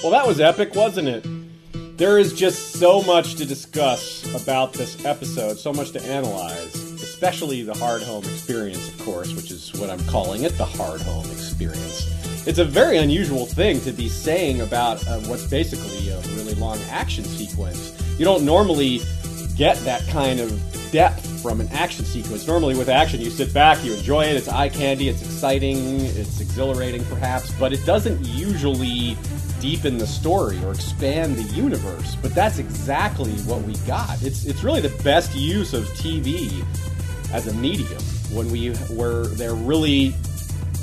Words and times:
Well, 0.00 0.12
that 0.12 0.28
was 0.28 0.38
epic, 0.38 0.76
wasn't 0.76 1.08
it? 1.08 1.26
There 1.98 2.18
is 2.18 2.32
just 2.32 2.74
so 2.74 3.02
much 3.02 3.34
to 3.34 3.44
discuss 3.44 4.24
about 4.40 4.72
this 4.72 5.04
episode, 5.04 5.58
so 5.58 5.72
much 5.72 5.90
to 5.90 6.02
analyze, 6.04 6.76
especially 7.02 7.62
the 7.62 7.72
Hardhome 7.72 8.22
experience, 8.22 8.88
of 8.88 9.04
course, 9.04 9.34
which 9.34 9.50
is 9.50 9.74
what 9.74 9.90
I'm 9.90 10.04
calling 10.06 10.44
it 10.44 10.56
the 10.56 10.64
Hardhome 10.64 11.28
experience. 11.32 12.46
It's 12.46 12.60
a 12.60 12.64
very 12.64 12.98
unusual 12.98 13.44
thing 13.44 13.80
to 13.80 13.90
be 13.90 14.08
saying 14.08 14.60
about 14.60 15.04
uh, 15.08 15.18
what's 15.22 15.48
basically 15.48 16.10
a 16.10 16.20
really 16.36 16.54
long 16.54 16.78
action 16.90 17.24
sequence. 17.24 18.00
You 18.20 18.24
don't 18.24 18.44
normally 18.44 19.00
get 19.56 19.78
that 19.78 20.06
kind 20.06 20.38
of 20.38 20.62
depth 20.92 21.27
from 21.42 21.60
an 21.60 21.68
action 21.68 22.04
sequence. 22.04 22.46
Normally, 22.46 22.76
with 22.76 22.88
action, 22.88 23.20
you 23.20 23.30
sit 23.30 23.52
back, 23.54 23.82
you 23.84 23.94
enjoy 23.94 24.24
it, 24.24 24.36
it's 24.36 24.48
eye 24.48 24.68
candy, 24.68 25.08
it's 25.08 25.22
exciting, 25.22 26.00
it's 26.00 26.40
exhilarating 26.40 27.04
perhaps, 27.06 27.50
but 27.58 27.72
it 27.72 27.84
doesn't 27.86 28.24
usually 28.24 29.16
deepen 29.60 29.98
the 29.98 30.06
story 30.06 30.62
or 30.64 30.72
expand 30.72 31.36
the 31.36 31.54
universe. 31.54 32.16
But 32.16 32.34
that's 32.34 32.58
exactly 32.58 33.32
what 33.42 33.62
we 33.62 33.74
got. 33.86 34.22
It's, 34.22 34.44
it's 34.44 34.62
really 34.62 34.80
the 34.80 35.02
best 35.02 35.34
use 35.34 35.74
of 35.74 35.84
TV 35.88 36.64
as 37.32 37.46
a 37.46 37.54
medium 37.54 38.02
when 38.32 38.50
we 38.50 38.70
were 38.90 39.26
they're 39.28 39.54
really 39.54 40.14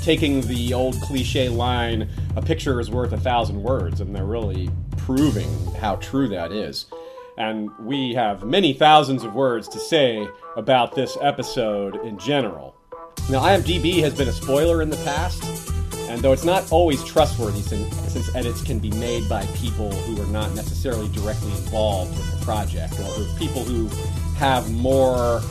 taking 0.02 0.40
the 0.42 0.72
old 0.72 0.94
cliche 1.00 1.48
line 1.48 2.08
a 2.36 2.42
picture 2.42 2.80
is 2.80 2.90
worth 2.90 3.12
a 3.12 3.18
thousand 3.18 3.60
words 3.60 4.00
and 4.00 4.14
they're 4.14 4.24
really 4.24 4.70
proving 4.96 5.48
how 5.80 5.96
true 5.96 6.28
that 6.28 6.52
is 6.52 6.86
and 7.38 7.70
we 7.80 8.14
have 8.14 8.44
many 8.44 8.72
thousands 8.72 9.24
of 9.24 9.34
words 9.34 9.68
to 9.68 9.78
say 9.78 10.26
about 10.56 10.94
this 10.94 11.16
episode 11.20 11.96
in 12.04 12.18
general. 12.18 12.74
Now, 13.30 13.40
IMDb 13.40 14.00
has 14.02 14.14
been 14.14 14.28
a 14.28 14.32
spoiler 14.32 14.82
in 14.82 14.90
the 14.90 14.96
past, 14.98 15.42
and 16.08 16.22
though 16.22 16.32
it's 16.32 16.44
not 16.44 16.70
always 16.70 17.02
trustworthy 17.04 17.60
since, 17.60 18.34
edits 18.34 18.62
can 18.62 18.78
be 18.78 18.90
made 18.92 19.28
by 19.28 19.44
people 19.56 19.90
who 19.90 20.20
are 20.22 20.26
not 20.26 20.54
necessarily 20.54 21.08
directly 21.08 21.50
involved 21.52 22.16
with 22.16 22.38
the 22.38 22.44
project, 22.44 22.94
or 23.00 23.38
people 23.38 23.62
who 23.62 23.88
have 24.36 24.70
more 24.72 25.42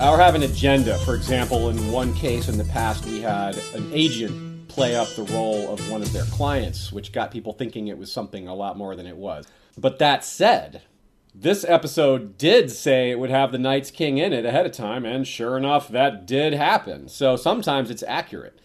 or 0.00 0.16
have 0.16 0.34
an 0.34 0.42
agenda. 0.42 0.98
For 1.00 1.14
example, 1.14 1.68
in 1.68 1.92
one 1.92 2.12
case 2.14 2.48
in 2.48 2.58
the 2.58 2.64
past, 2.64 3.04
we 3.06 3.20
had 3.20 3.56
an 3.74 3.88
agent 3.92 4.68
play 4.68 4.96
up 4.96 5.08
the 5.10 5.24
role 5.24 5.72
of 5.72 5.90
one 5.90 6.02
of 6.02 6.12
their 6.12 6.24
clients, 6.24 6.90
which 6.90 7.12
got 7.12 7.30
people 7.30 7.52
thinking 7.52 7.88
it 7.88 7.98
was 7.98 8.10
something 8.10 8.48
a 8.48 8.54
lot 8.54 8.76
more 8.76 8.96
than 8.96 9.06
it 9.06 9.16
was. 9.16 9.46
But 9.76 9.98
that 9.98 10.24
said, 10.24 10.82
this 11.34 11.64
episode 11.66 12.36
did 12.36 12.70
say 12.70 13.10
it 13.10 13.18
would 13.18 13.30
have 13.30 13.52
the 13.52 13.58
Night's 13.58 13.90
King 13.90 14.18
in 14.18 14.32
it 14.32 14.44
ahead 14.44 14.66
of 14.66 14.72
time, 14.72 15.04
and 15.04 15.26
sure 15.26 15.56
enough, 15.56 15.88
that 15.88 16.26
did 16.26 16.52
happen. 16.52 17.08
So 17.08 17.36
sometimes 17.36 17.90
it's 17.90 18.02
accurate. 18.06 18.58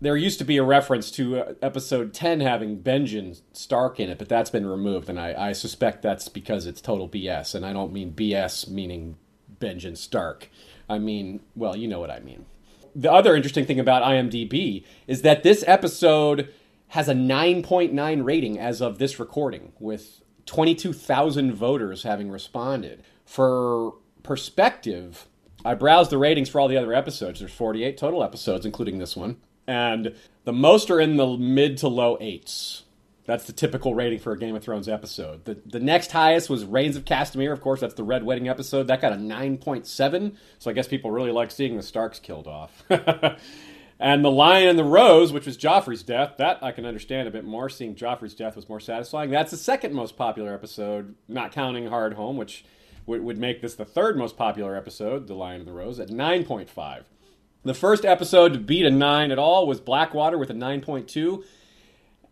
There 0.00 0.16
used 0.16 0.38
to 0.38 0.44
be 0.44 0.58
a 0.58 0.62
reference 0.62 1.10
to 1.12 1.40
uh, 1.40 1.54
episode 1.60 2.14
10 2.14 2.38
having 2.38 2.80
Benjen 2.80 3.40
Stark 3.52 3.98
in 3.98 4.10
it, 4.10 4.18
but 4.18 4.28
that's 4.28 4.50
been 4.50 4.66
removed, 4.66 5.08
and 5.08 5.18
I, 5.18 5.48
I 5.48 5.52
suspect 5.52 6.02
that's 6.02 6.28
because 6.28 6.66
it's 6.66 6.80
total 6.80 7.08
BS. 7.08 7.56
And 7.56 7.66
I 7.66 7.72
don't 7.72 7.92
mean 7.92 8.12
BS 8.12 8.68
meaning 8.68 9.16
Benjen 9.60 9.96
Stark. 9.96 10.50
I 10.88 11.00
mean, 11.00 11.40
well, 11.56 11.76
you 11.76 11.88
know 11.88 11.98
what 11.98 12.12
I 12.12 12.20
mean. 12.20 12.46
The 12.94 13.10
other 13.12 13.34
interesting 13.34 13.66
thing 13.66 13.80
about 13.80 14.04
IMDb 14.04 14.84
is 15.08 15.22
that 15.22 15.42
this 15.42 15.64
episode 15.66 16.48
has 16.88 17.08
a 17.08 17.14
9.9 17.14 18.24
rating 18.24 18.58
as 18.58 18.80
of 18.80 18.98
this 18.98 19.18
recording, 19.18 19.72
with 19.80 20.22
22,000 20.48 21.52
voters 21.52 22.02
having 22.04 22.30
responded. 22.30 23.02
For 23.26 23.94
perspective, 24.22 25.28
I 25.62 25.74
browsed 25.74 26.10
the 26.10 26.16
ratings 26.16 26.48
for 26.48 26.58
all 26.58 26.68
the 26.68 26.78
other 26.78 26.94
episodes. 26.94 27.40
There's 27.40 27.52
48 27.52 27.98
total 27.98 28.24
episodes, 28.24 28.64
including 28.64 28.98
this 28.98 29.14
one. 29.14 29.36
And 29.66 30.14
the 30.44 30.54
most 30.54 30.90
are 30.90 31.00
in 31.00 31.18
the 31.18 31.36
mid 31.36 31.76
to 31.78 31.88
low 31.88 32.16
eights. 32.18 32.84
That's 33.26 33.44
the 33.44 33.52
typical 33.52 33.94
rating 33.94 34.20
for 34.20 34.32
a 34.32 34.38
Game 34.38 34.56
of 34.56 34.64
Thrones 34.64 34.88
episode. 34.88 35.44
The, 35.44 35.60
the 35.66 35.80
next 35.80 36.12
highest 36.12 36.48
was 36.48 36.64
Rains 36.64 36.96
of 36.96 37.04
Castamere. 37.04 37.52
Of 37.52 37.60
course, 37.60 37.80
that's 37.80 37.92
the 37.92 38.02
Red 38.02 38.24
Wedding 38.24 38.48
episode. 38.48 38.86
That 38.86 39.02
got 39.02 39.12
a 39.12 39.16
9.7. 39.16 40.34
So 40.58 40.70
I 40.70 40.72
guess 40.72 40.88
people 40.88 41.10
really 41.10 41.30
like 41.30 41.50
seeing 41.50 41.76
the 41.76 41.82
Starks 41.82 42.18
killed 42.18 42.46
off. 42.46 42.84
And 44.00 44.24
The 44.24 44.30
Lion 44.30 44.68
and 44.68 44.78
the 44.78 44.84
Rose, 44.84 45.32
which 45.32 45.46
was 45.46 45.58
Joffrey's 45.58 46.04
death, 46.04 46.34
that 46.38 46.62
I 46.62 46.70
can 46.70 46.86
understand 46.86 47.26
a 47.26 47.32
bit 47.32 47.44
more. 47.44 47.68
Seeing 47.68 47.96
Joffrey's 47.96 48.34
death 48.34 48.54
was 48.54 48.68
more 48.68 48.78
satisfying. 48.78 49.30
That's 49.30 49.50
the 49.50 49.56
second 49.56 49.92
most 49.92 50.16
popular 50.16 50.54
episode, 50.54 51.16
not 51.26 51.50
counting 51.50 51.86
Hardhome, 51.86 52.36
which 52.36 52.64
would, 53.06 53.22
would 53.24 53.38
make 53.38 53.60
this 53.60 53.74
the 53.74 53.84
third 53.84 54.16
most 54.16 54.36
popular 54.36 54.76
episode, 54.76 55.26
The 55.26 55.34
Lion 55.34 55.60
and 55.60 55.68
the 55.68 55.72
Rose, 55.72 55.98
at 55.98 56.08
9.5. 56.08 57.04
The 57.64 57.74
first 57.74 58.04
episode 58.04 58.52
to 58.52 58.58
beat 58.60 58.86
a 58.86 58.90
9 58.90 59.32
at 59.32 59.38
all 59.38 59.66
was 59.66 59.80
Blackwater 59.80 60.38
with 60.38 60.50
a 60.50 60.54
9.2. 60.54 61.42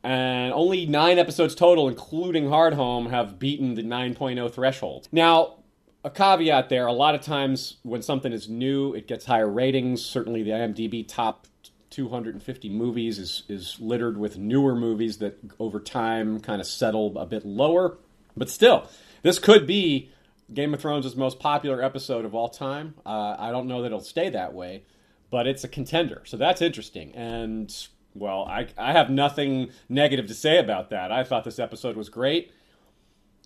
And 0.04 0.52
only 0.52 0.86
nine 0.86 1.18
episodes 1.18 1.56
total, 1.56 1.88
including 1.88 2.44
Hardhome, 2.44 3.10
have 3.10 3.40
beaten 3.40 3.74
the 3.74 3.82
9.0 3.82 4.52
threshold. 4.52 5.08
Now, 5.10 5.56
a 6.04 6.10
caveat 6.10 6.68
there 6.68 6.86
a 6.86 6.92
lot 6.92 7.16
of 7.16 7.22
times 7.22 7.78
when 7.82 8.02
something 8.02 8.32
is 8.32 8.48
new, 8.48 8.94
it 8.94 9.08
gets 9.08 9.24
higher 9.24 9.50
ratings. 9.50 10.04
Certainly, 10.04 10.44
the 10.44 10.50
IMDb 10.50 11.04
top 11.08 11.48
250 11.96 12.68
movies 12.68 13.18
is, 13.18 13.42
is 13.48 13.78
littered 13.80 14.18
with 14.18 14.36
newer 14.36 14.76
movies 14.76 15.16
that 15.16 15.38
over 15.58 15.80
time 15.80 16.40
kind 16.40 16.60
of 16.60 16.66
settle 16.66 17.16
a 17.16 17.24
bit 17.24 17.46
lower. 17.46 17.96
But 18.36 18.50
still, 18.50 18.86
this 19.22 19.38
could 19.38 19.66
be 19.66 20.10
Game 20.52 20.74
of 20.74 20.82
Thrones' 20.82 21.16
most 21.16 21.38
popular 21.38 21.82
episode 21.82 22.26
of 22.26 22.34
all 22.34 22.50
time. 22.50 22.96
Uh, 23.06 23.36
I 23.38 23.50
don't 23.50 23.66
know 23.66 23.80
that 23.80 23.86
it'll 23.86 24.00
stay 24.00 24.28
that 24.28 24.52
way, 24.52 24.84
but 25.30 25.46
it's 25.46 25.64
a 25.64 25.68
contender. 25.68 26.20
So 26.26 26.36
that's 26.36 26.60
interesting. 26.60 27.14
And, 27.14 27.74
well, 28.12 28.44
I, 28.44 28.66
I 28.76 28.92
have 28.92 29.08
nothing 29.08 29.70
negative 29.88 30.26
to 30.26 30.34
say 30.34 30.58
about 30.58 30.90
that. 30.90 31.10
I 31.10 31.24
thought 31.24 31.44
this 31.44 31.58
episode 31.58 31.96
was 31.96 32.10
great. 32.10 32.52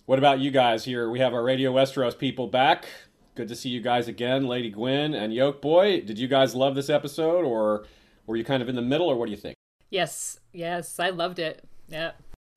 What 0.07 0.19
about 0.19 0.39
you 0.39 0.51
guys 0.51 0.83
here? 0.83 1.09
We 1.09 1.19
have 1.19 1.33
our 1.33 1.41
Radio 1.41 1.71
Westeros 1.71 2.17
people 2.17 2.47
back. 2.47 2.83
Good 3.35 3.47
to 3.47 3.55
see 3.55 3.69
you 3.69 3.79
guys 3.79 4.09
again, 4.09 4.45
Lady 4.45 4.69
Gwyn 4.69 5.13
and 5.13 5.31
Yolkboy. 5.31 6.05
Did 6.05 6.19
you 6.19 6.27
guys 6.27 6.53
love 6.53 6.75
this 6.75 6.89
episode 6.89 7.45
or 7.45 7.85
were 8.25 8.35
you 8.35 8.43
kind 8.43 8.61
of 8.61 8.69
in 8.69 8.75
the 8.75 8.81
middle, 8.81 9.07
or 9.07 9.15
what 9.15 9.25
do 9.25 9.31
you 9.31 9.37
think? 9.37 9.55
Yes, 9.89 10.39
yes, 10.53 10.99
I 10.99 11.09
loved 11.09 11.39
it. 11.39 11.63
Yeah. 11.89 12.11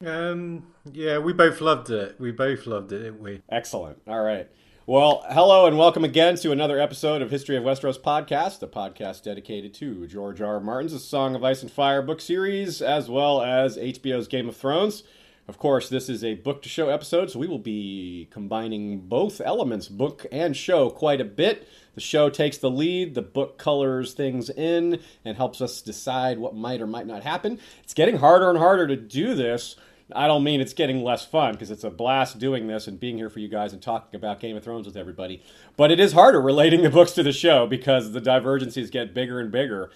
Um. 0.04 0.66
Yeah, 0.92 1.18
we 1.18 1.32
both 1.32 1.60
loved 1.60 1.90
it. 1.90 2.16
We 2.20 2.30
both 2.30 2.66
loved 2.66 2.92
it, 2.92 2.98
didn't 2.98 3.20
we? 3.20 3.42
Excellent. 3.48 4.00
All 4.06 4.22
right. 4.22 4.48
Well, 4.86 5.24
hello 5.30 5.64
and 5.64 5.78
welcome 5.78 6.04
again 6.04 6.36
to 6.36 6.52
another 6.52 6.78
episode 6.78 7.22
of 7.22 7.30
History 7.30 7.56
of 7.56 7.64
Westeros 7.64 7.98
podcast, 7.98 8.62
a 8.62 8.66
podcast 8.66 9.22
dedicated 9.22 9.72
to 9.74 10.06
George 10.06 10.42
R. 10.42 10.56
R. 10.56 10.60
Martin's 10.60 11.02
Song 11.02 11.34
of 11.34 11.42
Ice 11.42 11.62
and 11.62 11.72
Fire 11.72 12.02
book 12.02 12.20
series, 12.20 12.82
as 12.82 13.08
well 13.08 13.40
as 13.40 13.78
HBO's 13.78 14.28
Game 14.28 14.46
of 14.46 14.56
Thrones. 14.56 15.02
Of 15.48 15.58
course, 15.58 15.88
this 15.88 16.10
is 16.10 16.22
a 16.22 16.34
book 16.34 16.62
to 16.62 16.68
show 16.68 16.90
episode, 16.90 17.30
so 17.30 17.38
we 17.38 17.46
will 17.46 17.58
be 17.58 18.28
combining 18.30 19.00
both 19.00 19.40
elements, 19.40 19.88
book 19.88 20.26
and 20.30 20.54
show, 20.54 20.90
quite 20.90 21.20
a 21.20 21.24
bit. 21.24 21.66
The 21.94 22.00
show 22.00 22.28
takes 22.30 22.58
the 22.58 22.70
lead, 22.70 23.14
the 23.14 23.22
book 23.22 23.58
colors 23.58 24.14
things 24.14 24.50
in 24.50 25.00
and 25.24 25.36
helps 25.36 25.60
us 25.60 25.80
decide 25.80 26.38
what 26.38 26.54
might 26.54 26.80
or 26.80 26.86
might 26.86 27.06
not 27.06 27.22
happen. 27.22 27.58
It's 27.82 27.94
getting 27.94 28.18
harder 28.18 28.50
and 28.50 28.58
harder 28.58 28.86
to 28.88 28.96
do 28.96 29.34
this. 29.34 29.76
I 30.12 30.26
don't 30.26 30.44
mean 30.44 30.60
it's 30.60 30.74
getting 30.74 31.02
less 31.02 31.24
fun 31.24 31.52
because 31.52 31.70
it's 31.70 31.84
a 31.84 31.90
blast 31.90 32.38
doing 32.38 32.66
this 32.66 32.86
and 32.86 33.00
being 33.00 33.16
here 33.16 33.30
for 33.30 33.38
you 33.38 33.48
guys 33.48 33.72
and 33.72 33.80
talking 33.80 34.16
about 34.16 34.38
Game 34.38 34.56
of 34.56 34.62
Thrones 34.62 34.86
with 34.86 34.96
everybody. 34.96 35.42
But 35.76 35.90
it 35.90 35.98
is 35.98 36.12
harder 36.12 36.42
relating 36.42 36.82
the 36.82 36.90
books 36.90 37.12
to 37.12 37.22
the 37.22 37.32
show 37.32 37.66
because 37.66 38.12
the 38.12 38.20
divergencies 38.20 38.90
get 38.90 39.14
bigger 39.14 39.40
and 39.40 39.50
bigger. 39.50 39.90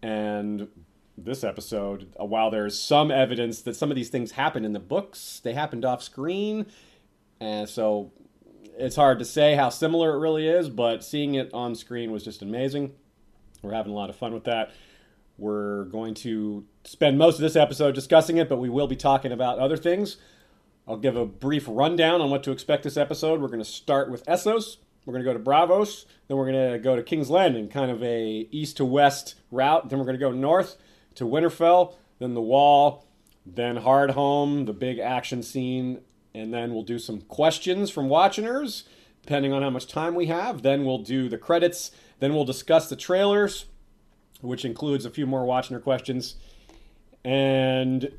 And 0.00 0.68
this 1.16 1.42
episode, 1.42 2.12
uh, 2.20 2.24
while 2.24 2.50
there's 2.50 2.78
some 2.78 3.10
evidence 3.10 3.62
that 3.62 3.74
some 3.74 3.90
of 3.90 3.96
these 3.96 4.10
things 4.10 4.32
happened 4.32 4.64
in 4.64 4.72
the 4.72 4.80
books, 4.80 5.40
they 5.42 5.54
happened 5.54 5.84
off 5.84 6.02
screen. 6.02 6.66
And 7.40 7.68
so 7.68 8.12
it's 8.78 8.96
hard 8.96 9.18
to 9.18 9.24
say 9.24 9.54
how 9.54 9.68
similar 9.68 10.14
it 10.14 10.20
really 10.20 10.46
is, 10.46 10.68
but 10.68 11.04
seeing 11.04 11.34
it 11.34 11.52
on 11.52 11.74
screen 11.74 12.12
was 12.12 12.24
just 12.24 12.42
amazing. 12.42 12.92
We're 13.62 13.74
having 13.74 13.92
a 13.92 13.94
lot 13.94 14.08
of 14.08 14.16
fun 14.16 14.32
with 14.32 14.44
that. 14.44 14.72
We're 15.36 15.84
going 15.84 16.14
to 16.14 16.64
spend 16.84 17.18
most 17.18 17.36
of 17.36 17.40
this 17.40 17.56
episode 17.56 17.94
discussing 17.94 18.36
it, 18.36 18.48
but 18.48 18.58
we 18.58 18.68
will 18.68 18.86
be 18.86 18.96
talking 18.96 19.32
about 19.32 19.58
other 19.58 19.76
things. 19.76 20.16
I'll 20.86 20.96
give 20.96 21.16
a 21.16 21.26
brief 21.26 21.64
rundown 21.68 22.20
on 22.20 22.30
what 22.30 22.42
to 22.44 22.50
expect 22.50 22.82
this 22.82 22.96
episode. 22.96 23.40
We're 23.40 23.48
going 23.48 23.58
to 23.58 23.64
start 23.64 24.10
with 24.10 24.24
Essos. 24.26 24.78
We're 25.04 25.12
going 25.12 25.24
to 25.24 25.32
go 25.32 25.36
to 25.36 25.44
Braavos. 25.44 26.06
Then 26.28 26.36
we're 26.36 26.50
going 26.50 26.72
to 26.72 26.78
go 26.78 26.96
to 26.96 27.02
King's 27.02 27.30
Landing, 27.30 27.68
kind 27.68 27.90
of 27.90 28.02
a 28.02 28.48
east 28.50 28.76
to 28.78 28.84
west 28.84 29.34
route. 29.50 29.88
Then 29.88 29.98
we're 29.98 30.04
going 30.04 30.18
to 30.18 30.20
go 30.20 30.32
north 30.32 30.76
to 31.16 31.24
Winterfell, 31.24 31.94
then 32.20 32.34
the 32.34 32.40
Wall, 32.40 33.06
then 33.44 33.78
Hardhome, 33.78 34.66
the 34.66 34.72
big 34.72 34.98
action 34.98 35.42
scene 35.42 36.00
and 36.38 36.54
then 36.54 36.72
we'll 36.72 36.82
do 36.82 36.98
some 36.98 37.20
questions 37.22 37.90
from 37.90 38.08
watchers, 38.08 38.84
depending 39.22 39.52
on 39.52 39.62
how 39.62 39.70
much 39.70 39.86
time 39.86 40.14
we 40.14 40.26
have. 40.26 40.62
Then 40.62 40.84
we'll 40.84 40.98
do 40.98 41.28
the 41.28 41.38
credits. 41.38 41.90
Then 42.20 42.34
we'll 42.34 42.44
discuss 42.44 42.88
the 42.88 42.96
trailers, 42.96 43.66
which 44.40 44.64
includes 44.64 45.04
a 45.04 45.10
few 45.10 45.26
more 45.26 45.44
Watchner 45.44 45.82
questions. 45.82 46.36
And 47.24 48.12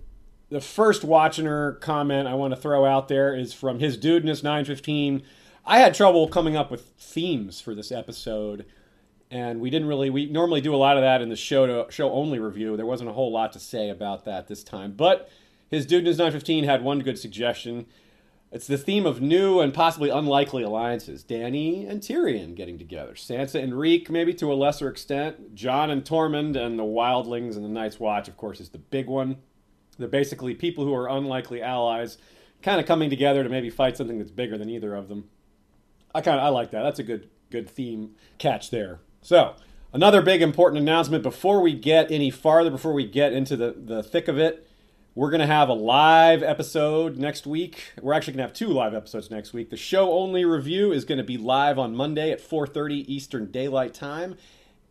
the 0.50 0.62
first 0.62 1.04
Watchner 1.04 1.80
comment 1.80 2.28
I 2.28 2.34
want 2.34 2.54
to 2.54 2.60
throw 2.60 2.86
out 2.86 3.08
there 3.08 3.36
is 3.36 3.54
from 3.54 3.80
his 3.80 3.98
dudeness 3.98 4.44
915. 4.44 5.24
I 5.66 5.80
had 5.80 5.94
trouble 5.94 6.28
coming 6.28 6.56
up 6.56 6.72
with 6.72 6.94
themes 6.98 7.62
for 7.62 7.76
this 7.76 7.92
episode, 7.92 8.66
and 9.30 9.62
we 9.62 9.70
didn't 9.70 9.88
really. 9.88 10.10
We 10.10 10.26
normally 10.26 10.62
do 10.62 10.74
a 10.74 10.78
lot 10.78 10.98
of 10.98 11.04
that 11.04 11.22
in 11.22 11.30
the 11.30 11.36
show 11.36 11.68
to, 11.68 11.92
show 11.92 12.12
only 12.12 12.40
review. 12.40 12.76
There 12.76 12.86
wasn't 12.86 13.10
a 13.10 13.14
whole 13.14 13.32
lot 13.32 13.54
to 13.54 13.60
say 13.60 13.90
about 13.90 14.26
that 14.26 14.48
this 14.48 14.64
time, 14.64 14.94
but 14.94 15.30
his 15.70 15.86
Dudeness 15.86 16.18
915 16.18 16.64
had 16.64 16.84
one 16.84 17.00
good 17.00 17.20
suggestion. 17.20 17.86
It's 18.52 18.66
the 18.66 18.80
theme 18.80 19.06
of 19.06 19.22
new 19.22 19.60
and 19.60 19.74
possibly 19.74 20.10
unlikely 20.10 20.64
alliances. 20.64 21.24
Dany 21.24 21.88
and 21.88 22.02
Tyrion 22.02 22.56
getting 22.56 22.80
together. 22.80 23.14
Sansa 23.14 23.62
and 23.62 23.78
Reek, 23.78 24.10
maybe 24.10 24.34
to 24.36 24.52
a 24.52 24.56
lesser 24.56 24.90
extent. 24.90 25.54
Jon 25.54 25.92
and 25.92 26.04
Tormund 26.04 26.56
and 26.56 26.80
the 26.80 26.84
Wildlings 26.84 27.56
and 27.56 27.64
the 27.64 27.70
Night's 27.70 28.00
Watch, 28.00 28.28
of 28.28 28.38
course, 28.38 28.60
is 28.60 28.70
the 28.70 28.80
big 28.80 29.06
one. 29.06 29.38
They're 30.00 30.08
basically 30.08 30.56
people 30.56 30.84
who 30.84 30.96
are 30.96 31.08
unlikely 31.08 31.62
allies, 31.62 32.18
kind 32.64 32.80
of 32.80 32.88
coming 32.88 33.12
together 33.12 33.44
to 33.44 33.50
maybe 33.50 33.70
fight 33.70 33.98
something 33.98 34.18
that's 34.18 34.32
bigger 34.32 34.58
than 34.58 34.70
either 34.70 34.96
of 34.96 35.10
them. 35.10 35.30
I 36.16 36.22
kind 36.22 36.40
of 36.40 36.46
I 36.46 36.50
like 36.50 36.72
that. 36.72 36.82
That's 36.82 37.00
a 37.00 37.04
good 37.04 37.30
good 37.52 37.70
theme 37.70 38.16
catch 38.40 38.72
there. 38.72 39.00
So 39.22 39.56
another 39.94 40.22
big 40.24 40.42
important 40.42 40.82
announcement 40.82 41.22
before 41.22 41.62
we 41.62 41.74
get 41.74 42.12
any 42.12 42.32
farther, 42.32 42.72
before 42.72 42.94
we 42.94 43.06
get 43.06 43.34
into 43.34 43.56
the 43.56 43.76
the 43.78 44.02
thick 44.02 44.28
of 44.28 44.40
it. 44.40 44.66
We're 45.20 45.32
going 45.32 45.42
to 45.42 45.48
have 45.48 45.68
a 45.68 45.74
live 45.74 46.44
episode 46.44 47.18
next 47.18 47.46
week. 47.46 47.92
We're 48.02 48.14
actually 48.14 48.36
going 48.36 48.44
to 48.44 48.48
have 48.48 48.54
two 48.54 48.70
live 48.70 48.94
episodes 48.94 49.30
next 49.30 49.52
week. 49.52 49.70
The 49.70 49.76
show 49.76 50.14
only 50.14 50.46
review 50.46 50.94
is 50.94 51.04
going 51.04 51.18
to 51.18 51.26
be 51.26 51.38
live 51.38 51.78
on 51.78 51.94
Monday 51.94 52.32
at 52.32 52.40
4:30 52.40 53.04
Eastern 53.06 53.52
Daylight 53.52 53.94
Time, 53.94 54.38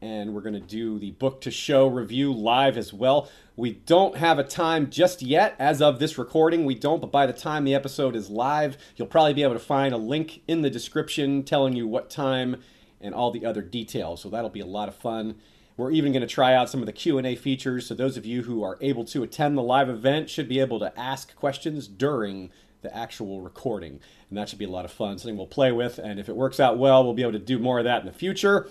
and 0.02 0.34
we're 0.34 0.42
going 0.42 0.52
to 0.52 0.60
do 0.60 0.98
the 0.98 1.12
book 1.12 1.40
to 1.40 1.50
show 1.50 1.86
review 1.86 2.30
live 2.30 2.76
as 2.76 2.92
well. 2.92 3.30
We 3.56 3.72
don't 3.72 4.18
have 4.18 4.38
a 4.38 4.44
time 4.44 4.90
just 4.90 5.22
yet 5.22 5.56
as 5.58 5.80
of 5.80 5.98
this 5.98 6.18
recording. 6.18 6.66
We 6.66 6.74
don't, 6.74 7.00
but 7.00 7.10
by 7.10 7.24
the 7.24 7.32
time 7.32 7.64
the 7.64 7.74
episode 7.74 8.14
is 8.14 8.28
live, 8.28 8.76
you'll 8.96 9.08
probably 9.08 9.32
be 9.32 9.44
able 9.44 9.54
to 9.54 9.58
find 9.58 9.94
a 9.94 9.96
link 9.96 10.42
in 10.46 10.60
the 10.60 10.68
description 10.68 11.42
telling 11.42 11.74
you 11.74 11.88
what 11.88 12.10
time 12.10 12.60
and 13.00 13.14
all 13.14 13.30
the 13.30 13.46
other 13.46 13.62
details. 13.62 14.20
So 14.20 14.28
that'll 14.28 14.50
be 14.50 14.60
a 14.60 14.66
lot 14.66 14.90
of 14.90 14.94
fun. 14.94 15.36
We're 15.78 15.92
even 15.92 16.10
going 16.10 16.22
to 16.22 16.26
try 16.26 16.54
out 16.54 16.68
some 16.68 16.80
of 16.80 16.86
the 16.86 16.92
Q&A 16.92 17.36
features 17.36 17.86
so 17.86 17.94
those 17.94 18.16
of 18.16 18.26
you 18.26 18.42
who 18.42 18.64
are 18.64 18.78
able 18.80 19.04
to 19.04 19.22
attend 19.22 19.56
the 19.56 19.62
live 19.62 19.88
event 19.88 20.28
should 20.28 20.48
be 20.48 20.58
able 20.58 20.80
to 20.80 20.98
ask 20.98 21.36
questions 21.36 21.86
during 21.86 22.50
the 22.82 22.94
actual 22.94 23.40
recording. 23.40 24.00
And 24.28 24.36
that 24.36 24.48
should 24.48 24.58
be 24.58 24.64
a 24.64 24.70
lot 24.70 24.84
of 24.84 24.90
fun, 24.90 25.18
something 25.18 25.36
we'll 25.36 25.46
play 25.46 25.70
with 25.70 25.98
and 25.98 26.18
if 26.18 26.28
it 26.28 26.34
works 26.34 26.58
out 26.58 26.78
well, 26.78 27.04
we'll 27.04 27.14
be 27.14 27.22
able 27.22 27.32
to 27.32 27.38
do 27.38 27.60
more 27.60 27.78
of 27.78 27.84
that 27.84 28.00
in 28.00 28.06
the 28.06 28.12
future. 28.12 28.68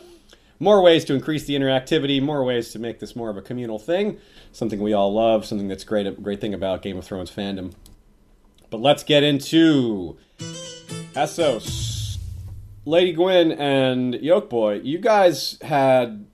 More 0.59 0.81
ways 0.81 1.05
to 1.05 1.13
increase 1.13 1.45
the 1.45 1.55
interactivity, 1.55 2.21
more 2.21 2.43
ways 2.43 2.73
to 2.73 2.79
make 2.79 2.99
this 2.99 3.15
more 3.15 3.29
of 3.29 3.37
a 3.37 3.41
communal 3.41 3.79
thing, 3.79 4.19
something 4.51 4.81
we 4.81 4.91
all 4.91 5.13
love, 5.13 5.45
something 5.45 5.69
that's 5.69 5.85
great 5.85 6.07
a 6.07 6.11
great 6.11 6.41
thing 6.41 6.53
about 6.53 6.81
Game 6.81 6.97
of 6.97 7.05
Thrones 7.05 7.31
fandom. 7.31 7.73
But 8.69 8.81
let's 8.81 9.03
get 9.03 9.23
into 9.23 10.17
Essos. 11.13 12.17
Lady 12.83 13.13
Gwyn 13.13 13.53
and 13.53 14.15
Yoke 14.15 14.49
Yolkboy, 14.49 14.83
you 14.83 14.97
guys 14.97 15.57
had 15.61 16.25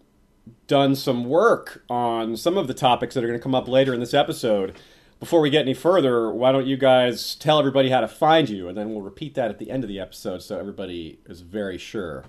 done 0.67 0.95
some 0.95 1.25
work 1.25 1.83
on 1.89 2.37
some 2.37 2.57
of 2.57 2.67
the 2.67 2.73
topics 2.73 3.15
that 3.15 3.23
are 3.23 3.27
going 3.27 3.39
to 3.39 3.43
come 3.43 3.55
up 3.55 3.67
later 3.67 3.93
in 3.93 3.99
this 3.99 4.13
episode. 4.13 4.77
Before 5.19 5.39
we 5.39 5.49
get 5.49 5.61
any 5.61 5.73
further, 5.73 6.31
why 6.31 6.51
don't 6.51 6.67
you 6.67 6.75
guys 6.75 7.35
tell 7.35 7.59
everybody 7.59 7.89
how 7.89 8.01
to 8.01 8.07
find 8.07 8.49
you, 8.49 8.67
and 8.67 8.77
then 8.77 8.89
we'll 8.89 9.01
repeat 9.01 9.35
that 9.35 9.49
at 9.49 9.57
the 9.57 9.71
end 9.71 9.83
of 9.83 9.87
the 9.87 9.99
episode 9.99 10.41
so 10.41 10.59
everybody 10.59 11.19
is 11.25 11.41
very 11.41 11.77
sure. 11.77 12.25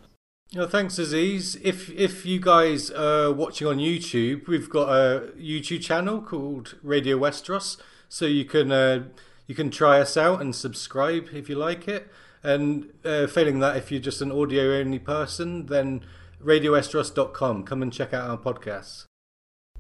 Oh, 0.57 0.69
thanks, 0.69 0.99
Aziz. 0.99 1.57
If 1.57 1.91
if 1.91 2.25
you 2.25 2.39
guys 2.39 2.91
are 2.91 3.33
watching 3.33 3.67
on 3.67 3.79
YouTube, 3.79 4.47
we've 4.47 4.71
got 4.71 4.89
a 4.89 5.33
YouTube 5.37 5.83
channel 5.83 6.21
called 6.21 6.77
Radio 6.83 7.19
Westeros, 7.19 7.77
so 8.09 8.27
you 8.27 8.45
can 8.45 8.71
uh, 8.71 9.05
you 9.49 9.57
can 9.57 9.71
try 9.71 10.01
us 10.01 10.17
out 10.17 10.41
and 10.41 10.55
subscribe 10.55 11.31
if 11.33 11.49
you 11.49 11.57
like 11.57 11.89
it. 11.89 12.09
And 12.45 12.93
uh, 13.05 13.27
failing 13.27 13.59
that, 13.61 13.77
if 13.77 13.91
you're 13.91 14.01
just 14.01 14.21
an 14.21 14.31
audio 14.31 14.79
only 14.79 14.99
person, 15.01 15.67
then 15.67 16.05
radiowesteros.com. 16.45 17.65
Come 17.65 17.83
and 17.83 17.93
check 17.93 18.13
out 18.13 18.31
our 18.31 18.39
podcasts. 18.39 19.07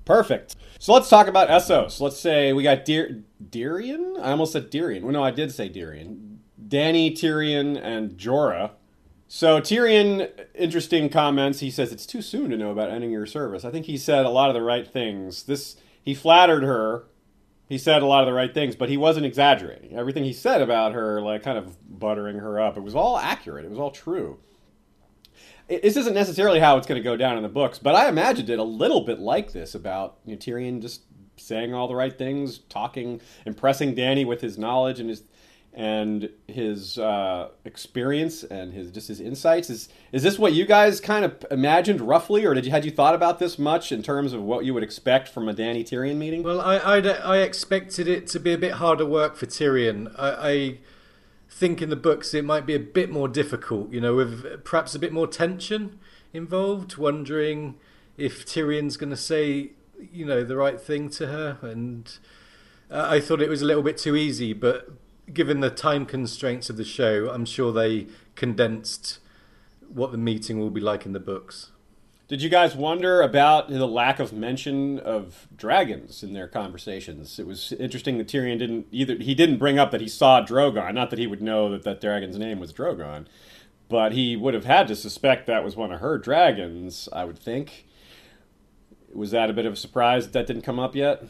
Perfect. 0.05 0.57
So 0.79 0.93
let's 0.93 1.09
talk 1.09 1.29
about 1.29 1.49
Essos. 1.49 2.01
Let's 2.01 2.19
say 2.19 2.53
we 2.53 2.63
got 2.63 2.85
Deer 2.85 3.23
Dirian. 3.43 4.19
I 4.21 4.33
almost 4.33 4.53
said 4.53 4.71
Dirian. 4.71 5.03
Well, 5.03 5.13
no, 5.13 5.25
I 5.25 5.31
did 5.31 5.51
say 5.51 5.71
Dirian. 5.71 6.37
Danny, 6.69 7.11
Tyrion, 7.11 7.81
and 7.83 8.13
Jorah. 8.13 8.73
So 9.29 9.61
Tyrion, 9.61 10.31
interesting 10.55 11.09
comments. 11.09 11.61
He 11.61 11.71
says 11.71 11.93
it's 11.93 12.07
too 12.07 12.23
soon 12.23 12.51
to 12.51 12.57
know 12.57 12.71
about 12.71 12.91
ending 12.91 13.11
your 13.11 13.27
service. 13.27 13.65
I 13.65 13.71
think 13.71 13.87
he 13.87 13.97
said 13.97 14.27
a 14.27 14.31
lot 14.31 14.51
of 14.51 14.55
the 14.55 14.63
right 14.63 14.87
things. 14.87 15.45
This 15.45 15.77
he 16.03 16.15
flattered 16.15 16.63
her. 16.63 17.05
He 17.67 17.79
said 17.79 18.03
a 18.03 18.07
lot 18.07 18.21
of 18.21 18.27
the 18.27 18.35
right 18.35 18.53
things, 18.53 18.77
but 18.77 18.91
he 18.91 18.99
wasn't 18.99 19.25
exaggerating. 19.25 19.97
Everything 19.97 20.23
he 20.23 20.35
said 20.35 20.61
about 20.61 20.93
her, 20.93 21.23
like 21.23 21.43
kind 21.43 21.57
of 21.57 21.79
buttering 21.99 22.39
her 22.39 22.61
up, 22.61 22.77
it 22.77 22.83
was 22.83 22.95
all 22.95 23.19
accurate. 23.19 23.65
It 23.65 23.71
was 23.71 23.79
all 23.79 23.91
true 23.91 24.39
this 25.69 25.97
isn't 25.97 26.15
necessarily 26.15 26.61
how 26.61 26.77
it's 26.77 26.87
going 26.87 27.01
to 27.01 27.05
go 27.05 27.17
down 27.17 27.37
in 27.37 27.43
the 27.43 27.49
books, 27.49 27.79
but 27.79 27.95
I 27.95 28.09
imagined 28.09 28.51
it 28.51 28.59
a 28.59 28.65
little 28.65 29.03
bit 29.03 29.19
like 29.19 29.53
this 29.53 29.75
about 29.75 30.19
you 30.25 30.33
know, 30.33 30.39
Tyrion 30.39 30.81
just 30.81 31.03
saying 31.37 31.75
all 31.75 31.89
the 31.89 31.95
right 31.95 32.17
things, 32.17 32.59
talking, 32.69 33.21
impressing 33.47 33.95
Dany 33.95 34.27
with 34.27 34.41
his 34.41 34.59
knowledge 34.59 35.01
and 35.01 35.09
his 35.09 35.23
and 35.77 36.31
his 36.47 36.99
uh, 36.99 37.49
experience 37.65 38.45
and 38.45 38.73
his 38.73 38.93
just 38.93 39.09
his 39.09 39.21
insights. 39.21 39.69
Is 39.69 39.89
is 40.13 40.23
this 40.23 40.39
what 40.39 40.53
you 40.53 40.67
guys 40.67 41.01
kind 41.01 41.25
of 41.25 41.45
imagined 41.51 42.01
roughly, 42.01 42.47
or 42.47 42.55
did 42.55 42.65
you 42.65 42.71
had 42.71 42.85
you 42.85 42.93
thought 42.93 43.15
about 43.15 43.41
this 43.41 43.59
much 43.59 43.91
in 43.91 44.03
terms 44.03 44.33
of 44.33 44.43
what 44.43 44.65
you 44.65 44.73
would 44.73 44.85
expect 44.85 45.29
from 45.29 45.49
a 45.49 45.55
Dany 45.55 45.83
Tyrion 45.83 46.17
meeting? 46.17 46.43
Well, 46.43 46.61
I 46.61 46.77
I, 46.77 46.99
I 47.01 47.39
expected 47.39 48.07
it 48.07 48.29
to 48.29 48.39
be 48.39 48.53
a 48.53 48.59
bit 48.59 48.75
harder 48.75 49.07
work 49.07 49.35
for 49.37 49.47
Tyrion. 49.47 50.15
I, 50.17 50.29
I 50.29 50.79
think 51.55 51.81
in 51.81 51.89
the 51.89 51.97
books 51.97 52.35
it 52.35 52.45
might 52.45 52.67
be 52.67 52.75
a 52.75 52.81
bit 52.81 53.11
more 53.11 53.29
difficult, 53.29 53.93
you 53.93 54.01
know, 54.01 54.17
with 54.17 54.65
perhaps 54.65 54.97
a 54.97 54.99
bit 54.99 55.13
more 55.13 55.29
tension 55.29 56.01
involved, 56.33 56.97
wondering 56.97 57.77
if 58.17 58.45
Tyrion's 58.45 58.97
going 58.97 59.11
to 59.11 59.17
say, 59.17 59.71
you 60.13 60.27
know, 60.27 60.43
the 60.43 60.57
right 60.57 60.81
thing 60.81 61.09
to 61.11 61.29
her. 61.29 61.59
And 61.63 62.19
uh, 62.91 63.07
I 63.09 63.21
thought 63.21 63.41
it 63.41 63.49
was 63.49 63.63
a 63.63 63.65
little 63.65 63.85
bit 63.85 63.97
too 63.97 64.17
easy, 64.17 64.53
but 64.53 64.91
given 65.33 65.61
the 65.61 65.71
time 65.71 66.07
constraints 66.07 66.71
of 66.71 66.77
the 66.77 66.85
show, 66.85 67.31
I'm 67.31 67.45
sure 67.45 67.73
they 67.73 68.09
condensed 68.35 69.21
what 69.89 70.11
the 70.11 70.19
meeting 70.19 70.59
will 70.59 70.71
be 70.71 70.81
like 70.81 71.07
in 71.07 71.13
the 71.13 71.21
books. 71.21 71.71
Did 72.35 72.43
you 72.43 72.49
guys 72.49 72.75
wonder 72.75 73.23
about 73.23 73.69
the 73.69 73.87
lack 73.87 74.19
of 74.19 74.33
mention 74.33 74.99
of 74.99 75.47
dragons 75.57 76.25
in 76.25 76.33
their 76.33 76.49
conversations? 76.49 77.39
It 77.39 77.47
was 77.47 77.71
interesting 77.71 78.19
that 78.19 78.27
Tyrion 78.27 78.59
didn't 78.59 78.89
either. 78.91 79.15
He 79.19 79.37
didn't 79.37 79.59
bring 79.59 79.79
up 79.79 79.93
that 79.93 80.01
he 80.01 80.09
saw 80.09 80.45
Drogon. 80.45 80.95
Not 80.95 81.11
that 81.11 81.21
he 81.21 81.29
would 81.29 81.41
know 81.41 81.71
that 81.71 81.85
that 81.85 82.01
dragon's 82.01 82.37
name 82.37 82.59
was 82.59 82.73
Drogon, 82.73 83.27
but 83.89 84.15
he 84.15 84.35
would 84.35 84.53
have 84.53 84.65
had 84.65 84.89
to 84.89 84.97
suspect 84.97 85.47
that 85.47 85.63
was 85.63 85.77
one 85.77 85.93
of 85.93 86.01
her 86.01 86.19
dragons. 86.19 87.09
I 87.13 87.25
would 87.25 87.39
think. 87.39 87.87
Was 89.13 89.31
that 89.31 89.49
a 89.49 89.53
bit 89.53 89.65
of 89.65 89.75
a 89.75 89.77
surprise 89.77 90.25
that 90.25 90.33
that 90.33 90.49
didn't 90.49 90.63
come 90.63 90.81
up 90.81 90.97
yet? 90.97 91.23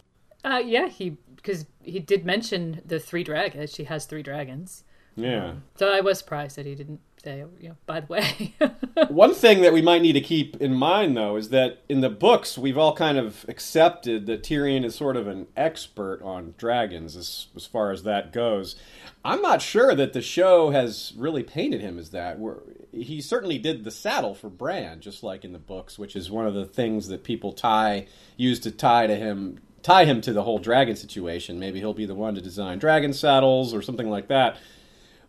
Uh, 0.42 0.62
yeah, 0.64 0.88
he 0.88 1.18
because 1.37 1.66
he 1.82 1.99
did 1.99 2.25
mention 2.25 2.80
the 2.82 2.99
three 2.99 3.25
dragons. 3.25 3.75
She 3.75 3.84
has 3.84 4.06
three 4.06 4.23
dragons. 4.23 4.84
Yeah. 5.16 5.49
Um, 5.49 5.64
so 5.76 5.92
I 5.92 6.00
was 6.00 6.18
surprised 6.18 6.56
that 6.56 6.64
he 6.64 6.75
didn't 6.75 7.00
say, 7.24 7.44
you 7.60 7.70
know, 7.70 7.76
by 7.86 8.00
the 8.00 8.06
way. 8.06 8.54
One 9.08 9.34
thing 9.34 9.62
that 9.62 9.72
we 9.72 9.82
might 9.82 10.02
need 10.02 10.12
to 10.12 10.20
keep 10.20 10.60
in 10.60 10.74
mind, 10.74 11.16
though, 11.16 11.36
is 11.36 11.48
that 11.48 11.78
in 11.88 12.00
the 12.00 12.10
books, 12.10 12.58
we've 12.58 12.78
all 12.78 12.94
kind 12.94 13.18
of 13.18 13.44
accepted 13.48 14.26
that 14.26 14.42
Tyrion 14.42 14.84
is 14.84 14.94
sort 14.94 15.16
of 15.16 15.26
an 15.26 15.46
expert 15.56 16.20
on 16.22 16.54
dragons 16.58 17.16
as, 17.16 17.48
as 17.56 17.66
far 17.66 17.90
as 17.90 18.02
that 18.02 18.32
goes. 18.32 18.76
I'm 19.24 19.40
not 19.40 19.62
sure 19.62 19.94
that 19.94 20.12
the 20.12 20.20
show 20.20 20.70
has 20.70 21.14
really 21.16 21.42
painted 21.42 21.80
him 21.80 21.98
as 21.98 22.10
that. 22.10 22.38
We're, 22.38 22.58
he 22.92 23.20
certainly 23.20 23.58
did 23.58 23.84
the 23.84 23.90
saddle 23.90 24.34
for 24.34 24.50
Bran, 24.50 25.00
just 25.00 25.22
like 25.22 25.44
in 25.44 25.52
the 25.52 25.58
books, 25.58 25.98
which 25.98 26.14
is 26.14 26.30
one 26.30 26.46
of 26.46 26.54
the 26.54 26.66
things 26.66 27.08
that 27.08 27.24
people 27.24 27.52
tie 27.52 28.06
use 28.36 28.60
to 28.60 28.70
tie 28.70 29.06
to 29.06 29.16
him 29.16 29.60
tie 29.82 30.06
him 30.06 30.22
to 30.22 30.32
the 30.32 30.42
whole 30.42 30.58
dragon 30.58 30.96
situation. 30.96 31.58
Maybe 31.58 31.78
he'll 31.78 31.92
be 31.92 32.06
the 32.06 32.14
one 32.14 32.34
to 32.34 32.40
design 32.40 32.78
dragon 32.78 33.12
saddles 33.12 33.74
or 33.74 33.82
something 33.82 34.08
like 34.08 34.28
that. 34.28 34.56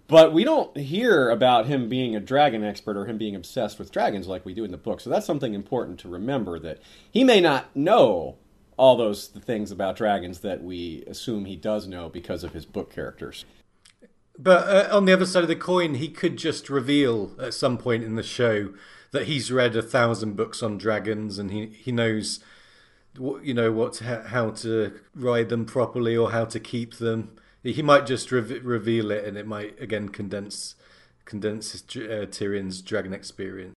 But 0.08 0.34
we 0.34 0.44
don't 0.44 0.76
hear 0.78 1.30
about 1.30 1.66
him 1.66 1.90
being 1.90 2.16
a 2.16 2.20
dragon 2.20 2.64
expert 2.64 2.96
or 2.96 3.06
him 3.06 3.18
being 3.18 3.36
obsessed 3.36 3.80
with 3.80 3.92
dragons 3.92 4.28
like 4.28 4.46
we 4.46 4.54
do 4.54 4.64
in 4.64 4.72
the 4.72 4.78
book. 4.78 5.02
So 5.02 5.10
that's 5.10 5.26
something 5.26 5.54
important 5.54 6.00
to 6.00 6.10
remember 6.10 6.60
that 6.60 6.80
he 7.12 7.24
may 7.24 7.42
not 7.42 7.76
know 7.76 8.38
all 8.78 8.98
those 8.98 9.28
things 9.28 9.72
about 9.72 9.96
dragons 9.96 10.42
that 10.42 10.64
we 10.64 11.04
assume 11.08 11.46
he 11.46 11.56
does 11.56 11.88
know 11.88 12.10
because 12.10 12.44
of 12.44 12.54
his 12.54 12.66
book 12.66 12.94
characters. 12.94 13.46
But 14.38 14.68
uh, 14.68 14.96
on 14.96 15.06
the 15.06 15.14
other 15.14 15.26
side 15.26 15.44
of 15.44 15.50
the 15.50 15.56
coin, 15.56 15.96
he 15.96 16.10
could 16.10 16.38
just 16.38 16.70
reveal 16.70 17.32
at 17.40 17.54
some 17.54 17.78
point 17.78 18.04
in 18.04 18.16
the 18.16 18.24
show 18.24 18.74
that 19.12 19.28
he's 19.28 19.52
read 19.52 19.76
a 19.76 19.82
thousand 19.82 20.36
books 20.36 20.62
on 20.62 20.78
dragons 20.78 21.40
and 21.40 21.52
he, 21.52 21.68
he 21.68 21.92
knows 21.92 22.42
what 23.18 23.46
you 23.46 23.54
know 23.54 23.72
what 23.72 24.00
how 24.00 24.50
to 24.50 25.00
ride 25.14 25.48
them 25.48 25.64
properly 25.64 26.18
or 26.18 26.32
how 26.32 26.44
to 26.44 26.60
keep 26.60 26.96
them 26.96 27.32
he 27.72 27.82
might 27.82 28.06
just 28.06 28.32
re- 28.32 28.60
reveal 28.60 29.12
it, 29.12 29.26
and 29.26 29.38
it 29.38 29.48
might 29.48 29.80
again 29.82 30.10
condense 30.10 30.76
condense 31.26 31.74
uh, 31.74 32.28
Tyrion's 32.30 32.82
dragon 32.82 33.14
experience. 33.14 33.74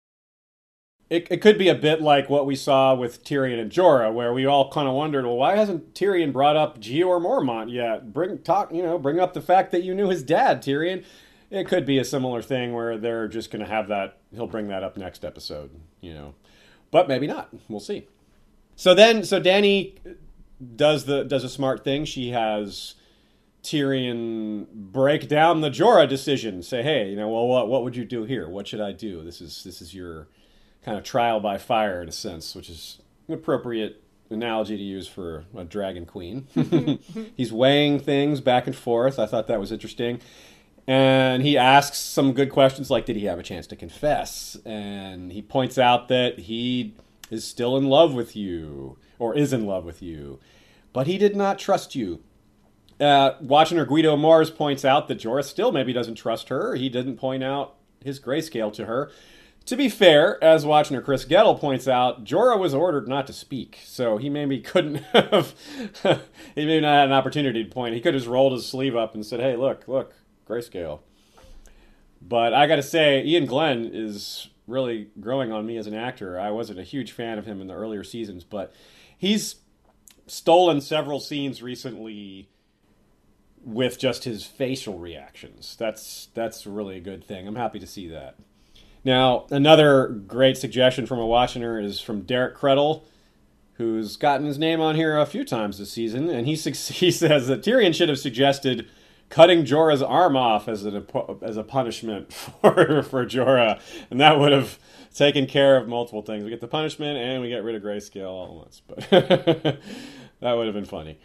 It, 1.09 1.28
it 1.31 1.40
could 1.40 1.57
be 1.57 1.69
a 1.69 1.75
bit 1.75 2.02
like 2.02 2.28
what 2.28 2.47
we 2.47 2.57
saw 2.57 2.93
with 2.93 3.23
Tyrion 3.23 3.61
and 3.61 3.71
Jorah, 3.71 4.12
where 4.12 4.33
we 4.33 4.45
all 4.45 4.69
kind 4.73 4.88
of 4.88 4.95
wondered, 4.95 5.25
well, 5.25 5.37
why 5.37 5.55
hasn't 5.55 5.95
Tyrion 5.95 6.33
brought 6.33 6.57
up 6.57 6.81
Jeor 6.81 7.23
Mormont 7.23 7.73
yet? 7.73 8.12
Bring 8.12 8.38
talk, 8.38 8.75
you 8.75 8.83
know, 8.83 8.99
bring 8.99 9.21
up 9.21 9.33
the 9.33 9.40
fact 9.40 9.71
that 9.71 9.85
you 9.85 9.95
knew 9.95 10.09
his 10.09 10.25
dad, 10.25 10.62
Tyrion. 10.62 11.05
It 11.49 11.69
could 11.69 11.87
be 11.87 11.99
a 11.99 12.05
similar 12.05 12.43
thing 12.43 12.73
where 12.73 12.99
they're 12.99 13.28
just 13.28 13.52
going 13.52 13.64
to 13.64 13.71
have 13.71 13.87
that. 13.87 14.19
He'll 14.35 14.49
bring 14.49 14.66
that 14.66 14.83
up 14.83 14.97
next 14.97 15.25
episode, 15.25 15.71
you 16.00 16.12
know, 16.12 16.35
but 16.90 17.07
maybe 17.07 17.28
not. 17.28 17.50
We'll 17.69 17.78
see. 17.78 18.09
So 18.75 18.93
then, 18.93 19.23
so 19.23 19.40
Dany 19.40 19.95
does 20.75 21.05
the 21.05 21.23
does 21.23 21.45
a 21.45 21.49
smart 21.49 21.85
thing. 21.85 22.05
She 22.05 22.31
has 22.31 22.96
Tyrion 23.66 24.66
break 24.73 25.28
down 25.28 25.61
the 25.61 25.70
Jorah 25.70 26.08
decision. 26.08 26.62
Say, 26.62 26.82
hey, 26.82 27.11
you 27.11 27.16
know, 27.16 27.28
well, 27.28 27.46
what 27.46 27.68
what 27.68 27.82
would 27.82 27.96
you 27.96 28.04
do 28.04 28.25
here? 28.25 28.49
What 28.49 28.68
should 28.68 28.80
I 28.80 28.92
do? 28.92 29.23
This 29.25 29.40
is 29.40 29.64
this 29.64 29.82
is 29.82 29.94
your 29.94 30.28
kind 30.85 30.96
of 30.96 31.04
trial 31.04 31.40
by 31.40 31.58
fire 31.58 32.00
in 32.00 32.08
a 32.08 32.12
sense, 32.12 32.54
which 32.54 32.70
is 32.70 33.00
an 33.26 33.35
appropriate 33.35 34.02
analogy 34.30 34.76
to 34.76 34.82
use 34.82 35.08
for 35.08 35.44
a 35.56 35.64
dragon 35.64 36.06
queen. 36.06 36.46
He's 37.37 37.52
weighing 37.52 37.99
things 37.99 38.40
back 38.40 38.66
and 38.66 38.76
forth. 38.76 39.18
I 39.18 39.26
thought 39.26 39.49
that 39.49 39.61
was 39.61 39.73
interesting. 39.73 40.20
And 40.87 41.42
he 41.42 41.58
asks 41.58 41.99
some 41.99 42.32
good 42.32 42.50
questions 42.50 42.90
like, 42.90 43.06
did 43.06 43.16
he 43.16 43.25
have 43.25 43.40
a 43.40 43.42
chance 43.42 43.66
to 43.68 43.76
confess? 43.76 44.56
And 44.64 45.32
he 45.32 45.42
points 45.42 45.78
out 45.78 46.06
that 46.08 46.38
he 46.38 46.94
is 47.30 47.44
still 47.44 47.76
in 47.76 47.87
love 47.87 48.14
with 48.14 48.37
you, 48.37 48.96
or 49.18 49.35
is 49.35 49.52
in 49.52 49.66
love 49.66 49.85
with 49.85 50.00
you, 50.00 50.38
but 50.92 51.08
he 51.08 51.18
did 51.18 51.35
not 51.35 51.58
trust 51.58 51.94
you. 51.96 52.23
Uh, 52.99 53.33
watching 53.41 53.76
her, 53.79 53.85
Guido 53.85 54.17
Mars 54.17 54.50
points 54.50 54.85
out 54.85 55.09
that 55.09 55.19
Jorah 55.19 55.45
still 55.45 55.73
maybe 55.73 55.93
doesn't 55.93 56.15
trust 56.15 56.49
her. 56.49 56.75
He 56.75 56.88
didn't 56.88 57.17
point 57.17 57.45
out 57.45 57.75
his 58.03 58.19
grayscale 58.19 58.73
to 58.75 58.87
her. 58.87 59.11
To 59.67 59.76
be 59.76 59.88
fair, 59.88 60.43
as 60.43 60.65
Watchner 60.65 61.05
Chris 61.05 61.25
Gettle 61.25 61.59
points 61.59 61.88
out, 61.88 62.25
Jorah 62.25 62.59
was 62.59 62.73
ordered 62.73 63.09
not 63.09 63.26
to 63.26 63.33
speak, 63.33 63.81
so 63.85 64.17
he 64.17 64.31
maybe 64.31 64.61
couldn't 64.61 64.97
have. 65.12 65.55
he 66.55 66.65
maybe 66.65 66.81
not 66.81 66.95
had 66.95 67.09
an 67.09 67.12
opportunity 67.12 67.65
to 67.65 67.71
point. 67.71 67.95
He 67.95 68.00
could 68.00 68.15
have 68.15 68.23
just 68.23 68.31
rolled 68.31 68.53
his 68.53 68.65
sleeve 68.65 68.95
up 68.95 69.15
and 69.15 69.26
said, 69.26 69.41
"Hey, 69.41 69.57
look, 69.57 69.88
look, 69.88 70.15
grayscale." 70.49 71.00
But 72.23 72.55
I 72.55 72.67
got 72.67 72.76
to 72.76 72.83
say, 72.83 73.21
Iain 73.21 73.47
Glen 73.47 73.91
is 73.93 74.49
really 74.67 75.09
growing 75.21 75.53
on 75.53 75.67
me 75.67 75.76
as 75.76 75.87
an 75.87 75.95
actor. 75.95 76.38
I 76.38 76.50
wasn't 76.50 76.79
a 76.79 76.85
huge 76.85 77.12
fan 77.12 77.38
of 77.38 77.47
him 77.47 77.61
in 77.61 77.67
the 77.67 77.75
earlier 77.75 78.03
seasons, 78.03 78.45
but 78.45 78.73
he's 79.17 79.57
stolen 80.26 80.81
several 80.81 81.21
scenes 81.21 81.62
recently 81.62 82.49
with 83.66 83.99
just 83.99 84.25
his 84.25 84.44
facial 84.44 84.99
reactions. 84.99 85.76
That's 85.78 86.28
that's 86.32 86.66
really 86.66 86.96
a 86.96 87.00
good 87.00 87.25
thing. 87.25 87.46
I'm 87.46 87.56
happy 87.56 87.80
to 87.80 87.87
see 87.87 88.08
that. 88.08 88.37
Now, 89.04 89.46
another 89.50 90.08
great 90.08 90.56
suggestion 90.56 91.04
from 91.06 91.18
a 91.18 91.26
watcher 91.26 91.78
is 91.78 92.00
from 92.00 92.23
Derek 92.23 92.56
Krettel, 92.56 93.02
who's 93.75 94.16
gotten 94.16 94.46
his 94.46 94.58
name 94.58 94.80
on 94.80 94.94
here 94.94 95.18
a 95.18 95.26
few 95.26 95.44
times 95.44 95.78
this 95.78 95.92
season, 95.92 96.28
and 96.28 96.46
he, 96.46 96.54
he 96.54 97.11
says 97.11 97.46
that 97.46 97.62
Tyrion 97.62 97.94
should 97.94 98.08
have 98.08 98.18
suggested 98.18 98.88
cutting 99.28 99.64
Jorah's 99.64 100.02
arm 100.02 100.37
off 100.37 100.68
as 100.68 100.87
a 100.87 101.04
as 101.42 101.56
a 101.56 101.64
punishment 101.64 102.32
for 102.32 103.02
for 103.02 103.26
Jorah, 103.26 103.80
and 104.11 104.20
that 104.20 104.38
would 104.38 104.52
have 104.52 104.78
taken 105.12 105.46
care 105.46 105.76
of 105.76 105.88
multiple 105.88 106.23
things. 106.23 106.44
We 106.44 106.50
get 106.50 106.61
the 106.61 106.68
punishment 106.68 107.16
and 107.18 107.42
we 107.42 107.49
get 107.49 107.64
rid 107.64 107.75
of 107.75 107.82
grayscale 107.82 108.28
all 108.28 108.46
at 108.46 108.54
once, 108.54 108.82
but 108.87 109.11
that 110.40 110.52
would 110.52 110.66
have 110.66 110.75
been 110.75 110.85
funny. 110.85 111.18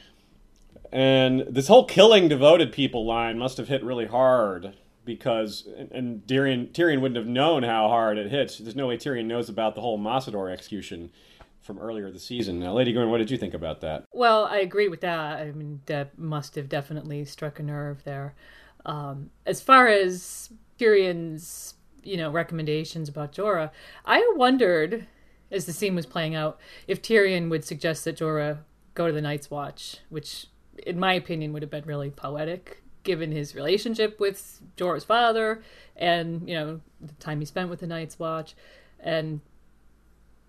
And 0.92 1.46
this 1.50 1.68
whole 1.68 1.86
killing 1.86 2.28
devoted 2.28 2.72
people 2.72 3.06
line 3.06 3.38
must 3.38 3.58
have 3.58 3.70
hit 3.70 3.84
really 3.84 4.08
hard 4.08 4.76
because 5.06 5.68
and 5.92 6.22
Tyrion 6.28 6.72
Tyrion 6.72 7.02
wouldn't 7.02 7.18
have 7.18 7.28
known 7.28 7.64
how 7.64 7.88
hard 7.88 8.18
it 8.18 8.30
hits. 8.30 8.58
There's 8.58 8.76
no 8.76 8.88
way 8.88 8.98
Tyrion 8.98 9.26
knows 9.26 9.50
about 9.50 9.76
the 9.76 9.82
whole 9.82 9.98
Mossador 9.98 10.52
execution 10.52 11.12
from 11.62 11.80
earlier 11.80 12.12
this 12.12 12.26
season. 12.26 12.60
Now, 12.60 12.74
Lady 12.74 12.92
Gwyn, 12.92 13.10
what 13.10 13.20
did 13.20 13.32
you 13.32 13.38
think 13.38 13.54
about 13.54 13.82
that? 13.82 14.06
Well, 14.12 14.46
I 14.46 14.58
agree 14.58 14.88
with 14.88 15.02
that. 15.02 15.40
I 15.40 15.52
mean, 15.52 15.82
that 15.86 16.18
must 16.18 16.56
have 16.56 16.68
definitely 16.68 17.24
struck 17.26 17.60
a 17.60 17.64
nerve 17.64 18.04
there. 18.04 18.34
Um, 18.86 19.30
as 19.46 19.62
far 19.62 19.88
as 19.88 20.50
Tyrion's, 20.80 21.76
you 22.04 22.18
know, 22.18 22.32
recommendations 22.32 23.08
about 23.08 23.34
Jorah, 23.34 23.70
I 24.06 24.34
wondered 24.36 25.08
as 25.52 25.66
the 25.66 25.74
scene 25.74 25.96
was 25.96 26.06
playing 26.06 26.34
out 26.34 26.60
if 26.88 27.02
Tyrion 27.02 27.50
would 27.50 27.64
suggest 27.64 28.06
that 28.06 28.18
Jorah 28.18 28.60
go 28.96 29.08
to 29.08 29.14
the 29.14 29.22
Night's 29.22 29.52
Watch, 29.52 29.98
which, 30.10 30.48
in 30.86 31.00
my 31.00 31.14
opinion, 31.14 31.54
would 31.54 31.62
have 31.62 31.72
been 31.72 31.86
really 31.86 32.10
poetic 32.10 32.82
given 33.04 33.32
his 33.32 33.56
relationship 33.56 34.20
with 34.20 34.62
Jorah's 34.78 35.04
father 35.04 35.64
and, 35.96 36.48
you 36.48 36.56
know, 36.56 36.82
the 37.00 37.14
time 37.14 37.40
he 37.40 37.46
spent 37.46 37.70
with 37.70 37.80
the 37.80 37.88
Night's 37.88 38.20
Watch 38.20 38.56
and 39.00 39.42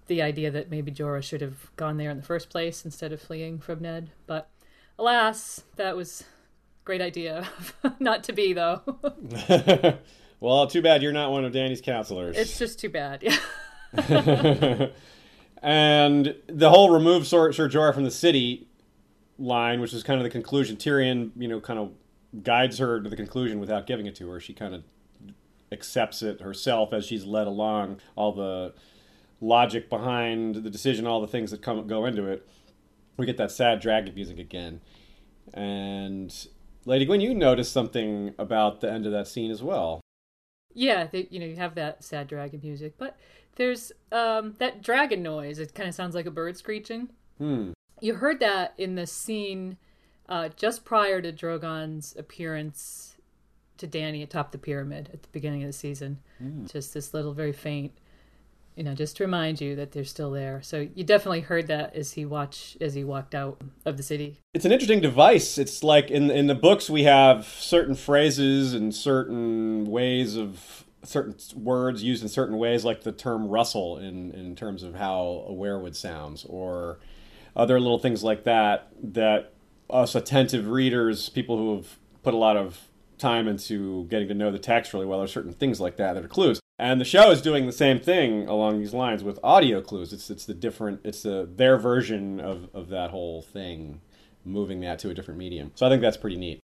the 0.07 0.23
idea 0.23 0.51
that 0.51 0.71
maybe 0.71 0.91
Jorah 0.91 1.23
should 1.23 1.41
have 1.41 1.75
gone 1.77 1.97
there 1.97 2.11
in 2.11 2.17
the 2.17 2.23
first 2.23 2.51
place 2.51 2.85
instead 2.85 3.13
of 3.13 3.21
fleeing 3.21 3.59
from 3.59 3.81
Ned. 3.81 4.11
But 4.27 4.51
alas, 4.99 5.63
that 5.77 5.97
was 5.97 6.23
a 6.23 6.25
great 6.85 7.01
idea. 7.01 7.49
not 7.99 8.25
to 8.25 8.33
be, 8.33 8.53
though. 8.53 8.83
well, 10.41 10.67
too 10.67 10.83
bad 10.83 11.03
you're 11.03 11.13
not 11.13 11.31
one 11.31 11.45
of 11.45 11.53
Dany's 11.53 11.81
counselors. 11.81 12.37
It's 12.37 12.59
just 12.59 12.79
too 12.79 12.91
bad, 12.91 13.23
yeah. 13.23 13.37
and 15.63 16.35
the 16.47 16.71
whole 16.71 16.91
remove 16.91 17.27
Sir, 17.27 17.53
Sir 17.53 17.69
Jorah 17.69 17.95
from 17.95 18.05
the 18.05 18.11
city 18.11 18.69
line, 19.39 19.81
which 19.81 19.93
is 19.93 20.03
kind 20.03 20.19
of 20.19 20.25
the 20.25 20.31
conclusion. 20.31 20.77
Tyrion, 20.77 21.31
you 21.37 21.49
know, 21.49 21.61
kind 21.61 21.79
of 21.79 21.93
guides 22.43 22.79
her 22.79 23.01
to 23.01 23.09
the 23.09 23.17
conclusion 23.17 23.61
without 23.61 23.87
giving 23.87 24.07
it 24.07 24.15
to 24.17 24.29
her. 24.31 24.41
She 24.41 24.53
kind 24.53 24.75
of 24.75 24.85
accepts 25.71 26.23
it 26.23 26.41
herself 26.41 26.93
as 26.93 27.07
she's 27.07 27.25
led 27.25 27.47
along 27.47 28.01
all 28.15 28.33
the 28.33 28.75
logic 29.41 29.89
behind 29.89 30.57
the 30.57 30.71
decision, 30.71 31.07
all 31.07 31.21
the 31.21 31.27
things 31.27 31.51
that 31.51 31.63
come 31.63 31.87
go 31.87 32.05
into 32.05 32.27
it. 32.27 32.47
We 33.17 33.27
get 33.27 33.37
that 33.39 33.51
sad 33.51 33.81
dragon 33.81 34.15
music 34.15 34.39
again, 34.39 34.81
and 35.53 36.35
Lady 36.85 37.05
Gwyn, 37.05 37.21
you 37.21 37.35
noticed 37.35 37.73
something 37.73 38.35
about 38.39 38.81
the 38.81 38.91
end 38.91 39.07
of 39.07 39.13
that 39.13 39.29
scene 39.29 39.51
as 39.51 39.63
well. 39.63 40.01
Yeah, 40.75 41.07
they, 41.07 41.29
you 41.31 41.39
know, 41.39 41.47
you 41.47 41.57
have 41.57 41.75
that 41.75 42.03
sad 42.03 42.27
dragon 42.27 42.61
music, 42.63 42.95
but 42.97 43.19
there's 43.57 43.93
um, 44.11 44.55
that 44.59 44.83
dragon 44.83 45.23
noise. 45.23 45.59
It 45.59 45.75
kind 45.75 45.89
of 45.89 45.95
sounds 45.95 46.15
like 46.15 46.27
a 46.27 46.31
bird 46.31 46.57
screeching. 46.57 47.11
Hmm. 47.39 47.73
You 48.03 48.15
heard 48.15 48.41
that 48.41 48.75
in 48.77 48.97
the 48.97 49.07
scene 49.07 49.77
uh, 50.29 50.49
just 50.57 50.85
prior 50.85 51.23
to 51.23 51.31
Drogon's 51.31 52.17
appearance 52.19 53.17
to 53.79 53.87
Dany 53.87 54.25
atop 54.25 54.51
the 54.51 54.59
pyramid 54.59 55.09
at 55.13 55.23
the 55.23 55.29
beginning 55.31 55.63
of 55.63 55.69
the 55.69 55.73
season. 55.73 56.19
Mm. 56.43 56.71
Just 56.71 56.93
this 56.95 57.15
little, 57.15 57.33
very 57.33 57.53
faint, 57.53 57.93
you 58.75 58.83
know, 58.83 58.95
just 58.95 59.17
to 59.19 59.25
remind 59.25 59.61
you 59.61 59.77
that 59.77 59.93
they're 59.93 60.05
still 60.05 60.33
there. 60.33 60.61
So 60.63 60.89
you 60.97 61.05
definitely 61.05 61.43
heard 61.43 61.69
that 61.69 61.95
as 61.95 62.13
he 62.13 62.25
watched 62.25 62.83
as 62.83 62.95
he 62.95 63.05
walked 63.05 63.37
out 63.37 63.63
of 63.85 63.97
the 63.97 64.03
city. 64.03 64.41
It's 64.53 64.65
an 64.65 64.73
interesting 64.73 65.01
device. 65.01 65.57
It's 65.57 65.85
like 65.85 66.11
in 66.11 66.29
in 66.29 66.49
the 66.49 66.57
books 66.57 66.91
we 66.91 67.05
have 67.05 67.47
certain 67.47 67.95
phrases 67.95 68.75
and 68.75 68.93
certain 68.93 69.85
ways 69.85 70.37
of 70.37 70.85
certain 71.05 71.37
words 71.55 72.03
used 72.03 72.25
in 72.25 72.29
certain 72.29 72.59
ways, 72.59 72.85
like 72.85 73.05
the 73.05 73.13
term 73.13 73.47
"rustle" 73.47 73.97
in 73.99 74.33
in 74.33 74.57
terms 74.57 74.83
of 74.83 74.97
how 74.97 75.45
a 75.49 75.53
weirwood 75.53 75.95
sounds, 75.95 76.45
or 76.49 76.99
other 77.55 77.79
little 77.81 77.99
things 77.99 78.25
like 78.25 78.45
that 78.45 78.89
that 79.03 79.53
us 79.91 80.15
attentive 80.15 80.69
readers, 80.69 81.29
people 81.29 81.57
who 81.59 81.77
have 81.77 81.99
put 82.23 82.35
a 82.35 82.37
lot 82.37 82.57
of 82.57 82.89
time 83.19 83.47
into 83.47 84.05
getting 84.07 84.29
to 84.29 84.35
know 84.35 84.51
the 84.51 84.59
text 84.59 84.93
really 84.93 85.07
well, 85.07 85.19
there 85.19 85.25
are 85.25 85.29
certain 85.29 85.53
things 85.53 85.81
like 85.81 85.97
that 85.97 86.15
that 86.15 86.25
are 86.25 86.29
clues. 86.29 86.61
And 86.79 87.01
the 87.01 87.05
show 87.05 87.31
is 87.31 87.43
doing 87.43 87.67
the 87.67 87.73
same 87.73 88.01
thing 88.01 88.49
along 88.49 88.79
these 88.79 88.95
lines 88.95 89.23
with 89.23 89.39
audio 89.45 89.81
clues. 89.81 90.13
It's 90.13 90.31
it's 90.31 90.45
the 90.45 90.55
different 90.55 91.01
it's 91.05 91.23
the 91.23 91.49
their 91.55 91.77
version 91.77 92.41
of, 92.41 92.69
of 92.75 92.89
that 92.89 93.11
whole 93.11 93.43
thing, 93.43 94.01
moving 94.45 94.81
that 94.81 94.99
to 95.01 95.11
a 95.11 95.15
different 95.15 95.39
medium. 95.39 95.71
So 95.75 95.87
I 95.87 95.91
think 95.91 96.03
that's 96.03 96.17
pretty 96.17 96.37
neat. 96.37 96.62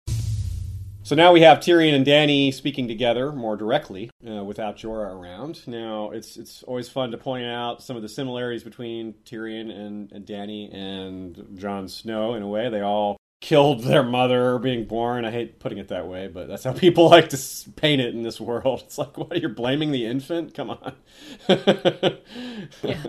So 1.05 1.13
now 1.13 1.31
we 1.31 1.41
have 1.41 1.59
Tyrion 1.59 1.93
and 1.93 2.03
Dany 2.03 2.51
speaking 2.51 2.87
together 2.87 3.31
more 3.31 3.55
directly 3.55 4.09
uh, 4.27 4.43
without 4.43 4.75
Jorah 4.75 5.13
around. 5.13 5.61
Now 5.67 6.09
it's 6.09 6.35
it's 6.35 6.63
always 6.63 6.89
fun 6.89 7.11
to 7.11 7.17
point 7.19 7.45
out 7.45 7.83
some 7.83 7.95
of 7.95 8.01
the 8.01 8.09
similarities 8.09 8.63
between 8.63 9.13
Tyrion 9.23 9.69
and, 9.69 10.11
and 10.11 10.25
Dany 10.25 10.73
and 10.73 11.59
Jon 11.59 11.87
Snow. 11.89 12.33
In 12.33 12.41
a 12.41 12.47
way, 12.47 12.69
they 12.69 12.81
all 12.81 13.17
killed 13.39 13.83
their 13.83 14.01
mother 14.01 14.57
being 14.57 14.85
born. 14.85 15.25
I 15.25 15.29
hate 15.29 15.59
putting 15.59 15.77
it 15.77 15.89
that 15.89 16.07
way, 16.07 16.27
but 16.27 16.47
that's 16.47 16.63
how 16.63 16.73
people 16.85 17.07
like 17.07 17.29
to 17.29 17.39
paint 17.75 18.01
it 18.01 18.15
in 18.15 18.23
this 18.23 18.41
world. 18.41 18.81
It's 18.85 18.97
like, 18.97 19.15
what 19.15 19.39
you're 19.39 19.51
blaming 19.51 19.91
the 19.91 20.07
infant? 20.07 20.55
Come 20.55 20.71
on. 20.71 20.93
yeah. 22.81 23.03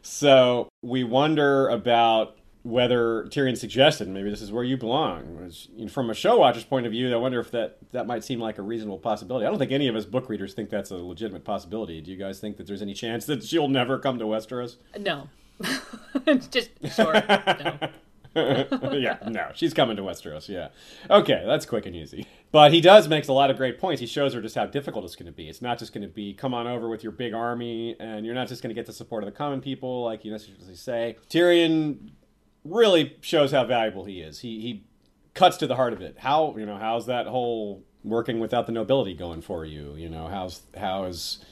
So 0.00 0.70
we 0.80 1.04
wonder 1.04 1.68
about 1.68 2.38
whether 2.64 3.24
Tyrion 3.24 3.58
suggested 3.58 4.08
maybe 4.08 4.30
this 4.30 4.40
is 4.40 4.50
where 4.50 4.64
you 4.64 4.78
belong. 4.78 5.52
From 5.90 6.08
a 6.08 6.14
show 6.14 6.38
watcher's 6.38 6.64
point 6.64 6.86
of 6.86 6.92
view, 6.92 7.12
I 7.12 7.16
wonder 7.16 7.38
if 7.38 7.50
that 7.50 7.76
that 7.92 8.06
might 8.06 8.24
seem 8.24 8.40
like 8.40 8.56
a 8.56 8.62
reasonable 8.62 8.98
possibility. 8.98 9.46
I 9.46 9.50
don't 9.50 9.58
think 9.58 9.70
any 9.70 9.86
of 9.86 9.94
us 9.94 10.06
book 10.06 10.30
readers 10.30 10.54
think 10.54 10.70
that's 10.70 10.90
a 10.90 10.96
legitimate 10.96 11.44
possibility. 11.44 12.00
Do 12.00 12.10
you 12.10 12.16
guys 12.16 12.40
think 12.40 12.56
that 12.56 12.66
there's 12.66 12.80
any 12.80 12.94
chance 12.94 13.26
that 13.26 13.44
she'll 13.44 13.68
never 13.68 13.98
come 13.98 14.18
to 14.18 14.24
Westeros? 14.24 14.76
No, 14.98 15.28
just 16.50 16.70
short. 16.94 17.28
No. 17.28 17.78
yeah, 18.34 19.18
no, 19.28 19.50
she's 19.54 19.74
coming 19.74 19.96
to 19.96 20.02
Westeros. 20.02 20.48
Yeah, 20.48 20.68
okay, 21.10 21.44
that's 21.46 21.66
quick 21.66 21.84
and 21.84 21.94
easy. 21.94 22.26
But 22.50 22.72
he 22.72 22.80
does 22.80 23.08
makes 23.08 23.28
a 23.28 23.34
lot 23.34 23.50
of 23.50 23.58
great 23.58 23.78
points. 23.78 24.00
He 24.00 24.06
shows 24.06 24.32
her 24.32 24.40
just 24.40 24.54
how 24.54 24.64
difficult 24.64 25.04
it's 25.04 25.16
going 25.16 25.26
to 25.26 25.32
be. 25.32 25.50
It's 25.50 25.60
not 25.60 25.78
just 25.78 25.92
going 25.92 26.02
to 26.02 26.12
be 26.12 26.32
come 26.32 26.54
on 26.54 26.66
over 26.66 26.88
with 26.88 27.02
your 27.02 27.12
big 27.12 27.34
army, 27.34 27.94
and 28.00 28.24
you're 28.24 28.34
not 28.34 28.48
just 28.48 28.62
going 28.62 28.70
to 28.70 28.74
get 28.74 28.86
the 28.86 28.92
support 28.92 29.22
of 29.22 29.26
the 29.26 29.36
common 29.36 29.60
people, 29.60 30.02
like 30.02 30.24
you 30.24 30.32
necessarily 30.32 30.74
say. 30.74 31.16
Tyrion 31.28 32.10
really 32.64 33.16
shows 33.20 33.52
how 33.52 33.64
valuable 33.64 34.04
he 34.04 34.20
is. 34.20 34.40
He 34.40 34.60
he 34.60 34.84
cuts 35.34 35.56
to 35.58 35.66
the 35.66 35.76
heart 35.76 35.92
of 35.92 36.00
it. 36.00 36.16
How 36.18 36.56
you 36.56 36.66
know 36.66 36.76
how's 36.76 37.06
that 37.06 37.26
whole 37.26 37.84
working 38.02 38.40
without 38.40 38.66
the 38.66 38.72
nobility 38.72 39.14
going 39.14 39.42
for 39.42 39.64
you? 39.64 39.94
You 39.96 40.08
know 40.08 40.26
how's 40.28 40.62
how 40.76 41.04
is 41.04 41.44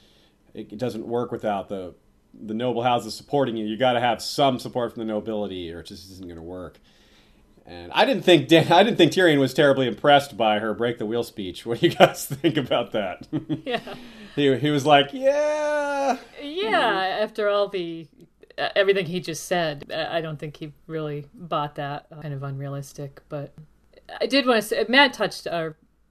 it 0.55 0.77
doesn't 0.79 1.07
work 1.07 1.33
without 1.33 1.69
the 1.69 1.95
the 2.35 2.55
noble 2.55 2.83
houses 2.83 3.15
supporting 3.15 3.57
you. 3.57 3.67
You 3.67 3.77
got 3.77 3.93
to 3.93 4.01
have 4.01 4.23
some 4.23 4.59
support 4.59 4.95
from 4.95 5.01
the 5.01 5.13
nobility, 5.13 5.73
or 5.73 5.81
it 5.81 5.87
just 5.87 6.11
isn't 6.11 6.27
going 6.27 6.37
to 6.37 6.43
work. 6.43 6.79
And 7.65 7.93
I 7.93 8.05
didn't 8.05 8.25
think 8.25 8.49
Dan, 8.49 8.73
I 8.73 8.83
didn't 8.83 8.97
think 8.97 9.13
Tyrion 9.13 9.39
was 9.39 9.55
terribly 9.55 9.87
impressed 9.87 10.37
by 10.37 10.59
her 10.59 10.75
break 10.75 10.99
the 10.99 11.07
wheel 11.07 11.23
speech. 11.23 11.65
What 11.65 11.81
do 11.81 11.87
you 11.89 11.95
guys 11.95 12.27
think 12.43 12.57
about 12.57 12.93
that? 12.93 13.29
Yeah. 13.65 13.81
he 14.35 14.57
he 14.57 14.71
was 14.71 14.85
like, 14.85 15.11
yeah, 15.13 16.17
Yeah, 16.41 17.19
after 17.21 17.49
all 17.49 17.69
the 17.69 18.09
everything 18.59 19.07
he 19.07 19.21
just 19.21 19.47
said, 19.47 19.91
uh, 19.93 20.07
I 20.11 20.21
don't 20.21 20.39
think 20.39 20.57
he 20.57 20.73
really 20.87 21.27
bought 21.35 21.77
that. 21.77 22.07
Uh, 22.11 22.21
kind 22.23 22.35
of 22.35 22.43
unrealistic, 22.43 23.23
but 23.29 23.55
I 24.21 24.27
did 24.27 24.47
want 24.47 24.63
to 24.63 24.69
say 24.69 24.85
Matt 24.89 25.13
touched 25.13 25.47
uh, 25.47 25.71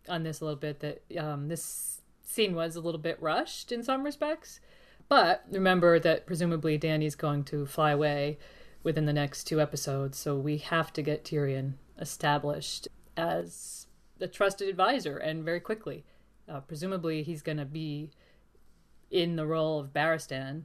on 0.10 0.24
this 0.24 0.42
a 0.42 0.46
little 0.46 0.60
bit 0.60 0.80
that 0.80 1.04
um, 1.18 1.48
this 1.48 2.02
scene 2.24 2.56
was 2.56 2.76
a 2.76 2.82
little 2.82 3.00
bit 3.00 3.22
rushed 3.22 3.72
in 3.72 3.84
some 3.84 4.04
respects. 4.04 4.60
But 5.10 5.44
remember 5.52 6.00
that 6.00 6.26
presumably 6.26 6.78
Dany's 6.78 7.16
going 7.16 7.44
to 7.46 7.66
fly 7.66 7.92
away 7.92 8.38
within 8.84 9.06
the 9.06 9.14
next 9.14 9.44
two 9.44 9.60
episodes, 9.60 10.18
so 10.18 10.38
we 10.38 10.58
have 10.58 10.94
to 10.94 11.02
get 11.02 11.26
Tyrion 11.26 11.74
established 12.00 12.88
as 13.18 13.88
a 14.20 14.28
trusted 14.28 14.70
advisor 14.70 15.18
and 15.18 15.44
very 15.44 15.60
quickly. 15.60 16.06
Uh, 16.48 16.62
presumably, 16.62 17.24
he's 17.24 17.42
going 17.42 17.58
to 17.58 17.66
be 17.66 18.10
in 19.10 19.36
the 19.36 19.46
role 19.46 19.80
of 19.80 19.94
Barristan 19.94 20.64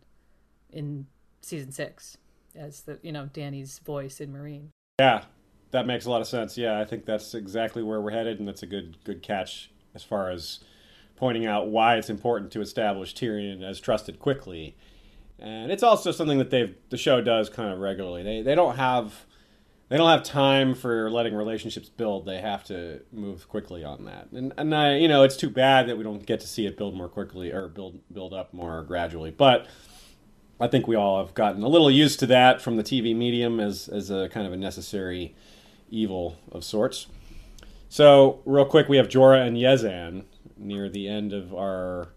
in 0.71 1.06
season 1.46 1.72
six 1.72 2.18
as 2.54 2.82
the 2.82 2.98
you 3.02 3.12
know 3.12 3.28
Dany's 3.32 3.78
voice 3.78 4.20
in 4.20 4.32
Meereen. 4.32 4.68
yeah, 4.98 5.24
that 5.70 5.86
makes 5.86 6.06
a 6.06 6.10
lot 6.10 6.20
of 6.20 6.26
sense. 6.26 6.56
Yeah, 6.56 6.80
I 6.80 6.84
think 6.84 7.04
that's 7.04 7.34
exactly 7.34 7.82
where 7.82 8.00
we're 8.00 8.10
headed, 8.10 8.38
and 8.38 8.48
that's 8.48 8.62
a 8.62 8.66
good 8.66 8.96
good 9.04 9.22
catch 9.22 9.70
as 9.94 10.02
far 10.02 10.30
as 10.30 10.60
pointing 11.16 11.46
out 11.46 11.68
why 11.68 11.96
it's 11.96 12.10
important 12.10 12.52
to 12.52 12.60
establish 12.60 13.14
Tyrion 13.14 13.62
as 13.62 13.80
trusted 13.80 14.18
quickly. 14.18 14.76
And 15.38 15.70
it's 15.70 15.82
also 15.82 16.12
something 16.12 16.38
that 16.38 16.50
they've 16.50 16.74
the 16.90 16.96
show 16.96 17.20
does 17.20 17.48
kind 17.48 17.72
of 17.72 17.78
regularly. 17.78 18.22
They 18.22 18.42
they 18.42 18.54
don't 18.54 18.76
have 18.76 19.26
they 19.88 19.96
don't 19.96 20.10
have 20.10 20.24
time 20.24 20.74
for 20.74 21.10
letting 21.10 21.34
relationships 21.34 21.88
build. 21.88 22.26
They 22.26 22.40
have 22.40 22.64
to 22.64 23.00
move 23.12 23.48
quickly 23.48 23.84
on 23.84 24.06
that. 24.06 24.28
And 24.32 24.52
and 24.56 24.74
I 24.74 24.96
you 24.96 25.08
know 25.08 25.22
it's 25.22 25.36
too 25.36 25.50
bad 25.50 25.88
that 25.88 25.96
we 25.96 26.04
don't 26.04 26.24
get 26.24 26.40
to 26.40 26.46
see 26.46 26.66
it 26.66 26.76
build 26.76 26.94
more 26.94 27.08
quickly 27.08 27.52
or 27.52 27.68
build 27.68 28.00
build 28.12 28.32
up 28.32 28.54
more 28.54 28.82
gradually. 28.82 29.30
But 29.30 29.66
I 30.60 30.68
think 30.68 30.86
we 30.86 30.96
all 30.96 31.18
have 31.18 31.34
gotten 31.34 31.62
a 31.62 31.68
little 31.68 31.90
used 31.90 32.18
to 32.20 32.26
that 32.26 32.62
from 32.62 32.76
the 32.76 32.82
TV 32.82 33.14
medium 33.14 33.60
as 33.60 33.88
as 33.88 34.10
a 34.10 34.28
kind 34.28 34.46
of 34.46 34.52
a 34.52 34.56
necessary 34.56 35.34
evil 35.90 36.38
of 36.50 36.64
sorts. 36.64 37.06
So 37.88 38.40
real 38.44 38.64
quick, 38.64 38.88
we 38.88 38.96
have 38.96 39.08
Jorah 39.08 39.46
and 39.46 39.56
Yezzan 39.56 40.25
near 40.56 40.88
the 40.88 41.08
end 41.08 41.32
of 41.32 41.54
our 41.54 42.08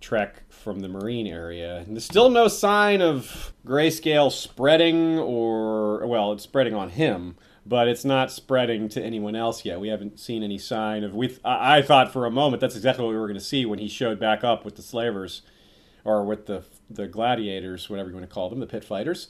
trek 0.00 0.42
from 0.48 0.80
the 0.80 0.88
Meereen 0.88 1.30
area. 1.30 1.78
And 1.78 1.96
there's 1.96 2.04
still 2.04 2.30
no 2.30 2.48
sign 2.48 3.00
of 3.00 3.52
grayscale 3.66 4.30
spreading, 4.30 5.18
or, 5.18 6.06
well, 6.06 6.32
it's 6.32 6.44
spreading 6.44 6.74
on 6.74 6.90
him, 6.90 7.36
but 7.64 7.88
it's 7.88 8.04
not 8.04 8.30
spreading 8.30 8.88
to 8.90 9.02
anyone 9.02 9.34
else 9.34 9.64
yet. 9.64 9.80
We 9.80 9.88
haven't 9.88 10.20
seen 10.20 10.42
any 10.42 10.58
sign 10.58 11.02
of. 11.02 11.14
We, 11.14 11.36
I, 11.44 11.78
I 11.78 11.82
thought 11.82 12.12
for 12.12 12.26
a 12.26 12.30
moment 12.30 12.60
that's 12.60 12.76
exactly 12.76 13.04
what 13.04 13.10
we 13.10 13.18
were 13.18 13.26
going 13.26 13.38
to 13.38 13.44
see 13.44 13.66
when 13.66 13.78
he 13.78 13.88
showed 13.88 14.20
back 14.20 14.44
up 14.44 14.64
with 14.64 14.76
the 14.76 14.82
slavers, 14.82 15.42
or 16.04 16.24
with 16.24 16.46
the 16.46 16.62
the 16.90 17.06
gladiators, 17.06 17.90
whatever 17.90 18.10
you 18.10 18.16
want 18.16 18.28
to 18.28 18.32
call 18.32 18.48
them, 18.48 18.60
the 18.60 18.66
pit 18.66 18.84
fighters. 18.84 19.28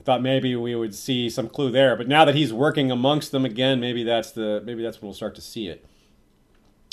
I 0.00 0.02
thought 0.02 0.22
maybe 0.22 0.54
we 0.56 0.74
would 0.74 0.94
see 0.94 1.30
some 1.30 1.48
clue 1.48 1.70
there, 1.70 1.96
but 1.96 2.08
now 2.08 2.24
that 2.24 2.34
he's 2.34 2.52
working 2.52 2.90
amongst 2.90 3.32
them 3.32 3.44
again, 3.44 3.80
maybe 3.80 4.04
that's 4.04 4.32
the 4.32 4.62
maybe 4.64 4.82
that's 4.82 5.00
when 5.00 5.08
we'll 5.08 5.14
start 5.14 5.34
to 5.36 5.40
see 5.40 5.68
it. 5.68 5.84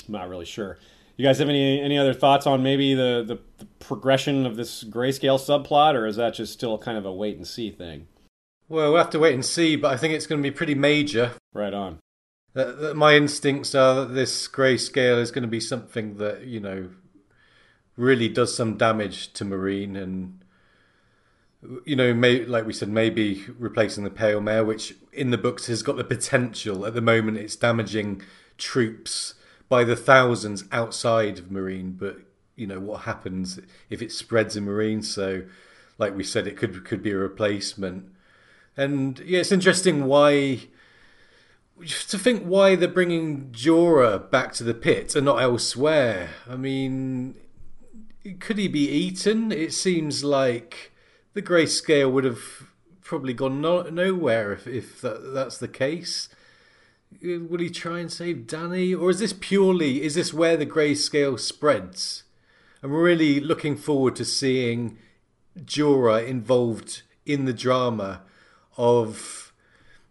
I'm 0.06 0.12
not 0.12 0.28
really 0.28 0.44
sure. 0.44 0.78
You 1.16 1.24
guys 1.24 1.38
have 1.38 1.48
any 1.48 1.80
any 1.80 1.98
other 1.98 2.14
thoughts 2.14 2.46
on 2.46 2.62
maybe 2.62 2.94
the, 2.94 3.24
the, 3.26 3.38
the 3.58 3.66
progression 3.78 4.46
of 4.46 4.56
this 4.56 4.82
grayscale 4.84 5.38
subplot, 5.38 5.94
or 5.94 6.06
is 6.06 6.16
that 6.16 6.34
just 6.34 6.52
still 6.52 6.78
kind 6.78 6.98
of 6.98 7.04
a 7.04 7.12
wait 7.12 7.36
and 7.36 7.46
see 7.46 7.70
thing? 7.70 8.08
Well, 8.68 8.92
we'll 8.92 9.02
have 9.02 9.10
to 9.10 9.18
wait 9.18 9.34
and 9.34 9.44
see, 9.44 9.76
but 9.76 9.92
I 9.92 9.96
think 9.96 10.14
it's 10.14 10.26
going 10.26 10.42
to 10.42 10.48
be 10.48 10.54
pretty 10.54 10.74
major. 10.74 11.32
Right 11.52 11.74
on. 11.74 11.98
That 12.54 12.96
my 12.96 13.14
instincts 13.14 13.74
are 13.74 13.94
that 13.94 14.14
this 14.14 14.48
grayscale 14.48 15.20
is 15.20 15.30
going 15.30 15.42
to 15.42 15.48
be 15.48 15.60
something 15.60 16.16
that 16.16 16.44
you 16.44 16.60
know 16.60 16.88
really 17.96 18.28
does 18.28 18.54
some 18.54 18.76
damage 18.76 19.32
to 19.34 19.44
Meereen 19.44 19.96
and 19.96 20.44
you 21.84 21.96
know, 21.96 22.12
may, 22.12 22.44
like 22.44 22.66
we 22.66 22.72
said, 22.72 22.88
maybe 22.88 23.44
replacing 23.58 24.04
the 24.04 24.10
Pale 24.10 24.40
Mare, 24.40 24.64
which 24.64 24.94
in 25.12 25.30
the 25.30 25.38
books 25.38 25.66
has 25.66 25.82
got 25.82 25.96
the 25.96 26.04
potential. 26.04 26.84
At 26.86 26.94
the 26.94 27.00
moment, 27.00 27.38
it's 27.38 27.56
damaging 27.56 28.22
troops 28.58 29.34
by 29.68 29.84
the 29.84 29.96
thousands 29.96 30.64
outside 30.72 31.38
of 31.38 31.46
Meereen, 31.46 31.98
but 31.98 32.18
you 32.56 32.66
know 32.66 32.78
what 32.78 33.02
happens 33.02 33.58
if 33.90 34.02
it 34.02 34.12
spreads 34.12 34.56
in 34.56 34.66
Meereen. 34.66 35.02
So, 35.02 35.44
like 35.98 36.16
we 36.16 36.24
said, 36.24 36.46
it 36.46 36.56
could 36.56 36.84
could 36.84 37.02
be 37.02 37.12
a 37.12 37.16
replacement. 37.16 38.06
And 38.76 39.18
yeah, 39.20 39.40
it's 39.40 39.52
interesting 39.52 40.04
why 40.04 40.68
to 42.08 42.18
think 42.18 42.44
why 42.44 42.76
they're 42.76 42.88
bringing 42.88 43.50
Jorah 43.50 44.30
back 44.30 44.52
to 44.54 44.64
the 44.64 44.74
pit 44.74 45.16
and 45.16 45.24
not 45.24 45.40
elsewhere. 45.40 46.30
I 46.48 46.56
mean, 46.56 47.36
could 48.32 48.58
he 48.58 48.68
be 48.68 48.88
eaten? 48.88 49.52
It 49.52 49.72
seems 49.72 50.24
like 50.24 50.92
the 51.34 51.42
grayscale 51.42 52.10
would 52.10 52.24
have 52.24 52.68
probably 53.02 53.34
gone 53.34 53.60
no- 53.60 53.82
nowhere 53.82 54.52
if, 54.52 54.66
if 54.66 55.00
that, 55.02 55.34
that's 55.34 55.58
the 55.58 55.68
case. 55.68 56.28
Will 57.22 57.58
he 57.58 57.70
try 57.70 58.00
and 58.00 58.10
save 58.10 58.46
Dany, 58.46 58.98
or 58.98 59.10
is 59.10 59.20
this 59.20 59.32
purely 59.32 60.02
is 60.02 60.14
this 60.14 60.34
where 60.34 60.56
the 60.56 60.66
grayscale 60.66 61.38
spreads? 61.38 62.24
I'm 62.82 62.92
really 62.92 63.40
looking 63.40 63.76
forward 63.76 64.16
to 64.16 64.24
seeing 64.24 64.98
Jorah 65.58 66.26
involved 66.26 67.02
in 67.24 67.44
the 67.44 67.52
drama 67.52 68.22
of 68.76 69.52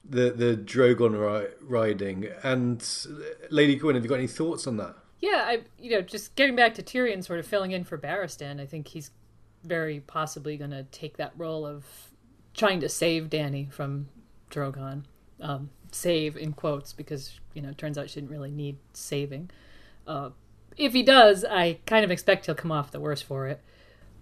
the 0.08 0.32
the 0.32 0.56
Drogon 0.56 1.13
ri- 1.19 1.54
riding. 1.62 2.30
And 2.41 2.82
uh, 3.10 3.45
Lady 3.49 3.76
Gwyn, 3.76 3.95
have 3.95 4.04
you 4.04 4.10
got 4.10 4.19
any 4.19 4.28
thoughts 4.28 4.65
on 4.65 4.78
that? 4.78 4.95
Yeah, 5.23 5.45
I 5.47 5.62
you 5.79 5.91
know 5.91 6.01
just 6.01 6.36
getting 6.36 6.57
back 6.57 6.73
to 6.73 6.83
Tyrion, 6.83 7.23
sort 7.23 7.39
of 7.39 7.47
filling 7.47 7.71
in 7.71 7.86
for 7.86 7.97
Barristan. 7.97 8.59
I 8.59 8.65
think 8.65 8.89
he's 8.89 9.09
very 9.63 10.01
possibly 10.01 10.57
going 10.57 10.71
to 10.71 10.83
take 10.83 11.15
that 11.15 11.31
role 11.38 11.65
of 11.65 11.86
trying 12.53 12.81
to 12.81 12.89
save 12.89 13.29
Dany 13.29 13.71
from 13.71 14.09
Drogon. 14.51 15.03
Um, 15.39 15.69
save 15.93 16.36
in 16.36 16.51
quotes 16.51 16.91
because 16.91 17.39
you 17.53 17.62
know 17.62 17.71
turns 17.71 17.97
out 17.97 18.09
she 18.09 18.19
didn't 18.19 18.31
really 18.31 18.51
need 18.51 18.75
saving. 18.91 19.49
Uh, 20.05 20.31
if 20.75 20.91
he 20.91 21.03
does, 21.03 21.45
I 21.45 21.79
kind 21.86 22.03
of 22.03 22.12
expect 22.12 22.47
he'll 22.47 22.55
come 22.55 22.73
off 22.73 22.91
the 22.91 22.99
worse 22.99 23.21
for 23.21 23.47
it. 23.47 23.62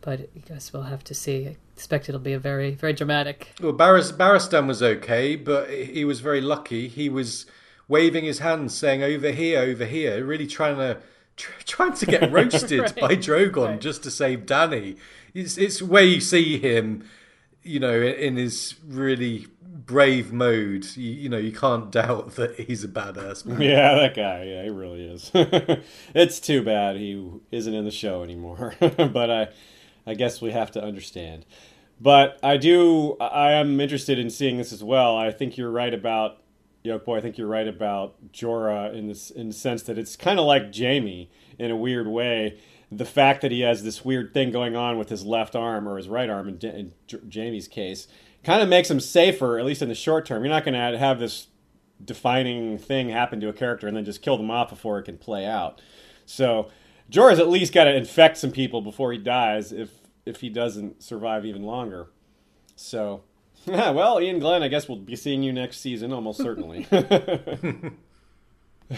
But 0.02 0.30
I 0.36 0.40
guess 0.48 0.72
we'll 0.72 0.84
have 0.84 1.04
to 1.06 1.16
see. 1.16 1.48
I 1.48 1.58
expect 1.76 2.10
it'll 2.10 2.22
be 2.22 2.34
a 2.34 2.40
very, 2.40 2.76
very 2.76 2.94
dramatic. 2.94 3.54
Well, 3.60 3.74
Barris- 3.74 4.12
Barristan 4.12 4.68
was 4.68 4.84
okay, 4.84 5.36
but 5.36 5.68
he 5.72 6.06
was 6.06 6.20
very 6.20 6.42
lucky. 6.42 6.88
He 6.88 7.10
was 7.10 7.48
waving 7.92 8.24
his 8.26 8.40
hands, 8.40 8.74
saying 8.74 9.04
"over 9.04 9.32
here, 9.32 9.60
over 9.60 9.86
here," 9.86 10.24
really 10.26 10.48
trying 10.48 10.78
to 10.78 10.98
tr- 11.36 11.52
trying 11.66 11.94
to 11.94 12.06
get 12.06 12.32
roasted 12.32 12.80
Right. 12.82 12.96
by 12.96 13.16
Drogon 13.16 13.66
Right. 13.68 13.82
just 13.82 14.02
to 14.04 14.12
save 14.12 14.46
Dany. 14.46 14.98
It's 15.34 15.58
it's 15.58 15.82
where 15.82 16.04
you 16.04 16.20
see 16.22 16.58
him, 16.60 17.04
you 17.64 17.80
know, 17.80 17.94
in, 17.94 18.14
in 18.16 18.36
his 18.38 18.76
really 18.88 19.46
brave 19.86 20.32
mode. 20.32 20.86
You, 20.96 21.12
you 21.24 21.30
know, 21.30 21.38
you 21.38 21.52
can't 21.52 21.92
doubt 22.02 22.36
that 22.36 22.60
he's 22.60 22.84
a 22.84 22.88
badass. 22.88 23.46
Man. 23.46 23.62
Yeah, 23.62 23.96
that 23.96 24.16
guy. 24.16 24.44
Yeah, 24.44 24.64
he 24.64 24.70
really 24.70 25.04
is. 25.06 25.32
it's 26.16 26.40
too 26.40 26.64
bad 26.64 26.96
he 26.98 27.30
isn't 27.52 27.74
in 27.74 27.86
the 27.86 27.92
show 27.92 28.24
anymore. 28.24 28.76
but 28.80 29.30
I, 29.30 29.48
I 30.08 30.14
guess 30.16 30.42
we 30.42 30.52
have 30.52 30.72
to 30.72 30.84
understand. 30.84 31.46
But 32.00 32.40
I 32.42 32.58
do. 32.58 33.16
I 33.20 33.52
am 33.52 33.80
interested 33.80 34.18
in 34.18 34.30
seeing 34.30 34.58
this 34.58 34.74
as 34.74 34.84
well. 34.84 35.16
I 35.18 35.32
think 35.32 35.56
you're 35.58 35.70
right 35.72 35.94
about 35.94 36.38
Yolkboy. 36.84 37.18
I 37.18 37.22
think 37.22 37.38
you're 37.38 37.48
right 37.48 37.68
about 37.68 38.32
Jorah 38.32 38.94
in 38.94 39.08
this 39.08 39.30
in 39.30 39.50
the 39.50 39.54
sense 39.54 39.84
that 39.84 39.98
it's 39.98 40.16
kind 40.16 40.40
of 40.40 40.46
like 40.46 40.76
Jaime 40.76 41.30
in 41.58 41.72
a 41.72 41.76
weird 41.76 42.08
way. 42.08 42.60
The 42.92 43.06
fact 43.06 43.42
that 43.42 43.52
he 43.52 43.62
has 43.62 43.84
this 43.84 44.04
weird 44.04 44.34
thing 44.34 44.52
going 44.52 44.76
on 44.76 44.98
with 44.98 45.10
his 45.10 45.24
left 45.24 45.56
arm 45.56 45.88
or 45.88 45.98
his 45.98 46.10
right 46.10 46.30
arm 46.30 46.50
in, 46.50 46.58
in 46.60 46.94
Jaime's 47.32 47.68
case 47.68 48.08
kind 48.44 48.62
of 48.62 48.68
makes 48.68 48.92
him 48.92 49.00
safer, 49.00 49.58
at 49.58 49.66
least 49.66 49.82
in 49.82 49.88
the 49.88 49.96
short 49.96 50.26
term. 50.26 50.44
You're 50.44 50.52
not 50.52 50.66
going 50.66 50.74
to 50.74 50.98
have 50.98 51.20
this 51.20 51.48
defining 52.04 52.78
thing 52.78 53.10
happen 53.10 53.40
to 53.40 53.48
a 53.48 53.54
character 53.54 53.88
and 53.88 53.96
then 53.96 54.04
just 54.04 54.22
kill 54.22 54.36
them 54.36 54.52
off 54.52 54.70
before 54.70 55.00
it 55.00 55.04
can 55.04 55.18
play 55.18 55.46
out. 55.46 55.82
So 56.26 56.70
Jorah's 57.10 57.40
at 57.40 57.50
least 57.50 57.74
got 57.74 57.86
to 57.86 57.96
infect 57.96 58.38
some 58.38 58.52
people 58.52 58.82
before 58.82 59.12
he 59.12 59.18
dies 59.18 59.72
if 59.72 59.92
if 60.26 60.42
he 60.42 60.50
doesn't 60.50 61.02
survive 61.02 61.46
even 61.46 61.64
longer. 61.64 62.08
So, 62.76 63.24
well, 63.68 64.18
Iain 64.18 64.40
Glen, 64.40 64.64
I 64.64 64.68
guess 64.68 64.88
we'll 64.88 64.98
be 64.98 65.16
seeing 65.16 65.44
you 65.44 65.54
next 65.54 65.80
season 65.80 66.12
almost 66.12 66.42
certainly. 66.42 66.88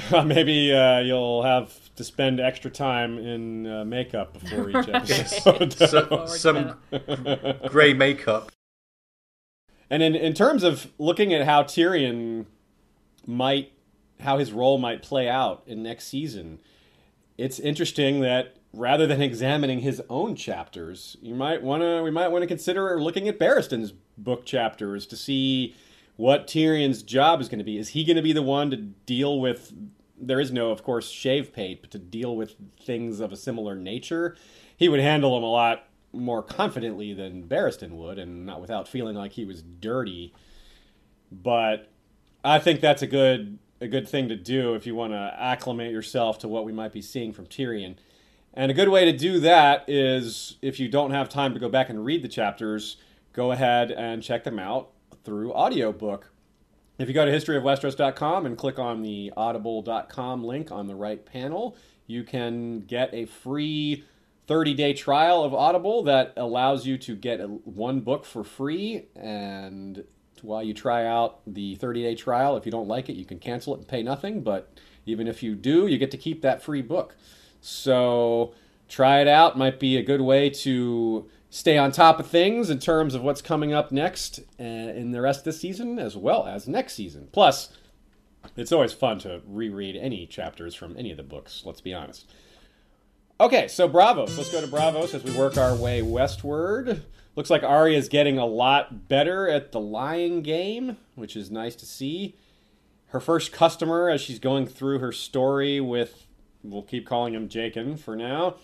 Maybe 0.12 0.73
uh, 0.73 0.99
you'll 0.99 1.43
have 1.43 1.93
to 1.95 2.04
spend 2.04 2.39
extra 2.39 2.71
time 2.71 3.17
in 3.19 3.67
uh, 3.67 3.86
makeup 3.86 4.34
before 4.34 4.69
each 4.69 4.76
episode. 4.93 5.73
so, 5.73 6.26
some 6.26 6.76
grey 7.67 7.93
makeup. 7.93 8.52
And 9.89 10.02
in, 10.02 10.15
in 10.15 10.34
terms 10.34 10.63
of 10.63 10.91
looking 10.97 11.34
at 11.34 11.45
how 11.45 11.63
Tyrion 11.63 12.45
might, 13.28 13.71
how 14.19 14.39
his 14.39 14.52
role 14.52 14.80
might 14.80 15.04
play 15.04 15.30
out 15.30 15.62
in 15.67 15.84
next 15.84 16.06
season, 16.06 16.60
it's 17.38 17.60
interesting 17.60 18.21
that 18.21 18.56
rather 18.73 19.05
than 19.05 19.21
examining 19.21 19.79
his 19.79 20.01
own 20.09 20.36
chapters, 20.36 21.15
you 21.21 21.36
might 21.36 21.62
want 21.62 21.81
to, 21.81 22.01
we 22.01 22.12
might 22.12 22.29
want 22.29 22.41
to 22.41 22.47
consider 22.47 22.99
looking 22.99 23.27
at 23.27 23.39
Barristan's 23.39 23.93
book 24.17 24.45
chapters 24.45 25.05
to 25.07 25.15
see 25.15 25.75
what 26.15 26.47
Tyrion's 26.47 27.03
job 27.03 27.39
is 27.39 27.47
going 27.47 27.59
to 27.59 27.63
be. 27.63 27.77
Is 27.77 27.89
he 27.89 28.03
going 28.03 28.17
to 28.17 28.23
be 28.23 28.33
the 28.33 28.41
one 28.41 28.71
to 28.71 28.77
deal 28.77 29.39
with? 29.39 29.73
There 30.19 30.39
is 30.39 30.51
no, 30.51 30.71
of 30.71 30.83
course, 30.83 31.12
Shavepate, 31.12 31.81
but 31.81 31.91
to 31.91 31.99
deal 31.99 32.36
with 32.36 32.55
things 32.81 33.19
of 33.19 33.31
a 33.31 33.38
similar 33.38 33.75
nature, 33.75 34.36
he 34.75 34.89
would 34.89 34.99
handle 34.99 35.36
them 35.36 35.43
a 35.43 35.51
lot 35.51 35.88
more 36.12 36.43
confidently 36.43 37.13
than 37.13 37.43
Barristan 37.47 37.91
would, 37.91 38.19
and 38.19 38.45
not 38.45 38.62
without 38.62 38.88
feeling 38.88 39.15
like 39.15 39.33
he 39.33 39.45
was 39.45 39.62
dirty. 39.63 40.33
But 41.31 41.89
I 42.43 42.59
think 42.59 42.79
that's 42.79 43.01
a 43.01 43.07
good 43.07 43.57
a 43.81 43.88
good 43.88 44.07
thing 44.07 44.29
to 44.29 44.36
do 44.36 44.75
if 44.75 44.86
you 44.86 44.95
want 44.95 45.12
to 45.12 45.36
acclimate 45.38 45.91
yourself 45.91 46.39
to 46.39 46.47
what 46.47 46.63
we 46.63 46.71
might 46.71 46.93
be 46.93 47.01
seeing 47.01 47.33
from 47.33 47.45
Tyrion. 47.47 47.95
And 48.53 48.69
a 48.69 48.73
good 48.73 48.89
way 48.89 49.05
to 49.05 49.17
do 49.17 49.39
that 49.39 49.85
is 49.87 50.57
if 50.61 50.79
you 50.79 50.87
don't 50.87 51.11
have 51.11 51.27
time 51.27 51.53
to 51.53 51.59
go 51.59 51.69
back 51.69 51.89
and 51.89 52.05
read 52.05 52.21
the 52.21 52.27
chapters, 52.27 52.97
go 53.33 53.51
ahead 53.51 53.91
and 53.91 54.21
check 54.21 54.43
them 54.43 54.59
out 54.59 54.91
through 55.23 55.53
audiobook. 55.53 56.31
If 56.99 57.07
you 57.07 57.13
go 57.15 57.25
to 57.25 57.31
historyofwesteros.com 57.31 58.45
and 58.45 58.57
click 58.57 58.77
on 58.77 59.01
the 59.01 59.33
audible.com 59.35 60.43
link 60.43 60.71
on 60.71 60.87
the 60.87 60.95
right 60.95 61.25
panel, 61.25 61.75
you 62.05 62.23
can 62.23 62.81
get 62.81 63.11
a 63.13 63.25
free 63.25 64.03
30 64.45 64.73
day 64.75 64.93
trial 64.93 65.43
of 65.43 65.53
Audible 65.53 66.03
that 66.03 66.33
allows 66.37 66.85
you 66.85 66.97
to 66.99 67.15
get 67.15 67.39
one 67.65 68.01
book 68.01 68.25
for 68.25 68.43
free. 68.43 69.07
And 69.15 70.03
while 70.43 70.61
you 70.61 70.75
try 70.75 71.05
out 71.05 71.41
the 71.47 71.75
30 71.75 72.03
day 72.03 72.15
trial, 72.15 72.57
if 72.57 72.65
you 72.65 72.71
don't 72.71 72.87
like 72.87 73.09
it, 73.09 73.13
you 73.13 73.25
can 73.25 73.39
cancel 73.39 73.73
it 73.73 73.79
and 73.79 73.87
pay 73.87 74.03
nothing. 74.03 74.41
But 74.41 74.79
even 75.07 75.27
if 75.27 75.41
you 75.41 75.55
do, 75.55 75.87
you 75.87 75.97
get 75.97 76.11
to 76.11 76.17
keep 76.17 76.43
that 76.43 76.61
free 76.61 76.83
book. 76.83 77.15
So 77.63 78.54
try 78.89 79.21
it 79.21 79.28
out. 79.28 79.58
Might 79.58 79.80
be 79.80 79.95
a 79.95 80.04
good 80.04 80.21
way 80.21 80.49
to 80.49 81.30
stay 81.49 81.78
on 81.78 81.91
top 81.91 82.19
of 82.19 82.28
things 82.28 82.69
in 82.69 82.80
terms 82.80 83.15
of 83.15 83.23
what's 83.23 83.41
coming 83.41 83.73
up 83.73 83.91
next 83.91 84.39
uh, 84.60 84.63
in 84.63 85.12
the 85.12 85.21
rest 85.21 85.39
of 85.39 85.45
the 85.45 85.54
season 85.54 85.97
as 85.97 86.17
well 86.17 86.45
as 86.45 86.67
next 86.67 86.93
season. 86.93 87.30
Plus, 87.32 87.69
it's 88.58 88.73
always 88.73 88.91
fun 88.91 89.19
to 89.19 89.41
reread 89.47 89.95
any 89.95 90.26
chapters 90.26 90.76
from 90.76 90.97
any 90.97 91.10
of 91.12 91.17
the 91.17 91.23
books, 91.23 91.63
let's 91.65 91.80
be 91.80 91.93
honest. 91.93 92.30
Okay, 93.39 93.69
so 93.69 93.88
Braavos. 93.88 94.38
Let's 94.38 94.52
go 94.52 94.60
to 94.60 94.67
Braavos 94.67 95.13
as 95.13 95.23
we 95.23 95.32
work 95.32 95.58
our 95.58 95.76
way 95.76 96.02
westward. 96.02 97.06
Looks 97.36 97.49
like 97.49 97.63
Arya 97.63 97.97
is 97.97 98.10
getting 98.10 98.38
a 98.38 98.45
lot 98.45 99.08
better 99.08 99.47
at 99.47 99.71
the 99.71 99.80
lying 99.80 100.41
game, 100.41 100.97
which 101.15 101.36
is 101.38 101.49
nice 101.49 101.76
to 101.78 101.86
see. 101.86 102.36
Her 103.08 103.19
first 103.21 103.54
customer, 103.54 104.10
as 104.10 104.21
she's 104.21 104.39
going 104.39 104.67
through 104.67 104.99
her 104.99 105.12
story 105.12 105.80
with, 105.80 106.28
we'll 106.63 106.84
keep 106.84 107.06
calling 107.06 107.34
him 107.34 107.49
Jaqen 107.49 107.99
for 107.99 108.15
now, 108.15 108.56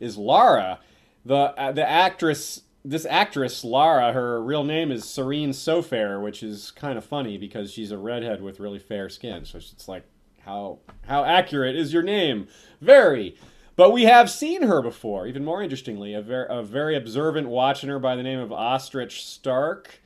is 0.00 0.16
Lara 0.16 0.80
the 1.24 1.34
uh, 1.34 1.72
the 1.72 1.88
actress 1.88 2.62
this 2.84 3.06
actress 3.06 3.64
Lara, 3.64 4.12
her 4.12 4.42
real 4.42 4.64
name 4.64 4.90
is 4.90 5.04
Sarene 5.04 5.50
Sofair, 5.50 6.20
which 6.20 6.42
is 6.42 6.72
kind 6.72 6.98
of 6.98 7.04
funny 7.04 7.38
because 7.38 7.72
she's 7.72 7.92
a 7.92 7.98
redhead 7.98 8.42
with 8.42 8.58
really 8.58 8.80
fair 8.80 9.08
skin. 9.08 9.44
So 9.44 9.58
it's 9.58 9.88
like 9.88 10.04
how 10.40 10.80
how 11.06 11.24
accurate 11.24 11.76
is 11.76 11.92
your 11.92 12.02
name? 12.02 12.48
Very. 12.80 13.36
But 13.74 13.92
we 13.92 14.02
have 14.02 14.30
seen 14.30 14.62
her 14.64 14.82
before. 14.82 15.26
Even 15.26 15.44
more 15.46 15.62
interestingly, 15.62 16.12
a, 16.12 16.20
ver- 16.20 16.44
a 16.44 16.62
very 16.62 16.94
observant 16.94 17.48
watching 17.48 17.88
her 17.88 17.98
by 17.98 18.16
the 18.16 18.22
name 18.22 18.38
of 18.38 18.52
Ostrich 18.52 19.24
Stark 19.24 20.01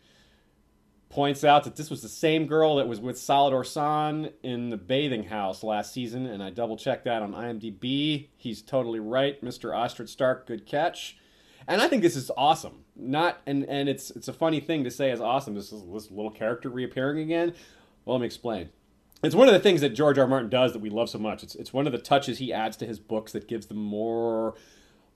points 1.16 1.44
out 1.44 1.64
that 1.64 1.76
this 1.76 1.88
was 1.88 2.02
the 2.02 2.10
same 2.10 2.46
girl 2.46 2.76
that 2.76 2.86
was 2.86 3.00
with 3.00 3.16
Salladhor 3.16 3.64
Saan 3.64 4.34
in 4.42 4.68
the 4.68 4.76
bathing 4.76 5.24
house 5.24 5.62
last 5.62 5.94
season, 5.94 6.26
and 6.26 6.42
I 6.42 6.50
double 6.50 6.76
checked 6.76 7.06
that 7.06 7.22
on 7.22 7.32
IMDb. 7.32 8.28
He's 8.36 8.60
totally 8.60 9.00
right, 9.00 9.42
Mr. 9.42 9.74
Ostrich 9.74 10.10
Stark. 10.10 10.46
Good 10.46 10.66
catch. 10.66 11.16
And 11.66 11.80
I 11.80 11.88
think 11.88 12.02
this 12.02 12.16
is 12.16 12.30
awesome. 12.36 12.84
Not 12.94 13.40
and 13.46 13.64
and 13.64 13.88
it's 13.88 14.10
it's 14.10 14.28
a 14.28 14.32
funny 14.34 14.60
thing 14.60 14.84
to 14.84 14.90
say 14.90 15.10
as 15.10 15.22
awesome. 15.22 15.54
This 15.54 15.72
is 15.72 15.82
this 15.90 16.10
little 16.10 16.30
character 16.30 16.68
reappearing 16.68 17.20
again. 17.20 17.54
Well, 18.04 18.16
let 18.16 18.20
me 18.20 18.26
explain. 18.26 18.68
It's 19.22 19.34
one 19.34 19.48
of 19.48 19.54
the 19.54 19.60
things 19.60 19.80
that 19.80 19.94
George 19.94 20.18
R. 20.18 20.24
R. 20.24 20.28
Martin 20.28 20.50
does 20.50 20.74
that 20.74 20.80
we 20.80 20.90
love 20.90 21.08
so 21.08 21.18
much. 21.18 21.42
It's 21.42 21.54
it's 21.54 21.72
one 21.72 21.86
of 21.86 21.92
the 21.92 21.98
touches 21.98 22.36
he 22.36 22.52
adds 22.52 22.76
to 22.76 22.86
his 22.86 22.98
books 22.98 23.32
that 23.32 23.48
gives 23.48 23.68
them 23.68 23.78
more 23.78 24.54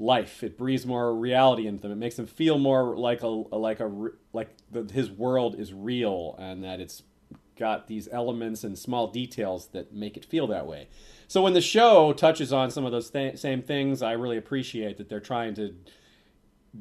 life. 0.01 0.43
It 0.43 0.57
breathes 0.57 0.87
more 0.87 1.15
reality 1.15 1.67
into 1.67 1.83
them. 1.83 1.93
It 1.93 1.97
makes 1.97 2.17
them 2.17 2.27
feel 2.27 2.59
more 2.59 2.97
like 2.97 3.23
a 3.23 3.29
like 3.29 3.81
a 3.81 3.91
like 4.33 4.49
the, 4.71 4.91
his 4.93 5.11
world 5.11 5.55
is 5.59 5.73
real 5.73 6.35
and 6.39 6.65
that 6.65 6.81
it's 6.81 7.03
got 7.57 7.87
these 7.87 8.09
elements 8.11 8.65
and 8.65 8.79
small 8.79 9.09
details 9.09 9.69
that 9.69 9.93
make 9.93 10.17
it 10.17 10.25
feel 10.25 10.47
that 10.47 10.67
way. 10.67 10.89
So 11.29 11.43
when 11.43 11.53
the 11.53 11.61
show 11.61 12.13
touches 12.15 12.53
on 12.53 12.71
some 12.71 12.87
of 12.87 12.93
those 12.93 13.11
th- 13.11 13.39
same 13.39 13.63
things, 13.63 14.03
I 14.03 14.13
really 14.13 14.39
appreciate 14.39 14.97
that 14.97 15.11
they're 15.11 15.21
trying 15.21 15.55
to 15.55 15.75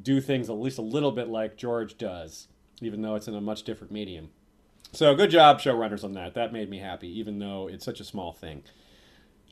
do 0.00 0.20
things 0.20 0.48
at 0.48 0.56
least 0.56 0.78
a 0.78 0.82
little 0.82 1.12
bit 1.12 1.28
like 1.28 1.56
George 1.56 1.98
does, 1.98 2.48
even 2.80 3.02
though 3.02 3.14
it's 3.14 3.28
in 3.28 3.34
a 3.34 3.40
much 3.40 3.64
different 3.64 3.92
medium. 3.92 4.30
So 4.92 5.14
good 5.14 5.30
job, 5.30 5.60
showrunners, 5.60 6.02
on 6.02 6.14
that. 6.14 6.34
That 6.34 6.52
made 6.52 6.70
me 6.70 6.78
happy, 6.78 7.08
even 7.18 7.38
though 7.38 7.68
it's 7.68 7.84
such 7.84 8.00
a 8.00 8.04
small 8.04 8.32
thing. 8.32 8.62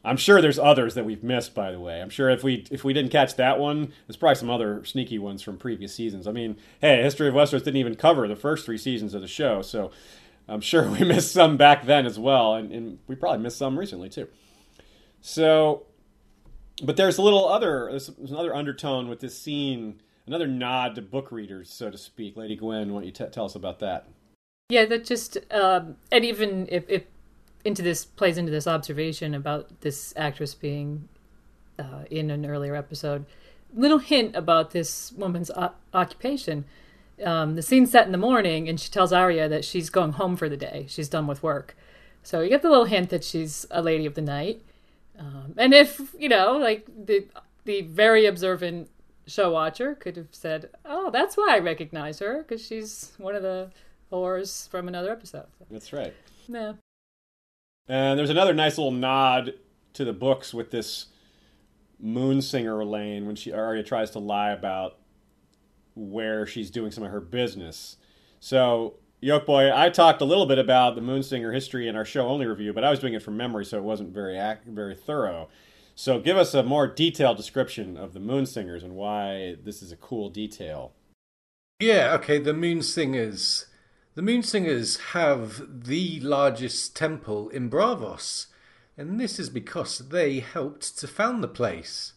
I'm 0.04 0.16
sure 0.16 0.40
there's 0.40 0.58
others 0.58 0.94
that 0.94 1.04
we've 1.04 1.24
missed, 1.24 1.54
by 1.54 1.72
the 1.72 1.80
way. 1.80 2.00
I'm 2.00 2.10
sure 2.10 2.30
if 2.30 2.44
we 2.44 2.64
if 2.70 2.84
we 2.84 2.92
didn't 2.92 3.10
catch 3.10 3.36
that 3.36 3.58
one, 3.58 3.92
there's 4.06 4.16
probably 4.16 4.36
some 4.36 4.50
other 4.50 4.84
sneaky 4.84 5.18
ones 5.18 5.42
from 5.42 5.58
previous 5.58 5.94
seasons. 5.94 6.26
I 6.26 6.32
mean, 6.32 6.56
hey, 6.80 7.02
History 7.02 7.28
of 7.28 7.34
Westeros 7.34 7.64
didn't 7.64 7.76
even 7.76 7.96
cover 7.96 8.28
the 8.28 8.36
first 8.36 8.64
three 8.64 8.78
seasons 8.78 9.14
of 9.14 9.22
the 9.22 9.28
show, 9.28 9.60
so 9.60 9.90
I'm 10.48 10.60
sure 10.60 10.88
we 10.88 11.00
missed 11.04 11.32
some 11.32 11.56
back 11.56 11.84
then 11.84 12.06
as 12.06 12.18
well, 12.18 12.54
and, 12.54 12.72
and 12.72 12.98
we 13.06 13.16
probably 13.16 13.40
missed 13.40 13.58
some 13.58 13.78
recently 13.78 14.08
too. 14.08 14.28
So, 15.20 15.86
but 16.82 16.96
there's 16.96 17.18
a 17.18 17.22
little 17.22 17.48
other 17.48 17.88
there's, 17.90 18.08
another 18.08 18.54
undertone 18.54 19.08
with 19.08 19.18
this 19.18 19.36
scene, 19.36 20.00
another 20.28 20.46
nod 20.46 20.94
to 20.94 21.02
book 21.02 21.32
readers, 21.32 21.70
so 21.70 21.90
to 21.90 21.98
speak. 21.98 22.36
Lady 22.36 22.54
Gwyn, 22.54 22.92
why 22.92 23.00
don't 23.00 23.06
you 23.06 23.12
t- 23.12 23.26
tell 23.32 23.46
us 23.46 23.56
about 23.56 23.80
that? 23.80 24.08
Yeah, 24.70 24.84
that 24.84 25.04
just 25.04 25.38
um, 25.50 25.96
and 26.12 26.24
even 26.24 26.68
if, 26.70 26.84
if 26.88 27.04
into 27.68 27.82
this 27.82 28.04
plays 28.04 28.36
into 28.36 28.50
this 28.50 28.66
observation 28.66 29.34
about 29.34 29.80
this 29.82 30.12
actress 30.16 30.54
being 30.54 31.08
uh, 31.78 32.04
in 32.10 32.30
an 32.30 32.44
earlier 32.44 32.74
episode. 32.74 33.24
Little 33.74 33.98
hint 33.98 34.34
about 34.34 34.72
this 34.72 35.12
woman's 35.12 35.50
o- 35.50 35.72
occupation. 35.94 36.64
Um, 37.24 37.54
the 37.54 37.62
scene's 37.62 37.90
set 37.90 38.06
in 38.06 38.12
the 38.12 38.18
morning, 38.18 38.68
and 38.68 38.80
she 38.80 38.90
tells 38.90 39.12
Arya 39.12 39.48
that 39.48 39.64
she's 39.64 39.90
going 39.90 40.12
home 40.12 40.36
for 40.36 40.48
the 40.48 40.56
day. 40.56 40.86
She's 40.88 41.08
done 41.08 41.26
with 41.26 41.42
work. 41.42 41.76
So 42.22 42.40
you 42.40 42.48
get 42.48 42.62
the 42.62 42.70
little 42.70 42.84
hint 42.86 43.10
that 43.10 43.24
she's 43.24 43.66
a 43.70 43.82
lady 43.82 44.06
of 44.06 44.14
the 44.14 44.22
night. 44.22 44.62
Um, 45.18 45.54
and 45.56 45.74
if 45.74 46.00
you 46.18 46.28
know, 46.28 46.56
like 46.56 46.86
the 46.86 47.26
the 47.64 47.82
very 47.82 48.26
observant 48.26 48.88
show 49.26 49.52
watcher 49.52 49.94
could 49.94 50.16
have 50.16 50.28
said, 50.32 50.70
"Oh, 50.84 51.10
that's 51.10 51.36
why 51.36 51.54
I 51.54 51.58
recognize 51.58 52.20
her 52.20 52.42
because 52.42 52.64
she's 52.64 53.12
one 53.18 53.34
of 53.34 53.42
the 53.42 53.70
whores 54.12 54.68
from 54.68 54.88
another 54.88 55.10
episode." 55.10 55.46
That's 55.70 55.92
right. 55.92 56.14
Yeah. 56.46 56.74
And 57.88 58.18
there's 58.18 58.30
another 58.30 58.52
nice 58.52 58.76
little 58.76 58.92
nod 58.92 59.54
to 59.94 60.04
the 60.04 60.12
books 60.12 60.52
with 60.52 60.70
this 60.70 61.06
Moonsinger 62.02 62.88
Lane 62.88 63.26
when 63.26 63.34
she 63.34 63.52
Arya 63.52 63.82
tries 63.82 64.10
to 64.10 64.18
lie 64.18 64.50
about 64.50 64.98
where 65.94 66.46
she's 66.46 66.70
doing 66.70 66.90
some 66.90 67.02
of 67.02 67.10
her 67.10 67.20
business. 67.20 67.96
So, 68.40 68.94
Yolkboy, 69.22 69.74
I 69.74 69.90
talked 69.90 70.20
a 70.20 70.24
little 70.24 70.46
bit 70.46 70.58
about 70.58 70.94
the 70.94 71.00
Moonsinger 71.00 71.52
history 71.52 71.88
in 71.88 71.96
our 71.96 72.04
show 72.04 72.28
only 72.28 72.46
review, 72.46 72.72
but 72.72 72.84
I 72.84 72.90
was 72.90 73.00
doing 73.00 73.14
it 73.14 73.22
from 73.22 73.36
memory, 73.36 73.64
so 73.64 73.78
it 73.78 73.84
wasn't 73.84 74.10
very 74.10 74.38
very 74.66 74.94
thorough. 74.94 75.48
So, 75.96 76.20
give 76.20 76.36
us 76.36 76.54
a 76.54 76.62
more 76.62 76.86
detailed 76.86 77.36
description 77.36 77.96
of 77.96 78.12
the 78.12 78.20
Moonsingers 78.20 78.84
and 78.84 78.94
why 78.94 79.56
this 79.64 79.82
is 79.82 79.90
a 79.90 79.96
cool 79.96 80.28
detail. 80.28 80.92
Yeah, 81.80 82.14
okay, 82.14 82.38
the 82.38 82.54
Moonsingers 82.54 83.66
the 84.18 84.24
Moonsingers 84.24 84.98
have 85.12 85.84
the 85.84 86.18
largest 86.18 86.96
temple 86.96 87.48
in 87.50 87.70
Braavos, 87.70 88.46
and 88.96 89.20
this 89.20 89.38
is 89.38 89.48
because 89.48 89.98
they 90.08 90.40
helped 90.40 90.98
to 90.98 91.06
found 91.06 91.40
the 91.40 91.46
place. 91.46 92.14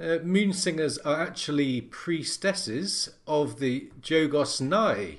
Uh, 0.00 0.18
Moonsingers 0.22 0.96
are 0.98 1.20
actually 1.20 1.80
priestesses 1.80 3.08
of 3.26 3.58
the 3.58 3.90
Jogos 4.00 4.60
Nhai. 4.60 5.18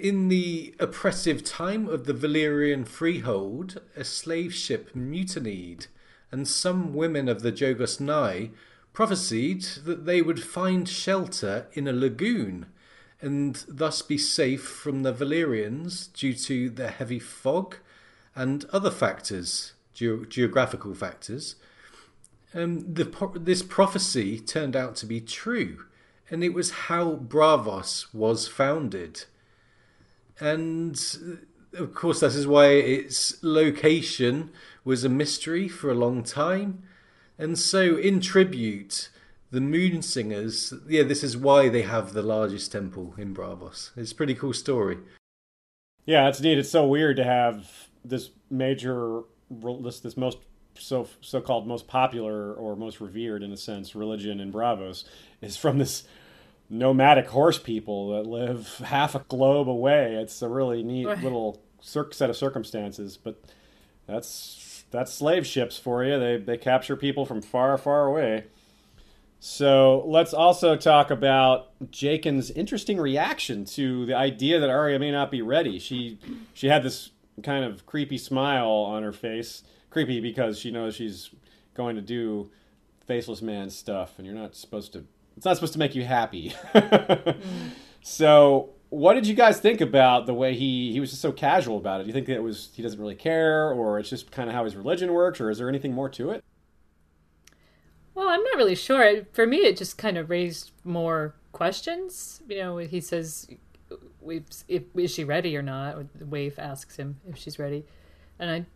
In 0.00 0.26
the 0.26 0.74
oppressive 0.80 1.44
time 1.44 1.88
of 1.88 2.06
the 2.06 2.12
Valyrian 2.12 2.84
freehold, 2.84 3.80
a 3.94 4.02
slave 4.02 4.52
ship 4.52 4.90
mutinied, 4.92 5.86
and 6.32 6.48
some 6.48 6.94
women 6.94 7.28
of 7.28 7.42
the 7.42 7.52
Jogos 7.52 8.00
Nhai 8.00 8.50
prophesied 8.92 9.62
that 9.84 10.04
they 10.04 10.20
would 10.20 10.42
find 10.42 10.88
shelter 10.88 11.68
in 11.74 11.86
a 11.86 11.92
lagoon 11.92 12.66
and 13.24 13.64
thus 13.66 14.02
be 14.02 14.18
safe 14.18 14.62
from 14.62 15.02
the 15.02 15.12
Valyrians 15.12 16.12
due 16.12 16.34
to 16.34 16.68
the 16.68 16.88
heavy 16.88 17.18
fog 17.18 17.76
and 18.36 18.66
other 18.66 18.90
factors, 18.90 19.72
ge- 19.94 20.28
geographical 20.28 20.92
factors. 20.92 21.56
Um, 22.52 22.92
the, 22.92 23.10
this 23.36 23.62
prophecy 23.62 24.38
turned 24.38 24.76
out 24.76 24.94
to 24.96 25.06
be 25.06 25.22
true, 25.22 25.86
and 26.30 26.44
it 26.44 26.52
was 26.52 26.70
how 26.90 27.14
Braavos 27.14 28.12
was 28.12 28.46
founded. 28.46 29.24
And 30.38 31.00
of 31.72 31.94
course, 31.94 32.20
that 32.20 32.34
is 32.34 32.46
why 32.46 32.66
its 32.66 33.42
location 33.42 34.50
was 34.84 35.02
a 35.02 35.08
mystery 35.08 35.66
for 35.66 35.90
a 35.90 35.94
long 35.94 36.24
time. 36.24 36.82
And 37.38 37.58
so, 37.58 37.96
in 37.96 38.20
tribute, 38.20 39.08
the 39.54 39.60
Moon 39.60 40.02
Singers, 40.02 40.74
yeah, 40.88 41.04
this 41.04 41.22
is 41.22 41.36
why 41.36 41.68
they 41.68 41.82
have 41.82 42.12
the 42.12 42.22
largest 42.22 42.72
temple 42.72 43.14
in 43.16 43.32
Braavos. 43.32 43.90
It's 43.96 44.10
a 44.10 44.14
pretty 44.14 44.34
cool 44.34 44.52
story. 44.52 44.98
Yeah, 46.04 46.28
it's 46.28 46.40
neat. 46.40 46.58
It's 46.58 46.70
so 46.70 46.84
weird 46.86 47.16
to 47.16 47.24
have 47.24 47.88
this 48.04 48.30
major, 48.50 49.22
this 49.48 50.00
this 50.00 50.16
most 50.16 50.38
so 50.76 51.08
so 51.20 51.40
called 51.40 51.68
most 51.68 51.86
popular 51.86 52.52
or 52.52 52.74
most 52.74 53.00
revered 53.00 53.44
in 53.44 53.52
a 53.52 53.56
sense 53.56 53.94
religion 53.94 54.40
in 54.40 54.52
Braavos 54.52 55.04
is 55.40 55.56
from 55.56 55.78
this 55.78 56.02
nomadic 56.68 57.28
horse 57.28 57.60
people 57.60 58.16
that 58.16 58.28
live 58.28 58.78
half 58.84 59.14
a 59.14 59.20
globe 59.20 59.68
away. 59.68 60.16
It's 60.16 60.42
a 60.42 60.48
really 60.48 60.82
neat 60.82 61.06
little 61.22 61.62
set 61.80 62.28
of 62.28 62.36
circumstances, 62.36 63.16
but 63.16 63.40
that's 64.08 64.84
that's 64.90 65.12
slave 65.12 65.46
ships 65.46 65.78
for 65.78 66.04
you. 66.04 66.18
They 66.18 66.38
they 66.38 66.58
capture 66.58 66.96
people 66.96 67.24
from 67.24 67.40
far 67.40 67.78
far 67.78 68.06
away. 68.06 68.46
So 69.46 70.04
let's 70.06 70.32
also 70.32 70.74
talk 70.74 71.10
about 71.10 71.78
Jaqen's 71.90 72.50
interesting 72.50 72.98
reaction 72.98 73.66
to 73.66 74.06
the 74.06 74.14
idea 74.14 74.58
that 74.58 74.70
Arya 74.70 74.98
may 74.98 75.10
not 75.10 75.30
be 75.30 75.42
ready. 75.42 75.78
She 75.78 76.18
she 76.54 76.68
had 76.68 76.82
this 76.82 77.10
kind 77.42 77.62
of 77.62 77.84
creepy 77.84 78.16
smile 78.16 78.70
on 78.70 79.02
her 79.02 79.12
face, 79.12 79.62
creepy 79.90 80.18
because 80.20 80.58
she 80.58 80.70
knows 80.70 80.94
she's 80.94 81.28
going 81.74 81.94
to 81.94 82.00
do 82.00 82.50
faceless 83.06 83.42
man 83.42 83.68
stuff, 83.68 84.14
and 84.16 84.26
you're 84.26 84.34
not 84.34 84.56
supposed 84.56 84.94
to. 84.94 85.04
It's 85.36 85.44
not 85.44 85.56
supposed 85.56 85.74
to 85.74 85.78
make 85.78 85.94
you 85.94 86.04
happy. 86.04 86.54
So 88.06 88.74
what 88.90 89.14
did 89.14 89.26
you 89.26 89.34
guys 89.34 89.58
think 89.60 89.80
about 89.80 90.26
the 90.26 90.34
way 90.34 90.54
he 90.54 90.92
he 90.92 91.00
was 91.00 91.08
just 91.08 91.22
so 91.22 91.32
casual 91.32 91.78
about 91.78 92.00
it? 92.00 92.04
Do 92.04 92.08
you 92.08 92.12
think 92.12 92.26
that 92.26 92.34
it 92.34 92.42
was 92.42 92.68
he 92.74 92.82
doesn't 92.82 93.00
really 93.00 93.14
care, 93.14 93.72
or 93.72 93.98
it's 93.98 94.10
just 94.10 94.30
kind 94.30 94.48
of 94.50 94.54
how 94.54 94.64
his 94.64 94.76
religion 94.76 95.12
works, 95.14 95.40
or 95.40 95.48
is 95.48 95.56
there 95.56 95.70
anything 95.70 95.94
more 95.94 96.10
to 96.10 96.30
it? 96.30 96.44
Well, 98.14 98.28
I'm 98.28 98.42
not 98.42 98.56
really 98.56 98.74
sure. 98.74 99.24
For 99.32 99.46
me, 99.46 99.58
it 99.58 99.76
just 99.76 99.98
kind 99.98 100.16
of 100.16 100.30
raised 100.30 100.70
more 100.84 101.34
questions. 101.52 102.42
You 102.48 102.58
know, 102.58 102.76
he 102.78 103.00
says, 103.00 103.48
"Is 104.26 105.12
she 105.12 105.24
ready 105.24 105.56
or 105.56 105.62
not?" 105.62 105.96
Waif 106.20 106.58
asks 106.58 106.96
him 106.96 107.20
if 107.28 107.36
she's 107.36 107.58
ready, 107.58 107.84
and 108.38 108.50
I, 108.50 108.66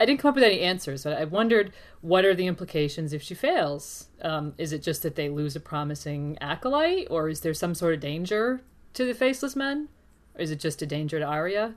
I 0.00 0.04
didn't 0.04 0.20
come 0.20 0.30
up 0.30 0.34
with 0.34 0.44
any 0.44 0.60
answers. 0.60 1.04
But 1.04 1.16
I 1.16 1.24
wondered 1.24 1.72
what 2.00 2.24
are 2.24 2.34
the 2.34 2.46
implications 2.46 3.12
if 3.12 3.22
she 3.22 3.34
fails. 3.34 4.08
Um, 4.20 4.54
is 4.58 4.72
it 4.72 4.82
just 4.82 5.02
that 5.02 5.14
they 5.14 5.28
lose 5.28 5.54
a 5.54 5.60
promising 5.60 6.36
acolyte, 6.40 7.06
or 7.10 7.28
is 7.28 7.40
there 7.40 7.54
some 7.54 7.74
sort 7.74 7.94
of 7.94 8.00
danger 8.00 8.62
to 8.94 9.04
the 9.04 9.14
faceless 9.14 9.54
men? 9.54 9.88
Or 10.34 10.40
is 10.40 10.50
it 10.50 10.60
just 10.60 10.82
a 10.82 10.86
danger 10.86 11.18
to 11.18 11.24
Arya? 11.24 11.74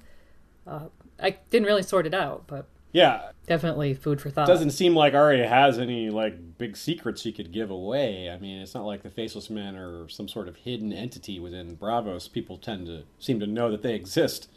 Uh, 0.65 0.87
I 1.19 1.37
didn't 1.49 1.67
really 1.67 1.83
sort 1.83 2.07
it 2.07 2.13
out, 2.13 2.45
but 2.47 2.67
yeah, 2.95 3.31
definitely 3.45 3.93
food 3.93 4.21
for 4.21 4.29
thought. 4.29 4.47
Doesn't 4.47 4.71
seem 4.71 4.95
like 4.95 5.13
Arya 5.13 5.49
has 5.49 5.77
any 5.77 6.09
like 6.09 6.57
big 6.57 6.77
secrets 6.77 7.21
she 7.21 7.33
could 7.33 7.51
give 7.51 7.69
away. 7.69 8.29
I 8.29 8.37
mean, 8.37 8.61
it's 8.61 8.73
not 8.73 8.85
like 8.85 9.03
the 9.03 9.09
faceless 9.09 9.49
men 9.49 9.75
are 9.75 10.07
some 10.07 10.29
sort 10.29 10.47
of 10.47 10.55
hidden 10.55 10.93
entity 10.93 11.37
within 11.37 11.75
Braavos. 11.75 12.31
People 12.31 12.57
tend 12.57 12.87
to 12.87 13.03
seem 13.19 13.37
to 13.41 13.47
know 13.47 13.69
that 13.69 13.81
they 13.81 13.95
exist. 13.95 14.49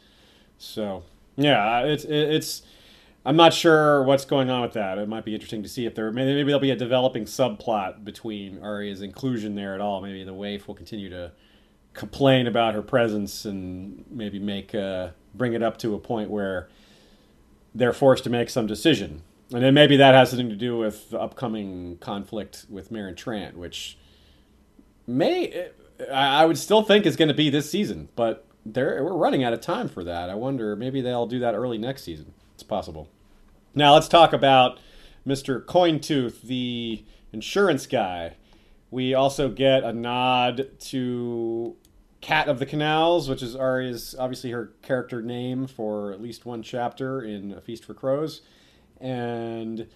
So 0.57 1.03
yeah, 1.37 1.81
it's 1.81 2.05
it's. 2.05 2.63
I'm 3.27 3.35
not 3.35 3.53
sure 3.53 4.05
what's 4.05 4.25
going 4.25 4.51
on 4.51 4.63
with 4.63 4.73
that. 4.75 4.99
It 4.99 5.09
might 5.09 5.25
be 5.25 5.35
interesting 5.35 5.65
to 5.65 5.69
see 5.69 5.85
if 5.85 5.97
there 5.97 6.13
maybe, 6.13 6.33
maybe 6.33 6.47
there'll 6.47 6.61
be 6.61 6.71
a 6.71 6.77
developing 6.77 7.25
subplot 7.25 8.05
between 8.05 8.63
Arya's 8.63 9.03
inclusion 9.03 9.57
there 9.57 9.75
at 9.75 9.81
all. 9.81 10.01
Maybe 10.01 10.23
the 10.23 10.33
waif 10.33 10.69
will 10.69 10.77
continue 10.77 11.11
to 11.11 11.33
complain 11.93 12.47
about 12.47 12.75
her 12.75 12.83
presence 12.83 13.45
and 13.45 14.05
maybe 14.09 14.39
make 14.39 14.77
uh, 14.77 15.09
bring 15.35 15.55
it 15.55 15.63
up 15.65 15.77
to 15.79 15.97
a 15.97 15.99
point 15.99 16.31
where 16.31 16.69
they're 17.75 17.93
forced 17.93 18.25
to 18.25 18.31
make 18.31 18.51
some 18.51 18.67
decision. 18.67 19.23
And 19.53 19.63
then 19.63 19.75
maybe 19.75 19.97
that 19.97 20.15
has 20.15 20.31
something 20.31 20.51
to 20.51 20.57
do 20.57 20.77
with 20.77 21.11
the 21.11 21.21
upcoming 21.21 21.97
conflict 22.01 22.67
with 22.69 22.93
Meryn 22.93 23.15
Trant, 23.15 23.55
which 23.55 23.97
may 25.07 25.71
I 26.13 26.45
would 26.45 26.59
still 26.59 26.83
think 26.83 27.07
is 27.07 27.17
going 27.17 27.29
to 27.29 27.35
be 27.35 27.51
this 27.51 27.71
season, 27.71 28.09
but 28.15 28.45
we're 28.65 29.15
running 29.15 29.45
out 29.45 29.53
of 29.53 29.61
time 29.61 29.89
for 29.89 30.05
that. 30.05 30.29
I 30.29 30.35
wonder 30.35 30.77
maybe 30.77 31.01
they'll 31.01 31.27
do 31.27 31.39
that 31.39 31.55
early 31.55 31.79
next 31.79 32.05
season. 32.05 32.35
It's 32.55 32.63
possible. 32.63 33.09
Now 33.75 33.95
let's 33.95 34.09
talk 34.09 34.33
about 34.33 34.79
Mr. 35.27 35.65
Cointooth, 35.65 36.43
the 36.43 37.05
insurance 37.33 37.87
guy. 37.87 38.35
We 38.91 39.15
also 39.15 39.49
get 39.49 39.85
a 39.85 39.93
nod 39.93 40.69
to 40.81 41.77
Cat 42.21 42.49
of 42.49 42.59
the 42.59 42.67
Canals, 42.67 43.29
which 43.29 43.43
is 43.43 43.55
Arya's 43.55 44.15
obviously 44.19 44.51
her 44.51 44.73
character 44.83 45.23
name 45.23 45.67
for 45.67 46.13
at 46.13 46.21
least 46.21 46.45
one 46.45 46.63
chapter 46.63 47.23
in 47.23 47.53
A 47.53 47.61
Feast 47.61 47.85
for 47.85 47.95
Crows. 47.95 48.43
And 49.01 49.87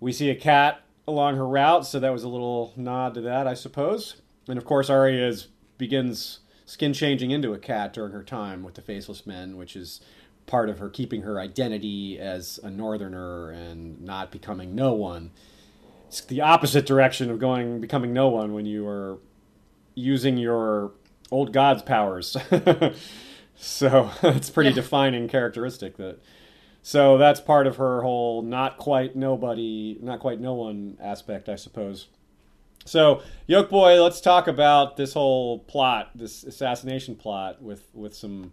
we 0.00 0.12
see 0.12 0.28
a 0.30 0.34
cat 0.34 0.82
along 1.08 1.36
her 1.36 1.46
route, 1.46 1.86
so 1.86 1.98
that 1.98 2.12
was 2.12 2.24
a 2.24 2.28
little 2.28 2.72
nod 2.76 3.14
to 3.14 3.20
that, 3.22 3.46
I 3.46 3.54
suppose. 3.54 4.20
And 4.48 4.58
of 4.58 4.64
course, 4.64 4.90
Arya 4.90 5.26
is, 5.26 5.48
begins 5.78 6.40
skin 6.66 6.92
changing 6.92 7.30
into 7.30 7.52
a 7.52 7.58
cat 7.58 7.92
during 7.92 8.12
her 8.12 8.22
time 8.22 8.62
with 8.62 8.74
the 8.74 8.82
Faceless 8.82 9.26
Men, 9.26 9.56
which 9.56 9.76
is 9.76 10.00
part 10.46 10.68
of 10.68 10.78
her 10.78 10.88
keeping 10.88 11.22
her 11.22 11.40
identity 11.40 12.18
as 12.18 12.60
a 12.62 12.70
northerner 12.70 13.50
and 13.50 14.00
not 14.00 14.30
becoming 14.30 14.74
no 14.74 14.92
one. 14.92 15.30
It's 16.08 16.20
the 16.20 16.40
opposite 16.40 16.86
direction 16.86 17.30
of 17.30 17.38
going 17.38 17.80
becoming 17.80 18.12
no 18.12 18.28
one 18.28 18.52
when 18.52 18.66
you 18.66 18.86
are 18.86 19.18
using 19.94 20.36
your 20.36 20.92
old 21.30 21.52
god's 21.52 21.82
powers. 21.82 22.36
so 23.56 24.10
it's 24.22 24.50
pretty 24.50 24.70
yeah. 24.70 24.76
defining 24.76 25.28
characteristic 25.28 25.96
that. 25.96 26.18
So 26.82 27.18
that's 27.18 27.40
part 27.40 27.66
of 27.66 27.76
her 27.76 28.02
whole 28.02 28.42
not 28.42 28.76
quite 28.76 29.16
nobody, 29.16 29.98
not 30.00 30.20
quite 30.20 30.40
no 30.40 30.54
one 30.54 30.96
aspect, 31.02 31.48
I 31.48 31.56
suppose. 31.56 32.06
So, 32.84 33.22
Yolkboy, 33.48 34.00
let's 34.00 34.20
talk 34.20 34.46
about 34.46 34.96
this 34.96 35.14
whole 35.14 35.58
plot, 35.58 36.10
this 36.14 36.44
assassination 36.44 37.16
plot, 37.16 37.60
with 37.60 37.88
with 37.92 38.14
some 38.14 38.52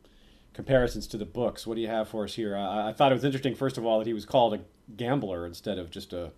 comparisons 0.54 1.06
to 1.08 1.18
the 1.18 1.26
books. 1.26 1.68
What 1.68 1.76
do 1.76 1.82
you 1.82 1.88
have 1.88 2.08
for 2.08 2.24
us 2.24 2.34
here? 2.34 2.58
I, 2.58 2.90
I 2.90 2.94
thought 2.94 3.12
it 3.12 3.16
was 3.16 3.24
interesting, 3.24 3.54
first 3.54 3.78
of 3.78 3.86
all, 3.86 4.00
that 4.00 4.08
he 4.08 4.14
was 4.14 4.26
called 4.26 4.56
a 4.56 4.62
gambler 4.96 5.46
instead 5.46 5.78
of 5.78 5.92
just 5.92 6.14
a 6.14 6.32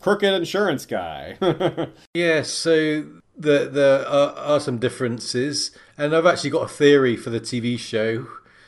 crooked 0.00 0.32
insurance 0.32 0.84
guy. 0.86 1.38
yeah, 2.14 2.42
so 2.42 3.04
there, 3.40 3.66
there 3.66 4.06
are, 4.06 4.32
are, 4.34 4.60
some 4.60 4.78
differences, 4.78 5.70
and 5.96 6.14
I've 6.14 6.26
actually 6.26 6.50
got 6.50 6.64
a 6.64 6.68
theory 6.68 7.16
for 7.16 7.30
the 7.30 7.40
TV 7.40 7.78
show, 7.78 8.26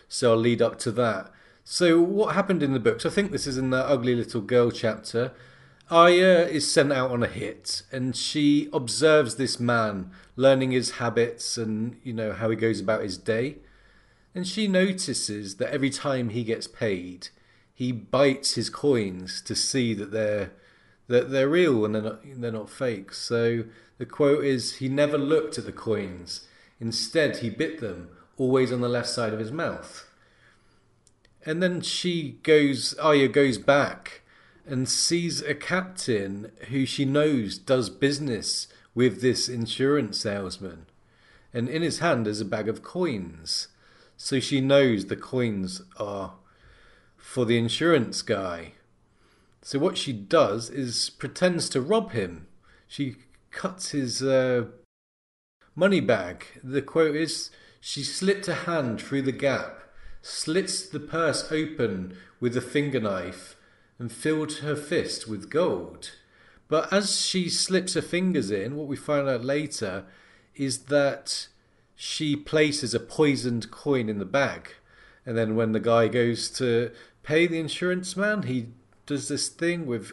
so 0.09 0.33
I'll 0.33 0.39
lead 0.39 0.63
up 0.63 0.79
to 0.81 0.93
that. 0.93 1.31
So, 1.65 2.01
what 2.01 2.35
happened 2.35 2.63
in 2.63 2.73
the 2.73 2.81
books? 2.81 3.07
I 3.07 3.11
think 3.11 3.31
this 3.31 3.47
is 3.47 3.59
in 3.59 3.71
the 3.71 3.87
Ugly 3.87 4.17
Little 4.17 4.41
Girl 4.41 4.71
chapter. 4.71 5.33
Arya 5.91 6.47
is 6.47 6.73
sent 6.73 6.93
out 6.93 7.11
on 7.11 7.23
a 7.23 7.29
hit, 7.29 7.83
and 7.93 8.17
she 8.17 8.69
observes 8.73 9.37
this 9.37 9.61
man, 9.61 10.11
learning 10.37 10.71
his 10.71 10.93
habits 10.93 11.59
and 11.59 12.01
you 12.03 12.15
know 12.15 12.33
how 12.33 12.49
he 12.49 12.57
goes 12.57 12.81
about 12.81 13.03
his 13.03 13.19
day. 13.19 13.57
And 14.35 14.49
she 14.49 14.67
notices 14.67 15.57
that 15.57 15.73
every 15.73 15.91
time 15.91 16.31
he 16.31 16.45
gets 16.45 16.67
paid, 16.67 17.29
he 17.75 17.93
bites 17.93 18.55
his 18.55 18.71
coins 18.71 19.43
to 19.43 19.55
see 19.55 19.93
that 19.93 20.13
they're 20.13 20.53
that 21.09 21.31
they're 21.31 21.49
real 21.49 21.85
and 21.85 21.95
they're 21.95 22.03
not 22.03 22.21
they're 22.25 22.53
not 22.53 22.71
fake. 22.71 23.13
So 23.13 23.65
the 23.99 24.07
quote 24.07 24.45
is 24.45 24.77
he 24.77 24.89
never 24.89 25.19
looked 25.19 25.59
at 25.59 25.67
the 25.67 25.73
coins. 25.73 26.47
Instead, 26.81 27.39
he 27.39 27.51
bit 27.51 27.81
them, 27.81 28.09
always 28.37 28.73
on 28.73 28.81
the 28.81 28.89
left 28.89 29.09
side 29.09 29.33
of 29.33 29.39
his 29.39 29.53
mouth. 29.53 30.09
And 31.45 31.63
then 31.63 31.81
she 31.81 32.39
goes 32.43 32.95
Arya 32.95 33.29
goes 33.29 33.59
back 33.59 34.23
and 34.67 34.89
sees 34.89 35.43
a 35.43 35.55
captain 35.55 36.53
who 36.69 36.87
she 36.87 37.05
knows 37.05 37.59
does 37.59 37.91
business 37.91 38.69
with 38.95 39.21
this 39.21 39.49
insurance 39.49 40.21
salesman. 40.21 40.87
And 41.53 41.69
in 41.69 41.83
his 41.83 41.99
hand 41.99 42.27
is 42.27 42.41
a 42.41 42.45
bag 42.45 42.69
of 42.69 42.83
coins. 42.83 43.69
So 44.17 44.41
she 44.41 44.61
knows 44.61 45.07
the 45.07 45.17
coins 45.17 45.83
are 45.99 46.35
for 47.17 47.45
the 47.45 47.59
insurance 47.59 48.23
guy. 48.23 48.73
So 49.63 49.79
what 49.79 49.97
she 49.97 50.13
does 50.13 50.69
is 50.71 51.11
pretends 51.11 51.69
to 51.71 51.81
rob 51.81 52.11
him. 52.11 52.49
She 52.89 53.17
cuts 53.53 53.91
his 53.91 54.23
uh, 54.23 54.67
money 55.77 56.01
bag. 56.01 56.47
The 56.63 56.83
quote 56.83 57.15
is 57.15 57.51
She 57.81 58.03
slipped 58.03 58.49
a 58.49 58.55
hand 58.55 59.01
through 59.01 59.23
the 59.23 59.33
gap, 59.33 59.81
slits 60.21 60.89
the 60.89 61.01
purse 61.01 61.51
open 61.53 62.17
with 62.41 62.57
a 62.57 62.61
finger 62.61 63.01
knife, 63.01 63.57
and 64.01 64.11
filled 64.11 64.55
her 64.55 64.75
fist 64.75 65.29
with 65.29 65.49
gold. 65.49 66.11
But 66.69 66.93
as 66.93 67.21
she 67.21 67.49
slips 67.49 67.95
her 67.95 68.03
fingers 68.03 68.51
in, 68.51 68.77
what 68.77 68.89
we 68.89 68.97
find 68.97 69.29
out 69.29 69.45
later 69.45 70.07
is 70.57 70.85
that 70.85 71.47
she 71.95 72.35
places 72.35 72.95
a 72.95 73.01
poisoned 73.01 73.71
coin 73.71 74.09
in 74.09 74.19
the 74.19 74.25
bag. 74.25 74.71
And 75.25 75.37
then 75.37 75.55
when 75.55 75.71
the 75.71 75.81
guy 75.81 76.09
goes 76.09 76.51
to 76.53 76.91
pay 77.23 77.47
the 77.47 77.61
insurance 77.61 78.17
man, 78.17 78.43
he 78.43 78.69
does 79.13 79.29
this 79.29 79.49
thing 79.49 79.87
with 79.87 80.13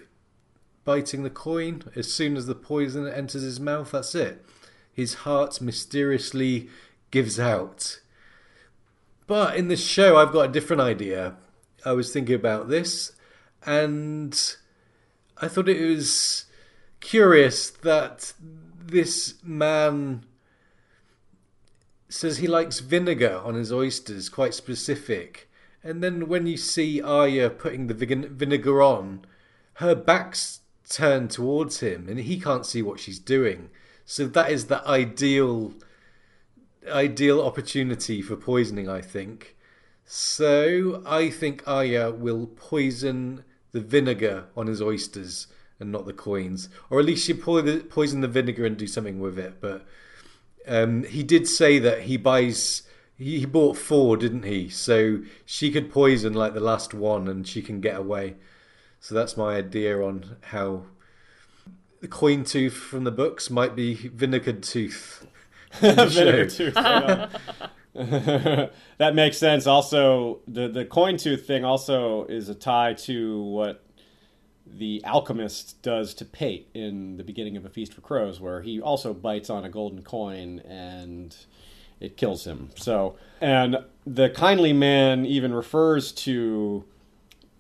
biting 0.83 1.23
the 1.23 1.29
coin. 1.29 1.83
As 1.95 2.11
soon 2.13 2.37
as 2.37 2.45
the 2.45 2.55
poison 2.55 3.07
enters 3.07 3.41
his 3.41 3.59
mouth, 3.59 3.91
that's 3.91 4.13
it. 4.15 4.45
His 4.91 5.13
heart 5.25 5.61
mysteriously 5.61 6.69
gives 7.11 7.39
out. 7.39 7.99
But 9.27 9.55
in 9.55 9.67
this 9.67 9.85
show, 9.85 10.17
I've 10.17 10.31
got 10.31 10.49
a 10.49 10.51
different 10.51 10.81
idea. 10.81 11.35
I 11.85 11.93
was 11.93 12.11
thinking 12.11 12.35
about 12.35 12.67
this, 12.67 13.13
and 13.65 14.33
I 15.37 15.47
thought 15.47 15.69
it 15.69 15.87
was 15.87 16.45
curious 16.99 17.69
that 17.69 18.33
this 18.79 19.35
man 19.43 20.25
says 22.09 22.39
he 22.39 22.47
likes 22.47 22.79
vinegar 22.79 23.39
on 23.43 23.53
his 23.53 23.71
oysters, 23.71 24.29
quite 24.29 24.53
specific. 24.53 25.48
And 25.83 26.03
then 26.03 26.27
when 26.27 26.45
you 26.45 26.57
see 26.57 27.01
Arya 27.01 27.49
putting 27.49 27.87
the 27.87 27.93
vinegar 27.93 28.81
on, 28.81 29.25
her 29.75 29.95
back's 29.95 30.59
turned 30.89 31.31
towards 31.31 31.79
him 31.79 32.09
and 32.09 32.19
he 32.19 32.39
can't 32.39 32.65
see 32.65 32.81
what 32.81 32.99
she's 32.99 33.19
doing. 33.19 33.69
So 34.05 34.25
that 34.25 34.51
is 34.51 34.65
the 34.65 34.85
ideal 34.87 35.73
ideal 36.87 37.41
opportunity 37.41 38.21
for 38.21 38.35
poisoning, 38.35 38.89
I 38.89 39.01
think. 39.01 39.55
So 40.05 41.03
I 41.05 41.29
think 41.29 41.61
Arya 41.67 42.11
will 42.11 42.47
poison 42.47 43.43
the 43.71 43.81
vinegar 43.81 44.45
on 44.57 44.67
his 44.67 44.81
oysters 44.81 45.47
and 45.79 45.91
not 45.91 46.05
the 46.05 46.13
coins, 46.13 46.67
or 46.89 46.99
at 46.99 47.05
least 47.05 47.27
she 47.27 47.33
poison 47.33 48.21
the 48.21 48.27
vinegar 48.27 48.65
and 48.65 48.75
do 48.75 48.87
something 48.87 49.19
with 49.19 49.37
it. 49.37 49.61
But 49.61 49.85
um, 50.67 51.03
he 51.03 51.23
did 51.23 51.47
say 51.47 51.79
that 51.79 52.01
he 52.03 52.17
buys. 52.17 52.83
He, 53.19 53.39
he 53.39 53.45
bought 53.45 53.77
four, 53.77 54.17
didn't 54.17 54.43
he? 54.43 54.69
So 54.69 55.19
she 55.45 55.71
could 55.71 55.91
poison 55.91 56.33
like 56.33 56.53
the 56.53 56.61
last 56.61 56.93
one, 56.93 57.27
and 57.27 57.45
she 57.45 57.61
can 57.61 57.81
get 57.81 57.97
away. 57.97 58.37
So 59.01 59.13
that's 59.13 59.37
my 59.37 59.55
idea 59.55 60.01
on 60.01 60.37
how 60.41 60.85
the 62.01 62.07
coin 62.07 62.45
tooth 62.45 62.73
from 62.73 63.03
the 63.03 63.11
books 63.11 63.49
might 63.49 63.75
be 63.75 63.95
vinegared 63.95 64.63
tooth. 64.63 65.27
Vinegar 65.79 66.49
tooth. 66.49 66.73
that 67.93 69.13
makes 69.13 69.37
sense. 69.37 69.67
Also, 69.67 70.39
the 70.47 70.67
the 70.67 70.85
coin 70.85 71.17
tooth 71.17 71.45
thing 71.45 71.65
also 71.65 72.25
is 72.25 72.49
a 72.49 72.55
tie 72.55 72.93
to 72.93 73.43
what 73.43 73.83
the 74.65 75.03
alchemist 75.03 75.81
does 75.81 76.13
to 76.13 76.25
Pate 76.25 76.69
in 76.73 77.17
the 77.17 77.23
beginning 77.23 77.57
of 77.57 77.65
A 77.65 77.69
Feast 77.69 77.93
for 77.93 78.01
Crows, 78.01 78.39
where 78.39 78.61
he 78.61 78.79
also 78.79 79.13
bites 79.13 79.49
on 79.49 79.65
a 79.65 79.69
golden 79.69 80.03
coin 80.03 80.59
and 80.59 81.35
it 81.99 82.17
kills 82.17 82.45
him. 82.45 82.69
So, 82.75 83.15
and 83.41 83.77
the 84.05 84.29
kindly 84.29 84.73
man 84.73 85.25
even 85.25 85.53
refers 85.53 86.11
to 86.13 86.85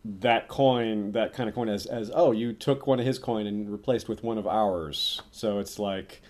that 0.05 0.47
coin, 0.47 1.11
that 1.11 1.33
kind 1.33 1.49
of 1.49 1.55
coin, 1.55 1.69
as 1.69 1.85
as 1.85 2.11
oh, 2.13 2.31
you 2.31 2.53
took 2.53 2.87
one 2.87 2.99
of 2.99 3.05
his 3.05 3.19
coin 3.19 3.45
and 3.45 3.69
replaced 3.69 4.07
with 4.07 4.23
one 4.23 4.37
of 4.37 4.47
ours. 4.47 5.21
So 5.31 5.59
it's 5.59 5.77
like 5.77 6.21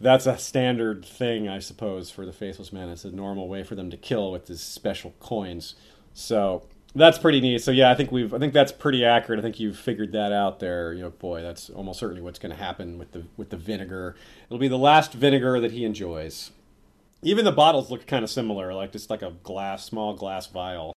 that's 0.00 0.26
a 0.26 0.38
standard 0.38 1.04
thing, 1.04 1.48
I 1.48 1.58
suppose, 1.58 2.10
for 2.10 2.24
the 2.24 2.32
faceless 2.32 2.72
man. 2.72 2.88
It's 2.88 3.04
a 3.04 3.10
normal 3.10 3.48
way 3.48 3.62
for 3.62 3.74
them 3.74 3.90
to 3.90 3.96
kill 3.96 4.32
with 4.32 4.46
these 4.46 4.62
special 4.62 5.14
coins. 5.20 5.74
So 6.14 6.66
that's 6.94 7.18
pretty 7.18 7.40
neat. 7.40 7.62
So 7.62 7.70
yeah, 7.70 7.90
I 7.90 7.94
think 7.94 8.10
we've 8.10 8.32
I 8.32 8.38
think 8.38 8.52
that's 8.52 8.72
pretty 8.72 9.04
accurate. 9.04 9.38
I 9.38 9.42
think 9.42 9.60
you've 9.60 9.78
figured 9.78 10.12
that 10.12 10.32
out 10.32 10.58
there. 10.58 10.92
You 10.92 11.02
know, 11.02 11.10
boy, 11.10 11.42
that's 11.42 11.70
almost 11.70 12.00
certainly 12.00 12.22
what's 12.22 12.38
going 12.38 12.54
to 12.56 12.62
happen 12.62 12.98
with 12.98 13.12
the 13.12 13.24
with 13.36 13.50
the 13.50 13.56
vinegar. 13.56 14.16
It'll 14.46 14.58
be 14.58 14.68
the 14.68 14.78
last 14.78 15.12
vinegar 15.12 15.60
that 15.60 15.72
he 15.72 15.84
enjoys. 15.84 16.50
Even 17.22 17.44
the 17.44 17.52
bottles 17.52 17.90
look 17.90 18.06
kind 18.06 18.24
of 18.24 18.30
similar, 18.30 18.72
like 18.72 18.92
just 18.92 19.10
like 19.10 19.22
a 19.22 19.32
glass, 19.42 19.84
small 19.84 20.14
glass 20.14 20.46
vial. 20.46 20.92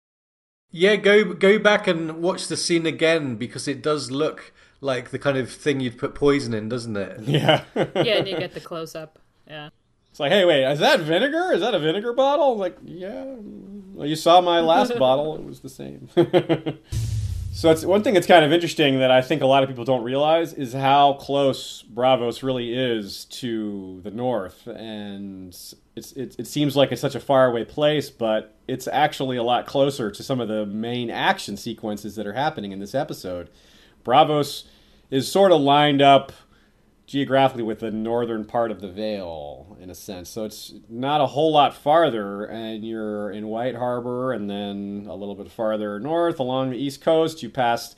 Yeah, 0.70 0.96
go 0.96 1.34
go 1.34 1.60
back 1.60 1.88
and 1.88 2.22
watch 2.22 2.48
the 2.48 2.56
scene 2.56 2.86
again 2.86 3.36
because 3.36 3.68
it 3.68 3.82
does 3.82 4.12
look 4.12 4.54
like 4.80 5.10
the 5.10 5.20
kind 5.20 5.38
of 5.38 5.52
thing 5.52 5.80
you'd 5.80 5.98
put 5.98 6.16
poison 6.16 6.54
in, 6.54 6.70
doesn't 6.70 6.96
it? 6.96 7.20
Yeah. 7.28 7.64
yeah, 7.76 8.18
and 8.18 8.28
you 8.28 8.38
get 8.38 8.54
the 8.54 8.62
close 8.62 8.96
up. 8.96 9.20
Yeah. 9.48 9.70
It's 10.10 10.20
like, 10.20 10.32
hey, 10.32 10.44
wait, 10.46 10.70
is 10.70 10.80
that 10.80 11.00
vinegar? 11.02 11.54
Is 11.54 11.62
that 11.62 11.74
a 11.74 11.80
vinegar 11.80 12.14
bottle? 12.14 12.58
like, 12.58 12.78
yeah. 12.84 13.36
Well, 13.94 14.08
you 14.08 14.16
saw 14.16 14.42
my 14.42 14.60
last 14.60 14.96
bottle; 15.00 15.36
it 15.36 15.44
was 15.44 15.62
the 15.62 15.70
same. 15.70 16.10
so 17.54 17.70
it's 17.70 17.84
one 17.84 18.02
thing 18.02 18.14
that's 18.14 18.28
kind 18.28 18.46
of 18.46 18.54
interesting 18.54 19.00
that 19.00 19.12
I 19.12 19.22
think 19.22 19.42
a 19.42 19.46
lot 19.46 19.62
of 19.62 19.70
people 19.70 19.84
don't 19.84 20.04
realize 20.04 20.54
is 20.54 20.72
how 20.72 21.14
close 21.14 21.84
Braavos 21.84 22.44
really 22.44 22.74
is 22.74 23.26
to 23.26 24.00
the 24.04 24.12
north, 24.12 24.68
and 24.68 25.50
it's, 25.96 26.14
it, 26.14 26.36
it 26.40 26.48
seems 26.48 26.78
like 26.78 26.94
it's 26.94 27.02
such 27.02 27.16
a 27.16 27.20
faraway 27.20 27.66
place, 27.66 28.10
but 28.10 28.56
it's 28.70 28.88
actually 28.88 29.36
a 29.36 29.44
lot 29.44 29.68
closer 29.68 30.10
to 30.10 30.24
some 30.24 30.40
of 30.40 30.48
the 30.48 30.66
main 30.66 31.10
action 31.10 31.58
sequences 31.58 32.16
that 32.16 32.26
are 32.26 32.34
happening 32.34 32.72
in 32.72 32.80
this 32.80 32.96
episode. 32.96 33.50
Braavos 34.06 34.64
is 35.10 35.30
sort 35.30 35.52
of 35.52 35.60
lined 35.60 36.02
up 36.02 36.32
geographically 37.12 37.64
with 37.64 37.80
the 37.80 37.92
northern 37.92 38.46
part 38.46 38.72
of 38.72 38.80
the 38.80 38.88
Vale, 38.88 39.76
in 39.82 39.90
a 39.90 39.96
sense. 39.96 40.30
So 40.30 40.46
it's 40.46 40.74
not 40.88 41.20
a 41.20 41.28
whole 41.28 41.52
lot 41.52 41.76
farther, 41.76 42.46
and 42.46 42.86
you're 42.86 43.30
in 43.30 43.48
White 43.48 43.76
Harbor, 43.76 44.32
and 44.32 44.50
then 44.50 45.08
a 45.10 45.16
little 45.16 45.36
bit 45.36 45.52
farther 45.52 46.00
north 46.00 46.40
along 46.40 46.70
the 46.70 46.78
east 46.78 47.02
coast, 47.02 47.44
you 47.44 47.50
pass 47.50 47.98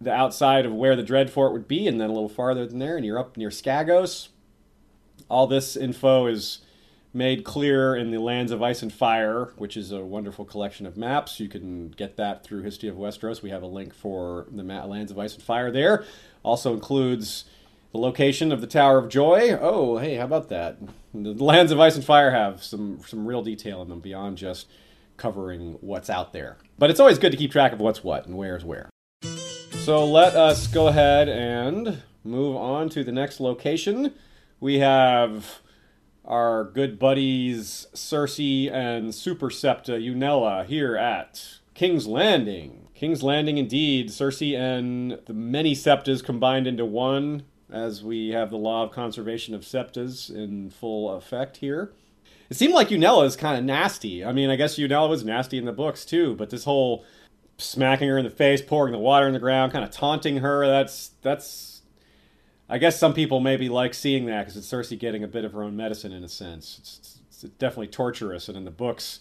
the 0.00 0.12
outside 0.12 0.64
of 0.64 0.72
where 0.72 0.94
the 0.94 1.02
Dreadfort 1.02 1.52
would 1.52 1.66
be, 1.66 1.88
and 1.88 2.00
then 2.00 2.08
a 2.08 2.12
little 2.12 2.28
farther 2.28 2.64
than 2.66 2.78
there, 2.78 2.96
and 2.96 3.04
you're 3.04 3.18
up 3.18 3.36
near 3.36 3.50
Skagos. 3.50 4.28
All 5.28 5.48
this 5.48 5.76
info 5.76 6.26
is 6.26 6.60
made 7.12 7.42
clear 7.42 7.96
in 7.96 8.12
the 8.12 8.18
Lands 8.18 8.52
of 8.52 8.62
Ice 8.62 8.82
and 8.82 8.92
Fire, 8.92 9.52
which 9.56 9.76
is 9.76 9.90
a 9.90 10.04
wonderful 10.04 10.44
collection 10.44 10.86
of 10.86 10.96
maps. 10.96 11.40
You 11.40 11.48
can 11.48 11.88
get 11.88 12.16
that 12.16 12.44
through 12.44 12.62
History 12.62 12.88
of 12.88 12.94
Westeros. 12.94 13.42
We 13.42 13.50
have 13.50 13.62
a 13.62 13.66
link 13.66 13.92
for 13.92 14.46
the 14.52 14.62
Lands 14.62 15.10
of 15.10 15.18
Ice 15.18 15.34
and 15.34 15.42
Fire 15.42 15.72
there. 15.72 16.04
Also 16.44 16.72
includes 16.72 17.44
the 17.92 17.98
location 17.98 18.50
of 18.50 18.60
the 18.60 18.66
Tower 18.66 18.98
of 18.98 19.08
Joy. 19.08 19.56
Oh, 19.60 19.98
hey, 19.98 20.16
how 20.16 20.24
about 20.24 20.48
that? 20.48 20.78
The 21.14 21.32
Lands 21.32 21.70
of 21.70 21.78
Ice 21.80 21.94
and 21.94 22.04
Fire 22.04 22.30
have 22.30 22.64
some 22.64 23.00
some 23.06 23.26
real 23.26 23.42
detail 23.42 23.82
in 23.82 23.88
them 23.88 24.00
beyond 24.00 24.38
just 24.38 24.66
covering 25.16 25.76
what's 25.80 26.10
out 26.10 26.32
there. 26.32 26.56
But 26.78 26.90
it's 26.90 27.00
always 27.00 27.18
good 27.18 27.32
to 27.32 27.38
keep 27.38 27.52
track 27.52 27.72
of 27.72 27.80
what's 27.80 28.02
what 28.02 28.26
and 28.26 28.36
where's 28.36 28.64
where. 28.64 28.90
So 29.84 30.04
let 30.04 30.34
us 30.34 30.66
go 30.66 30.88
ahead 30.88 31.28
and 31.28 32.02
move 32.24 32.56
on 32.56 32.88
to 32.90 33.04
the 33.04 33.12
next 33.12 33.40
location 33.40 34.14
we 34.62 34.78
have 34.78 35.60
our 36.24 36.62
good 36.62 36.96
buddies 36.96 37.88
Cersei 37.94 38.72
and 38.72 39.12
Super 39.12 39.50
Septa 39.50 39.94
Unella 39.94 40.64
here 40.64 40.96
at 40.96 41.58
King's 41.74 42.06
Landing. 42.06 42.86
King's 42.94 43.24
Landing, 43.24 43.58
indeed. 43.58 44.10
Cersei 44.10 44.56
and 44.56 45.18
the 45.26 45.34
many 45.34 45.74
septas 45.74 46.22
combined 46.22 46.68
into 46.68 46.84
one, 46.84 47.42
as 47.72 48.04
we 48.04 48.28
have 48.30 48.50
the 48.50 48.56
law 48.56 48.84
of 48.84 48.92
conservation 48.92 49.54
of 49.54 49.62
septas 49.62 50.30
in 50.30 50.70
full 50.70 51.10
effect 51.10 51.58
here. 51.58 51.92
It 52.50 52.56
seemed 52.56 52.74
like 52.74 52.88
Unella 52.88 53.24
is 53.24 53.34
kind 53.34 53.58
of 53.58 53.64
nasty. 53.64 54.24
I 54.24 54.32
mean, 54.32 54.50
I 54.50 54.56
guess 54.56 54.76
Unella 54.76 55.08
was 55.08 55.24
nasty 55.24 55.56
in 55.56 55.64
the 55.64 55.72
books 55.72 56.04
too, 56.04 56.34
but 56.34 56.50
this 56.50 56.64
whole 56.64 57.04
smacking 57.56 58.08
her 58.08 58.18
in 58.18 58.24
the 58.24 58.30
face, 58.30 58.60
pouring 58.60 58.92
the 58.92 58.98
water 58.98 59.26
in 59.26 59.32
the 59.32 59.38
ground, 59.38 59.72
kind 59.72 59.84
of 59.84 59.90
taunting 59.90 60.38
her, 60.38 60.66
that's 60.66 61.12
that's 61.22 61.82
I 62.68 62.78
guess 62.78 62.98
some 62.98 63.14
people 63.14 63.40
maybe 63.40 63.68
like 63.68 63.94
seeing 63.94 64.26
that 64.26 64.46
because 64.46 64.56
it's 64.56 64.70
Cersei 64.70 64.98
getting 64.98 65.24
a 65.24 65.28
bit 65.28 65.44
of 65.44 65.52
her 65.52 65.62
own 65.62 65.76
medicine 65.76 66.12
in 66.12 66.24
a 66.24 66.28
sense. 66.28 66.78
It's, 66.78 66.98
it's, 66.98 67.44
it's 67.44 67.54
definitely 67.54 67.88
torturous, 67.88 68.48
and 68.48 68.56
in 68.56 68.64
the 68.64 68.70
books, 68.70 69.20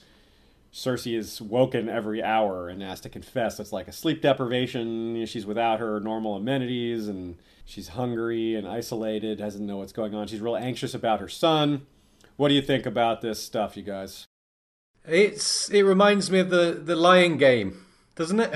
Cersei 0.73 1.17
is 1.17 1.41
woken 1.41 1.89
every 1.89 2.23
hour 2.23 2.69
and 2.69 2.81
has 2.81 3.01
to 3.01 3.09
confess. 3.09 3.59
It's 3.59 3.73
like 3.73 3.87
a 3.87 3.91
sleep 3.91 4.21
deprivation. 4.21 5.15
You 5.15 5.21
know, 5.21 5.25
she's 5.25 5.45
without 5.45 5.79
her 5.79 5.99
normal 5.99 6.35
amenities, 6.35 7.07
and 7.07 7.37
she's 7.65 7.89
hungry 7.89 8.55
and 8.55 8.67
isolated. 8.67 9.39
Doesn't 9.39 9.65
know 9.65 9.77
what's 9.77 9.91
going 9.91 10.15
on. 10.15 10.27
She's 10.27 10.39
real 10.39 10.55
anxious 10.55 10.93
about 10.93 11.19
her 11.19 11.27
son. 11.27 11.85
What 12.37 12.47
do 12.47 12.53
you 12.53 12.61
think 12.61 12.85
about 12.85 13.21
this 13.21 13.43
stuff, 13.43 13.75
you 13.75 13.83
guys? 13.83 14.25
It's 15.05 15.69
it 15.69 15.81
reminds 15.81 16.31
me 16.31 16.39
of 16.39 16.49
the 16.49 16.79
the 16.83 16.95
lying 16.95 17.37
game, 17.37 17.85
doesn't 18.15 18.39
it? 18.39 18.53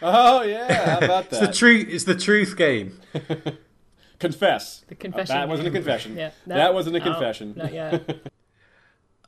Oh 0.00 0.42
yeah, 0.42 0.98
how 0.98 1.04
about 1.04 1.30
that? 1.30 1.42
it's 1.42 1.46
the 1.46 1.52
truth. 1.52 1.88
It's 1.90 2.04
the 2.04 2.14
truth 2.14 2.56
game. 2.56 3.00
confess. 4.18 4.84
The 4.88 4.94
confession. 4.94 5.36
Uh, 5.36 5.40
that 5.40 5.48
wasn't 5.48 5.68
a 5.68 5.70
confession. 5.72 6.16
yeah, 6.16 6.30
no, 6.46 6.54
that 6.54 6.72
wasn't 6.72 6.96
a 6.96 7.00
confession. 7.00 7.54
not 7.56 7.72
yet. 7.72 8.28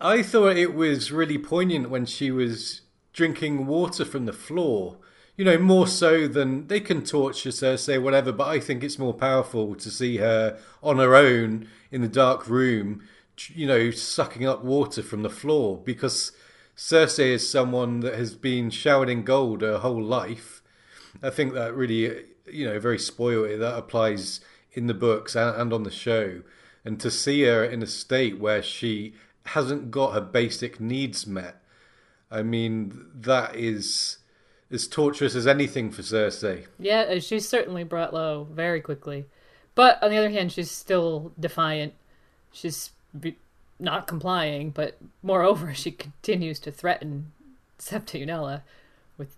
I 0.05 0.25
thought 0.25 0.57
it 0.57 0.75
was 0.75 1.12
really 1.12 1.38
poignant 1.38 1.88
when 1.88 2.07
she 2.07 2.33
was 2.33 2.81
drinking 3.12 3.67
water 3.69 4.05
from 4.05 4.27
the 4.27 4.33
floor. 4.33 4.97
You 5.37 5.45
know, 5.45 5.59
more 5.59 5.87
so 5.87 6.27
than 6.27 6.67
they 6.67 6.81
can 6.81 7.05
torture 7.05 7.51
Cersei, 7.51 8.03
whatever. 8.03 8.33
But 8.33 8.49
I 8.49 8.59
think 8.59 8.83
it's 8.83 8.99
more 8.99 9.15
powerful 9.15 9.77
to 9.77 9.91
see 9.91 10.17
her 10.17 10.59
on 10.83 10.98
her 10.98 11.15
own 11.15 11.69
in 11.92 12.03
the 12.03 12.09
dark 12.09 12.48
room, 12.48 13.05
you 13.55 13.65
know, 13.65 13.92
sucking 13.92 14.44
up 14.44 14.65
water 14.65 15.05
from 15.05 15.23
the 15.23 15.31
floor 15.31 15.79
because 15.79 16.33
Cersei 16.77 17.31
is 17.35 17.48
someone 17.48 18.00
that 18.00 18.17
has 18.17 18.35
been 18.35 18.71
showered 18.71 19.09
in 19.09 19.23
gold 19.23 19.63
her 19.63 19.79
whole 19.79 20.03
life. 20.03 20.63
I 21.23 21.31
think 21.31 21.55
that 21.55 21.75
really, 21.75 22.25
you 22.50 22.65
know, 22.65 22.81
very 22.81 22.98
spoiled. 22.98 23.61
That 23.61 23.79
applies 23.79 24.40
in 24.73 24.88
the 24.88 24.94
books 24.94 25.37
and 25.37 25.73
on 25.73 25.85
the 25.85 25.92
show, 25.92 26.42
and 26.85 26.98
to 26.98 27.11
see 27.11 27.44
her 27.44 27.65
in 27.65 27.85
a 27.85 27.87
state 27.87 28.40
where 28.40 28.63
she 28.63 29.15
hasn't 29.47 29.90
got 29.90 30.15
her 30.15 30.21
basic 30.21 30.81
needs 30.81 31.27
met, 31.27 31.63
I 32.31 32.43
mean, 32.43 33.07
that 33.15 33.55
is 33.57 34.19
as 34.71 34.88
torturous 34.88 35.35
as 35.35 35.47
anything 35.47 35.90
for 35.90 36.03
Cersei. 36.03 36.67
Yeah, 36.79 37.01
uh, 37.03 37.21
she's 37.21 37.47
certainly 37.47 37.85
brought 37.85 38.15
low 38.15 38.49
very 38.51 38.81
quickly. 38.81 39.27
But 39.75 40.03
on 40.03 40.11
the 40.11 40.17
other 40.17 40.31
hand, 40.31 40.53
she's 40.53 40.71
still 40.71 41.33
defiant. 41.38 41.93
She's 42.53 42.90
not 43.79 44.07
complying, 44.07 44.71
but 44.71 44.97
moreover, 45.23 45.75
she 45.75 45.90
continues 45.90 46.59
to 46.61 46.71
threaten 46.71 47.33
Septa 47.79 48.19
Unella 48.19 48.63
with 49.19 49.37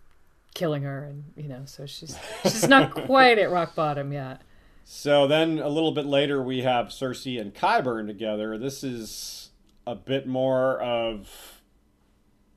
killing 0.54 0.82
her, 0.82 1.04
and 1.04 1.24
you 1.36 1.48
know, 1.48 1.62
so 1.64 1.86
she's 1.86 2.16
she's 2.42 2.68
not 2.68 2.94
quite 3.06 3.38
at 3.38 3.50
rock 3.50 3.74
bottom 3.74 4.12
yet. 4.12 4.40
So 4.84 5.26
then 5.26 5.58
a 5.58 5.68
little 5.68 5.92
bit 5.92 6.06
later, 6.06 6.42
we 6.42 6.60
have 6.60 6.88
Cersei 6.88 7.40
and 7.40 7.54
Qyburn 7.54 8.06
together. 8.06 8.58
This 8.58 8.84
is 8.84 9.43
a 9.86 9.94
bit 9.94 10.26
more 10.26 10.80
of 10.80 11.60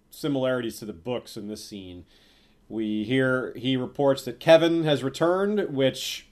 similarities 0.09 0.79
to 0.79 0.85
the 0.85 0.93
books 0.93 1.37
in 1.37 1.47
this 1.47 1.63
scene. 1.63 2.05
We 2.69 3.03
hear 3.03 3.53
he 3.55 3.77
reports 3.77 4.23
that 4.25 4.39
Kevan 4.39 4.83
has 4.83 5.03
returned, 5.03 5.69
which 5.69 6.27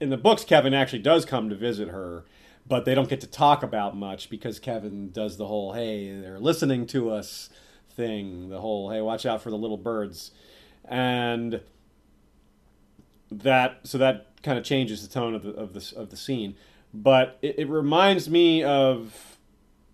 in 0.00 0.10
the 0.10 0.16
books 0.16 0.44
Kevan 0.44 0.74
actually 0.74 1.00
does 1.00 1.24
come 1.24 1.48
to 1.48 1.54
visit 1.54 1.88
her, 1.88 2.24
but 2.66 2.84
they 2.84 2.94
don't 2.94 3.08
get 3.08 3.20
to 3.20 3.26
talk 3.26 3.62
about 3.62 3.96
much 3.96 4.30
because 4.30 4.58
Kevan 4.58 5.10
does 5.12 5.36
the 5.36 5.46
whole 5.46 5.72
"hey, 5.74 6.12
they're 6.20 6.40
listening 6.40 6.86
to 6.88 7.10
us" 7.10 7.50
thing, 7.90 8.48
the 8.48 8.60
whole 8.60 8.90
"hey, 8.90 9.00
watch 9.00 9.26
out 9.26 9.42
for 9.42 9.50
the 9.50 9.58
little 9.58 9.76
birds," 9.76 10.32
and 10.84 11.60
that 13.30 13.80
so 13.84 13.98
that 13.98 14.26
kind 14.42 14.58
of 14.58 14.64
changes 14.64 15.06
the 15.06 15.12
tone 15.12 15.34
of 15.34 15.42
the 15.42 15.50
of 15.50 15.74
the 15.74 15.92
of 15.96 16.10
the 16.10 16.16
scene. 16.16 16.56
But 16.92 17.38
it, 17.40 17.60
it 17.60 17.68
reminds 17.68 18.28
me 18.28 18.62
of 18.64 19.31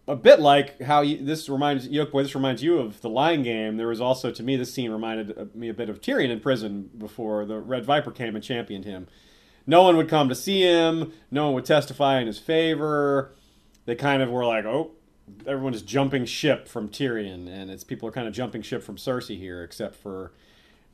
a 0.09 0.17
bit 0.17 0.41
like 0.41 0.81
how 0.81 1.03
you, 1.03 1.19
this 1.19 1.49
reminds 1.49 1.87
Boy. 1.87 2.23
This 2.23 2.35
reminds 2.35 2.63
you 2.63 2.79
of 2.79 3.01
the 3.03 3.11
Lion 3.11 3.43
Game. 3.43 3.77
There 3.77 3.89
was 3.89 4.01
also 4.01 4.31
to 4.33 4.43
me 4.43 4.57
this 4.57 4.73
scene 4.73 4.91
reminded 4.91 5.55
me 5.55 5.69
a 5.69 5.75
bit 5.75 5.91
of 5.91 6.01
Tyrion 6.01 6.31
in 6.31 6.41
prison 6.41 6.91
before 6.97 7.45
the 7.45 7.59
Red 7.59 7.85
Viper 7.85 8.11
came 8.11 8.35
and 8.35 8.43
championed 8.43 8.87
him. 8.87 9.07
No 9.67 9.83
one 9.83 9.99
would 9.99 10.09
come 10.09 10.31
to 10.31 10.35
see 10.35 10.63
him. 10.63 11.13
No 11.31 11.47
one 11.47 11.55
would 11.55 11.67
testify 11.67 12.21
in 12.21 12.27
his 12.27 12.39
favor. 12.39 13.35
They 13.85 13.95
kind 13.95 14.23
of 14.23 14.31
were 14.31 14.47
like, 14.47 14.65
oh, 14.65 14.93
everyone 15.47 15.75
is 15.75 15.83
jumping 15.83 16.25
ship 16.25 16.67
from 16.69 16.89
Tyrion, 16.89 17.47
and 17.49 17.71
it's 17.71 17.85
people 17.85 18.09
are 18.09 18.13
kind 18.13 18.27
of 18.27 18.33
jumping 18.33 18.63
ship 18.63 18.83
from 18.83 18.97
Cersei 18.97 19.39
here, 19.39 19.63
except 19.63 19.95
for 19.95 20.33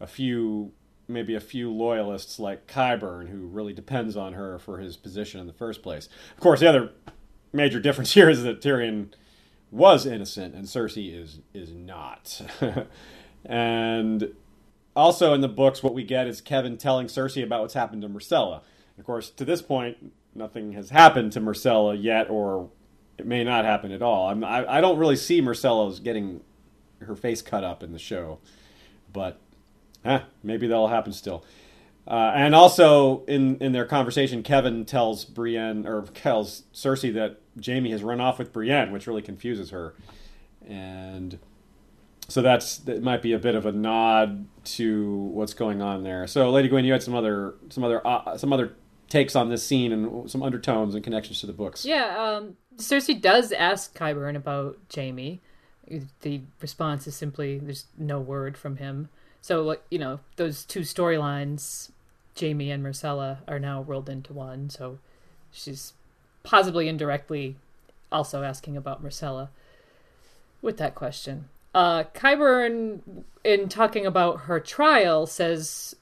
a 0.01 0.07
few 0.09 0.73
maybe 1.07 1.35
a 1.35 1.41
few 1.41 1.71
loyalists 1.71 2.39
like 2.39 2.67
Qyburn, 2.67 3.29
who 3.29 3.47
really 3.47 3.75
depends 3.75 4.17
on 4.17 4.33
her 4.33 4.59
for 4.59 4.79
his 4.79 4.97
position 4.97 5.39
in 5.39 5.47
the 5.47 5.53
first 5.53 5.83
place. 5.83 6.09
Of 6.35 6.41
course, 6.43 6.61
the 6.61 6.69
other 6.69 6.91
major 7.55 7.81
difference 7.81 8.13
here 8.13 8.29
is 8.29 8.43
that 8.43 8.61
Tyrion 8.61 9.13
was 9.71 10.07
innocent 10.07 10.55
and 10.55 10.67
Cersei 10.67 11.21
is 11.21 11.41
is 11.53 11.73
not. 11.73 12.41
and 13.45 14.33
also 14.95 15.35
in 15.35 15.41
the 15.41 15.49
books, 15.49 15.83
what 15.83 15.95
we 15.95 16.05
get 16.05 16.27
is 16.27 16.41
Kevan 16.41 16.77
telling 16.77 17.07
Cersei 17.07 17.43
about 17.43 17.63
what's 17.63 17.75
happened 17.75 18.03
to 18.03 18.09
Myrcella. 18.09 18.63
Of 18.99 19.05
course, 19.05 19.31
to 19.31 19.45
this 19.45 19.63
point, 19.63 20.13
nothing 20.35 20.73
has 20.73 20.91
happened 20.91 21.33
to 21.33 21.41
Myrcella 21.41 22.01
yet, 22.01 22.31
or 22.31 22.71
it 23.19 23.27
may 23.27 23.43
not 23.43 23.65
happen 23.65 23.91
at 23.91 24.03
all. 24.03 24.29
I'm, 24.29 24.45
I, 24.45 24.77
I 24.77 24.81
don't 24.81 24.99
really 24.99 25.17
see 25.17 25.43
Myrcella's 25.43 26.01
getting 26.01 26.41
her 27.01 27.17
face 27.17 27.43
cut 27.43 27.65
up 27.65 27.83
in 27.83 27.93
the 27.93 27.99
show, 27.99 28.39
but 29.13 29.41
eh, 30.05 30.21
maybe 30.43 30.67
that'll 30.69 30.89
happen 30.89 31.13
still. 31.13 31.45
Uh, 32.07 32.33
and 32.35 32.55
also 32.55 33.25
in 33.25 33.57
in 33.59 33.73
their 33.73 33.87
conversation, 33.87 34.43
Kevan 34.43 34.85
tells 34.85 35.25
Brienne 35.25 35.87
or 35.87 36.03
tells 36.03 36.65
Cersei 36.75 37.13
that 37.15 37.41
Jaime 37.65 37.91
has 37.91 38.03
run 38.03 38.21
off 38.21 38.39
with 38.39 38.53
Brienne, 38.53 38.93
which 38.93 39.07
really 39.07 39.23
confuses 39.23 39.71
her, 39.71 39.95
and 40.67 41.39
so 42.29 42.43
that's 42.43 42.79
that 42.79 43.03
might 43.03 43.23
be 43.23 43.33
a 43.33 43.39
bit 43.39 43.55
of 43.55 43.67
a 43.67 43.73
nod 43.73 44.47
to 44.65 45.15
what's 45.33 45.55
going 45.55 45.83
on 45.83 46.03
there. 46.03 46.27
So, 46.27 46.51
Lady 46.51 46.69
Gwyn, 46.69 46.85
you 46.85 46.93
had 46.93 47.03
some 47.03 47.15
other 47.15 47.55
some 47.69 47.85
other 47.85 48.07
uh, 48.07 48.37
some 48.37 48.53
other 48.53 48.75
takes 49.09 49.37
on 49.37 49.51
this 49.51 49.65
scene 49.65 49.93
and 49.93 50.31
some 50.31 50.43
undertones 50.43 50.95
and 50.95 51.05
connections 51.05 51.41
to 51.41 51.47
the 51.47 51.53
books. 51.53 51.85
Yeah, 51.85 52.17
um, 52.19 52.57
Cersei 52.77 53.21
does 53.21 53.53
ask 53.53 53.97
Qyburn 53.97 54.37
about 54.37 54.79
Jaime. 54.95 55.41
The 56.23 56.41
response 56.61 57.07
is 57.07 57.15
simply 57.15 57.59
there's 57.59 57.87
no 57.99 58.19
word 58.19 58.57
from 58.57 58.79
him. 58.79 59.11
So, 59.43 59.63
like 59.63 59.83
you 59.91 59.99
know, 59.99 60.21
those 60.37 60.65
two 60.65 60.81
storylines, 60.81 61.91
Jaime 62.41 62.71
and 62.71 62.83
Myrcella 62.83 63.39
are 63.47 63.59
now 63.59 63.83
rolled 63.83 64.09
into 64.09 64.33
one. 64.33 64.71
So, 64.71 64.99
she's 65.53 65.93
possibly 66.45 66.89
indirectly 66.89 67.57
also 68.13 68.45
asking 68.45 68.77
about 68.77 69.03
Myrcella 69.03 69.49
with 70.63 70.77
that 70.77 70.95
question. 70.95 71.49
Uh, 71.75 72.05
Qyburn, 72.15 73.25
in 73.43 73.69
talking 73.69 74.07
about 74.07 74.43
her 74.43 74.61
trial, 74.61 75.27
says 75.27 75.97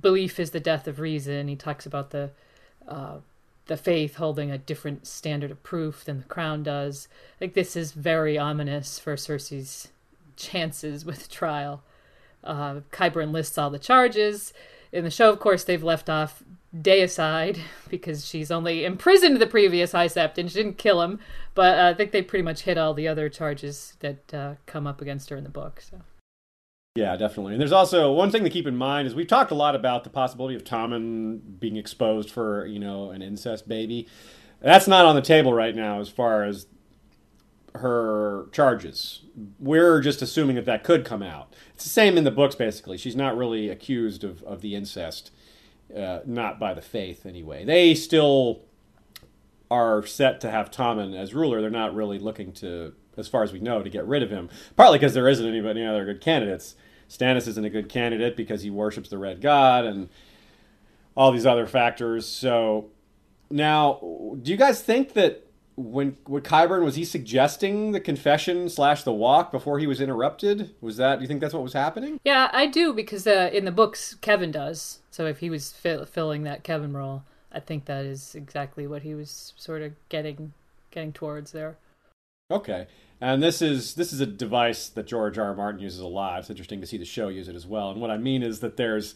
belief 0.00 0.40
is 0.40 0.52
the 0.52 0.60
death 0.60 0.88
of 0.88 1.00
reason. 1.00 1.48
He 1.48 1.56
talks 1.56 1.84
about 1.84 2.10
the 2.10 2.30
uh, 2.88 3.18
the 3.66 3.76
faith 3.76 4.16
holding 4.16 4.50
a 4.50 4.56
different 4.56 5.06
standard 5.06 5.50
of 5.50 5.62
proof 5.62 6.02
than 6.04 6.18
the 6.18 6.24
crown 6.24 6.62
does. 6.62 7.06
Like 7.38 7.52
this 7.52 7.76
is 7.76 7.92
very 7.92 8.38
ominous 8.38 8.98
for 8.98 9.14
Cersei's 9.16 9.88
chances 10.36 11.04
with 11.04 11.28
trial. 11.28 11.82
Uh, 12.42 12.80
Qyburn 12.90 13.30
lists 13.30 13.58
all 13.58 13.68
the 13.68 13.78
charges. 13.78 14.54
In 14.90 15.04
the 15.04 15.10
show, 15.10 15.28
of 15.30 15.38
course, 15.38 15.64
they've 15.64 15.84
left 15.84 16.08
off 16.08 16.42
deicide 16.76 17.58
because 17.88 18.26
she's 18.26 18.50
only 18.50 18.84
imprisoned 18.84 19.38
the 19.38 19.46
previous 19.46 19.92
High 19.92 20.06
Sept 20.06 20.38
and 20.38 20.50
she 20.50 20.58
didn't 20.58 20.78
kill 20.78 21.02
him. 21.02 21.20
But 21.54 21.78
uh, 21.78 21.88
I 21.88 21.94
think 21.94 22.12
they 22.12 22.22
pretty 22.22 22.42
much 22.42 22.62
hit 22.62 22.78
all 22.78 22.94
the 22.94 23.08
other 23.08 23.28
charges 23.28 23.96
that 24.00 24.34
uh, 24.34 24.54
come 24.66 24.86
up 24.86 25.00
against 25.00 25.30
her 25.30 25.36
in 25.36 25.44
the 25.44 25.50
book. 25.50 25.80
So. 25.80 26.02
Yeah, 26.94 27.16
definitely. 27.16 27.52
And 27.52 27.60
there's 27.60 27.72
also 27.72 28.12
one 28.12 28.30
thing 28.30 28.42
to 28.44 28.50
keep 28.50 28.66
in 28.66 28.76
mind 28.76 29.06
is 29.06 29.14
we've 29.14 29.28
talked 29.28 29.52
a 29.52 29.54
lot 29.54 29.76
about 29.76 30.02
the 30.02 30.10
possibility 30.10 30.56
of 30.56 30.64
Tommen 30.64 31.60
being 31.60 31.76
exposed 31.76 32.30
for 32.30 32.66
you 32.66 32.80
know 32.80 33.10
an 33.10 33.22
incest 33.22 33.68
baby. 33.68 34.08
That's 34.60 34.88
not 34.88 35.04
on 35.04 35.14
the 35.14 35.22
table 35.22 35.52
right 35.52 35.76
now 35.76 36.00
as 36.00 36.08
far 36.08 36.42
as 36.42 36.66
her 37.76 38.46
charges. 38.52 39.22
We're 39.58 40.00
just 40.00 40.22
assuming 40.22 40.56
that 40.56 40.64
that 40.64 40.82
could 40.82 41.04
come 41.04 41.22
out. 41.22 41.54
It's 41.74 41.84
the 41.84 41.90
same 41.90 42.18
in 42.18 42.24
the 42.24 42.30
books, 42.30 42.54
basically. 42.54 42.98
She's 42.98 43.14
not 43.14 43.36
really 43.36 43.68
accused 43.68 44.24
of, 44.24 44.42
of 44.42 44.60
the 44.60 44.74
incest, 44.74 45.30
uh, 45.96 46.20
not 46.24 46.58
by 46.58 46.74
the 46.74 46.82
faith 46.82 47.26
anyway. 47.26 47.64
They 47.64 47.94
still 47.94 48.62
are 49.70 50.04
set 50.06 50.40
to 50.40 50.50
have 50.50 50.70
Tommen 50.70 51.16
as 51.16 51.34
ruler. 51.34 51.60
They're 51.60 51.70
not 51.70 51.94
really 51.94 52.18
looking 52.18 52.52
to, 52.54 52.94
as 53.16 53.28
far 53.28 53.42
as 53.42 53.52
we 53.52 53.60
know, 53.60 53.82
to 53.82 53.90
get 53.90 54.06
rid 54.06 54.22
of 54.22 54.30
him. 54.30 54.48
Partly 54.76 54.98
because 54.98 55.14
there 55.14 55.28
isn't 55.28 55.46
anybody 55.46 55.80
any 55.80 55.88
other 55.88 56.04
good 56.04 56.20
candidates. 56.20 56.74
Stannis 57.08 57.48
isn't 57.48 57.64
a 57.64 57.70
good 57.70 57.88
candidate 57.88 58.36
because 58.36 58.62
he 58.62 58.70
worships 58.70 59.08
the 59.08 59.18
Red 59.18 59.40
God 59.40 59.84
and 59.84 60.08
all 61.16 61.32
these 61.32 61.46
other 61.46 61.66
factors. 61.66 62.26
So 62.26 62.90
now, 63.50 63.98
do 64.40 64.50
you 64.50 64.56
guys 64.56 64.82
think 64.82 65.14
that 65.14 65.47
when 65.78 66.16
with 66.26 66.44
Qyburn 66.44 66.84
was 66.84 66.96
he 66.96 67.04
suggesting 67.04 67.92
the 67.92 68.00
confession 68.00 68.68
slash 68.68 69.04
the 69.04 69.12
walk 69.12 69.52
before 69.52 69.78
he 69.78 69.86
was 69.86 70.00
interrupted? 70.00 70.74
Was 70.80 70.96
that? 70.96 71.16
Do 71.16 71.22
you 71.22 71.28
think 71.28 71.40
that's 71.40 71.54
what 71.54 71.62
was 71.62 71.72
happening? 71.72 72.18
Yeah, 72.24 72.50
I 72.52 72.66
do 72.66 72.92
because 72.92 73.26
uh, 73.26 73.50
in 73.52 73.64
the 73.64 73.70
books 73.70 74.14
Kevan 74.20 74.50
does. 74.50 74.98
So 75.10 75.26
if 75.26 75.38
he 75.38 75.50
was 75.50 75.72
fi- 75.72 76.04
filling 76.04 76.42
that 76.42 76.64
Kevan 76.64 76.96
role, 76.96 77.22
I 77.52 77.60
think 77.60 77.84
that 77.84 78.04
is 78.04 78.34
exactly 78.34 78.86
what 78.86 79.02
he 79.02 79.14
was 79.14 79.52
sort 79.56 79.82
of 79.82 79.92
getting 80.08 80.52
getting 80.90 81.12
towards 81.12 81.52
there. 81.52 81.78
Okay, 82.50 82.88
and 83.20 83.40
this 83.40 83.62
is 83.62 83.94
this 83.94 84.12
is 84.12 84.20
a 84.20 84.26
device 84.26 84.88
that 84.88 85.06
George 85.06 85.38
R. 85.38 85.46
R. 85.46 85.54
Martin 85.54 85.80
uses 85.80 86.00
a 86.00 86.08
lot. 86.08 86.40
It's 86.40 86.50
interesting 86.50 86.80
to 86.80 86.86
see 86.86 86.98
the 86.98 87.04
show 87.04 87.28
use 87.28 87.48
it 87.48 87.54
as 87.54 87.66
well. 87.66 87.90
And 87.90 88.00
what 88.00 88.10
I 88.10 88.16
mean 88.16 88.42
is 88.42 88.60
that 88.60 88.76
there's 88.76 89.14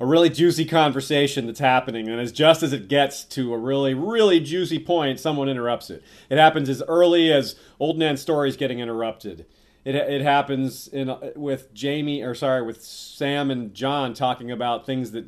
a 0.00 0.06
really 0.06 0.28
juicy 0.28 0.64
conversation 0.64 1.46
that's 1.46 1.60
happening, 1.60 2.08
and 2.08 2.20
as 2.20 2.32
just 2.32 2.62
as 2.62 2.72
it 2.72 2.88
gets 2.88 3.24
to 3.24 3.54
a 3.54 3.58
really, 3.58 3.94
really 3.94 4.40
juicy 4.40 4.78
point, 4.78 5.20
someone 5.20 5.48
interrupts 5.48 5.90
it. 5.90 6.02
It 6.28 6.38
happens 6.38 6.68
as 6.68 6.82
early 6.88 7.32
as 7.32 7.56
Old 7.78 7.98
Nan's 7.98 8.20
stories 8.20 8.56
getting 8.56 8.80
interrupted. 8.80 9.46
It, 9.84 9.94
it 9.94 10.22
happens 10.22 10.88
in 10.88 11.14
with 11.36 11.68
Jaime 11.80 12.22
or 12.22 12.34
sorry, 12.34 12.62
with 12.62 12.82
Sam 12.82 13.50
and 13.50 13.74
Jon 13.74 14.14
talking 14.14 14.50
about 14.50 14.86
things 14.86 15.12
that 15.12 15.26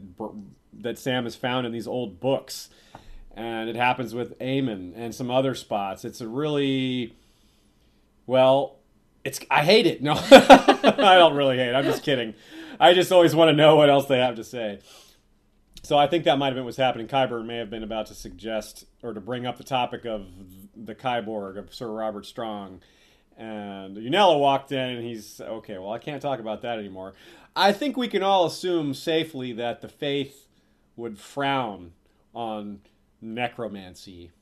that 0.72 0.98
Sam 0.98 1.24
has 1.24 1.36
found 1.36 1.66
in 1.66 1.72
these 1.72 1.86
old 1.86 2.20
books, 2.20 2.68
and 3.34 3.68
it 3.68 3.76
happens 3.76 4.14
with 4.14 4.38
Aemon 4.38 4.92
and 4.96 5.14
some 5.14 5.30
other 5.30 5.54
spots. 5.54 6.04
It's 6.04 6.20
a 6.20 6.28
really 6.28 7.14
well, 8.26 8.76
it's 9.24 9.40
I 9.50 9.62
hate 9.62 9.86
it. 9.86 10.02
No, 10.02 10.14
I 10.30 11.16
don't 11.18 11.36
really 11.36 11.56
hate 11.56 11.68
it. 11.68 11.74
I'm 11.74 11.84
just 11.84 12.02
kidding. 12.02 12.34
I 12.78 12.94
just 12.94 13.12
always 13.12 13.34
want 13.34 13.48
to 13.50 13.56
know 13.56 13.76
what 13.76 13.90
else 13.90 14.06
they 14.06 14.18
have 14.18 14.36
to 14.36 14.44
say. 14.44 14.80
So 15.82 15.96
I 15.96 16.08
think 16.08 16.24
that 16.24 16.36
might 16.36 16.46
have 16.46 16.56
been 16.56 16.64
what's 16.64 16.76
happening. 16.76 17.06
Qyburn 17.06 17.46
may 17.46 17.58
have 17.58 17.70
been 17.70 17.84
about 17.84 18.06
to 18.06 18.14
suggest 18.14 18.86
or 19.02 19.14
to 19.14 19.20
bring 19.20 19.46
up 19.46 19.56
the 19.56 19.64
topic 19.64 20.04
of 20.04 20.26
the 20.74 20.96
Qyborg 20.96 21.58
of 21.58 21.72
Sir 21.72 21.88
Robert 21.88 22.26
Strong. 22.26 22.80
And 23.36 23.96
Unella 23.96 24.38
walked 24.38 24.72
in 24.72 24.78
and 24.78 25.04
he's, 25.04 25.40
okay, 25.40 25.78
well, 25.78 25.92
I 25.92 25.98
can't 25.98 26.20
talk 26.20 26.40
about 26.40 26.62
that 26.62 26.78
anymore. 26.78 27.14
I 27.54 27.70
think 27.70 27.96
we 27.96 28.08
can 28.08 28.22
all 28.22 28.46
assume 28.46 28.94
safely 28.94 29.52
that 29.52 29.80
the 29.80 29.88
faith 29.88 30.48
would 30.96 31.18
frown 31.18 31.92
on 32.34 32.80
necromancy 33.20 34.32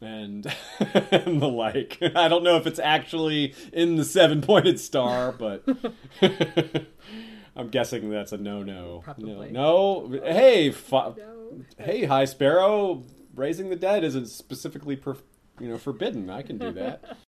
and, 0.00 0.46
and 0.78 1.42
the 1.42 1.48
like. 1.48 1.98
I 2.16 2.28
don't 2.28 2.44
know 2.44 2.56
if 2.56 2.66
it's 2.66 2.78
actually 2.78 3.54
in 3.72 3.96
the 3.96 4.04
seven 4.04 4.40
pointed 4.40 4.80
star, 4.80 5.32
but 5.32 5.64
I'm 7.56 7.68
guessing 7.68 8.10
that's 8.10 8.32
a 8.32 8.38
no-no. 8.38 9.02
Probably. 9.04 9.50
No, 9.50 10.06
no. 10.08 10.20
hey, 10.24 10.74
no. 10.92 11.16
hey, 11.78 12.04
High 12.04 12.24
Sparrow, 12.24 13.04
raising 13.34 13.70
the 13.70 13.76
dead 13.76 14.02
isn't 14.02 14.26
specifically, 14.26 14.96
per, 14.96 15.16
you 15.60 15.68
know, 15.68 15.78
forbidden. 15.78 16.30
I 16.30 16.42
can 16.42 16.58
do 16.58 16.72
that. 16.72 17.18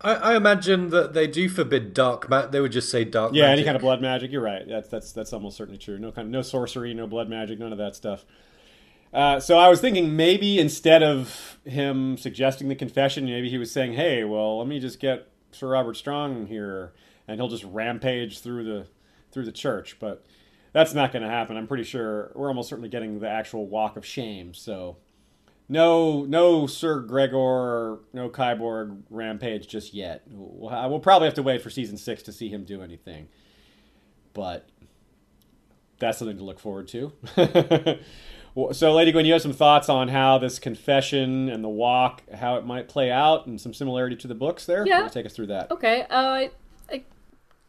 I, 0.00 0.14
I, 0.14 0.36
imagine 0.36 0.90
that 0.90 1.14
they 1.14 1.26
do 1.26 1.48
forbid 1.48 1.94
dark 1.94 2.28
magic. 2.28 2.50
They 2.50 2.60
would 2.60 2.72
just 2.72 2.90
say 2.90 3.04
dark. 3.04 3.34
Yeah, 3.34 3.46
magic. 3.46 3.58
any 3.58 3.64
kind 3.64 3.76
of 3.76 3.82
blood 3.82 4.02
magic. 4.02 4.32
You're 4.32 4.42
right. 4.42 4.66
That's 4.68 4.88
that's 4.88 5.12
that's 5.12 5.32
almost 5.32 5.56
certainly 5.56 5.78
true. 5.78 5.98
No 5.98 6.10
kind 6.10 6.26
of 6.26 6.32
no 6.32 6.42
sorcery, 6.42 6.92
no 6.92 7.06
blood 7.06 7.28
magic, 7.28 7.58
none 7.60 7.70
of 7.70 7.78
that 7.78 7.94
stuff. 7.94 8.24
Uh, 9.12 9.38
so 9.38 9.58
I 9.58 9.68
was 9.68 9.80
thinking 9.80 10.16
maybe 10.16 10.58
instead 10.58 11.02
of 11.02 11.60
him 11.64 12.16
suggesting 12.16 12.68
the 12.68 12.74
confession, 12.74 13.26
maybe 13.26 13.48
he 13.48 13.58
was 13.58 13.70
saying, 13.70 13.92
"Hey, 13.92 14.24
well, 14.24 14.58
let 14.58 14.66
me 14.66 14.80
just 14.80 14.98
get 14.98 15.28
Sir 15.52 15.68
Robert 15.68 15.96
Strong 15.96 16.46
here, 16.46 16.94
and 17.28 17.38
he'll 17.38 17.48
just 17.48 17.64
rampage 17.64 18.40
through 18.40 18.64
the 18.64 18.86
through 19.32 19.44
the 19.44 19.52
church." 19.52 19.96
But 19.98 20.24
that's 20.72 20.94
not 20.94 21.12
going 21.12 21.22
to 21.22 21.28
happen. 21.28 21.56
I'm 21.56 21.66
pretty 21.66 21.84
sure 21.84 22.32
we're 22.34 22.48
almost 22.48 22.68
certainly 22.68 22.88
getting 22.88 23.20
the 23.20 23.28
actual 23.28 23.66
walk 23.66 23.96
of 23.96 24.06
shame. 24.06 24.54
So 24.54 24.96
no, 25.68 26.24
no 26.24 26.66
Sir 26.66 27.00
Gregor, 27.00 28.00
no 28.12 28.28
Kyborg 28.28 29.02
rampage 29.10 29.68
just 29.68 29.94
yet. 29.94 30.22
We'll, 30.30 30.90
we'll 30.90 31.00
probably 31.00 31.26
have 31.26 31.34
to 31.34 31.42
wait 31.42 31.62
for 31.62 31.70
season 31.70 31.96
six 31.96 32.22
to 32.24 32.32
see 32.32 32.48
him 32.48 32.64
do 32.64 32.82
anything. 32.82 33.28
But 34.34 34.68
that's 35.98 36.18
something 36.18 36.36
to 36.36 36.44
look 36.44 36.58
forward 36.58 36.88
to. 36.88 37.12
so, 38.72 38.92
Lady 38.92 39.12
Gwyn, 39.12 39.24
you 39.24 39.32
have 39.34 39.42
some 39.42 39.52
thoughts 39.52 39.88
on 39.88 40.08
how 40.08 40.38
this 40.38 40.58
confession 40.58 41.48
and 41.48 41.62
the 41.62 41.68
walk, 41.68 42.22
how 42.34 42.56
it 42.56 42.66
might 42.66 42.88
play 42.88 43.10
out, 43.10 43.46
and 43.46 43.60
some 43.60 43.72
similarity 43.72 44.16
to 44.16 44.28
the 44.28 44.34
books 44.34 44.66
there. 44.66 44.86
Yeah. 44.86 45.06
Take 45.08 45.26
us 45.26 45.32
through 45.32 45.46
that. 45.46 45.70
Okay. 45.70 46.02
Uh, 46.02 46.16
I, 46.16 46.50
I 46.90 47.02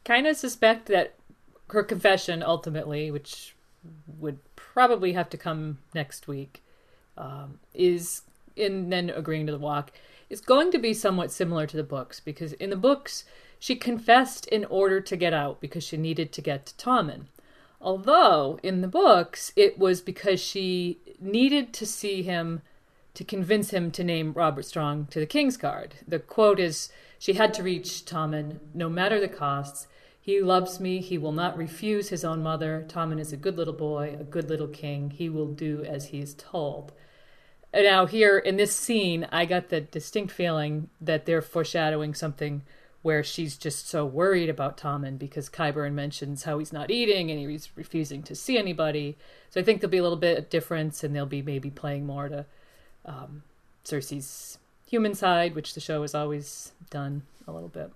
kind 0.04 0.26
of 0.26 0.36
suspect 0.36 0.88
that 0.88 1.16
her 1.74 1.84
confession 1.84 2.44
ultimately, 2.44 3.10
which 3.10 3.56
would 4.20 4.40
probably 4.56 5.14
have 5.14 5.30
to 5.30 5.38
come 5.38 5.80
next 5.94 6.28
week, 6.28 6.64
um, 7.18 7.60
is 7.74 8.22
in 8.56 8.90
then 8.90 9.10
agreeing 9.10 9.48
to 9.48 9.52
the 9.52 9.58
walk, 9.58 9.92
is 10.30 10.40
going 10.40 10.72
to 10.72 10.78
be 10.78 10.94
somewhat 10.94 11.32
similar 11.32 11.66
to 11.68 11.76
the 11.76 11.84
books 11.84 12.20
because 12.20 12.54
in 12.54 12.70
the 12.70 12.76
books 12.76 13.26
she 13.60 13.76
confessed 13.76 14.46
in 14.48 14.66
order 14.66 15.02
to 15.02 15.16
get 15.16 15.34
out 15.34 15.60
because 15.60 15.84
she 15.84 15.98
needed 15.98 16.32
to 16.32 16.42
get 16.42 16.66
to 16.68 16.76
Tommen. 16.76 17.26
Although 17.82 18.60
in 18.62 18.82
the 18.82 18.88
books 18.88 19.52
it 19.56 19.80
was 19.80 20.02
because 20.02 20.40
she 20.40 21.00
needed 21.20 21.74
to 21.74 21.86
see 21.86 22.22
him 22.22 22.62
to 23.16 23.24
convince 23.24 23.72
him 23.72 23.90
to 23.92 24.04
name 24.04 24.34
Robert 24.34 24.66
Strong 24.66 25.08
to 25.08 25.20
the 25.20 25.26
King's 25.26 25.58
Guard. 25.58 25.96
The 26.08 26.20
quote 26.20 26.60
is 26.60 26.90
She 27.18 27.34
had 27.34 27.54
to 27.56 27.64
reach 27.64 28.06
Tommen, 28.06 28.60
no 28.74 28.90
matter 28.90 29.20
the 29.20 29.28
costs. 29.28 29.88
He 30.24 30.40
loves 30.40 30.80
me. 30.80 31.02
He 31.02 31.18
will 31.18 31.34
not 31.34 31.58
refuse 31.58 32.08
his 32.08 32.24
own 32.24 32.42
mother. 32.42 32.86
Tommen 32.88 33.20
is 33.20 33.34
a 33.34 33.38
good 33.38 33.58
little 33.58 33.74
boy, 33.74 34.16
a 34.18 34.24
good 34.24 34.48
little 34.48 34.70
king. 34.70 35.10
He 35.10 35.28
will 35.28 35.48
do 35.48 35.84
as 35.84 36.08
he 36.08 36.22
is 36.22 36.34
told. 36.34 36.94
Now, 37.74 38.06
here 38.06 38.38
in 38.38 38.56
this 38.56 38.74
scene, 38.74 39.28
I 39.34 39.44
got 39.44 39.68
the 39.68 39.82
distinct 39.82 40.32
feeling 40.32 40.90
that 41.02 41.26
they're 41.26 41.42
foreshadowing 41.42 42.14
something 42.14 42.62
where 43.02 43.22
she's 43.22 43.58
just 43.58 43.90
so 43.90 44.06
worried 44.06 44.48
about 44.48 44.78
Tommen 44.78 45.20
because 45.20 45.50
Qyburn 45.50 45.92
mentions 45.92 46.44
how 46.44 46.58
he's 46.58 46.72
not 46.72 46.90
eating 46.90 47.30
and 47.30 47.38
he's 47.38 47.68
refusing 47.76 48.24
to 48.24 48.34
see 48.34 48.58
anybody. 48.58 49.18
So 49.50 49.60
I 49.60 49.64
think 49.66 49.82
there'll 49.82 49.92
be 49.92 49.98
a 49.98 50.04
little 50.04 50.18
bit 50.18 50.38
of 50.38 50.50
difference 50.50 51.04
and 51.04 51.14
they'll 51.14 51.26
be 51.26 51.42
maybe 51.42 51.70
playing 51.70 52.06
more 52.06 52.30
to 52.30 52.46
um, 53.06 53.44
Cersei's 53.84 54.58
human 54.88 55.16
side, 55.16 55.54
which 55.54 55.74
the 55.74 55.82
show 55.82 56.02
has 56.02 56.16
always 56.16 56.72
done 56.90 57.24
a 57.46 57.52
little 57.52 57.68
bit. 57.68 57.92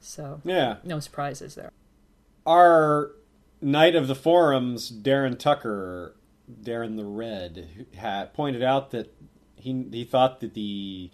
So 0.00 0.40
yeah, 0.44 0.76
no 0.84 1.00
surprises 1.00 1.54
there. 1.54 1.70
Our 2.46 3.12
knight 3.60 3.94
of 3.94 4.08
the 4.08 4.14
forums, 4.14 4.90
Darren 4.90 5.38
Tucker, 5.38 6.14
Darren 6.62 6.96
the 6.96 7.04
Red, 7.04 7.86
had 7.96 8.32
pointed 8.34 8.62
out 8.62 8.90
that 8.90 9.14
he 9.56 9.86
he 9.90 10.04
thought 10.04 10.40
that 10.40 10.54
the 10.54 11.10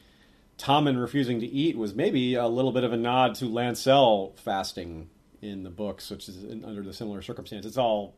Tommen 0.59 1.01
refusing 1.01 1.41
to 1.41 1.47
eat 1.47 1.77
was 1.77 1.95
maybe 1.95 2.35
a 2.35 2.47
little 2.47 2.73
bit 2.73 2.85
of 2.85 2.93
a 2.93 2.97
nod 2.97 3.35
to 3.37 3.45
Lancel 3.47 4.39
fasting 4.39 5.11
in 5.43 5.65
the 5.65 5.71
books, 5.71 6.11
which 6.11 6.29
is 6.29 6.45
in, 6.45 6.65
under 6.65 6.83
the 6.83 6.93
similar 6.93 7.23
circumstances. 7.23 7.73
It's 7.73 7.79
all 7.79 8.15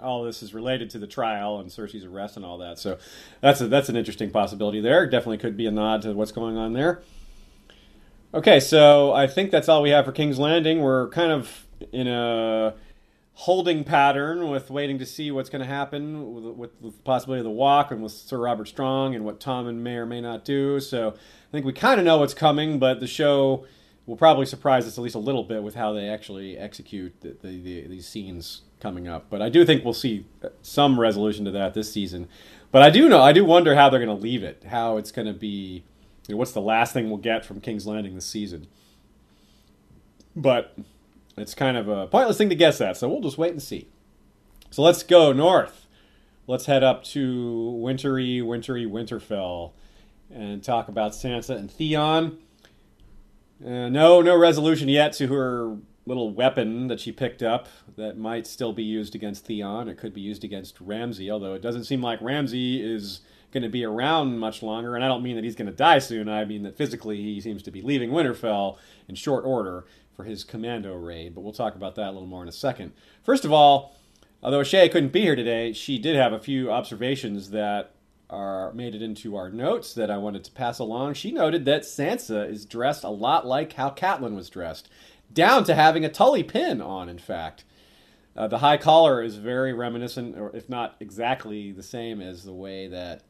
all 0.00 0.24
this 0.24 0.42
is 0.42 0.54
related 0.54 0.90
to 0.90 0.98
the 0.98 1.06
trial 1.06 1.58
and 1.58 1.70
Cersei's 1.70 2.04
arrest 2.04 2.36
and 2.36 2.44
all 2.44 2.58
that. 2.58 2.78
So 2.78 2.98
that's 3.40 3.60
a, 3.60 3.68
that's 3.68 3.88
an 3.88 3.96
interesting 3.96 4.30
possibility 4.30 4.80
there. 4.80 5.06
Definitely 5.06 5.38
could 5.38 5.56
be 5.56 5.66
a 5.66 5.70
nod 5.70 6.02
to 6.02 6.12
what's 6.12 6.32
going 6.32 6.56
on 6.56 6.72
there. 6.72 7.02
Okay, 8.34 8.60
so 8.60 9.12
I 9.12 9.26
think 9.26 9.50
that's 9.50 9.68
all 9.68 9.82
we 9.82 9.90
have 9.90 10.04
for 10.04 10.12
King's 10.12 10.38
Landing. 10.38 10.80
We're 10.80 11.08
kind 11.08 11.30
of 11.30 11.66
in 11.92 12.08
a 12.08 12.74
holding 13.34 13.84
pattern 13.84 14.48
with 14.48 14.68
waiting 14.68 14.98
to 14.98 15.06
see 15.06 15.30
what's 15.30 15.48
going 15.48 15.60
to 15.60 15.68
happen 15.68 16.34
with, 16.34 16.56
with, 16.56 16.82
the 16.82 17.02
possibility 17.02 17.40
of 17.40 17.44
the 17.44 17.50
walk 17.50 17.90
and 17.90 18.02
with 18.02 18.12
Sir 18.12 18.38
Robert 18.38 18.66
Strong 18.66 19.14
and 19.14 19.24
what 19.24 19.38
Tommen 19.38 19.76
may 19.76 19.96
or 19.96 20.06
may 20.06 20.20
not 20.20 20.44
do. 20.44 20.80
So 20.80 21.10
I 21.10 21.52
think 21.52 21.64
we 21.64 21.72
kind 21.72 22.00
of 22.00 22.04
know 22.04 22.18
what's 22.18 22.34
coming, 22.34 22.78
but 22.78 22.98
the 22.98 23.06
show 23.06 23.64
will 24.06 24.16
probably 24.16 24.46
surprise 24.46 24.86
us 24.86 24.98
at 24.98 25.04
least 25.04 25.14
a 25.14 25.20
little 25.20 25.44
bit 25.44 25.62
with 25.62 25.74
how 25.74 25.92
they 25.92 26.08
actually 26.08 26.58
execute 26.58 27.20
the, 27.20 27.36
the, 27.42 27.60
the, 27.60 27.86
these 27.88 28.08
scenes 28.08 28.62
coming 28.80 29.06
up. 29.06 29.26
But 29.30 29.40
I 29.40 29.48
do 29.48 29.64
think 29.64 29.84
we'll 29.84 29.94
see 29.94 30.26
uh, 30.42 30.48
some 30.62 30.98
resolution 30.98 31.44
to 31.44 31.50
that 31.52 31.74
this 31.74 31.92
season. 31.92 32.28
But 32.72 32.82
I 32.82 32.90
do 32.90 33.08
know, 33.08 33.20
I 33.20 33.32
do 33.32 33.44
wonder 33.44 33.74
how 33.74 33.88
they're 33.88 34.04
going 34.04 34.16
to 34.16 34.22
leave 34.22 34.42
it, 34.42 34.64
how 34.68 34.96
it's 34.96 35.12
going 35.12 35.26
to 35.26 35.34
be 35.34 35.84
you 36.28 36.34
know, 36.34 36.38
what's 36.38 36.52
the 36.52 36.60
last 36.60 36.92
thing 36.92 37.08
we'll 37.08 37.18
get 37.18 37.44
from 37.44 37.60
King's 37.60 37.86
Landing 37.86 38.14
this 38.14 38.26
season? 38.26 38.66
But 40.34 40.76
it's 41.36 41.54
kind 41.54 41.76
of 41.76 41.88
a 41.88 42.06
pointless 42.06 42.38
thing 42.38 42.48
to 42.48 42.54
guess 42.54 42.80
at, 42.80 42.96
so 42.96 43.08
we'll 43.08 43.20
just 43.20 43.38
wait 43.38 43.52
and 43.52 43.62
see. 43.62 43.88
So 44.70 44.82
let's 44.82 45.02
go 45.02 45.32
north. 45.32 45.86
Let's 46.46 46.66
head 46.66 46.84
up 46.84 47.04
to 47.04 47.70
wintry, 47.70 48.42
wintry 48.42 48.86
Winterfell 48.86 49.72
and 50.30 50.62
talk 50.62 50.88
about 50.88 51.12
Sansa 51.12 51.56
and 51.56 51.70
Theon. 51.70 52.38
Uh, 53.64 53.88
no, 53.88 54.20
no 54.20 54.36
resolution 54.36 54.88
yet 54.88 55.12
to 55.14 55.28
her 55.28 55.76
little 56.04 56.30
weapon 56.30 56.86
that 56.86 57.00
she 57.00 57.10
picked 57.10 57.42
up 57.42 57.68
that 57.96 58.16
might 58.16 58.46
still 58.46 58.72
be 58.72 58.82
used 58.82 59.14
against 59.14 59.44
Theon. 59.46 59.88
It 59.88 59.98
could 59.98 60.14
be 60.14 60.20
used 60.20 60.44
against 60.44 60.80
Ramsay, 60.80 61.30
although 61.30 61.54
it 61.54 61.62
doesn't 61.62 61.84
seem 61.84 62.02
like 62.02 62.20
Ramsay 62.20 62.80
is 62.82 63.20
going 63.52 63.62
to 63.62 63.68
be 63.68 63.84
around 63.84 64.38
much 64.38 64.62
longer. 64.62 64.94
And 64.94 65.04
I 65.04 65.08
don't 65.08 65.22
mean 65.22 65.36
that 65.36 65.44
he's 65.44 65.56
going 65.56 65.70
to 65.70 65.76
die 65.76 65.98
soon. 65.98 66.28
I 66.28 66.44
mean 66.44 66.62
that 66.62 66.76
physically 66.76 67.22
he 67.22 67.40
seems 67.40 67.62
to 67.64 67.70
be 67.70 67.82
leaving 67.82 68.10
Winterfell 68.10 68.78
in 69.08 69.14
short 69.14 69.44
order 69.44 69.84
for 70.14 70.24
his 70.24 70.44
commando 70.44 70.94
raid. 70.94 71.34
But 71.34 71.42
we'll 71.42 71.52
talk 71.52 71.74
about 71.74 71.94
that 71.96 72.08
a 72.08 72.12
little 72.12 72.26
more 72.26 72.42
in 72.42 72.48
a 72.48 72.52
second. 72.52 72.92
First 73.22 73.44
of 73.44 73.52
all, 73.52 73.94
although 74.42 74.62
Shay 74.62 74.88
couldn't 74.88 75.12
be 75.12 75.22
here 75.22 75.36
today, 75.36 75.72
she 75.72 75.98
did 75.98 76.16
have 76.16 76.32
a 76.32 76.38
few 76.38 76.70
observations 76.70 77.50
that 77.50 77.92
are 78.28 78.72
made 78.72 78.94
it 78.94 79.02
into 79.02 79.36
our 79.36 79.50
notes 79.50 79.94
that 79.94 80.10
I 80.10 80.18
wanted 80.18 80.44
to 80.44 80.50
pass 80.52 80.78
along. 80.78 81.14
She 81.14 81.30
noted 81.30 81.64
that 81.64 81.82
Sansa 81.82 82.50
is 82.50 82.64
dressed 82.64 83.04
a 83.04 83.08
lot 83.08 83.46
like 83.46 83.74
how 83.74 83.90
Catelyn 83.90 84.34
was 84.34 84.50
dressed, 84.50 84.88
down 85.32 85.64
to 85.64 85.74
having 85.74 86.04
a 86.04 86.08
Tully 86.08 86.42
pin 86.42 86.80
on, 86.80 87.08
in 87.08 87.18
fact. 87.18 87.64
Uh, 88.36 88.46
the 88.48 88.58
high 88.58 88.76
collar 88.76 89.22
is 89.22 89.36
very 89.36 89.72
reminiscent, 89.72 90.36
or 90.36 90.54
if 90.54 90.68
not 90.68 90.96
exactly 91.00 91.72
the 91.72 91.82
same 91.82 92.20
as 92.20 92.44
the 92.44 92.52
way 92.52 92.88
that 92.88 93.22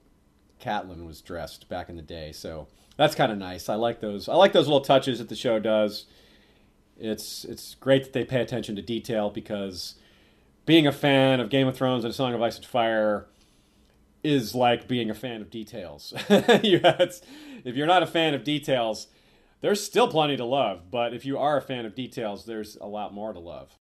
Catelyn 0.61 1.07
was 1.07 1.21
dressed 1.21 1.69
back 1.69 1.89
in 1.89 1.97
the 1.97 2.03
day. 2.03 2.33
So 2.33 2.69
that's 2.97 3.15
kind 3.15 3.31
of 3.31 3.39
nice. 3.39 3.69
I 3.69 3.75
like 3.75 4.01
those. 4.01 4.29
I 4.29 4.35
like 4.35 4.53
those 4.53 4.67
little 4.67 4.81
touches 4.81 5.19
that 5.19 5.29
the 5.29 5.37
show 5.37 5.59
does. 5.59 6.07
It's 6.99 7.45
it's 7.45 7.75
great 7.75 8.05
that 8.05 8.13
they 8.13 8.25
pay 8.25 8.41
attention 8.41 8.77
to 8.77 8.83
detail 8.83 9.31
because 9.31 9.97
being 10.65 10.87
a 10.87 10.93
fan 10.93 11.41
of 11.41 11.51
Game 11.51 11.69
of 11.69 11.77
Thrones 11.77 12.05
and 12.05 12.11
A 12.11 12.15
Song 12.15 12.35
of 12.35 12.43
Ice 12.43 12.57
and 12.57 12.67
Fire 12.67 13.27
is 14.25 14.55
like 14.55 14.89
being 14.89 15.11
a 15.11 15.15
fan 15.15 15.41
of 15.41 15.51
details. 15.51 16.13
if 16.29 17.77
you're 17.77 17.87
not 17.87 18.03
a 18.03 18.07
fan 18.07 18.35
of 18.35 18.43
details, 18.43 19.09
there's 19.61 19.83
still 19.83 20.09
plenty 20.09 20.37
to 20.37 20.45
love. 20.45 20.91
But 20.91 21.15
if 21.15 21.25
you 21.25 21.39
are 21.39 21.57
a 21.57 21.63
fan 21.63 21.87
of 21.87 21.95
details, 21.95 22.45
there's 22.47 22.77
a 22.81 22.87
lot 22.87 23.15
more 23.15 23.33
to 23.33 23.39
love. 23.39 23.79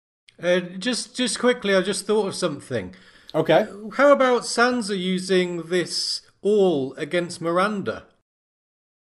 Uh, 0.40 0.60
just 0.60 1.16
just 1.16 1.38
quickly, 1.38 1.74
I 1.74 1.80
just 1.80 2.06
thought 2.06 2.28
of 2.28 2.34
something. 2.34 2.94
Okay. 3.34 3.66
How 3.94 4.12
about 4.12 4.42
Sansa 4.42 4.98
using 4.98 5.62
this 5.64 6.22
all 6.42 6.94
against 6.94 7.40
Myranda. 7.40 8.02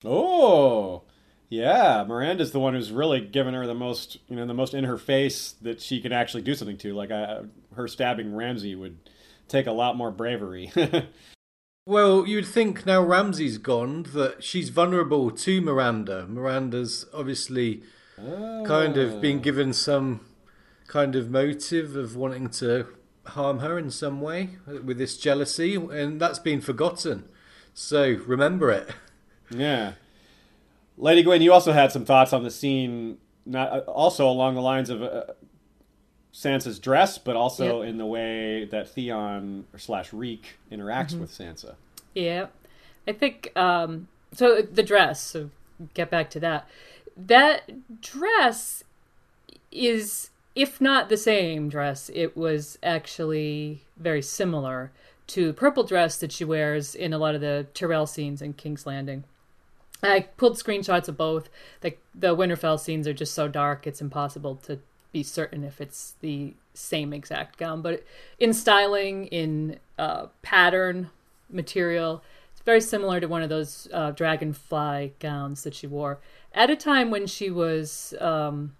Oh, 0.03 1.03
yeah. 1.49 2.05
Myranda's 2.07 2.51
the 2.51 2.59
one 2.59 2.73
who's 2.73 2.91
really 2.91 3.21
given 3.21 3.53
her 3.53 3.65
the 3.65 3.73
most, 3.73 4.17
you 4.27 4.35
know, 4.35 4.45
the 4.45 4.53
most 4.53 4.73
in 4.73 4.83
her 4.83 4.97
face 4.97 5.53
that 5.61 5.81
she 5.81 6.01
can 6.01 6.11
actually 6.11 6.43
do 6.43 6.55
something 6.55 6.77
to. 6.79 6.93
Like 6.93 7.11
I, 7.11 7.41
her 7.75 7.87
stabbing 7.87 8.35
Ramsay 8.35 8.75
would 8.75 8.97
take 9.47 9.67
a 9.67 9.71
lot 9.71 9.95
more 9.95 10.11
bravery. 10.11 10.71
well, 11.85 12.27
you'd 12.27 12.47
think 12.47 12.85
now 12.85 13.01
Ramsay's 13.01 13.57
gone 13.57 14.03
that 14.13 14.43
she's 14.43 14.69
vulnerable 14.69 15.31
to 15.31 15.61
Myranda. 15.61 16.27
Myranda's 16.27 17.05
obviously 17.13 17.83
oh. 18.19 18.63
kind 18.65 18.97
of 18.97 19.21
been 19.21 19.37
oh. 19.37 19.41
given 19.41 19.73
some 19.73 20.21
kind 20.87 21.15
of 21.15 21.29
motive 21.29 21.95
of 21.95 22.15
wanting 22.15 22.49
to 22.49 22.87
harm 23.29 23.59
her 23.59 23.77
in 23.77 23.91
some 23.91 24.21
way 24.21 24.49
with 24.65 24.97
this 24.97 25.17
jealousy, 25.17 25.75
and 25.75 26.19
that's 26.19 26.39
been 26.39 26.61
forgotten. 26.61 27.29
So 27.73 28.17
remember 28.25 28.71
it. 28.71 28.89
Yeah. 29.49 29.93
Lady 30.97 31.23
Gwyn, 31.23 31.41
you 31.41 31.53
also 31.53 31.71
had 31.71 31.89
some 31.89 32.03
thoughts 32.03 32.33
on 32.33 32.43
the 32.43 32.51
scene, 32.51 33.17
not 33.45 33.71
uh, 33.71 33.79
also 33.89 34.27
along 34.27 34.55
the 34.55 34.61
lines 34.61 34.89
of 34.89 35.01
uh, 35.01 35.23
Sansa's 36.33 36.79
dress, 36.79 37.17
but 37.17 37.37
also 37.37 37.81
yep. 37.81 37.89
in 37.89 37.97
the 37.97 38.05
way 38.05 38.65
that 38.65 38.89
Theon 38.89 39.65
slash 39.77 40.11
Reek 40.11 40.57
interacts 40.69 41.11
mm-hmm. 41.11 41.21
with 41.21 41.31
Sansa. 41.31 41.75
Yeah, 42.13 42.47
I 43.07 43.13
think 43.13 43.53
um, 43.55 44.07
so. 44.33 44.61
The 44.61 44.83
dress. 44.83 45.21
So 45.21 45.49
get 45.93 46.09
back 46.09 46.29
to 46.31 46.39
that. 46.41 46.67
That 47.15 48.01
dress 48.01 48.83
is 49.71 50.31
if 50.57 50.81
not 50.81 51.07
the 51.07 51.17
same 51.17 51.69
dress, 51.69 52.09
it 52.15 52.35
was 52.35 52.79
actually 52.81 53.83
very 53.95 54.23
similar 54.23 54.91
to 55.27 55.47
the 55.47 55.53
purple 55.53 55.83
dress 55.83 56.17
that 56.17 56.31
she 56.31 56.43
wears 56.43 56.95
in 56.95 57.13
a 57.13 57.19
lot 57.19 57.35
of 57.35 57.41
the 57.41 57.67
Tyrell 57.75 58.07
scenes 58.07 58.41
in 58.41 58.53
King's 58.53 58.87
Landing. 58.87 59.23
I 60.01 60.21
pulled 60.35 60.57
screenshots 60.57 61.07
of 61.07 61.15
both. 61.15 61.49
The, 61.81 61.93
the 62.15 62.35
Winterfell 62.35 62.79
scenes 62.79 63.07
are 63.07 63.13
just 63.13 63.35
so 63.35 63.47
dark, 63.47 63.85
it's 63.85 64.01
impossible 64.01 64.55
to 64.63 64.79
be 65.11 65.21
certain 65.21 65.63
if 65.63 65.79
it's 65.79 66.15
the 66.21 66.55
same 66.73 67.13
exact 67.13 67.59
gown. 67.59 67.83
But 67.83 68.03
in 68.39 68.51
styling, 68.51 69.27
in 69.27 69.77
uh, 69.99 70.27
pattern, 70.41 71.11
material, 71.51 72.23
it's 72.51 72.61
very 72.61 72.81
similar 72.81 73.19
to 73.19 73.27
one 73.27 73.43
of 73.43 73.49
those 73.49 73.87
uh, 73.93 74.09
dragonfly 74.09 75.13
gowns 75.19 75.61
that 75.61 75.75
she 75.75 75.85
wore 75.85 76.17
at 76.51 76.71
a 76.71 76.75
time 76.75 77.11
when 77.11 77.27
she 77.27 77.51
was 77.51 78.15
um, 78.19 78.75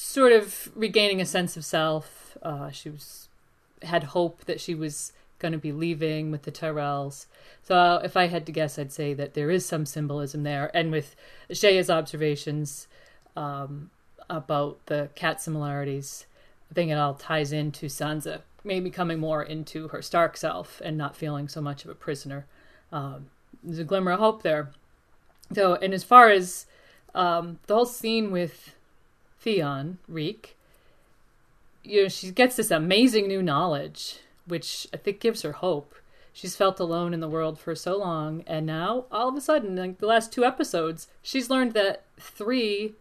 sort 0.00 0.32
of 0.32 0.70
regaining 0.74 1.20
a 1.20 1.26
sense 1.26 1.56
of 1.56 1.64
self. 1.64 2.38
Uh, 2.42 2.70
she 2.70 2.88
was 2.88 3.28
had 3.82 4.04
hope 4.04 4.44
that 4.46 4.60
she 4.60 4.74
was 4.74 5.12
going 5.38 5.52
to 5.52 5.58
be 5.58 5.72
leaving 5.72 6.30
with 6.30 6.42
the 6.42 6.52
Tyrells. 6.52 7.26
So 7.62 8.00
if 8.02 8.16
I 8.16 8.26
had 8.26 8.44
to 8.46 8.52
guess, 8.52 8.78
I'd 8.78 8.92
say 8.92 9.14
that 9.14 9.34
there 9.34 9.50
is 9.50 9.64
some 9.64 9.86
symbolism 9.86 10.42
there. 10.42 10.70
And 10.74 10.90
with 10.90 11.16
Shaya's 11.50 11.88
observations 11.88 12.88
um, 13.36 13.90
about 14.28 14.84
the 14.86 15.08
cat 15.14 15.40
similarities, 15.40 16.26
I 16.70 16.74
think 16.74 16.90
it 16.90 16.94
all 16.94 17.14
ties 17.14 17.52
into 17.52 17.86
Sansa 17.86 18.40
maybe 18.62 18.90
coming 18.90 19.18
more 19.18 19.42
into 19.42 19.88
her 19.88 20.02
Stark 20.02 20.36
self 20.36 20.82
and 20.84 20.98
not 20.98 21.16
feeling 21.16 21.48
so 21.48 21.60
much 21.60 21.84
of 21.84 21.90
a 21.90 21.94
prisoner. 21.94 22.46
Um, 22.92 23.26
there's 23.62 23.78
a 23.78 23.84
glimmer 23.84 24.12
of 24.12 24.20
hope 24.20 24.42
there. 24.42 24.70
So, 25.54 25.74
and 25.74 25.94
as 25.94 26.04
far 26.04 26.28
as 26.28 26.66
um, 27.14 27.58
the 27.66 27.74
whole 27.74 27.86
scene 27.86 28.30
with 28.30 28.74
Theon, 29.40 29.98
Reek, 30.06 30.56
you 31.82 32.02
know, 32.02 32.08
she 32.08 32.30
gets 32.30 32.56
this 32.56 32.70
amazing 32.70 33.26
new 33.26 33.42
knowledge, 33.42 34.18
which 34.46 34.86
I 34.92 34.98
think 34.98 35.20
gives 35.20 35.42
her 35.42 35.52
hope. 35.52 35.94
She's 36.32 36.56
felt 36.56 36.78
alone 36.78 37.12
in 37.12 37.20
the 37.20 37.28
world 37.28 37.58
for 37.58 37.74
so 37.74 37.96
long, 37.96 38.44
and 38.46 38.66
now 38.66 39.06
all 39.10 39.28
of 39.28 39.36
a 39.36 39.40
sudden, 39.40 39.76
like 39.76 39.98
the 39.98 40.06
last 40.06 40.32
two 40.32 40.44
episodes, 40.44 41.08
she's 41.22 41.50
learned 41.50 41.72
that 41.72 42.04
three 42.18 42.94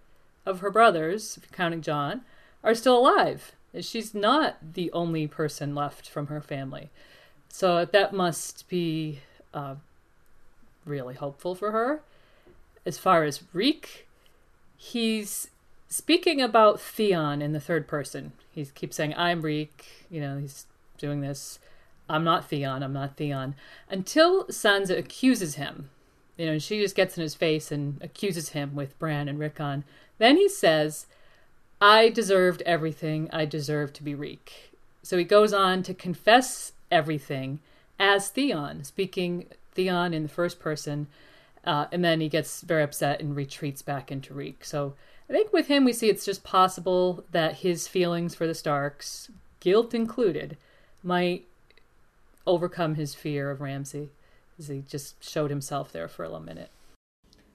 of 0.45 0.61
her 0.61 0.71
brothers, 0.71 1.39
counting 1.51 1.81
Jon, 1.81 2.21
are 2.63 2.73
still 2.73 2.97
alive. 2.97 3.53
She's 3.81 4.15
not 4.15 4.57
the 4.73 4.91
only 4.93 5.27
person 5.27 5.75
left 5.75 6.09
from 6.09 6.27
her 6.27 6.41
family. 6.41 6.89
So 7.49 7.85
that 7.85 8.13
must 8.13 8.67
be 8.67 9.19
uh, 9.53 9.75
really 10.85 11.15
hopeful 11.15 11.53
for 11.53 11.71
her. 11.71 12.01
As 12.85 12.97
far 12.97 13.23
as 13.23 13.43
Reek, 13.53 14.07
he's 14.75 15.49
speaking 15.89 16.41
about 16.41 16.79
Theon 16.79 17.41
in 17.41 17.51
the 17.51 17.59
third 17.59 17.87
person. 17.87 18.31
He 18.51 18.65
keeps 18.65 18.95
saying, 18.95 19.13
I'm 19.17 19.41
Reek, 19.41 20.05
you 20.09 20.21
know, 20.21 20.37
he's 20.37 20.65
doing 20.97 21.21
this. 21.21 21.59
I'm 22.07 22.23
not 22.23 22.47
Theon, 22.47 22.83
I'm 22.83 22.93
not 22.93 23.17
Theon. 23.17 23.55
Until 23.89 24.45
Sansa 24.45 24.97
accuses 24.97 25.55
him. 25.55 25.89
You 26.37 26.45
know, 26.45 26.51
and 26.53 26.63
she 26.63 26.79
just 26.79 26.95
gets 26.95 27.17
in 27.17 27.21
his 27.21 27.35
face 27.35 27.69
and 27.69 28.01
accuses 28.01 28.49
him 28.49 28.73
with 28.73 28.97
Bran 28.97 29.27
and 29.27 29.37
Rickon. 29.37 29.83
Then 30.19 30.37
he 30.37 30.47
says, 30.47 31.05
I 31.81 32.09
deserved 32.09 32.61
everything. 32.65 33.29
I 33.33 33.43
deserve 33.43 33.91
to 33.93 34.03
be 34.03 34.15
Reek. 34.15 34.71
So 35.03 35.17
he 35.17 35.25
goes 35.25 35.51
on 35.51 35.83
to 35.83 35.93
confess 35.93 36.71
everything 36.89 37.59
as 37.99 38.29
Theon, 38.29 38.83
speaking 38.85 39.47
Theon 39.73 40.13
in 40.13 40.23
the 40.23 40.29
first 40.29 40.59
person, 40.59 41.07
uh, 41.65 41.87
and 41.91 42.03
then 42.03 42.21
he 42.21 42.29
gets 42.29 42.61
very 42.61 42.83
upset 42.83 43.19
and 43.19 43.35
retreats 43.35 43.81
back 43.81 44.11
into 44.11 44.33
Reek. 44.33 44.63
So 44.63 44.93
I 45.29 45.33
think 45.33 45.53
with 45.53 45.67
him, 45.67 45.85
we 45.85 45.93
see 45.93 46.09
it's 46.09 46.25
just 46.25 46.43
possible 46.43 47.23
that 47.31 47.57
his 47.57 47.87
feelings 47.87 48.33
for 48.33 48.47
the 48.47 48.55
Starks, 48.55 49.29
guilt 49.59 49.93
included, 49.93 50.57
might 51.03 51.45
overcome 52.47 52.95
his 52.95 53.13
fear 53.13 53.51
of 53.51 53.61
Ramsay, 53.61 54.09
as 54.57 54.69
he 54.69 54.83
just 54.87 55.23
showed 55.23 55.51
himself 55.51 55.91
there 55.91 56.07
for 56.07 56.23
a 56.23 56.29
little 56.29 56.43
minute. 56.43 56.71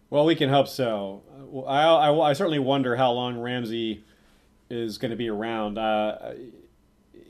Well, 0.09 0.25
we 0.25 0.37
can 0.37 0.51
hope 0.51 0.68
so. 0.68 1.22
I, 1.66 1.83
I, 1.83 2.31
I 2.31 2.33
certainly 2.35 2.61
wonder 2.61 2.95
how 2.95 3.11
long 3.11 3.39
Ramsay 3.39 4.05
is 4.70 4.97
going 4.99 5.11
to 5.11 5.16
be 5.16 5.29
around. 5.29 5.77
Uh, 5.77 6.35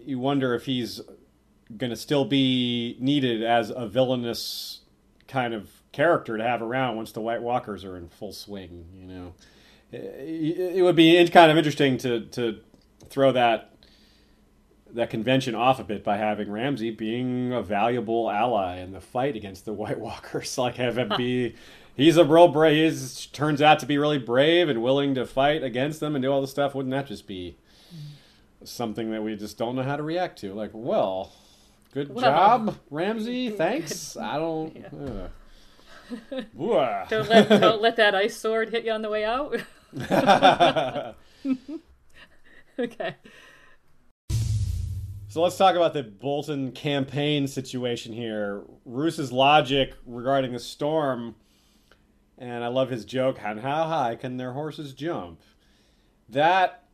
you 0.05 0.19
wonder 0.19 0.55
if 0.55 0.67
he's 0.67 1.01
going 1.77 1.91
to 1.91 1.97
still 1.97 2.27
be 2.27 2.97
needed 3.01 3.43
as 3.43 3.71
a 3.71 3.89
villainous 3.89 4.81
kind 5.27 5.55
of 5.55 5.71
character 5.93 6.37
to 6.37 6.45
have 6.45 6.61
around 6.61 6.97
once 6.97 7.13
the 7.13 7.21
White 7.23 7.41
Walkers 7.41 7.85
are 7.85 7.97
in 7.97 8.09
full 8.09 8.33
swing. 8.33 8.85
You 8.95 9.07
know, 9.07 9.35
it, 9.95 10.83
would 10.83 10.97
be 10.97 11.27
kind 11.29 11.51
of 11.51 11.57
interesting 11.57 11.99
to 11.99 12.21
to 12.27 12.61
throw 13.09 13.33
that 13.33 13.75
that 14.93 15.11
convention 15.11 15.55
off 15.55 15.81
a 15.81 15.85
bit 15.85 16.05
by 16.05 16.17
having 16.17 16.51
Ramsay 16.51 16.93
being 16.93 17.53
a 17.53 17.63
valuable 17.63 18.31
ally 18.31 18.79
in 18.79 18.93
the 18.93 19.01
fight 19.01 19.37
against 19.37 19.65
the 19.65 19.73
White 19.75 19.99
Walkers. 19.99 20.57
Like 20.65 20.77
have 20.77 20.99
him 20.99 21.13
be 21.17 21.55
he's 21.97 22.17
a 22.17 22.25
real 22.25 22.49
brave. 22.49 22.93
He 22.93 23.29
turns 23.33 23.61
out 23.61 23.79
to 23.81 23.87
be 23.87 23.99
really 23.99 24.19
brave 24.19 24.69
and 24.69 24.83
willing 24.83 25.15
to 25.15 25.27
fight 25.27 25.63
against 25.63 26.01
them 26.01 26.15
and 26.15 26.23
do 26.23 26.31
all 26.31 26.41
this 26.41 26.51
stuff. 26.51 26.75
Wouldn't 26.75 26.93
that 26.93 27.07
just 27.07 27.27
be 27.27 27.57
something 28.65 29.11
that 29.11 29.23
we 29.23 29.37
just 29.37 29.59
don't 29.59 29.77
know 29.77 29.83
how 29.83 29.97
to 29.97 30.03
react 30.03 30.39
to? 30.41 30.55
Like, 30.55 30.71
well, 30.73 31.33
good 31.93 32.15
well, 32.15 32.25
job, 32.25 32.79
Ramsay. 32.91 33.51
Thanks. 33.57 34.17
I 34.17 34.39
don't. 34.39 34.77
Yeah. 34.77 35.29
Uh. 36.59 37.07
don't 37.09 37.29
let 37.29 37.49
don't 37.49 37.83
let 37.83 37.97
that 37.97 38.15
ice 38.15 38.37
sword 38.37 38.71
hit 38.71 38.85
you 38.85 38.93
on 38.93 39.03
the 39.03 39.11
way 39.11 39.25
out. 39.25 39.57
okay. 42.79 43.15
So 45.29 45.43
let's 45.43 45.57
talk 45.57 45.75
about 45.75 45.95
the 45.95 46.03
Bolton 46.03 46.73
campaign 46.73 47.47
situation 47.47 48.13
here. 48.13 48.63
Roose's 48.85 49.33
logic 49.33 49.95
regarding 50.07 50.53
the 50.53 50.61
storm 50.61 51.35
and 52.39 52.65
I 52.65 52.69
love 52.69 52.91
his 52.91 53.05
joke 53.05 53.43
on 53.45 53.59
how 53.59 53.87
high 53.87 54.17
can 54.17 54.37
their 54.37 54.53
horses 54.53 54.93
jump. 54.93 55.41
That 56.29 56.85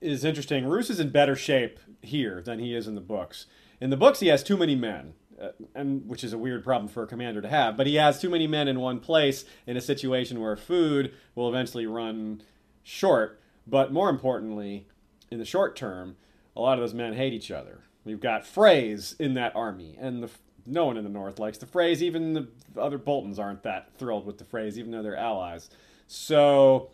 is 0.00 0.24
interesting. 0.24 0.66
Roose 0.66 0.90
is 0.90 1.00
in 1.00 1.10
better 1.10 1.36
shape 1.36 1.78
here 2.02 2.42
than 2.42 2.58
he 2.58 2.74
is 2.74 2.86
in 2.86 2.94
the 2.94 3.00
books. 3.00 3.46
In 3.80 3.90
the 3.90 3.96
books, 3.96 4.20
he 4.20 4.28
has 4.28 4.42
too 4.42 4.56
many 4.56 4.74
men, 4.74 5.14
uh, 5.40 5.50
and 5.74 6.06
which 6.08 6.24
is 6.24 6.32
a 6.32 6.38
weird 6.38 6.62
problem 6.62 6.88
for 6.88 7.02
a 7.02 7.06
commander 7.06 7.40
to 7.40 7.48
have. 7.48 7.76
But 7.76 7.86
he 7.86 7.96
has 7.96 8.20
too 8.20 8.30
many 8.30 8.46
men 8.46 8.68
in 8.68 8.80
one 8.80 9.00
place 9.00 9.44
in 9.66 9.76
a 9.76 9.80
situation 9.80 10.40
where 10.40 10.56
food 10.56 11.12
will 11.34 11.48
eventually 11.48 11.86
run 11.86 12.42
short. 12.82 13.40
But 13.66 13.92
more 13.92 14.10
importantly, 14.10 14.86
in 15.30 15.38
the 15.38 15.44
short 15.44 15.76
term, 15.76 16.16
a 16.56 16.60
lot 16.60 16.74
of 16.74 16.80
those 16.80 16.94
men 16.94 17.14
hate 17.14 17.32
each 17.32 17.50
other. 17.50 17.80
We've 18.04 18.20
got 18.20 18.44
Freys 18.44 19.18
in 19.20 19.34
that 19.34 19.54
army, 19.54 19.96
and 20.00 20.22
the 20.22 20.30
no 20.66 20.86
one 20.86 20.96
in 20.96 21.04
the 21.04 21.10
North 21.10 21.38
likes 21.38 21.58
the 21.58 21.66
Freys. 21.66 22.02
Even 22.02 22.32
the 22.34 22.48
other 22.76 22.98
Boltons 22.98 23.38
aren't 23.38 23.62
that 23.62 23.94
thrilled 23.96 24.26
with 24.26 24.38
the 24.38 24.44
Freys, 24.44 24.76
even 24.76 24.90
though 24.90 25.02
they're 25.02 25.16
allies. 25.16 25.70
So 26.06 26.90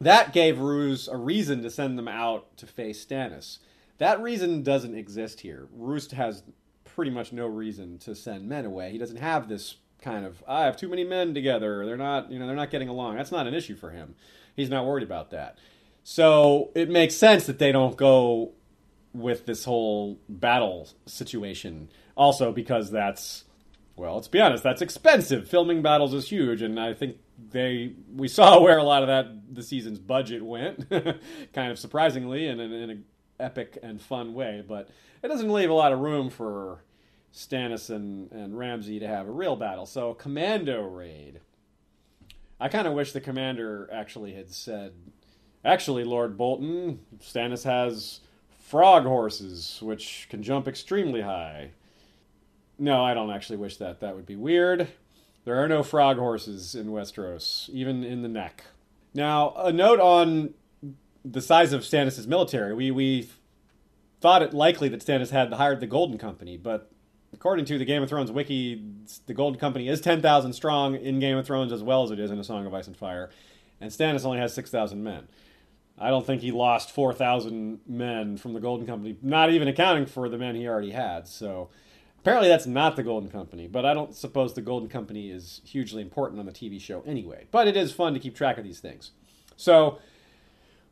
that 0.00 0.32
gave 0.32 0.58
Roose 0.58 1.08
a 1.08 1.16
reason 1.16 1.62
to 1.62 1.70
send 1.70 1.98
them 1.98 2.08
out 2.08 2.56
to 2.58 2.66
face 2.66 3.04
Stannis. 3.04 3.58
That 3.98 4.20
reason 4.20 4.62
doesn't 4.62 4.94
exist 4.94 5.40
here. 5.40 5.68
Roose 5.72 6.10
has 6.12 6.42
pretty 7.00 7.10
much 7.10 7.32
no 7.32 7.46
reason 7.46 7.96
to 7.96 8.14
send 8.14 8.46
men 8.46 8.66
away. 8.66 8.92
He 8.92 8.98
doesn't 8.98 9.16
have 9.16 9.48
this 9.48 9.76
kind 10.02 10.26
of 10.26 10.44
I 10.46 10.66
have 10.66 10.76
too 10.76 10.86
many 10.86 11.02
men 11.02 11.32
together. 11.32 11.86
They're 11.86 11.96
not, 11.96 12.30
you 12.30 12.38
know, 12.38 12.46
they're 12.46 12.54
not 12.54 12.70
getting 12.70 12.90
along. 12.90 13.16
That's 13.16 13.32
not 13.32 13.46
an 13.46 13.54
issue 13.54 13.74
for 13.74 13.88
him. 13.88 14.16
He's 14.54 14.68
not 14.68 14.84
worried 14.84 15.02
about 15.02 15.30
that. 15.30 15.56
So 16.04 16.70
it 16.74 16.90
makes 16.90 17.14
sense 17.14 17.46
that 17.46 17.58
they 17.58 17.72
don't 17.72 17.96
go 17.96 18.52
with 19.14 19.46
this 19.46 19.64
whole 19.64 20.18
battle 20.28 20.90
situation 21.06 21.88
also, 22.18 22.52
because 22.52 22.90
that's, 22.90 23.44
well, 23.96 24.16
let's 24.16 24.28
be 24.28 24.42
honest, 24.42 24.62
that's 24.62 24.82
expensive. 24.82 25.48
Filming 25.48 25.80
battles 25.80 26.12
is 26.12 26.28
huge, 26.28 26.60
and 26.60 26.78
I 26.78 26.92
think 26.92 27.16
they 27.50 27.94
we 28.14 28.28
saw 28.28 28.60
where 28.62 28.76
a 28.76 28.84
lot 28.84 29.02
of 29.02 29.06
that 29.06 29.54
the 29.54 29.62
season's 29.62 29.98
budget 29.98 30.44
went, 30.44 30.90
kind 31.54 31.72
of 31.72 31.78
surprisingly, 31.78 32.46
and 32.46 32.60
in, 32.60 32.70
in 32.74 32.90
an 32.90 33.04
epic 33.38 33.78
and 33.82 34.02
fun 34.02 34.34
way. 34.34 34.62
But 34.68 34.90
it 35.22 35.28
doesn't 35.28 35.52
leave 35.52 35.70
a 35.70 35.74
lot 35.74 35.92
of 35.92 36.00
room 36.00 36.30
for 36.30 36.82
Stannis 37.32 37.90
and, 37.90 38.30
and 38.32 38.58
Ramsay 38.58 38.98
to 39.00 39.06
have 39.06 39.28
a 39.28 39.32
real 39.32 39.56
battle. 39.56 39.86
So, 39.86 40.14
commando 40.14 40.82
raid. 40.82 41.40
I 42.58 42.68
kind 42.68 42.86
of 42.86 42.92
wish 42.92 43.12
the 43.12 43.20
commander 43.20 43.88
actually 43.92 44.34
had 44.34 44.50
said, 44.50 44.92
actually, 45.64 46.04
Lord 46.04 46.36
Bolton, 46.36 47.00
Stannis 47.18 47.64
has 47.64 48.20
frog 48.58 49.04
horses, 49.04 49.78
which 49.82 50.26
can 50.30 50.42
jump 50.42 50.68
extremely 50.68 51.22
high. 51.22 51.70
No, 52.78 53.04
I 53.04 53.14
don't 53.14 53.30
actually 53.30 53.56
wish 53.56 53.76
that. 53.78 54.00
That 54.00 54.14
would 54.14 54.26
be 54.26 54.36
weird. 54.36 54.88
There 55.44 55.62
are 55.62 55.68
no 55.68 55.82
frog 55.82 56.18
horses 56.18 56.74
in 56.74 56.88
Westeros, 56.88 57.68
even 57.70 58.04
in 58.04 58.22
the 58.22 58.28
neck. 58.28 58.64
Now, 59.14 59.54
a 59.56 59.72
note 59.72 60.00
on 60.00 60.54
the 61.24 61.40
size 61.40 61.72
of 61.72 61.82
Stannis' 61.82 62.26
military. 62.26 62.74
We 62.74 62.90
we 62.90 63.28
thought 64.20 64.42
it 64.42 64.54
likely 64.54 64.88
that 64.88 65.00
Stannis 65.00 65.30
had 65.30 65.52
hired 65.52 65.80
the 65.80 65.86
Golden 65.86 66.18
Company, 66.18 66.56
but 66.56 66.90
according 67.32 67.64
to 67.66 67.78
the 67.78 67.84
Game 67.84 68.02
of 68.02 68.08
Thrones 68.08 68.30
wiki, 68.30 68.84
the 69.26 69.34
Golden 69.34 69.58
Company 69.58 69.88
is 69.88 70.00
10,000 70.00 70.52
strong 70.52 70.96
in 70.96 71.20
Game 71.20 71.36
of 71.36 71.46
Thrones 71.46 71.72
as 71.72 71.82
well 71.82 72.02
as 72.02 72.10
it 72.10 72.18
is 72.18 72.30
in 72.30 72.38
A 72.38 72.44
Song 72.44 72.66
of 72.66 72.74
Ice 72.74 72.86
and 72.86 72.96
Fire, 72.96 73.30
and 73.80 73.90
Stannis 73.90 74.24
only 74.24 74.38
has 74.38 74.54
6,000 74.54 75.02
men. 75.02 75.28
I 75.98 76.08
don't 76.08 76.26
think 76.26 76.40
he 76.40 76.50
lost 76.50 76.90
4,000 76.90 77.80
men 77.86 78.36
from 78.36 78.54
the 78.54 78.60
Golden 78.60 78.86
Company, 78.86 79.16
not 79.22 79.50
even 79.50 79.68
accounting 79.68 80.06
for 80.06 80.28
the 80.28 80.38
men 80.38 80.54
he 80.54 80.66
already 80.66 80.92
had. 80.92 81.28
So 81.28 81.68
Apparently, 82.20 82.48
that's 82.48 82.66
not 82.66 82.96
the 82.96 83.02
Golden 83.02 83.30
Company, 83.30 83.66
but 83.66 83.86
I 83.86 83.94
don't 83.94 84.14
suppose 84.14 84.52
the 84.52 84.60
Golden 84.60 84.90
Company 84.90 85.30
is 85.30 85.62
hugely 85.64 86.02
important 86.02 86.38
on 86.38 86.44
the 86.44 86.52
TV 86.52 86.78
show 86.78 87.02
anyway. 87.06 87.46
But 87.50 87.66
it 87.66 87.78
is 87.78 87.92
fun 87.92 88.12
to 88.12 88.20
keep 88.20 88.36
track 88.36 88.58
of 88.58 88.64
these 88.64 88.78
things. 88.78 89.12
So, 89.56 89.98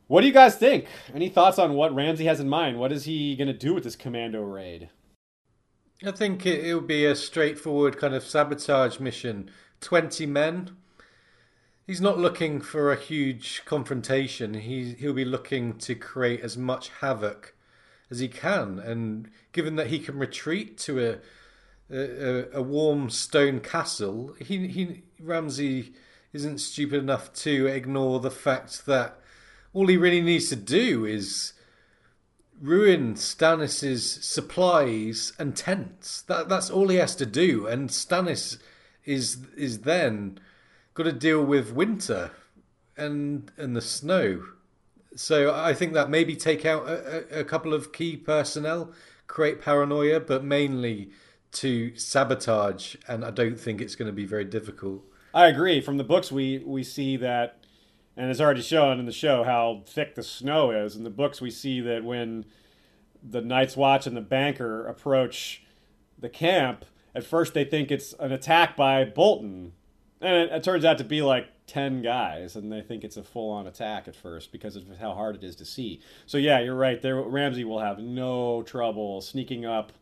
what 0.07 0.21
do 0.21 0.27
you 0.27 0.33
guys 0.33 0.55
think? 0.55 0.87
Any 1.13 1.29
thoughts 1.29 1.59
on 1.59 1.75
what 1.75 1.93
Ramsay 1.93 2.25
has 2.25 2.39
in 2.39 2.49
mind? 2.49 2.79
What 2.79 2.91
is 2.91 3.03
he 3.05 3.35
going 3.35 3.47
to 3.47 3.53
do 3.53 3.75
with 3.75 3.83
this 3.83 3.95
commando 3.95 4.41
raid? 4.41 4.89
I 6.05 6.11
think 6.11 6.45
it, 6.45 6.65
it'll 6.65 6.81
be 6.81 7.05
a 7.05 7.15
straightforward 7.15 7.97
kind 7.97 8.13
of 8.13 8.23
sabotage 8.23 8.99
mission. 8.99 9.49
20 9.81 10.25
men. 10.25 10.77
He's 11.85 12.01
not 12.01 12.19
looking 12.19 12.61
for 12.61 12.91
a 12.91 12.95
huge 12.95 13.63
confrontation. 13.65 14.53
He, 14.53 14.93
he'll 14.93 15.13
be 15.13 15.25
looking 15.25 15.77
to 15.79 15.95
create 15.95 16.41
as 16.41 16.57
much 16.57 16.89
havoc 17.01 17.55
as 18.11 18.19
he 18.19 18.27
can. 18.27 18.79
And 18.79 19.29
given 19.51 19.75
that 19.77 19.87
he 19.87 19.99
can 19.99 20.17
retreat 20.17 20.77
to 20.79 21.05
a 21.05 21.17
a, 21.91 22.45
a 22.53 22.61
warm 22.61 23.09
stone 23.09 23.59
castle, 23.59 24.35
he, 24.39 24.67
he 24.67 25.03
Ramsay 25.19 25.93
isn't 26.33 26.59
stupid 26.59 26.99
enough 26.99 27.33
to 27.33 27.67
ignore 27.67 28.19
the 28.19 28.31
fact 28.31 28.85
that 28.85 29.19
all 29.73 29.87
he 29.87 29.97
really 29.97 30.21
needs 30.21 30.49
to 30.49 30.55
do 30.55 31.05
is 31.05 31.53
ruin 32.61 33.15
Stannis's 33.15 34.11
supplies 34.23 35.33
and 35.39 35.55
tents. 35.55 36.21
That 36.23 36.49
that's 36.49 36.69
all 36.69 36.87
he 36.89 36.97
has 36.97 37.15
to 37.15 37.25
do, 37.25 37.67
and 37.67 37.89
Stannis 37.89 38.57
is 39.05 39.37
is 39.55 39.81
then 39.81 40.39
got 40.93 41.03
to 41.03 41.13
deal 41.13 41.43
with 41.43 41.73
winter 41.73 42.31
and 42.97 43.51
and 43.57 43.75
the 43.75 43.81
snow. 43.81 44.43
So 45.15 45.53
I 45.53 45.73
think 45.73 45.93
that 45.93 46.09
maybe 46.09 46.35
take 46.35 46.65
out 46.65 46.87
a, 46.87 47.39
a 47.39 47.43
couple 47.43 47.73
of 47.73 47.91
key 47.91 48.15
personnel, 48.15 48.93
create 49.27 49.61
paranoia, 49.61 50.19
but 50.19 50.43
mainly 50.43 51.09
to 51.51 51.95
sabotage. 51.95 52.95
And 53.07 53.25
I 53.25 53.31
don't 53.31 53.59
think 53.59 53.81
it's 53.81 53.95
going 53.95 54.07
to 54.07 54.13
be 54.13 54.25
very 54.25 54.45
difficult. 54.45 55.03
I 55.33 55.47
agree. 55.47 55.81
From 55.81 55.97
the 55.97 56.03
books, 56.03 56.31
we 56.31 56.59
we 56.59 56.83
see 56.83 57.17
that, 57.17 57.58
and 58.19 58.29
it's 58.29 58.41
already 58.41 58.61
shown 58.61 58.99
in 58.99 59.05
the 59.05 59.13
show 59.13 59.45
how 59.45 59.81
thick 59.85 60.15
the 60.15 60.23
snow 60.23 60.71
is. 60.71 60.97
In 60.97 61.05
the 61.05 61.09
books, 61.09 61.39
we 61.39 61.49
see 61.49 61.79
that 61.79 62.03
when 62.03 62.43
the 63.23 63.39
Night's 63.39 63.77
Watch 63.77 64.05
and 64.05 64.15
the 64.15 64.21
banker 64.21 64.85
approach 64.85 65.63
the 66.19 66.27
camp, 66.27 66.83
at 67.15 67.23
first 67.23 67.53
they 67.53 67.63
think 67.63 67.91
it's 67.91 68.11
an 68.19 68.33
attack 68.33 68.75
by 68.75 69.05
Bolton, 69.05 69.71
and 70.19 70.35
it, 70.35 70.51
it 70.51 70.63
turns 70.63 70.83
out 70.83 70.97
to 70.97 71.05
be 71.05 71.21
like 71.21 71.47
10 71.67 72.01
guys 72.01 72.57
and 72.57 72.69
they 72.69 72.81
think 72.81 73.05
it's 73.05 73.15
a 73.15 73.23
full-on 73.23 73.67
attack 73.67 74.07
at 74.09 74.17
first 74.17 74.51
because 74.51 74.75
of 74.75 74.83
how 74.99 75.13
hard 75.13 75.37
it 75.37 75.43
is 75.43 75.55
to 75.55 75.63
see. 75.63 76.01
So 76.25 76.37
yeah 76.37 76.59
you're 76.59 76.75
right. 76.75 77.01
There 77.01 77.21
ramsay 77.21 77.63
will 77.63 77.79
have 77.79 77.99
no 77.99 78.63
trouble 78.63 79.21
sneaking 79.21 79.65
up 79.65 79.93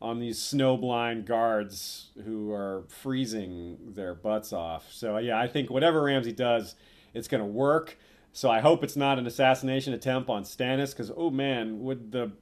on 0.00 0.20
these 0.20 0.38
snowblind 0.38 1.24
guards 1.24 2.10
who 2.24 2.52
are 2.52 2.84
freezing 2.88 3.78
their 3.94 4.14
butts 4.14 4.52
off. 4.52 4.92
So 4.92 5.16
yeah 5.16 5.40
i 5.40 5.48
think 5.48 5.70
whatever 5.70 6.02
ramsay 6.02 6.32
does 6.32 6.74
it's 7.14 7.28
going 7.28 7.42
to 7.42 7.46
work 7.46 7.96
so 8.32 8.50
i 8.50 8.60
hope 8.60 8.82
it's 8.84 8.96
not 8.96 9.18
an 9.18 9.26
assassination 9.26 9.92
attempt 9.92 10.28
on 10.28 10.42
stannis 10.42 10.90
because 10.90 11.10
oh 11.16 11.30
man 11.30 11.80
would 11.80 12.12
the 12.12 12.32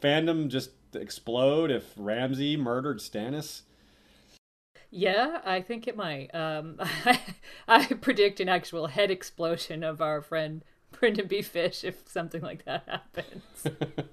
fandom 0.00 0.48
just 0.48 0.70
explode 0.94 1.70
if 1.70 1.92
ramsay 1.96 2.56
murdered 2.56 2.98
stannis 2.98 3.62
yeah, 4.90 5.40
I 5.44 5.60
think 5.60 5.86
it 5.86 5.96
might. 5.96 6.34
Um, 6.34 6.76
I, 6.78 7.20
I 7.68 7.84
predict 7.86 8.40
an 8.40 8.48
actual 8.48 8.86
head 8.86 9.10
explosion 9.10 9.82
of 9.82 10.00
our 10.00 10.22
friend 10.22 10.64
Brynden 10.92 11.28
B. 11.28 11.42
Fish 11.42 11.84
if 11.84 12.08
something 12.08 12.40
like 12.40 12.64
that 12.64 12.84
happens. 12.86 13.42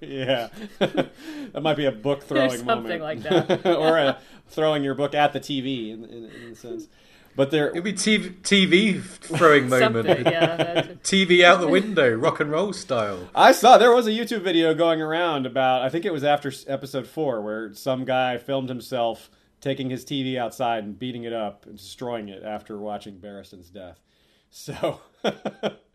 yeah, 0.00 0.48
that 0.78 1.62
might 1.62 1.76
be 1.76 1.86
a 1.86 1.92
book 1.92 2.22
throwing 2.22 2.50
something 2.50 3.00
moment, 3.00 3.02
like 3.02 3.22
that, 3.22 3.66
or 3.66 3.96
a, 3.96 4.18
throwing 4.48 4.84
your 4.84 4.94
book 4.94 5.14
at 5.14 5.32
the 5.32 5.40
TV 5.40 5.92
in, 5.92 6.04
in, 6.04 6.24
in 6.30 6.52
a 6.52 6.54
sense. 6.54 6.88
But 7.36 7.50
there, 7.50 7.68
it'd 7.70 7.84
be 7.84 7.92
TV, 7.92 8.34
TV 8.40 9.02
throwing 9.02 9.68
moment. 9.70 10.08
yeah, 10.26 10.82
TV 11.02 11.44
out 11.44 11.60
the 11.60 11.68
window, 11.68 12.14
rock 12.14 12.40
and 12.40 12.50
roll 12.50 12.72
style. 12.72 13.28
I 13.34 13.52
saw 13.52 13.76
there 13.76 13.94
was 13.94 14.06
a 14.06 14.10
YouTube 14.10 14.40
video 14.42 14.74
going 14.74 15.02
around 15.02 15.44
about. 15.44 15.82
I 15.82 15.90
think 15.90 16.06
it 16.06 16.12
was 16.12 16.24
after 16.24 16.50
episode 16.66 17.06
four, 17.06 17.42
where 17.42 17.74
some 17.74 18.06
guy 18.06 18.38
filmed 18.38 18.70
himself 18.70 19.30
taking 19.60 19.90
his 19.90 20.04
TV 20.04 20.38
outside 20.38 20.84
and 20.84 20.98
beating 20.98 21.24
it 21.24 21.32
up 21.32 21.66
and 21.66 21.76
destroying 21.76 22.28
it 22.28 22.42
after 22.42 22.78
watching 22.78 23.18
Barristan's 23.18 23.68
death. 23.68 24.00
So 24.48 25.00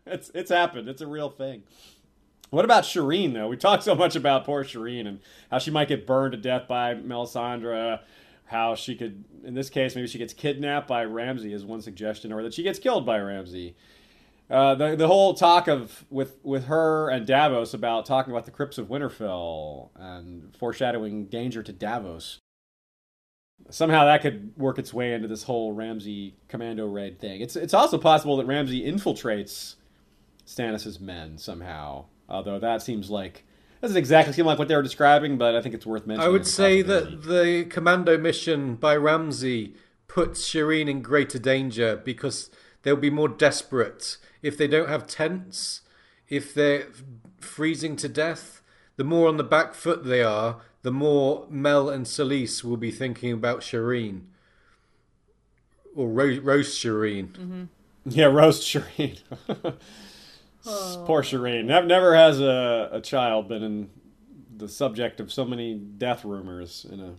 it's 0.06 0.30
it's 0.34 0.50
happened. 0.50 0.88
It's 0.88 1.02
a 1.02 1.06
real 1.06 1.30
thing. 1.30 1.64
What 2.50 2.64
about 2.64 2.84
Shireen 2.84 3.32
though? 3.32 3.48
We 3.48 3.56
talked 3.56 3.82
so 3.82 3.94
much 3.94 4.14
about 4.14 4.44
poor 4.44 4.62
Shireen 4.62 5.08
and 5.08 5.20
how 5.50 5.58
she 5.58 5.70
might 5.70 5.88
get 5.88 6.06
burned 6.06 6.32
to 6.32 6.38
death 6.38 6.68
by 6.68 6.94
Melisandre. 6.94 8.00
How 8.46 8.74
she 8.74 8.94
could, 8.94 9.24
in 9.44 9.54
this 9.54 9.70
case, 9.70 9.94
maybe 9.94 10.06
she 10.06 10.18
gets 10.18 10.34
kidnapped 10.34 10.86
by 10.86 11.04
Ramsay 11.04 11.52
is 11.52 11.64
one 11.64 11.80
suggestion, 11.80 12.32
or 12.32 12.42
that 12.42 12.52
she 12.52 12.62
gets 12.62 12.78
killed 12.78 13.06
by 13.06 13.18
Ramsay. 13.18 13.74
Uh, 14.50 14.74
the 14.74 14.94
the 14.94 15.06
whole 15.06 15.32
talk 15.32 15.68
of 15.68 16.04
with 16.10 16.38
with 16.42 16.66
her 16.66 17.08
and 17.08 17.26
Davos 17.26 17.72
about 17.72 18.04
talking 18.04 18.32
about 18.32 18.44
the 18.44 18.50
crypts 18.50 18.76
of 18.76 18.88
Winterfell 18.88 19.90
and 19.96 20.54
foreshadowing 20.56 21.26
danger 21.26 21.62
to 21.62 21.72
Davos 21.72 22.40
somehow 23.70 24.04
that 24.04 24.22
could 24.22 24.52
work 24.56 24.78
its 24.78 24.92
way 24.92 25.14
into 25.14 25.28
this 25.28 25.44
whole 25.44 25.72
Ramsay 25.72 26.36
commando 26.48 26.86
raid 26.86 27.18
thing. 27.18 27.40
It's 27.40 27.56
it's 27.56 27.74
also 27.74 27.98
possible 27.98 28.36
that 28.36 28.46
Ramsay 28.46 28.84
infiltrates 28.84 29.76
Stannis's 30.44 31.00
men 31.00 31.38
somehow. 31.38 32.06
Although 32.28 32.58
that 32.58 32.82
seems 32.82 33.10
like 33.10 33.44
doesn't 33.82 33.96
exactly 33.96 34.32
seem 34.32 34.46
like 34.46 34.60
what 34.60 34.68
they 34.68 34.76
were 34.76 34.82
describing, 34.82 35.36
but 35.36 35.56
I 35.56 35.60
think 35.60 35.74
it's 35.74 35.84
worth 35.84 36.06
mentioning. 36.06 36.26
I 36.26 36.30
would 36.30 36.46
say 36.46 36.82
that 36.82 37.24
the 37.24 37.66
commando 37.68 38.16
mission 38.16 38.76
by 38.76 38.96
Ramsay 38.96 39.74
puts 40.06 40.48
Shireen 40.48 40.88
in 40.88 41.02
greater 41.02 41.38
danger 41.38 41.96
because 41.96 42.48
they'll 42.82 42.94
be 42.94 43.10
more 43.10 43.28
desperate 43.28 44.18
if 44.40 44.56
they 44.56 44.68
don't 44.68 44.88
have 44.88 45.08
tents, 45.08 45.80
if 46.28 46.54
they're 46.54 46.86
freezing 47.40 47.96
to 47.96 48.08
death. 48.08 48.62
The 48.96 49.04
more 49.04 49.26
on 49.26 49.36
the 49.36 49.44
back 49.44 49.74
foot 49.74 50.04
they 50.04 50.22
are, 50.22 50.60
the 50.82 50.92
more 50.92 51.46
Mel 51.50 51.90
and 51.90 52.06
Selyse 52.06 52.62
will 52.62 52.76
be 52.76 52.92
thinking 52.92 53.32
about 53.32 53.60
Shireen. 53.60 54.26
Or 55.96 56.08
ro- 56.08 56.38
roast 56.40 56.80
Shireen. 56.80 57.32
Mm-hmm. 57.32 57.62
Yeah, 58.06 58.26
roast 58.26 58.62
Shireen. 58.62 59.18
oh. 60.66 61.04
Poor 61.06 61.22
Shireen. 61.22 61.64
Never 61.64 62.14
has 62.14 62.40
a, 62.40 62.88
a 62.92 63.00
child 63.00 63.48
been 63.48 63.62
in 63.62 63.90
the 64.56 64.68
subject 64.68 65.20
of 65.20 65.32
so 65.32 65.44
many 65.44 65.74
death 65.74 66.24
rumors 66.24 66.86
in 66.90 67.00
a, 67.00 67.14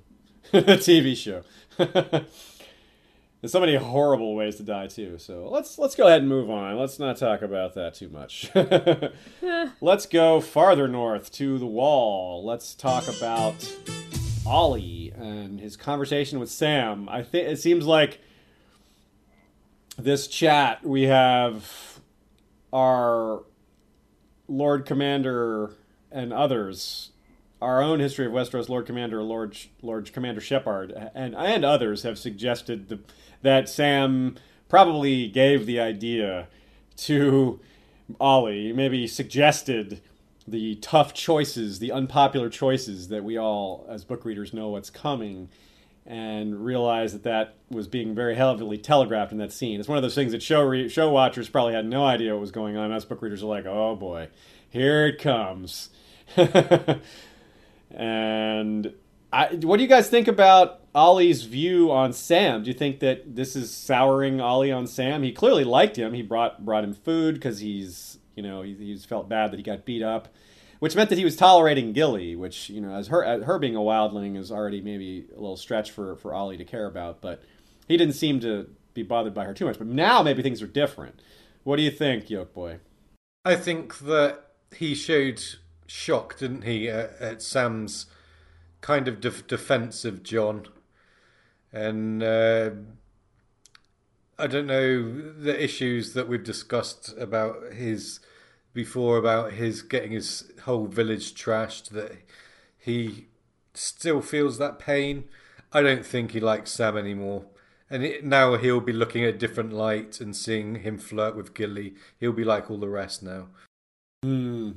a 0.58 0.78
TV 0.78 1.16
show. 1.16 1.44
There's 3.44 3.52
so 3.52 3.60
many 3.60 3.76
horrible 3.76 4.36
ways 4.36 4.56
to 4.56 4.64
die 4.64 4.88
too. 4.88 5.18
So 5.18 5.50
let's 5.50 5.78
let's 5.78 5.96
go 5.96 6.08
ahead 6.08 6.22
and 6.22 6.30
move 6.30 6.50
on. 6.50 6.78
Let's 6.78 6.98
not 6.98 7.18
talk 7.18 7.42
about 7.42 7.74
that 7.74 7.94
too 7.94 8.08
much. 8.08 8.50
let's 9.82 10.06
go 10.06 10.40
farther 10.40 10.88
north 10.88 11.30
to 11.34 11.60
the 11.60 11.66
wall. 11.66 12.46
Let's 12.46 12.74
talk 12.74 13.06
about 13.10 13.70
Ollie 14.46 15.12
and 15.18 15.60
his 15.60 15.76
conversation 15.76 16.40
with 16.40 16.50
Sam. 16.50 17.10
I 17.10 17.22
think 17.22 17.50
it 17.50 17.60
seems 17.60 17.86
like 17.86 18.22
this 19.98 20.28
chat 20.28 20.86
we 20.86 21.04
have 21.04 21.93
our 22.74 23.44
Lord 24.50 24.86
Commander 24.86 25.72
and 26.12 26.34
others 26.34 27.12
our 27.62 27.82
own 27.82 28.02
history 28.02 28.26
of 28.26 28.34
Westeros 28.34 28.68
Lord 28.68 28.86
Commander 28.86 29.24
Lord 29.24 29.58
Lord 29.82 30.12
Commander 30.12 30.42
Shepard 30.42 30.92
and 31.16 31.34
and 31.34 31.64
others 31.64 32.04
have 32.04 32.20
suggested 32.20 32.90
the 32.90 33.00
that 33.42 33.70
Sam 33.70 34.36
probably 34.68 35.28
gave 35.28 35.66
the 35.66 35.80
idea 35.80 36.48
to 36.98 37.60
Ollie, 38.20 38.74
maybe 38.74 39.08
suggested 39.08 40.02
the 40.48 40.76
tough 40.76 41.14
choices, 41.14 41.80
the 41.80 41.92
unpopular 41.92 42.50
choices 42.50 43.08
that 43.10 43.24
we 43.24 43.38
all, 43.38 43.86
as 43.90 44.04
book 44.04 44.26
readers, 44.26 44.54
know 44.54 44.70
what's 44.70 44.90
coming, 44.90 45.50
and 46.06 46.66
realized 46.66 47.16
that 47.16 47.24
that 47.24 47.56
was 47.70 47.88
being 47.88 48.14
very 48.14 48.36
heavily 48.36 48.78
telegraphed 48.78 49.32
in 49.32 49.38
that 49.38 49.54
scene. 49.54 49.80
It's 49.80 49.88
one 49.88 49.98
of 49.98 50.02
those 50.02 50.16
things 50.16 50.34
that 50.34 50.44
show 50.44 50.62
re- 50.62 50.90
show 50.90 51.10
watchers 51.10 51.48
probably 51.50 51.74
had 51.74 51.86
no 51.86 52.06
idea 52.06 52.34
what 52.34 52.42
was 52.42 52.52
going 52.52 52.76
on. 52.76 52.92
Us 52.92 53.06
book 53.06 53.22
readers 53.22 53.42
are 53.42 53.48
like, 53.48 53.66
oh 53.66 53.96
boy, 53.96 54.28
here 54.70 55.08
it 55.08 55.20
comes. 55.20 55.90
and 57.92 58.94
I, 59.32 59.56
what 59.56 59.78
do 59.78 59.84
you 59.84 59.90
guys 59.90 60.10
think 60.10 60.28
about 60.28 60.82
Olly's 60.94 61.44
view 61.44 61.92
on 61.92 62.12
Sam? 62.14 62.64
Do 62.64 62.70
you 62.70 62.74
think 62.74 63.00
that 63.00 63.36
this 63.36 63.56
is 63.56 63.74
souring 63.74 64.42
Olly 64.42 64.72
on 64.72 64.88
Sam? 64.88 65.24
He 65.24 65.32
clearly 65.32 65.64
liked 65.64 65.98
him. 65.98 66.14
He 66.14 66.22
brought 66.22 66.66
brought 66.66 66.84
him 66.84 66.94
food 66.94 67.36
because 67.36 67.60
he's 67.60 68.20
you 68.36 68.44
know 68.44 68.62
he, 68.62 68.74
he's 68.76 69.06
felt 69.06 69.30
bad 69.30 69.52
that 69.52 69.58
he 69.58 69.64
got 69.64 69.86
beat 69.86 70.04
up, 70.04 70.28
which 70.84 70.98
meant 70.98 71.10
that 71.10 71.18
he 71.18 71.24
was 71.24 71.38
tolerating 71.38 71.94
Gilly, 71.94 72.36
which 72.36 72.70
you 72.70 72.82
know 72.82 72.94
as 72.94 73.08
her 73.08 73.24
as 73.24 73.44
her 73.44 73.58
being 73.58 73.74
a 73.74 73.80
wildling 73.80 74.38
is 74.38 74.52
already 74.52 74.82
maybe 74.82 75.28
a 75.32 75.40
little 75.40 75.56
stretch 75.56 75.92
for 75.92 76.18
for 76.18 76.34
Olly 76.34 76.58
to 76.58 76.66
care 76.66 76.88
about. 76.88 77.22
But 77.22 77.42
he 77.88 77.96
didn't 77.96 78.16
seem 78.16 78.42
to 78.42 78.68
be 78.94 79.02
bothered 79.02 79.34
by 79.34 79.46
her 79.46 79.54
too 79.54 79.64
much. 79.64 79.78
But 79.78 79.88
now 79.88 80.22
maybe 80.22 80.44
things 80.44 80.62
are 80.62 80.68
different. 80.68 81.22
What 81.64 81.78
do 81.78 81.84
you 81.84 81.90
think, 81.90 82.26
Yolkboy? 82.26 82.80
I 83.46 83.56
think 83.56 84.00
that 84.00 84.44
he 84.76 84.94
showed 84.94 85.42
shock, 85.88 86.38
didn't 86.38 86.64
he, 86.64 86.90
at, 86.90 87.16
at 87.18 87.42
Sam's 87.42 88.08
kind 88.82 89.08
of 89.08 89.22
def- 89.22 89.48
defense 89.48 90.04
of 90.04 90.22
Jon, 90.22 90.68
and 91.72 92.22
uh, 92.22 92.72
I 94.38 94.48
don't 94.48 94.68
know 94.68 95.32
the 95.32 95.64
issues 95.64 96.12
that 96.12 96.28
we've 96.28 96.44
discussed 96.44 97.14
about 97.18 97.72
his 97.72 98.20
before 98.74 99.18
about 99.18 99.54
his 99.54 99.82
getting 99.82 100.12
his 100.12 100.52
whole 100.64 100.88
village 100.88 101.34
trashed. 101.34 101.90
That 101.90 102.12
he 102.78 103.28
still 103.74 104.22
feels 104.22 104.58
that 104.58 104.80
pain. 104.80 105.26
I 105.72 105.82
don't 105.82 106.06
think 106.06 106.32
he 106.32 106.40
likes 106.40 106.72
Sam 106.72 106.98
anymore. 106.98 107.46
And 107.90 108.04
it, 108.04 108.26
now 108.26 108.56
he'll 108.58 108.80
be 108.80 108.94
looking 108.94 109.24
at 109.24 109.38
different 109.38 109.74
light 109.74 110.20
and 110.20 110.36
seeing 110.36 110.76
him 110.76 110.98
flirt 110.98 111.36
with 111.36 111.54
Gilly. 111.54 111.94
He'll 112.20 112.34
be 112.34 112.44
like 112.44 112.70
all 112.72 112.78
the 112.78 112.90
rest 112.90 113.22
now. 113.22 113.48
Hmm. 114.24 114.72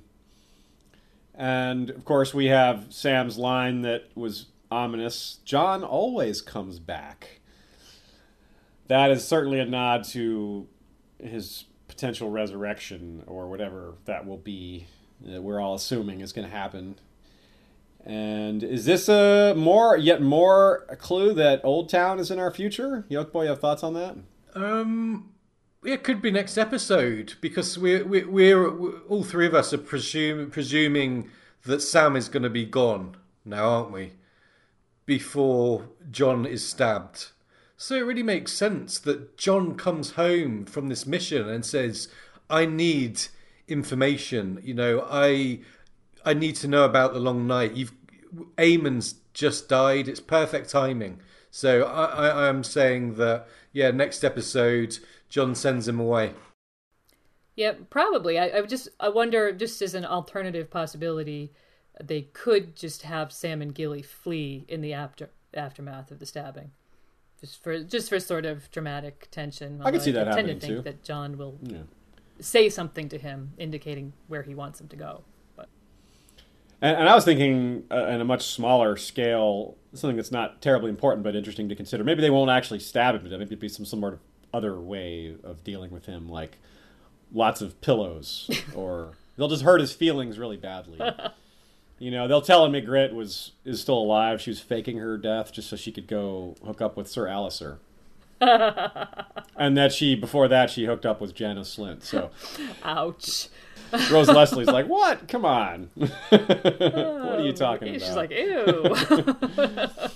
And 1.35 1.91
of 1.91 2.05
course, 2.05 2.35
we 2.35 2.47
have 2.47 2.87
Sam's 2.91 3.39
line 3.39 3.83
that 3.83 4.09
was 4.15 4.47
ominous 4.71 5.39
Jon 5.45 5.85
always 5.85 6.41
comes 6.41 6.79
back. 6.79 7.41
That 8.89 9.11
is 9.11 9.27
certainly 9.27 9.61
a 9.61 9.67
nod 9.67 10.05
to 10.09 10.67
his 11.23 11.65
potential 11.97 12.29
resurrection 12.29 13.25
or 13.27 13.49
whatever 13.49 13.95
that 14.05 14.27
will 14.27 14.37
be. 14.37 14.87
That 15.23 15.43
we're 15.43 15.59
all 15.59 15.75
assuming 15.75 16.21
is 16.21 16.35
going 16.35 16.47
to 16.47 16.55
happen. 16.55 16.97
And 18.05 18.63
is 18.63 18.85
this 18.85 19.09
a 19.09 19.55
more, 19.57 19.97
yet 19.97 20.21
more 20.21 20.85
a 20.91 20.95
clue 20.95 21.33
that 21.33 21.65
Old 21.65 21.89
Town 21.89 22.21
is 22.21 22.31
in 22.31 22.39
our 22.39 22.51
future? 22.51 23.07
Yolkboy, 23.11 23.45
you 23.45 23.49
have 23.49 23.61
thoughts 23.61 23.83
on 23.83 23.95
that? 23.95 24.17
Um, 24.55 25.33
it 25.83 26.05
could 26.05 26.21
be 26.21 26.31
next 26.31 26.59
episode 26.59 27.35
because 27.41 27.79
we're 27.79 28.05
we're, 28.05 28.71
we're 28.71 29.01
all 29.09 29.25
three 29.25 29.47
of 29.47 29.55
us 29.55 29.73
are 29.73 29.79
presume, 29.79 30.51
presuming 30.51 31.31
that 31.65 31.81
Sam 31.81 32.15
is 32.15 32.29
going 32.29 32.43
to 32.43 32.51
be 32.51 32.67
gone 32.67 33.17
now, 33.45 33.71
aren't 33.71 33.93
we? 33.93 34.13
Before 35.07 35.89
Jon 36.11 36.45
is 36.45 36.67
stabbed. 36.67 37.29
So 37.77 37.95
it 37.97 38.07
really 38.07 38.23
makes 38.23 38.53
sense 38.53 38.99
that 39.01 39.37
Jon 39.37 39.77
comes 39.77 40.13
home 40.13 40.65
from 40.65 40.89
this 40.89 41.07
mission 41.07 41.49
and 41.49 41.65
says, 41.65 42.09
"I 42.49 42.67
need 42.67 43.23
information. 43.69 44.61
You 44.63 44.75
know, 44.75 45.07
I 45.11 45.61
I 46.25 46.35
need 46.35 46.57
to 46.57 46.69
know 46.69 46.85
about 46.85 47.13
the 47.13 47.21
long 47.21 47.47
night. 47.47 47.73
You've 47.73 47.93
Aemon's 48.59 49.17
just 49.35 49.69
died. 49.69 50.09
It's 50.09 50.21
perfect 50.21 50.71
timing. 50.71 51.21
So 51.51 51.85
I, 51.85 52.05
I, 52.05 52.29
I 52.29 52.49
am 52.49 52.65
saying 52.65 53.15
that 53.15 53.47
yeah, 53.73 53.91
next 53.91 54.25
episode 54.25 54.99
Jon 55.29 55.55
sends 55.55 55.87
him 55.89 56.01
away. 56.01 56.35
Yeah, 57.55 57.73
probably. 57.89 58.39
I, 58.39 58.59
I 58.59 58.63
just 58.63 58.89
I 59.01 59.09
wonder, 59.09 59.53
just 59.53 59.81
as 59.83 59.95
an 59.95 60.05
alternative 60.05 60.71
possibility, 60.71 61.53
they 62.03 62.23
could 62.23 62.77
just 62.77 63.03
have 63.03 63.33
Sam 63.33 63.63
and 63.63 63.75
Gilly 63.75 64.03
flee 64.03 64.65
in 64.69 64.83
the 64.83 64.93
after 64.93 65.31
aftermath 65.55 66.11
of 66.11 66.19
the 66.19 66.27
stabbing, 66.27 66.73
just 67.41 67.63
for 67.63 67.83
just 67.83 68.09
for 68.09 68.19
sort 68.21 68.45
of 68.47 68.71
dramatic 68.71 69.29
tension. 69.31 69.81
I 69.85 69.91
can 69.91 70.01
see 70.01 70.11
that 70.13 70.29
I 70.29 70.35
tend 70.35 70.49
happening 70.49 70.59
to 70.61 70.67
think 70.67 70.77
too. 70.79 70.83
that 70.83 71.03
Jon 71.03 71.37
will 71.39 71.59
Yeah. 71.63 71.79
say 72.41 72.69
something 72.69 73.09
to 73.11 73.19
him, 73.19 73.53
indicating 73.59 74.13
where 74.29 74.43
he 74.43 74.55
wants 74.55 74.81
him 74.81 74.89
to 74.89 74.97
go. 74.97 75.23
But 75.57 75.69
And, 76.81 76.97
and 76.99 77.09
I 77.09 77.15
was 77.15 77.25
thinking, 77.25 77.85
uh, 77.91 77.95
on 78.05 78.21
a 78.21 78.25
much 78.25 78.45
smaller 78.47 78.97
scale, 78.97 79.77
something 79.95 80.17
that's 80.17 80.33
not 80.33 80.61
terribly 80.61 80.91
important 80.91 81.25
but 81.25 81.35
interesting 81.37 81.69
to 81.69 81.75
consider. 81.75 82.05
Maybe 82.05 82.21
they 82.21 82.31
won't 82.31 82.51
actually 82.51 82.81
stab 82.81 83.15
him, 83.15 83.23
maybe 83.25 83.43
it'd 83.45 83.59
be 83.61 83.69
some 83.69 83.85
sort 83.87 84.15
of 84.15 84.21
other 84.53 84.79
way 84.81 85.37
of 85.43 85.63
dealing 85.65 85.91
with 85.91 86.07
him, 86.07 86.29
like 86.29 86.59
lots 87.33 87.61
of 87.61 87.81
pillows, 87.81 88.49
or 88.75 89.13
they'll 89.37 89.49
just 89.49 89.63
hurt 89.63 89.81
his 89.81 89.93
feelings 89.93 90.39
really 90.39 90.57
badly. 90.57 90.99
You 91.99 92.11
know, 92.11 92.29
they'll 92.29 92.43
tell 92.43 92.65
him 92.65 92.73
Ygritte 92.73 93.15
was 93.15 93.53
is 93.65 93.81
still 93.81 93.99
alive. 93.99 94.41
She 94.41 94.51
was 94.51 94.61
faking 94.61 94.99
her 94.99 95.17
death 95.17 95.53
just 95.53 95.69
so 95.69 95.77
she 95.77 95.93
could 95.93 96.07
go 96.07 96.55
hook 96.65 96.81
up 96.81 96.97
with 96.97 97.09
Sir 97.09 97.27
Alliser. 97.27 97.79
and 98.41 99.77
that 99.79 99.93
she 99.93 100.15
before 100.15 100.47
that 100.49 100.69
she 100.69 100.85
hooked 100.85 101.07
up 101.07 101.21
with 101.21 101.35
Janos 101.35 101.75
Slynt. 101.75 102.03
So 102.03 102.31
ouch. 102.83 103.49
Rose 104.11 104.29
Leslie's 104.29 104.67
like, 104.67 104.87
"What? 104.87 105.27
Come 105.29 105.45
on! 105.45 105.91
what 105.95 106.33
are 106.33 107.41
you 107.41 107.53
talking 107.53 107.95
She's 107.95 108.09
about?" 108.09 108.31
She's 108.31 108.39
like, 109.17 109.91
ew. 109.91 110.11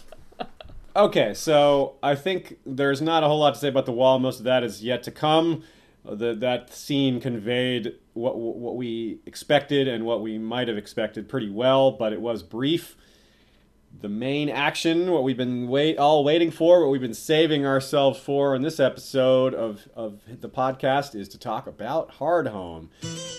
Okay, 0.96 1.34
so 1.34 1.94
I 2.02 2.14
think 2.16 2.58
there's 2.66 3.00
not 3.00 3.22
a 3.22 3.28
whole 3.28 3.38
lot 3.38 3.54
to 3.54 3.60
say 3.60 3.68
about 3.68 3.86
the 3.86 3.92
wall. 3.92 4.18
Most 4.18 4.40
of 4.40 4.44
that 4.44 4.64
is 4.64 4.82
yet 4.82 5.02
to 5.04 5.10
come. 5.10 5.62
The, 6.04 6.34
that 6.34 6.72
scene 6.72 7.20
conveyed 7.20 7.94
what 8.20 8.38
what 8.38 8.76
we 8.76 9.20
expected 9.26 9.88
and 9.88 10.04
what 10.04 10.20
we 10.20 10.38
might 10.38 10.68
have 10.68 10.76
expected 10.76 11.28
pretty 11.28 11.50
well, 11.50 11.90
but 11.90 12.12
it 12.12 12.20
was 12.20 12.42
brief. 12.42 12.96
The 14.02 14.08
main 14.08 14.48
action, 14.48 15.10
what 15.10 15.24
we've 15.24 15.36
been 15.36 15.66
wait 15.66 15.98
all 15.98 16.22
waiting 16.22 16.52
for, 16.52 16.80
what 16.80 16.92
we've 16.92 17.00
been 17.00 17.12
saving 17.12 17.66
ourselves 17.66 18.20
for 18.20 18.54
in 18.54 18.62
this 18.62 18.78
episode 18.78 19.52
of, 19.52 19.88
of 19.96 20.20
the 20.40 20.48
podcast, 20.48 21.16
is 21.16 21.28
to 21.30 21.38
talk 21.38 21.66
about 21.66 22.12
Hardhome. 22.18 22.88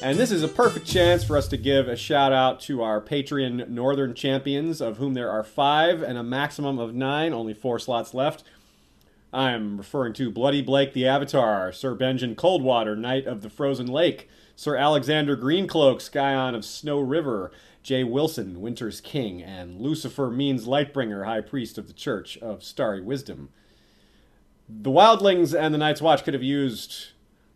And 0.04 0.20
this 0.20 0.30
is 0.30 0.44
a 0.44 0.50
perfect 0.50 0.86
chance 0.86 1.24
for 1.24 1.38
us 1.38 1.48
to 1.48 1.58
give 1.58 1.88
a 1.88 1.96
shout 1.96 2.34
out 2.34 2.60
to 2.62 2.84
our 2.84 3.00
Patreon 3.00 3.70
Northern 3.70 4.14
champions, 4.14 4.82
of 4.82 4.98
whom 4.98 5.14
there 5.14 5.32
are 5.32 5.44
five 5.44 6.02
and 6.02 6.18
a 6.18 6.24
maximum 6.24 6.80
of 6.80 6.94
nine, 6.94 7.34
only 7.34 7.54
four 7.54 7.80
slots 7.80 8.14
left. 8.14 8.44
I'm 9.34 9.78
referring 9.78 10.12
to 10.16 10.30
Bloody 10.30 10.62
Blake 10.62 10.92
the 10.92 11.08
Avatar, 11.08 11.72
Sir 11.72 11.96
Benjamin 11.96 12.36
Coldwater, 12.36 12.98
Knight 12.98 13.26
of 13.26 13.42
the 13.42 13.50
Frozen 13.50 13.88
Lake, 13.88 14.28
Sir 14.56 14.76
Alexander 14.76 15.36
Greencloak, 15.36 16.02
Scion 16.02 16.56
of 16.56 16.66
Snow 16.66 17.00
River, 17.00 17.52
Jay 17.84 18.04
Wilson, 18.04 18.62
Winter's 18.62 19.02
King, 19.02 19.42
and 19.42 19.82
Lucifer 19.82 20.30
Means 20.30 20.68
Lightbringer, 20.68 21.26
High 21.26 21.42
Priest 21.42 21.78
of 21.78 21.88
the 21.88 21.94
Church 21.94 22.38
of 22.38 22.64
Starry 22.64 23.02
Wisdom. 23.02 23.50
The 24.70 24.92
Wildlings 24.92 25.60
and 25.60 25.74
the 25.74 25.80
Night's 25.80 26.02
Watch 26.02 26.24
could 26.24 26.34
have 26.34 26.44
used 26.44 27.08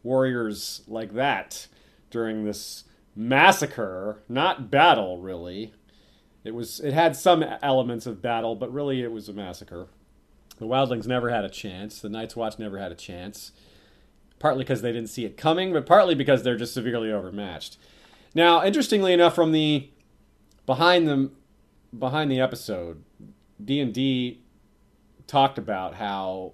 warriors 0.04 0.82
like 0.88 1.14
that 1.14 1.68
during 2.10 2.44
this 2.44 2.86
massacre, 3.16 4.22
not 4.28 4.70
battle, 4.70 5.20
really. 5.20 5.74
It 6.44 6.54
was 6.54 6.80
it 6.80 6.94
had 6.94 7.16
some 7.16 7.44
elements 7.44 8.06
of 8.06 8.22
battle, 8.22 8.56
but 8.56 8.72
really 8.72 9.02
it 9.02 9.12
was 9.12 9.30
a 9.30 9.34
massacre. 9.34 9.88
The 10.58 10.66
Wildlings 10.66 11.08
never 11.08 11.30
had 11.30 11.44
a 11.44 11.50
chance. 11.50 12.00
The 12.00 12.10
Night's 12.10 12.36
Watch 12.36 12.60
never 12.60 12.78
had 12.78 12.92
a 12.92 12.96
chance. 12.96 13.52
Partly 14.40 14.64
because 14.64 14.82
they 14.82 14.92
didn't 14.92 15.10
see 15.10 15.26
it 15.26 15.38
coming, 15.38 15.74
but 15.74 15.86
partly 15.86 16.16
because 16.16 16.44
they're 16.44 16.58
just 16.58 16.74
severely 16.74 17.12
overmatched. 17.12 17.78
Now, 18.34 18.64
interestingly 18.64 19.14
enough, 19.14 19.34
from 19.34 19.52
the 19.54 19.90
behind 20.66 21.08
the 21.08 21.32
behind 21.98 22.30
the 22.30 22.40
episode, 22.40 23.04
D 23.64 23.80
and 23.80 23.94
D 23.94 24.42
talked 25.28 25.58
about 25.58 25.96
how 25.96 26.54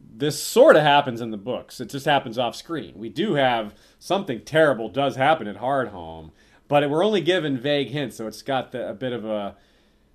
this 0.00 0.42
sort 0.42 0.76
of 0.76 0.82
happens 0.82 1.20
in 1.20 1.30
the 1.30 1.36
books. 1.36 1.80
It 1.80 1.88
just 1.88 2.06
happens 2.06 2.38
off 2.38 2.56
screen. 2.56 2.94
We 2.96 3.08
do 3.08 3.34
have 3.34 3.74
something 3.98 4.42
terrible 4.44 4.88
does 4.88 5.16
happen 5.16 5.46
at 5.46 5.56
Hardhome, 5.56 6.32
but 6.66 6.88
we're 6.90 7.04
only 7.04 7.20
given 7.20 7.58
vague 7.58 7.88
hints, 7.88 8.16
so 8.16 8.26
it's 8.26 8.42
got 8.42 8.72
the, 8.72 8.88
a 8.88 8.94
bit 8.94 9.12
of 9.12 9.24
a 9.24 9.56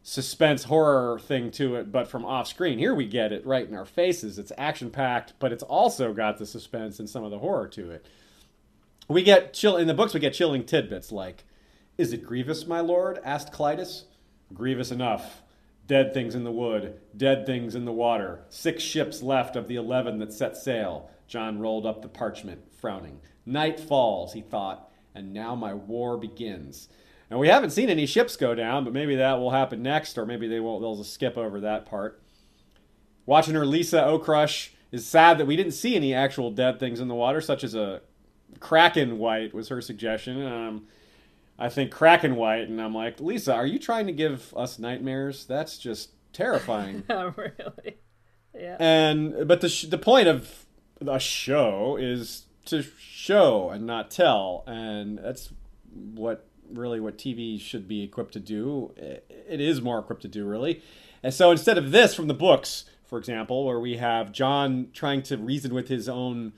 suspense 0.04 0.66
horror 0.66 1.18
thing 1.18 1.50
to 1.50 1.76
it, 1.76 1.92
but 1.92 2.08
from 2.08 2.26
off 2.26 2.48
screen. 2.48 2.78
Here 2.78 2.94
we 2.94 3.06
get 3.08 3.32
it 3.32 3.46
right 3.46 3.68
in 3.68 3.74
our 3.74 3.86
faces. 3.86 4.38
It's 4.38 4.52
action 4.58 4.92
packed, 4.92 5.34
but 5.40 5.52
it's 5.52 5.64
also 5.64 6.14
got 6.14 6.38
the 6.38 6.46
suspense 6.46 7.00
and 7.00 7.10
some 7.10 7.24
of 7.24 7.32
the 7.32 7.40
horror 7.40 7.68
to 7.70 7.90
it. 7.90 8.06
We 9.08 9.24
get 9.24 9.54
chill 9.54 9.78
in 9.78 9.88
the 9.88 9.94
books. 9.94 10.14
We 10.14 10.20
get 10.20 10.34
chilling 10.34 10.66
tidbits 10.66 11.12
like, 11.12 11.46
"Is 11.98 12.14
it 12.14 12.24
Grievous, 12.24 12.68
my 12.68 12.82
lord?" 12.82 13.20
asked 13.24 13.52
Clydas. 13.52 14.04
Grievous 14.54 14.92
enough. 14.92 15.42
Dead 15.88 16.14
things 16.14 16.36
in 16.36 16.44
the 16.44 16.52
wood, 16.52 17.00
dead 17.16 17.46
things 17.46 17.76
in 17.76 17.84
the 17.84 17.92
water. 17.92 18.46
Six 18.50 18.82
ships 18.84 19.22
left 19.22 19.56
of 19.56 19.68
the 19.68 19.76
eleven 19.76 20.20
that 20.20 20.32
set 20.32 20.56
sail. 20.56 21.10
Jon 21.28 21.60
rolled 21.60 21.86
up 21.86 22.02
the 22.02 22.08
parchment, 22.08 22.74
frowning. 22.74 23.20
Night 23.46 23.80
falls, 23.80 24.34
he 24.34 24.42
thought, 24.42 24.90
and 25.14 25.34
now 25.34 25.56
my 25.56 25.74
war 25.74 26.18
begins. 26.18 26.88
And 27.34 27.40
we 27.40 27.48
haven't 27.48 27.72
seen 27.72 27.90
any 27.90 28.06
ships 28.06 28.36
go 28.36 28.54
down, 28.54 28.84
but 28.84 28.94
maybe 28.94 29.16
that 29.16 29.40
will 29.40 29.50
happen 29.50 29.82
next, 29.82 30.20
or 30.20 30.26
maybe 30.28 30.48
they 30.48 30.60
won't. 30.60 30.84
They'll 30.84 30.98
just 30.98 31.16
skip 31.16 31.36
over 31.36 31.60
that 31.62 31.84
part. 31.84 32.22
Watching 33.26 33.56
her, 33.56 33.66
Lisa 33.66 34.02
Okrush 34.04 34.70
is 34.92 35.04
sad 35.04 35.40
that 35.40 35.48
we 35.48 35.56
didn't 35.56 35.72
see 35.72 35.96
any 35.96 36.14
actual 36.14 36.52
dead 36.52 36.80
things 36.80 37.00
in 37.00 37.08
the 37.08 37.16
water, 37.16 37.42
such 37.42 37.64
as 37.64 37.74
a 37.74 38.02
kraken 38.60 39.18
white 39.18 39.52
was 39.52 39.70
her 39.70 39.82
suggestion. 39.82 40.46
Um, 40.46 40.86
I 41.58 41.70
think 41.70 41.92
kraken 41.92 42.36
white, 42.36 42.70
and 42.70 42.80
I'm 42.80 42.94
like, 42.94 43.20
Lisa, 43.20 43.56
are 43.56 43.66
you 43.66 43.80
trying 43.80 44.06
to 44.06 44.14
give 44.14 44.54
us 44.56 44.78
nightmares? 44.78 45.44
That's 45.46 45.80
just 45.80 46.12
terrifying. 46.34 47.04
Oh, 47.10 47.34
really. 47.36 47.98
Yeah. 48.54 48.78
and 48.80 49.48
but 49.48 49.62
the 49.62 49.70
sh- 49.70 49.86
the 49.86 49.98
point 49.98 50.28
of 50.28 50.68
a 51.02 51.18
show 51.20 51.98
is 52.00 52.44
to 52.66 52.84
show 53.00 53.72
and 53.72 53.88
not 53.88 54.12
tell, 54.12 54.64
and 54.68 55.18
that's 55.18 55.52
what 56.14 56.48
really 56.72 57.00
what 57.00 57.18
TV 57.18 57.60
should 57.60 57.88
be 57.88 58.04
equipped 58.04 58.34
to 58.34 58.40
do. 58.40 58.94
It 58.98 59.60
is 59.62 59.82
more 59.82 60.00
equipped 60.00 60.22
to 60.24 60.28
do 60.28 60.46
really, 60.46 60.82
and 61.22 61.34
so 61.34 61.52
instead 61.52 61.78
of 61.78 61.92
this 61.92 62.14
from 62.14 62.28
the 62.28 62.34
books, 62.34 62.86
for 63.06 63.18
example, 63.18 63.66
where 63.66 63.80
we 63.80 63.98
have 63.98 64.32
Jon 64.32 64.90
trying 64.94 65.22
to 65.24 65.38
reason 65.38 65.74
with 65.74 65.88
his 65.88 66.10
own 66.10 66.54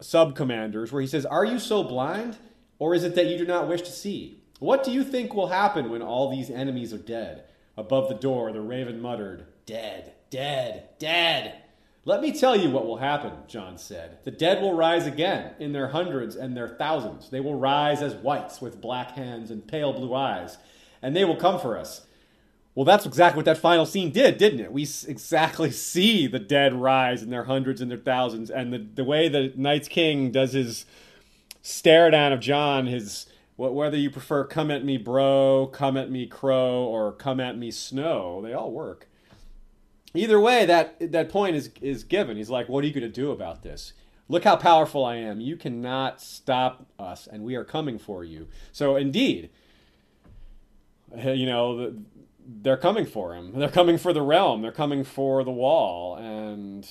sub 0.00 0.34
commanders, 0.34 0.92
where 0.92 1.02
he 1.02 1.08
says, 1.08 1.26
"Are 1.26 1.44
you 1.44 1.58
so 1.58 1.82
blind, 1.82 2.36
or 2.78 2.94
is 2.94 3.04
it 3.04 3.14
that 3.14 3.26
you 3.26 3.38
do 3.38 3.46
not 3.46 3.68
wish 3.68 3.82
to 3.82 3.90
see? 3.92 4.40
What 4.58 4.84
do 4.84 4.90
you 4.90 5.04
think 5.04 5.34
will 5.34 5.48
happen 5.48 5.90
when 5.90 6.02
all 6.02 6.30
these 6.30 6.50
enemies 6.50 6.92
are 6.92 6.98
dead? 6.98 7.44
Above 7.76 8.08
the 8.08 8.14
door, 8.14 8.52
the 8.52 8.60
raven 8.60 9.00
muttered, 9.00 9.46
Dead, 9.66 10.12
dead, 10.30 10.90
dead. 10.98 11.63
Let 12.06 12.20
me 12.20 12.32
tell 12.32 12.54
you 12.54 12.70
what 12.70 12.86
will 12.86 12.98
happen, 12.98 13.32
Jon 13.48 13.78
said. 13.78 14.18
The 14.24 14.30
dead 14.30 14.60
will 14.60 14.74
rise 14.74 15.06
again, 15.06 15.54
in 15.58 15.72
their 15.72 15.88
hundreds 15.88 16.36
and 16.36 16.54
their 16.54 16.68
thousands. 16.68 17.30
They 17.30 17.40
will 17.40 17.58
rise 17.58 18.02
as 18.02 18.14
whites 18.14 18.60
with 18.60 18.80
black 18.80 19.12
hands 19.12 19.50
and 19.50 19.66
pale 19.66 19.94
blue 19.94 20.14
eyes, 20.14 20.58
and 21.00 21.16
they 21.16 21.24
will 21.24 21.36
come 21.36 21.58
for 21.58 21.78
us. 21.78 22.06
Well, 22.74 22.84
that's 22.84 23.06
exactly 23.06 23.38
what 23.38 23.46
that 23.46 23.56
final 23.56 23.86
scene 23.86 24.10
did, 24.10 24.36
didn't 24.36 24.60
it? 24.60 24.72
We 24.72 24.82
exactly 24.82 25.70
see 25.70 26.26
the 26.26 26.38
dead 26.38 26.74
rise 26.74 27.22
in 27.22 27.30
their 27.30 27.44
hundreds 27.44 27.80
and 27.80 27.90
their 27.90 27.98
thousands, 27.98 28.50
and 28.50 28.70
the, 28.70 28.78
the 28.78 29.04
way 29.04 29.28
the 29.28 29.54
Night's 29.56 29.88
King 29.88 30.30
does 30.30 30.52
his 30.52 30.84
stare 31.62 32.10
down 32.10 32.32
of 32.32 32.40
Jon, 32.40 32.86
his 32.86 33.26
whether 33.56 33.96
you 33.96 34.10
prefer 34.10 34.44
"come 34.44 34.70
at 34.70 34.84
me, 34.84 34.98
bro," 34.98 35.70
"come 35.72 35.96
at 35.96 36.10
me, 36.10 36.26
crow," 36.26 36.84
or 36.84 37.12
"come 37.12 37.40
at 37.40 37.56
me, 37.56 37.70
snow," 37.70 38.42
they 38.42 38.52
all 38.52 38.72
work. 38.72 39.08
Either 40.14 40.38
way, 40.38 40.64
that 40.64 41.12
that 41.12 41.28
point 41.28 41.56
is 41.56 41.70
is 41.80 42.04
given. 42.04 42.36
He's 42.36 42.50
like, 42.50 42.68
"What 42.68 42.84
are 42.84 42.86
you 42.86 42.92
going 42.92 43.02
to 43.02 43.08
do 43.08 43.30
about 43.30 43.62
this?" 43.62 43.92
Look 44.28 44.44
how 44.44 44.56
powerful 44.56 45.04
I 45.04 45.16
am. 45.16 45.40
You 45.40 45.56
cannot 45.56 46.20
stop 46.20 46.86
us, 46.98 47.26
and 47.26 47.42
we 47.42 47.56
are 47.56 47.64
coming 47.64 47.98
for 47.98 48.24
you. 48.24 48.48
So, 48.72 48.96
indeed, 48.96 49.50
you 51.16 51.46
know, 51.46 51.94
they're 52.46 52.76
coming 52.76 53.06
for 53.06 53.34
him. 53.34 53.58
They're 53.58 53.68
coming 53.68 53.98
for 53.98 54.12
the 54.12 54.22
realm. 54.22 54.62
They're 54.62 54.72
coming 54.72 55.04
for 55.04 55.44
the 55.44 55.50
wall. 55.50 56.16
And 56.16 56.88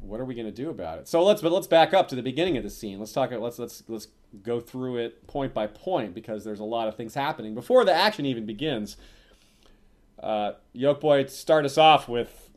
what 0.00 0.20
are 0.20 0.24
we 0.24 0.34
going 0.34 0.46
to 0.46 0.52
do 0.52 0.70
about 0.70 0.98
it? 0.98 1.08
So 1.08 1.22
let's 1.22 1.42
but 1.42 1.52
let's 1.52 1.66
back 1.66 1.92
up 1.92 2.08
to 2.08 2.14
the 2.14 2.22
beginning 2.22 2.56
of 2.56 2.62
the 2.62 2.70
scene. 2.70 2.98
Let's 2.98 3.12
talk. 3.12 3.30
Let's 3.30 3.58
let's 3.58 3.82
let's 3.88 4.08
go 4.42 4.60
through 4.60 4.96
it 4.96 5.26
point 5.26 5.54
by 5.54 5.66
point 5.66 6.14
because 6.14 6.44
there's 6.44 6.60
a 6.60 6.64
lot 6.64 6.88
of 6.88 6.96
things 6.96 7.14
happening 7.14 7.54
before 7.54 7.84
the 7.84 7.92
action 7.92 8.26
even 8.26 8.46
begins. 8.46 8.96
Uh, 10.24 10.54
Yolkboy, 10.74 11.28
start 11.28 11.66
us 11.66 11.76
off 11.76 12.08
with 12.08 12.48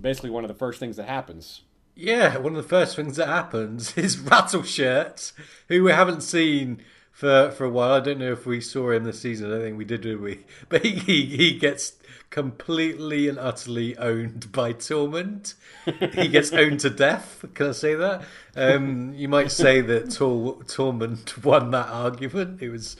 basically 0.00 0.30
one 0.30 0.42
of 0.42 0.48
the 0.48 0.54
first 0.54 0.80
things 0.80 0.96
that 0.96 1.06
happens. 1.06 1.62
Yeah, 1.94 2.36
one 2.38 2.56
of 2.56 2.62
the 2.62 2.68
first 2.68 2.96
things 2.96 3.16
that 3.16 3.28
happens 3.28 3.92
is 3.96 4.16
Rattleshirt, 4.16 5.32
who 5.68 5.84
we 5.84 5.92
haven't 5.92 6.22
seen 6.22 6.82
for 7.12 7.52
for 7.52 7.64
a 7.64 7.70
while. 7.70 7.92
I 7.92 8.00
don't 8.00 8.18
know 8.18 8.32
if 8.32 8.44
we 8.44 8.60
saw 8.60 8.90
him 8.90 9.04
this 9.04 9.20
season. 9.20 9.46
I 9.46 9.54
don't 9.54 9.62
think 9.62 9.78
we 9.78 9.84
did, 9.84 10.00
did 10.00 10.20
we? 10.20 10.40
But 10.68 10.84
he 10.84 11.26
he 11.26 11.56
gets 11.56 11.92
completely 12.30 13.28
and 13.28 13.38
utterly 13.38 13.96
owned 13.96 14.50
by 14.50 14.72
Tormund. 14.72 15.54
he 15.84 16.26
gets 16.26 16.52
owned 16.52 16.80
to 16.80 16.90
death. 16.90 17.44
Can 17.54 17.68
I 17.68 17.72
say 17.72 17.94
that? 17.94 18.24
Um, 18.56 19.14
you 19.14 19.28
might 19.28 19.52
say 19.52 19.80
that 19.80 20.10
Tor, 20.10 20.56
Tormund 20.64 21.44
won 21.44 21.70
that 21.70 21.88
argument. 21.88 22.60
It 22.60 22.70
was 22.70 22.96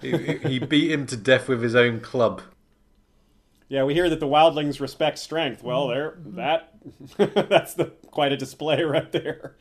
he, 0.00 0.38
he 0.38 0.58
beat 0.58 0.90
him 0.90 1.06
to 1.06 1.16
death 1.16 1.48
with 1.48 1.62
his 1.62 1.76
own 1.76 2.00
club. 2.00 2.42
Yeah, 3.68 3.84
we 3.84 3.94
hear 3.94 4.08
that 4.08 4.20
the 4.20 4.26
wildlings 4.26 4.80
respect 4.80 5.18
strength. 5.18 5.62
Well, 5.62 5.88
mm-hmm. 5.88 6.36
there 6.36 6.68
that 7.18 7.48
that's 7.48 7.74
the 7.74 7.86
quite 8.10 8.32
a 8.32 8.36
display 8.36 8.82
right 8.84 9.10
there. 9.12 9.56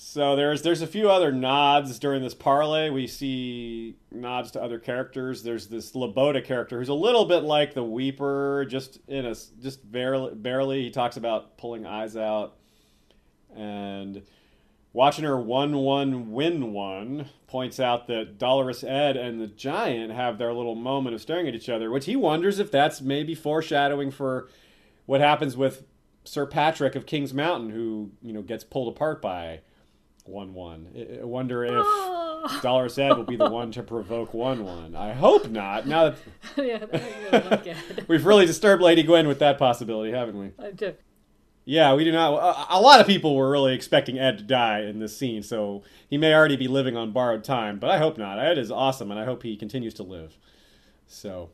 So 0.00 0.36
there's 0.36 0.62
there's 0.62 0.82
a 0.82 0.86
few 0.86 1.10
other 1.10 1.32
nods 1.32 1.98
during 1.98 2.22
this 2.22 2.34
parlay. 2.34 2.88
We 2.90 3.06
see 3.06 3.96
nods 4.12 4.52
to 4.52 4.62
other 4.62 4.78
characters. 4.78 5.42
There's 5.42 5.66
this 5.66 5.92
Loboda 5.92 6.44
character 6.44 6.78
who's 6.78 6.88
a 6.88 6.94
little 6.94 7.24
bit 7.24 7.42
like 7.42 7.74
the 7.74 7.82
Weeper, 7.82 8.64
just 8.68 9.00
in 9.08 9.26
a 9.26 9.34
just 9.60 9.90
barely 9.90 10.34
barely. 10.34 10.84
He 10.84 10.90
talks 10.90 11.16
about 11.16 11.58
pulling 11.58 11.84
eyes 11.84 12.16
out, 12.16 12.58
and 13.56 14.22
watching 14.92 15.24
her 15.24 15.38
one 15.38 15.76
one 15.76 16.32
win 16.32 16.72
one 16.72 17.26
points 17.46 17.80
out 17.80 18.06
that 18.06 18.38
Dolorous 18.38 18.84
Edd 18.84 19.16
and 19.16 19.40
the 19.40 19.46
Giant 19.46 20.12
have 20.12 20.38
their 20.38 20.52
little 20.52 20.74
moment 20.74 21.14
of 21.14 21.20
staring 21.22 21.48
at 21.48 21.54
each 21.54 21.68
other, 21.68 21.90
which 21.90 22.06
he 22.06 22.16
wonders 22.16 22.58
if 22.58 22.70
that's 22.70 23.00
maybe 23.00 23.34
foreshadowing 23.34 24.10
for 24.10 24.48
what 25.06 25.20
happens 25.20 25.56
with 25.56 25.84
Sir 26.24 26.46
Patrek 26.46 26.94
of 26.94 27.06
King's 27.06 27.32
Mountain, 27.32 27.70
who 27.70 28.10
you 28.22 28.32
know 28.32 28.42
gets 28.42 28.64
pulled 28.64 28.94
apart 28.94 29.22
by 29.22 29.60
Wun 30.26 30.54
Wun. 30.54 31.18
I 31.20 31.24
wonder 31.24 31.64
if 31.64 31.72
oh. 31.74 32.60
Dolorous 32.62 32.98
Edd 32.98 33.16
will 33.16 33.24
be 33.24 33.36
the 33.36 33.48
one 33.48 33.72
to 33.72 33.82
provoke 33.82 34.34
Wun 34.34 34.64
Wun. 34.64 34.94
I 34.94 35.12
hope 35.12 35.48
not. 35.48 35.86
Now 35.86 36.14
that 36.56 37.64
yeah, 37.64 37.76
we've 38.08 38.26
really 38.26 38.46
disturbed 38.46 38.82
Lady 38.82 39.02
Gwyn 39.02 39.26
with 39.26 39.38
that 39.38 39.58
possibility, 39.58 40.12
haven't 40.12 40.38
we? 40.38 40.52
I 40.58 40.70
do. 40.72 40.94
Yeah, 41.68 41.92
we 41.92 42.04
do 42.04 42.12
not. 42.12 42.32
A, 42.32 42.78
a, 42.78 42.80
lot 42.80 42.98
of 42.98 43.06
people 43.06 43.36
were 43.36 43.50
really 43.50 43.74
expecting 43.74 44.18
Edd 44.18 44.38
to 44.38 44.44
die 44.44 44.80
in 44.80 45.00
this 45.00 45.14
scene, 45.14 45.42
so 45.42 45.82
he 46.08 46.16
may 46.16 46.32
already 46.32 46.56
be 46.56 46.66
living 46.66 46.96
on 46.96 47.12
borrowed 47.12 47.44
time. 47.44 47.78
But 47.78 47.90
I 47.90 47.98
hope 47.98 48.16
not. 48.16 48.38
Edd 48.38 48.56
is 48.56 48.70
awesome, 48.70 49.10
and 49.10 49.20
I 49.20 49.26
hope 49.26 49.42
he 49.42 49.54
continues 49.54 49.92
to 49.94 50.02
live. 50.02 50.38
So, 51.06 51.50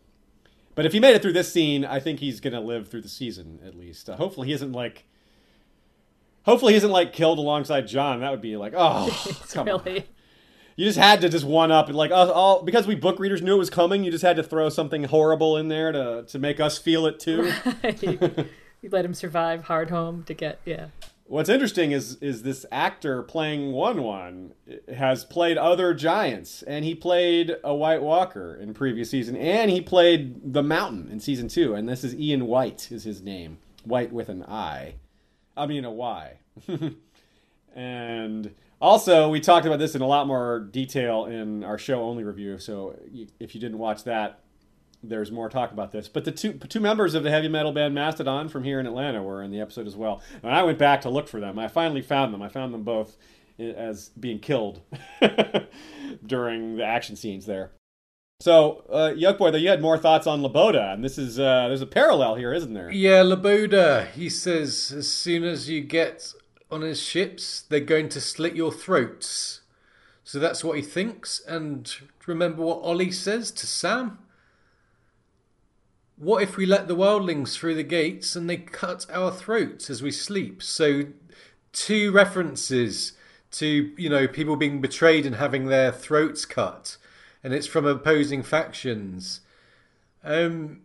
but 0.76 0.86
if 0.86 0.92
he 0.92 1.00
made 1.00 1.16
it 1.16 1.20
through 1.22 1.32
this 1.32 1.52
scene, 1.52 1.84
I 1.84 1.98
think 1.98 2.20
he's 2.20 2.38
gonna 2.38 2.60
live 2.60 2.86
through 2.86 3.00
the 3.00 3.08
season 3.08 3.58
at 3.66 3.76
least. 3.76 4.08
Uh, 4.08 4.14
hopefully, 4.14 4.46
he 4.46 4.52
isn't 4.54 4.70
like 4.70 5.04
Hopefully, 6.44 6.74
he 6.74 6.76
isn't 6.76 6.90
like 6.90 7.12
killed 7.12 7.40
alongside 7.40 7.88
Jon. 7.88 8.20
That 8.20 8.30
would 8.30 8.40
be 8.40 8.56
like, 8.56 8.74
oh, 8.76 9.34
come 9.52 9.66
really... 9.66 9.98
on. 9.98 10.04
You 10.76 10.86
just 10.86 10.98
had 10.98 11.20
to 11.22 11.28
just 11.28 11.44
one 11.44 11.72
up 11.72 11.88
and 11.88 11.96
like 11.96 12.10
all, 12.10 12.30
all 12.30 12.62
because 12.62 12.86
we 12.86 12.94
book 12.94 13.18
readers 13.18 13.42
knew 13.42 13.54
it 13.54 13.58
was 13.58 13.70
coming. 13.70 14.04
You 14.04 14.10
just 14.10 14.24
had 14.24 14.36
to 14.36 14.42
throw 14.42 14.68
something 14.68 15.04
horrible 15.04 15.56
in 15.56 15.68
there 15.68 15.90
to 15.90 16.24
to 16.28 16.38
make 16.38 16.60
us 16.60 16.78
feel 16.78 17.06
it 17.06 17.18
too. 17.18 17.52
Right. 17.82 18.48
You 18.84 18.90
let 18.90 19.06
him 19.06 19.14
survive 19.14 19.62
Hardhome 19.62 20.26
to 20.26 20.34
get 20.34 20.60
yeah. 20.66 20.88
What's 21.24 21.48
interesting 21.48 21.92
is 21.92 22.16
is 22.16 22.42
this 22.42 22.66
actor 22.70 23.22
playing 23.22 23.72
Wun 23.72 24.02
Wun 24.02 24.52
has 24.94 25.24
played 25.24 25.56
other 25.56 25.94
giants, 25.94 26.62
and 26.64 26.84
he 26.84 26.94
played 26.94 27.56
a 27.64 27.74
White 27.74 28.02
Walker 28.02 28.54
in 28.54 28.74
previous 28.74 29.08
season, 29.08 29.36
and 29.36 29.70
he 29.70 29.80
played 29.80 30.52
the 30.52 30.62
Mountain 30.62 31.08
in 31.10 31.18
season 31.18 31.48
two, 31.48 31.74
and 31.74 31.88
this 31.88 32.04
is 32.04 32.14
Ian 32.14 32.46
Whyte 32.46 32.92
is 32.92 33.04
his 33.04 33.22
name, 33.22 33.56
White 33.84 34.12
with 34.12 34.28
an 34.28 34.42
I. 34.42 34.96
I 35.56 35.64
mean 35.64 35.86
a 35.86 35.90
Y. 35.90 36.34
and 37.74 38.54
also, 38.82 39.30
we 39.30 39.40
talked 39.40 39.64
about 39.64 39.78
this 39.78 39.94
in 39.94 40.02
a 40.02 40.06
lot 40.06 40.26
more 40.26 40.60
detail 40.60 41.24
in 41.24 41.64
our 41.64 41.78
show 41.78 42.02
only 42.02 42.22
review. 42.22 42.58
So 42.58 42.98
if 43.40 43.54
you 43.54 43.62
didn't 43.62 43.78
watch 43.78 44.04
that, 44.04 44.40
there's 45.08 45.30
more 45.30 45.48
talk 45.48 45.72
about 45.72 45.92
this. 45.92 46.08
But 46.08 46.24
the 46.24 46.32
two 46.32 46.54
two 46.54 46.80
members 46.80 47.14
of 47.14 47.22
the 47.22 47.30
heavy 47.30 47.48
metal 47.48 47.72
band 47.72 47.94
Mastodon 47.94 48.48
from 48.48 48.64
here 48.64 48.80
in 48.80 48.86
Atlanta 48.86 49.22
were 49.22 49.42
in 49.42 49.50
the 49.50 49.60
episode 49.60 49.86
as 49.86 49.96
well. 49.96 50.22
And 50.42 50.52
I 50.52 50.62
went 50.62 50.78
back 50.78 51.02
to 51.02 51.10
look 51.10 51.28
for 51.28 51.40
them. 51.40 51.58
I 51.58 51.68
finally 51.68 52.02
found 52.02 52.32
them. 52.32 52.42
I 52.42 52.48
found 52.48 52.74
them 52.74 52.82
both 52.82 53.16
as 53.58 54.08
being 54.10 54.40
killed 54.40 54.80
during 56.26 56.76
the 56.76 56.84
action 56.84 57.16
scenes 57.16 57.46
there. 57.46 57.72
So, 58.40 58.84
uh, 58.90 59.32
Boy, 59.34 59.52
though, 59.52 59.58
you 59.58 59.68
had 59.68 59.80
more 59.80 59.96
thoughts 59.96 60.26
on 60.26 60.42
Loboda, 60.42 60.92
and 60.92 61.04
this 61.04 61.18
is 61.18 61.38
uh, 61.38 61.68
there's 61.68 61.82
a 61.82 61.86
parallel 61.86 62.34
here, 62.34 62.52
isn't 62.52 62.74
there? 62.74 62.90
Yeah, 62.90 63.22
Loboda. 63.22 64.10
He 64.10 64.28
says 64.28 64.92
as 64.96 65.08
soon 65.10 65.44
as 65.44 65.70
you 65.70 65.80
get 65.80 66.32
on 66.70 66.82
his 66.82 67.00
ships, 67.00 67.62
they're 67.62 67.80
going 67.80 68.08
to 68.10 68.20
slit 68.20 68.56
your 68.56 68.72
throats. 68.72 69.60
So 70.24 70.38
that's 70.38 70.64
what 70.64 70.76
he 70.76 70.82
thinks. 70.82 71.40
And 71.46 71.94
remember 72.26 72.62
what 72.62 72.80
Olly 72.82 73.10
says 73.10 73.50
to 73.52 73.66
Sam. 73.66 74.18
What 76.16 76.42
if 76.42 76.56
we 76.56 76.64
let 76.64 76.86
the 76.86 76.96
wildlings 76.96 77.56
through 77.56 77.74
the 77.74 77.82
gates 77.82 78.36
and 78.36 78.48
they 78.48 78.58
cut 78.58 79.06
our 79.10 79.32
throats 79.32 79.90
as 79.90 80.02
we 80.02 80.10
sleep? 80.10 80.62
So, 80.62 81.04
two 81.72 82.12
references 82.12 83.12
to 83.52 83.92
you 83.96 84.08
know 84.08 84.26
people 84.26 84.56
being 84.56 84.80
betrayed 84.80 85.26
and 85.26 85.36
having 85.36 85.66
their 85.66 85.92
throats 85.92 86.44
cut 86.44 86.96
and 87.44 87.52
it's 87.52 87.66
from 87.66 87.84
opposing 87.84 88.42
factions. 88.42 89.40
Um, 90.24 90.80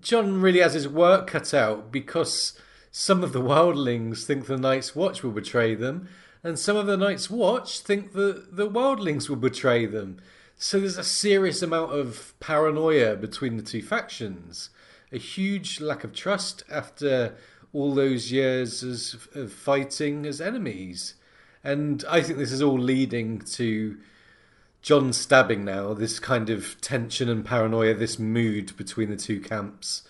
Jon 0.00 0.40
really 0.40 0.60
has 0.60 0.74
his 0.74 0.88
work 0.88 1.26
cut 1.26 1.52
out 1.52 1.90
because 1.90 2.58
some 2.92 3.24
of 3.24 3.32
the 3.32 3.42
wildlings 3.42 4.24
think 4.24 4.46
the 4.46 4.56
Night's 4.56 4.94
Watch 4.94 5.24
will 5.24 5.32
betray 5.32 5.74
them, 5.74 6.08
and 6.44 6.58
some 6.58 6.76
of 6.76 6.86
the 6.86 6.96
Night's 6.96 7.28
Watch 7.28 7.80
think 7.80 8.12
that 8.12 8.56
the 8.56 8.70
wildlings 8.70 9.28
will 9.28 9.36
betray 9.36 9.84
them. 9.84 10.20
So 10.58 10.80
there's 10.80 10.96
a 10.96 11.04
serious 11.04 11.60
amount 11.60 11.92
of 11.92 12.34
paranoia 12.40 13.14
between 13.14 13.58
the 13.58 13.62
two 13.62 13.82
factions, 13.82 14.70
a 15.12 15.18
huge 15.18 15.80
lack 15.80 16.02
of 16.02 16.14
trust 16.14 16.64
after 16.70 17.36
all 17.74 17.94
those 17.94 18.32
years 18.32 18.82
of 19.34 19.52
fighting 19.52 20.24
as 20.24 20.40
enemies. 20.40 21.14
And 21.62 22.02
I 22.08 22.22
think 22.22 22.38
this 22.38 22.52
is 22.52 22.62
all 22.62 22.78
leading 22.78 23.40
to 23.40 23.98
Jon 24.80 25.12
stabbing 25.12 25.64
now, 25.64 25.92
this 25.92 26.18
kind 26.18 26.48
of 26.48 26.80
tension 26.80 27.28
and 27.28 27.44
paranoia, 27.44 27.92
this 27.92 28.18
mood 28.18 28.74
between 28.78 29.10
the 29.10 29.16
two 29.16 29.40
camps, 29.40 30.04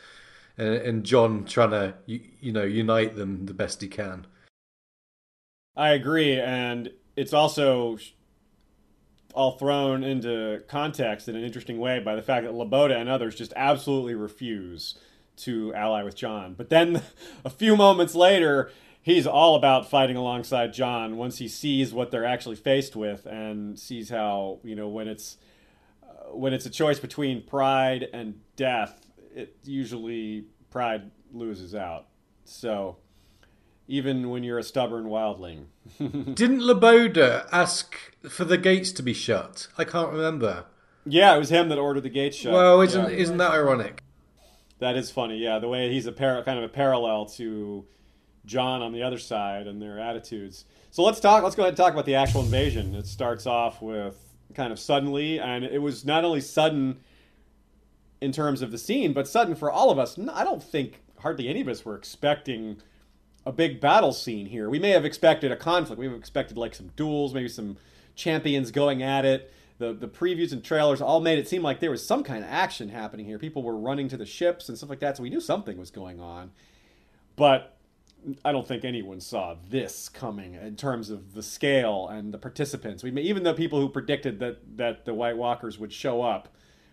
uh, 0.59 0.63
and, 0.63 0.75
and 0.75 1.05
Jon 1.05 1.45
trying 1.45 1.71
to 1.71 1.95
you, 2.05 2.21
you 2.41 2.53
know 2.53 2.63
unite 2.63 3.17
them 3.17 3.47
the 3.47 3.55
best 3.55 3.81
he 3.81 3.89
can. 3.89 4.27
I 5.75 5.91
agree, 5.91 6.39
and 6.39 6.91
it's 7.17 7.33
also 7.33 7.99
all 9.37 9.53
thrown 9.53 10.03
into 10.03 10.63
context 10.67 11.29
in 11.29 11.37
an 11.37 11.45
interesting 11.45 11.79
way 11.79 12.01
by 12.01 12.17
the 12.17 12.23
fact 12.23 12.47
that 12.47 12.55
Loboda 12.55 12.97
and 12.99 13.09
others 13.09 13.35
just 13.35 13.53
absolutely 13.55 14.15
refuse 14.15 14.99
to 15.37 15.75
ally 15.75 16.03
with 16.03 16.17
Jon. 16.17 16.55
But 16.55 16.71
then 16.71 17.03
a 17.45 17.51
few 17.51 17.77
moments 17.77 18.15
later, 18.15 18.71
he's 19.03 19.27
all 19.27 19.55
about 19.55 19.89
fighting 19.89 20.17
alongside 20.17 20.73
Jon 20.73 21.19
once 21.19 21.37
he 21.39 21.49
sees 21.49 21.93
what 21.93 22.11
they're 22.11 22.25
actually 22.25 22.57
faced 22.57 22.97
with 22.97 23.27
and 23.27 23.79
sees 23.79 24.09
how 24.09 24.59
you 24.65 24.75
know 24.75 24.89
when 24.89 25.07
it's 25.07 25.37
uh, 26.03 26.35
when 26.35 26.55
it's 26.55 26.65
a 26.65 26.71
choice 26.71 26.99
between 26.99 27.43
pride 27.43 28.09
and 28.15 28.41
death, 28.57 29.07
it 29.35 29.55
usually 29.65 30.47
pride 30.71 31.11
loses 31.31 31.75
out. 31.75 32.07
So 32.45 32.97
even 33.89 34.31
when 34.31 34.43
you're 34.43 34.59
a 34.59 34.63
stubborn 34.63 35.05
wildling. 35.05 35.67
Didn't 35.99 36.61
Loboda 36.61 37.49
ask 37.53 37.97
for 38.29 38.45
the 38.45 38.59
gates 38.59 38.93
to 38.93 39.03
be 39.03 39.13
shut? 39.13 39.69
I 39.79 39.85
can't 39.85 40.13
remember. 40.13 40.67
Yeah, 41.05 41.35
it 41.37 41.39
was 41.39 41.51
him 41.51 41.69
that 41.69 41.79
ordered 41.79 42.03
the 42.03 42.11
gates 42.11 42.37
shut. 42.37 42.53
Well, 42.53 42.81
isn't 42.81 43.11
yeah. 43.11 43.17
isn't 43.17 43.37
that 43.37 43.53
ironic? 43.53 44.03
That 44.79 44.97
is 44.97 45.11
funny. 45.11 45.39
Yeah, 45.39 45.59
the 45.59 45.69
way 45.69 45.93
he's 45.93 46.07
a 46.07 46.13
par- 46.13 46.43
kind 46.43 46.59
of 46.59 46.65
a 46.65 46.69
parallel 46.69 47.27
to 47.27 47.87
Jon 48.45 48.83
on 48.83 48.93
the 48.93 49.03
other 49.03 49.19
side 49.19 49.67
and 49.67 49.81
their 49.81 49.99
attitudes. 49.99 50.65
So 50.91 51.03
let's 51.03 51.21
talk. 51.21 51.43
Let's 51.43 51.55
go 51.55 51.63
ahead 51.63 51.71
and 51.71 51.77
talk 51.77 51.93
about 51.93 52.07
the 52.07 52.17
actual 52.17 52.43
invasion. 52.43 52.95
It 52.95 53.07
starts 53.07 53.47
off 53.47 53.81
with 53.81 54.17
kind 54.55 54.73
of 54.73 54.79
suddenly, 54.79 55.39
and 55.39 55.65
it 55.65 55.81
was 55.81 56.05
not 56.05 56.25
only 56.25 56.41
sudden 56.41 56.99
in 58.21 58.33
terms 58.33 58.63
of 58.63 58.71
the 58.71 58.79
scene, 58.79 59.13
but 59.13 59.29
sudden 59.29 59.55
for 59.55 59.71
all 59.71 59.91
of 59.91 59.99
us. 59.99 60.19
I 60.33 60.43
don't 60.43 60.63
think 60.63 61.03
hardly 61.19 61.49
any 61.49 61.61
of 61.61 61.69
us 61.69 61.85
were 61.85 61.97
expecting 61.97 62.81
a 63.47 63.53
big 63.53 63.81
battle 63.81 64.13
scene 64.13 64.47
here. 64.47 64.69
We 64.69 64.81
may 64.81 64.91
have 64.91 65.05
expected 65.05 65.53
a 65.53 65.57
conflict. 65.57 66.01
We 66.01 66.07
have 66.07 66.17
expected 66.17 66.59
like 66.59 66.75
some 66.75 66.91
duels, 66.97 67.33
maybe 67.33 67.49
some 67.49 67.77
champions 68.17 68.73
going 68.73 69.03
at 69.03 69.25
it. 69.25 69.53
The 69.79 69.93
the 69.93 70.09
previews 70.09 70.53
and 70.53 70.65
trailers 70.65 71.01
all 71.01 71.21
made 71.21 71.39
it 71.39 71.47
seem 71.47 71.63
like 71.63 71.81
there 71.81 71.91
was 71.91 72.05
some 72.05 72.25
kind 72.25 72.43
of 72.43 72.51
action 72.51 72.89
happening 72.89 73.25
here. 73.25 73.39
People 73.39 73.63
were 73.63 73.77
running 73.77 74.09
to 74.09 74.17
the 74.17 74.27
ships 74.27 74.69
and 74.69 74.77
stuff 74.77 74.91
like 74.91 75.01
that, 75.01 75.17
so 75.17 75.23
we 75.23 75.31
knew 75.31 75.41
something 75.41 75.79
was 75.79 75.91
going 75.91 76.19
on. 76.19 76.51
But 77.37 77.77
I 78.45 78.51
don't 78.51 78.67
think 78.67 78.85
anyone 78.85 79.21
saw 79.21 79.55
this 79.69 80.09
coming 80.09 80.55
in 80.55 80.75
terms 80.75 81.11
of 81.11 81.35
the 81.35 81.43
scale 81.43 82.09
and 82.09 82.35
the 82.35 82.39
participants. 82.39 83.05
We 83.05 83.13
may, 83.13 83.23
even 83.23 83.45
the 83.45 83.55
people 83.55 83.81
who 83.81 83.89
predicted 83.89 84.41
that 84.41 84.77
that 84.77 85.05
the 85.05 85.15
White 85.15 85.37
Walkers 85.37 85.79
would 85.79 85.93
show 85.93 86.23
up, 86.23 86.49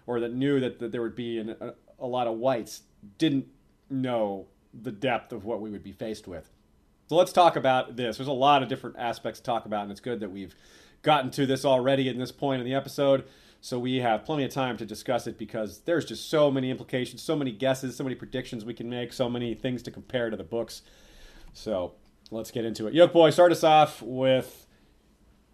or 0.06 0.20
that 0.20 0.34
knew 0.34 0.60
that, 0.60 0.80
that 0.80 0.92
there 0.92 1.02
would 1.02 1.16
be 1.16 1.40
an, 1.40 1.56
a, 1.60 1.74
a 2.00 2.06
lot 2.06 2.28
of 2.28 2.38
whites, 2.38 2.82
didn't 3.18 3.48
know 3.90 4.48
the 4.74 4.92
depth 4.92 5.32
of 5.32 5.46
what 5.46 5.62
we 5.62 5.70
would 5.70 5.84
be 5.84 5.92
faced 5.92 6.28
with. 6.28 6.50
So 7.08 7.16
let's 7.16 7.34
talk 7.34 7.56
about 7.56 7.96
this. 7.96 8.18
There's 8.18 8.28
a 8.28 8.32
lot 8.32 8.64
of 8.64 8.70
different 8.70 8.98
aspects 8.98 9.40
to 9.40 9.46
talk 9.46 9.66
about, 9.66 9.84
and 9.84 9.92
it's 9.92 10.00
good 10.00 10.20
that 10.22 10.32
we've 10.32 10.56
gotten 11.02 11.30
to 11.32 11.46
this 11.46 11.66
already 11.66 12.08
in 12.08 12.18
this 12.18 12.32
point 12.32 12.62
in 12.62 12.66
the 12.66 12.74
episode. 12.74 13.26
So 13.62 13.80
we 13.80 13.98
have 13.98 14.26
plenty 14.26 14.44
of 14.44 14.52
time 14.52 14.78
to 14.78 14.86
discuss 14.86 15.28
it 15.28 15.38
because 15.38 15.82
there's 15.82 16.06
just 16.06 16.30
so 16.30 16.52
many 16.52 16.70
implications, 16.70 17.22
so 17.22 17.36
many 17.36 17.52
guesses, 17.52 17.96
so 17.96 18.04
many 18.04 18.16
predictions 18.16 18.66
we 18.66 18.74
can 18.74 18.90
make, 18.90 19.14
so 19.14 19.30
many 19.30 19.54
things 19.54 19.84
to 19.84 19.92
compare 19.92 20.30
to 20.30 20.36
the 20.36 20.44
books. 20.44 20.82
So 21.54 21.94
let's 22.32 22.52
get 22.52 22.66
into 22.66 22.88
it. 22.88 22.94
Yolkboy, 22.94 23.32
start 23.32 23.52
us 23.52 23.64
off 23.64 24.02
with 24.02 24.66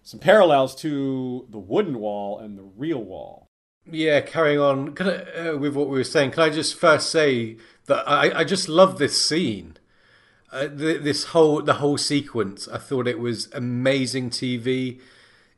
some 0.01 0.20
parallels 0.20 0.76
to 0.78 1.45
the 1.49 1.59
wooden 1.59 1.99
wall 1.99 2.39
and 2.39 2.57
the 2.57 2.63
real 2.63 3.03
wall. 3.03 3.45
Yeah, 3.86 4.22
carrying 4.22 4.59
on 4.59 4.95
I, 4.99 5.49
uh, 5.49 5.57
with 5.57 5.76
what 5.76 5.89
we 5.89 5.97
were 5.97 6.03
saying, 6.03 6.32
can 6.32 6.43
I 6.43 6.49
just 6.49 6.76
first 6.76 7.09
say 7.09 7.57
that 7.90 8.08
I, 8.08 8.40
I 8.40 8.44
just 8.46 8.70
love 8.70 8.98
this 8.98 9.22
scene. 9.22 9.76
Uh, 10.52 10.64
the, 10.64 10.98
this 10.98 11.26
whole 11.26 11.62
the 11.62 11.76
whole 11.76 11.98
sequence, 11.98 12.68
I 12.68 12.78
thought 12.78 13.08
it 13.08 13.20
was 13.20 13.50
amazing 13.54 14.30
TV. 14.30 15.00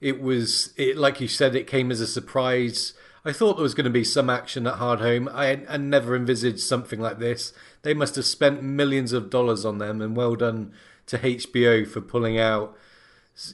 It 0.02 0.22
was 0.22 0.74
it 0.76 0.98
like 0.98 1.22
you 1.22 1.28
said, 1.28 1.56
it 1.56 1.68
came 1.68 1.92
as 1.92 2.02
a 2.02 2.08
surprise. 2.08 2.94
I 3.24 3.32
thought 3.32 3.56
there 3.56 3.64
was 3.64 3.76
going 3.76 3.86
to 3.86 3.92
be 3.92 4.04
some 4.04 4.32
action 4.32 4.66
at 4.66 4.80
Hardhome. 4.80 5.32
I, 5.32 5.62
I 5.70 5.78
never 5.78 6.16
envisaged 6.16 6.62
something 6.62 7.00
like 7.00 7.20
this. 7.20 7.54
They 7.84 7.94
must 7.94 8.16
have 8.16 8.26
spent 8.26 8.64
millions 8.64 9.14
of 9.14 9.30
dollars 9.30 9.64
on 9.64 9.78
them, 9.78 10.02
and 10.02 10.16
well 10.16 10.36
done 10.36 10.74
to 11.08 11.20
HBO 11.20 11.88
for 11.88 12.02
pulling 12.02 12.40
out, 12.40 12.76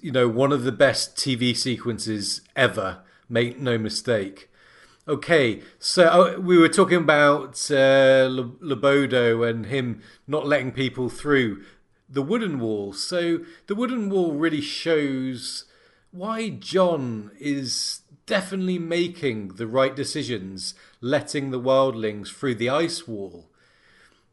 you 0.01 0.11
know, 0.11 0.29
one 0.29 0.53
of 0.53 0.63
the 0.63 0.71
best 0.71 1.17
TV 1.17 1.55
sequences 1.55 2.41
ever. 2.55 2.99
Make 3.27 3.59
no 3.59 3.77
mistake. 3.77 4.49
Okay, 5.07 5.61
so 5.79 6.03
uh, 6.05 6.37
we 6.37 6.57
were 6.57 6.67
talking 6.67 6.97
about 6.97 7.53
uh, 7.71 8.27
Loboda 8.27 9.49
and 9.49 9.67
him 9.67 10.01
not 10.27 10.45
letting 10.45 10.73
people 10.73 11.07
through 11.07 11.63
the 12.09 12.21
wooden 12.21 12.59
wall. 12.59 12.91
So 12.91 13.39
the 13.67 13.75
wooden 13.75 14.09
wall 14.09 14.33
really 14.33 14.59
shows 14.59 15.63
why 16.11 16.49
Jon 16.49 17.31
is 17.39 18.01
definitely 18.25 18.79
making 18.79 19.55
the 19.55 19.65
right 19.65 19.95
decisions, 19.95 20.73
letting 20.99 21.51
the 21.51 21.61
wildlings 21.61 22.27
through 22.27 22.55
the 22.55 22.69
ice 22.69 23.07
wall. 23.07 23.49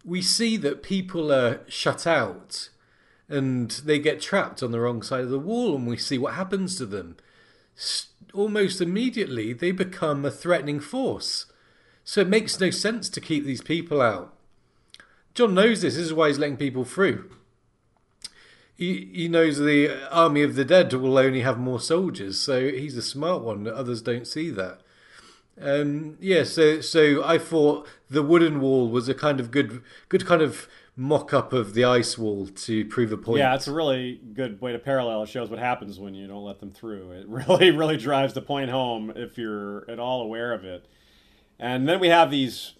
We 0.04 0.22
see 0.22 0.56
that 0.56 0.82
people 0.82 1.32
are 1.32 1.60
shut 1.68 2.04
out 2.04 2.70
and 3.28 3.70
they 3.70 4.00
get 4.00 4.20
trapped 4.20 4.60
on 4.60 4.72
the 4.72 4.80
wrong 4.80 5.02
side 5.02 5.20
of 5.20 5.30
the 5.30 5.38
wall, 5.38 5.76
and 5.76 5.86
we 5.86 5.96
see 5.96 6.18
what 6.18 6.34
happens 6.34 6.76
to 6.78 6.84
them 6.86 7.16
almost 8.32 8.80
immediately 8.80 9.52
they 9.52 9.72
become 9.72 10.24
a 10.24 10.30
threatening 10.30 10.80
force. 10.80 11.46
So 12.04 12.20
it 12.20 12.28
makes 12.28 12.60
no 12.60 12.70
sense 12.70 13.08
to 13.08 13.20
keep 13.20 13.44
these 13.44 13.62
people 13.62 14.00
out. 14.02 14.34
Jon 15.34 15.54
knows 15.54 15.82
this. 15.82 15.96
This 15.96 16.06
is 16.06 16.14
why 16.14 16.28
he's 16.28 16.38
letting 16.38 16.56
people 16.56 16.84
through. 16.84 17.30
He, 18.76 19.10
he 19.12 19.28
knows 19.28 19.58
the 19.58 20.08
army 20.10 20.42
of 20.42 20.56
the 20.56 20.64
dead 20.64 20.92
will 20.92 21.16
only 21.16 21.40
have 21.40 21.58
more 21.58 21.80
soldiers, 21.80 22.40
so 22.40 22.68
he's 22.68 22.96
a 22.96 23.02
smart 23.02 23.42
one. 23.42 23.66
Others 23.68 24.02
don't 24.02 24.26
see 24.26 24.50
that. 24.50 24.80
Um, 25.60 26.16
yeah, 26.20 26.42
so 26.42 26.80
so 26.80 27.22
I 27.24 27.38
thought 27.38 27.86
the 28.10 28.24
wooden 28.24 28.60
wall 28.60 28.88
was 28.88 29.08
a 29.08 29.14
kind 29.14 29.38
of 29.38 29.52
good 29.52 29.82
good 30.08 30.26
kind 30.26 30.42
of 30.42 30.66
mock 30.96 31.34
up 31.34 31.52
of 31.52 31.74
the 31.74 31.84
ice 31.84 32.16
wall 32.16 32.46
to 32.46 32.84
prove 32.84 33.12
a 33.12 33.16
point. 33.16 33.40
Yeah, 33.40 33.54
it's 33.54 33.66
a 33.66 33.72
really 33.72 34.20
good 34.32 34.60
way 34.60 34.72
to 34.72 34.78
parallel. 34.78 35.22
It 35.24 35.28
shows 35.28 35.50
what 35.50 35.58
happens 35.58 35.98
when 35.98 36.14
you 36.14 36.26
don't 36.26 36.44
let 36.44 36.60
them 36.60 36.70
through. 36.70 37.12
It 37.12 37.26
really, 37.28 37.70
really 37.70 37.96
drives 37.96 38.34
the 38.34 38.42
point 38.42 38.70
home 38.70 39.12
if 39.14 39.36
you're 39.36 39.88
at 39.90 39.98
all 39.98 40.22
aware 40.22 40.52
of 40.52 40.64
it. 40.64 40.86
And 41.58 41.88
then 41.88 42.00
we 42.00 42.08
have 42.08 42.30
these 42.30 42.74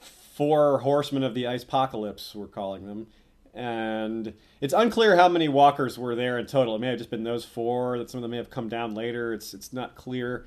four 0.00 0.80
horsemen 0.80 1.22
of 1.22 1.34
the 1.34 1.46
ice 1.46 1.62
apocalypse, 1.62 2.34
we're 2.34 2.46
calling 2.46 2.86
them. 2.86 3.06
And 3.54 4.34
it's 4.60 4.74
unclear 4.74 5.16
how 5.16 5.30
many 5.30 5.48
walkers 5.48 5.98
were 5.98 6.14
there 6.14 6.38
in 6.38 6.46
total. 6.46 6.76
It 6.76 6.80
may 6.80 6.88
have 6.88 6.98
just 6.98 7.10
been 7.10 7.24
those 7.24 7.44
four. 7.44 7.96
That 7.96 8.10
some 8.10 8.18
of 8.18 8.22
them 8.22 8.32
may 8.32 8.36
have 8.36 8.50
come 8.50 8.68
down 8.68 8.94
later. 8.94 9.32
It's 9.32 9.54
it's 9.54 9.72
not 9.72 9.94
clear. 9.94 10.46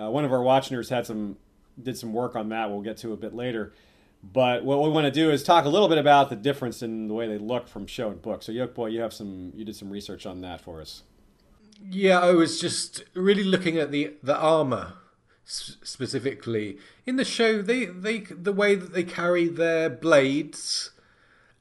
Uh, 0.00 0.10
one 0.10 0.24
of 0.24 0.32
our 0.32 0.40
watchers 0.40 0.88
had 0.88 1.04
some 1.04 1.36
did 1.80 1.98
some 1.98 2.14
work 2.14 2.34
on 2.34 2.48
that. 2.48 2.70
We'll 2.70 2.80
get 2.80 2.96
to 2.98 3.12
a 3.12 3.18
bit 3.18 3.34
later. 3.34 3.74
But 4.32 4.64
what 4.64 4.82
we 4.82 4.88
want 4.88 5.04
to 5.04 5.10
do 5.10 5.30
is 5.30 5.42
talk 5.42 5.64
a 5.64 5.68
little 5.68 5.88
bit 5.88 5.98
about 5.98 6.30
the 6.30 6.36
difference 6.36 6.82
in 6.82 7.08
the 7.08 7.14
way 7.14 7.28
they 7.28 7.38
look 7.38 7.68
from 7.68 7.86
show 7.86 8.08
and 8.08 8.20
book. 8.20 8.42
So, 8.42 8.52
Yolkboy, 8.52 8.92
you 8.92 9.00
have 9.00 9.12
some, 9.12 9.52
you 9.54 9.64
did 9.64 9.76
some 9.76 9.90
research 9.90 10.26
on 10.26 10.40
that 10.40 10.60
for 10.60 10.80
us. 10.80 11.02
Yeah, 11.82 12.20
I 12.20 12.32
was 12.32 12.60
just 12.60 13.04
really 13.14 13.44
looking 13.44 13.76
at 13.76 13.90
the 13.90 14.14
the 14.22 14.36
armor 14.36 14.94
specifically 15.44 16.78
in 17.04 17.16
the 17.16 17.24
show. 17.24 17.60
They 17.60 17.84
they 17.84 18.20
the 18.20 18.52
way 18.52 18.74
that 18.74 18.94
they 18.94 19.04
carry 19.04 19.46
their 19.46 19.90
blades 19.90 20.90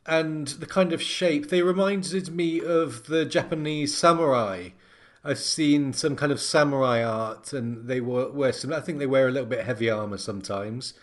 and 0.06 0.48
the 0.48 0.66
kind 0.66 0.94
of 0.94 1.02
shape 1.02 1.50
they 1.50 1.62
reminded 1.62 2.34
me 2.34 2.62
of 2.62 3.08
the 3.08 3.26
Japanese 3.26 3.96
samurai. 3.96 4.70
I've 5.24 5.40
seen 5.40 5.92
some 5.92 6.16
kind 6.16 6.32
of 6.32 6.40
samurai 6.40 7.04
art, 7.04 7.52
and 7.52 7.88
they 7.88 8.00
wear, 8.00 8.30
wear 8.30 8.54
some. 8.54 8.72
I 8.72 8.80
think 8.80 9.00
they 9.00 9.08
wear 9.08 9.28
a 9.28 9.32
little 9.32 9.50
bit 9.50 9.66
heavy 9.66 9.90
armor 9.90 10.18
sometimes 10.18 10.94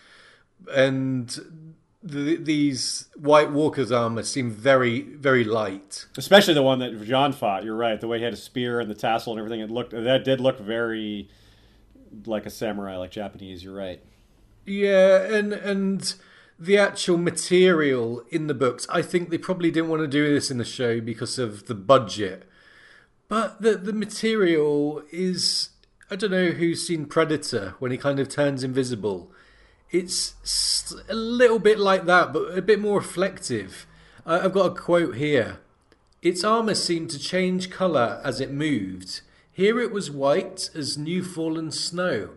and 0.72 1.72
the, 2.02 2.36
these 2.36 3.09
White 3.16 3.52
Walkers' 3.52 3.93
armor 3.93 4.22
seem 4.22 4.51
very, 4.51 5.02
very 5.02 5.44
light. 5.44 6.06
Especially 6.16 6.55
the 6.55 6.62
one 6.62 6.80
that 6.80 7.05
Jon 7.05 7.32
fought. 7.32 7.64
You're 7.64 7.76
right. 7.76 8.01
The 8.01 8.09
way 8.09 8.18
he 8.18 8.24
had 8.24 8.32
a 8.32 8.36
spear 8.36 8.80
and 8.80 8.90
the 8.90 8.94
tassel 8.94 9.32
and 9.32 9.39
everything. 9.39 9.60
It 9.60 9.70
looked 9.70 9.93
that 9.93 10.24
did 10.24 10.40
look 10.40 10.59
very 10.59 11.28
like 12.26 12.47
a 12.47 12.51
samurai, 12.51 12.97
like 12.97 13.10
Japanese. 13.10 13.62
You're 13.62 13.74
right. 13.74 14.02
Yeah, 14.66 15.22
and 15.22 15.52
and 15.52 16.14
the 16.59 16.78
actual 16.78 17.18
material 17.18 18.22
in 18.30 18.47
the 18.47 18.55
books, 18.55 18.86
I 18.90 19.02
think 19.02 19.30
they 19.30 19.39
probably 19.39 19.70
didn't 19.70 19.90
want 19.90 20.02
to 20.02 20.09
do 20.09 20.32
this 20.32 20.51
in 20.51 20.59
the 20.59 20.64
show 20.64 21.01
because 21.01 21.39
of 21.39 21.66
the 21.66 21.74
budget. 21.74 22.48
But 23.28 23.62
the 23.62 23.76
the 23.76 23.93
material 23.93 25.02
is 25.12 25.70
I 26.10 26.16
don't 26.16 26.30
know 26.30 26.51
who's 26.51 26.86
seen 26.86 27.06
Predator 27.06 27.74
when 27.78 27.90
he 27.90 27.97
kind 27.97 28.18
of 28.18 28.28
turns 28.28 28.64
invisible 28.64 29.32
it's 29.93 30.35
a 31.09 31.14
little 31.14 31.59
bit 31.59 31.78
like 31.78 32.06
that, 32.06 32.32
but 32.32 32.56
a 32.56 32.62
bit 32.62 32.81
more 32.81 32.98
reflective. 32.98 33.86
I've 34.24 34.52
got 34.52 34.73
a 34.73 34.74
quote 34.74 35.16
here. 35.16 35.59
Its 36.23 36.43
armour 36.43 36.74
seemed 36.74 37.10
to 37.10 37.19
change 37.19 37.70
colour 37.70 38.20
as 38.24 38.40
it 38.40 38.51
moved. 38.51 39.20
Here 39.52 39.78
it 39.81 39.93
was 39.93 40.10
white 40.10 40.70
as 40.74 40.97
new 40.97 41.23
fallen 41.23 41.70
snow. 41.70 42.31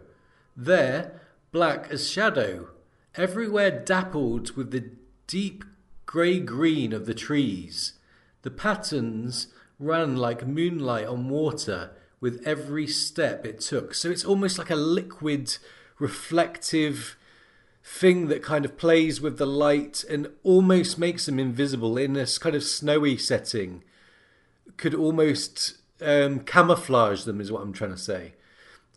There, 0.58 1.22
black 1.52 1.88
as 1.90 2.10
shadow. 2.10 2.70
Everywhere 3.16 3.72
dappled 3.72 4.58
with 4.58 4.72
the 4.72 4.92
deep 5.28 5.64
grey 6.06 6.40
green 6.40 6.92
of 6.92 7.06
the 7.06 7.14
trees. 7.14 7.94
The 8.42 8.52
patterns 8.52 9.48
ran 9.80 10.18
like 10.18 10.46
moonlight 10.46 11.08
on 11.08 11.30
water 11.30 11.92
with 12.20 12.42
every 12.46 12.88
step 12.88 13.46
it 13.46 13.62
took. 13.62 13.94
So 13.94 14.10
it's 14.10 14.26
almost 14.26 14.58
like 14.58 14.70
a 14.70 14.76
liquid, 14.76 15.58
reflective 16.00 17.16
thing 17.88 18.28
that 18.28 18.42
kind 18.42 18.66
of 18.66 18.78
plays 18.78 19.22
with 19.22 19.38
the 19.38 19.46
light 19.46 20.04
and 20.10 20.28
almost 20.44 20.98
makes 20.98 21.28
them 21.28 21.40
invisible 21.40 21.98
in 21.98 22.14
this 22.14 22.40
kind 22.40 22.56
of 22.56 22.64
snowy 22.64 23.16
setting 23.16 23.84
could 24.76 24.96
almost 24.96 25.78
um, 26.02 26.40
camouflage 26.40 27.24
them 27.26 27.40
is 27.40 27.52
what 27.52 27.62
i'm 27.62 27.72
trying 27.74 27.92
to 27.92 27.98
say 27.98 28.34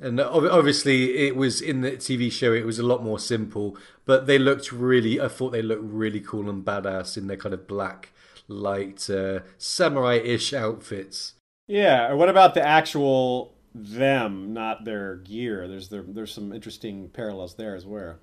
And 0.00 0.20
obviously, 0.20 1.26
it 1.26 1.34
was 1.36 1.60
in 1.60 1.80
the 1.80 1.92
TV 1.92 2.30
show. 2.30 2.52
It 2.52 2.64
was 2.64 2.78
a 2.78 2.86
lot 2.86 3.02
more 3.02 3.18
simple, 3.18 3.76
but 4.04 4.26
they 4.26 4.38
looked 4.38 4.70
really. 4.70 5.20
I 5.20 5.28
thought 5.28 5.50
they 5.50 5.62
looked 5.62 5.82
really 5.82 6.20
cool 6.20 6.48
and 6.48 6.64
badass 6.64 7.16
in 7.16 7.26
their 7.26 7.36
kind 7.36 7.52
of 7.52 7.66
black, 7.66 8.12
light, 8.46 9.10
uh, 9.10 9.40
samurai-ish 9.58 10.52
outfits. 10.54 11.34
Yeah. 11.66 12.12
What 12.14 12.28
about 12.28 12.54
the 12.54 12.62
actual 12.66 13.54
them, 13.74 14.52
not 14.52 14.84
their 14.84 15.16
gear? 15.16 15.68
There's 15.68 15.88
there, 15.88 16.04
there's 16.06 16.32
some 16.32 16.52
interesting 16.52 17.08
parallels 17.10 17.56
there 17.56 17.74
as 17.74 17.84
well. 17.86 18.18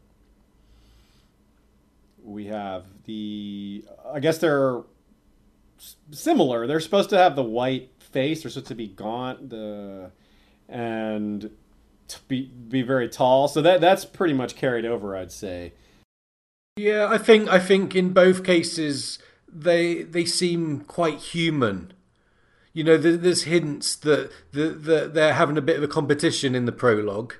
We 2.25 2.47
have 2.47 2.85
the. 3.05 3.85
I 4.11 4.19
guess 4.19 4.39
they're 4.39 4.81
similar. 6.11 6.65
They're 6.65 6.79
supposed 6.79 7.09
to 7.11 7.17
have 7.17 7.35
the 7.35 7.43
white 7.43 7.91
face. 7.99 8.43
They're 8.43 8.51
supposed 8.51 8.67
to 8.67 8.75
be 8.75 8.87
gaunt. 8.87 9.49
The 9.49 10.11
and 10.67 11.51
be 12.27 12.47
be 12.47 12.81
very 12.81 13.09
tall. 13.09 13.47
So 13.47 13.61
that 13.61 13.81
that's 13.81 14.05
pretty 14.05 14.33
much 14.33 14.55
carried 14.55 14.85
over, 14.85 15.15
I'd 15.15 15.31
say. 15.31 15.73
Yeah, 16.77 17.07
I 17.09 17.17
think 17.17 17.49
I 17.49 17.59
think 17.59 17.95
in 17.95 18.11
both 18.11 18.43
cases 18.43 19.19
they 19.47 20.03
they 20.03 20.25
seem 20.25 20.81
quite 20.81 21.19
human. 21.19 21.93
You 22.73 22.83
know, 22.83 22.97
there's 22.97 23.43
hints 23.43 23.95
that, 23.95 24.29
that, 24.51 25.13
they're 25.13 25.33
having 25.33 25.57
a 25.57 25.61
bit 25.61 25.77
of 25.77 25.83
a 25.83 25.87
competition 25.87 26.53
in 26.53 26.65
the 26.65 26.73
prologue. 26.73 27.33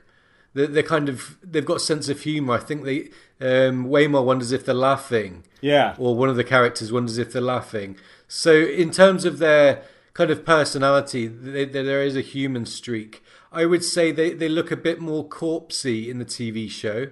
They're, 0.53 0.67
they're 0.67 0.81
kind 0.81 1.09
of 1.09 1.37
they've 1.43 1.65
got 1.65 1.81
sense 1.81 2.07
of 2.07 2.21
humor. 2.21 2.53
I 2.53 2.59
think 2.59 2.85
they 2.85 3.09
um, 3.41 3.87
Waymar 3.87 4.23
wonders 4.23 4.51
if 4.51 4.65
they're 4.65 4.75
laughing. 4.75 5.43
Yeah. 5.61 5.95
Or 5.97 6.15
one 6.15 6.29
of 6.29 6.35
the 6.35 6.43
characters 6.43 6.91
wonders 6.91 7.17
if 7.17 7.33
they're 7.33 7.41
laughing. 7.41 7.97
So 8.27 8.53
in 8.53 8.91
terms 8.91 9.25
of 9.25 9.39
their 9.39 9.83
kind 10.13 10.31
of 10.31 10.45
personality, 10.45 11.27
they, 11.27 11.65
they, 11.65 11.83
there 11.83 12.03
is 12.03 12.15
a 12.15 12.21
human 12.21 12.65
streak. 12.65 13.23
I 13.51 13.65
would 13.65 13.83
say 13.83 14.11
they, 14.11 14.33
they 14.33 14.49
look 14.49 14.71
a 14.71 14.77
bit 14.77 14.99
more 14.99 15.27
corpsey 15.27 16.07
in 16.09 16.19
the 16.19 16.25
TV 16.25 16.69
show. 16.69 17.07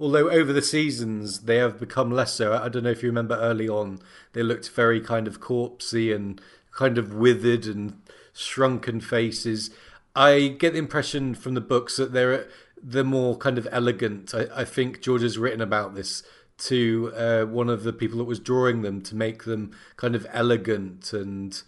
Although 0.00 0.30
over 0.30 0.52
the 0.52 0.62
seasons 0.62 1.40
they 1.40 1.56
have 1.56 1.80
become 1.80 2.10
less 2.10 2.34
so. 2.34 2.52
I 2.52 2.68
don't 2.68 2.84
know 2.84 2.90
if 2.90 3.02
you 3.02 3.08
remember 3.08 3.36
early 3.36 3.68
on, 3.68 3.98
they 4.32 4.42
looked 4.42 4.70
very 4.70 5.00
kind 5.00 5.26
of 5.26 5.40
corpsey 5.40 6.14
and 6.14 6.40
kind 6.72 6.98
of 6.98 7.14
withered 7.14 7.66
and 7.66 8.00
shrunken 8.32 9.00
faces. 9.00 9.70
I 10.14 10.48
get 10.48 10.72
the 10.72 10.78
impression 10.78 11.34
from 11.34 11.54
the 11.54 11.60
books 11.60 11.96
that 11.96 12.12
they're 12.12 12.46
they're 12.82 13.04
more 13.04 13.36
kind 13.36 13.58
of 13.58 13.68
elegant. 13.70 14.34
I, 14.34 14.46
I 14.54 14.64
think 14.64 15.00
George 15.00 15.22
has 15.22 15.38
written 15.38 15.60
about 15.60 15.94
this 15.94 16.22
to 16.58 17.12
uh, 17.14 17.44
one 17.44 17.68
of 17.68 17.84
the 17.84 17.92
people 17.92 18.18
that 18.18 18.24
was 18.24 18.40
drawing 18.40 18.82
them 18.82 19.00
to 19.02 19.14
make 19.14 19.44
them 19.44 19.70
kind 19.96 20.14
of 20.14 20.26
elegant 20.32 21.12
and 21.12 21.62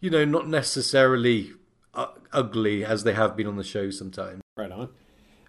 you 0.00 0.10
know 0.10 0.24
not 0.24 0.48
necessarily 0.48 1.52
uh, 1.94 2.08
ugly 2.32 2.84
as 2.84 3.04
they 3.04 3.14
have 3.14 3.36
been 3.36 3.46
on 3.46 3.56
the 3.56 3.64
show 3.64 3.90
sometimes. 3.90 4.42
Right 4.56 4.72
on. 4.72 4.90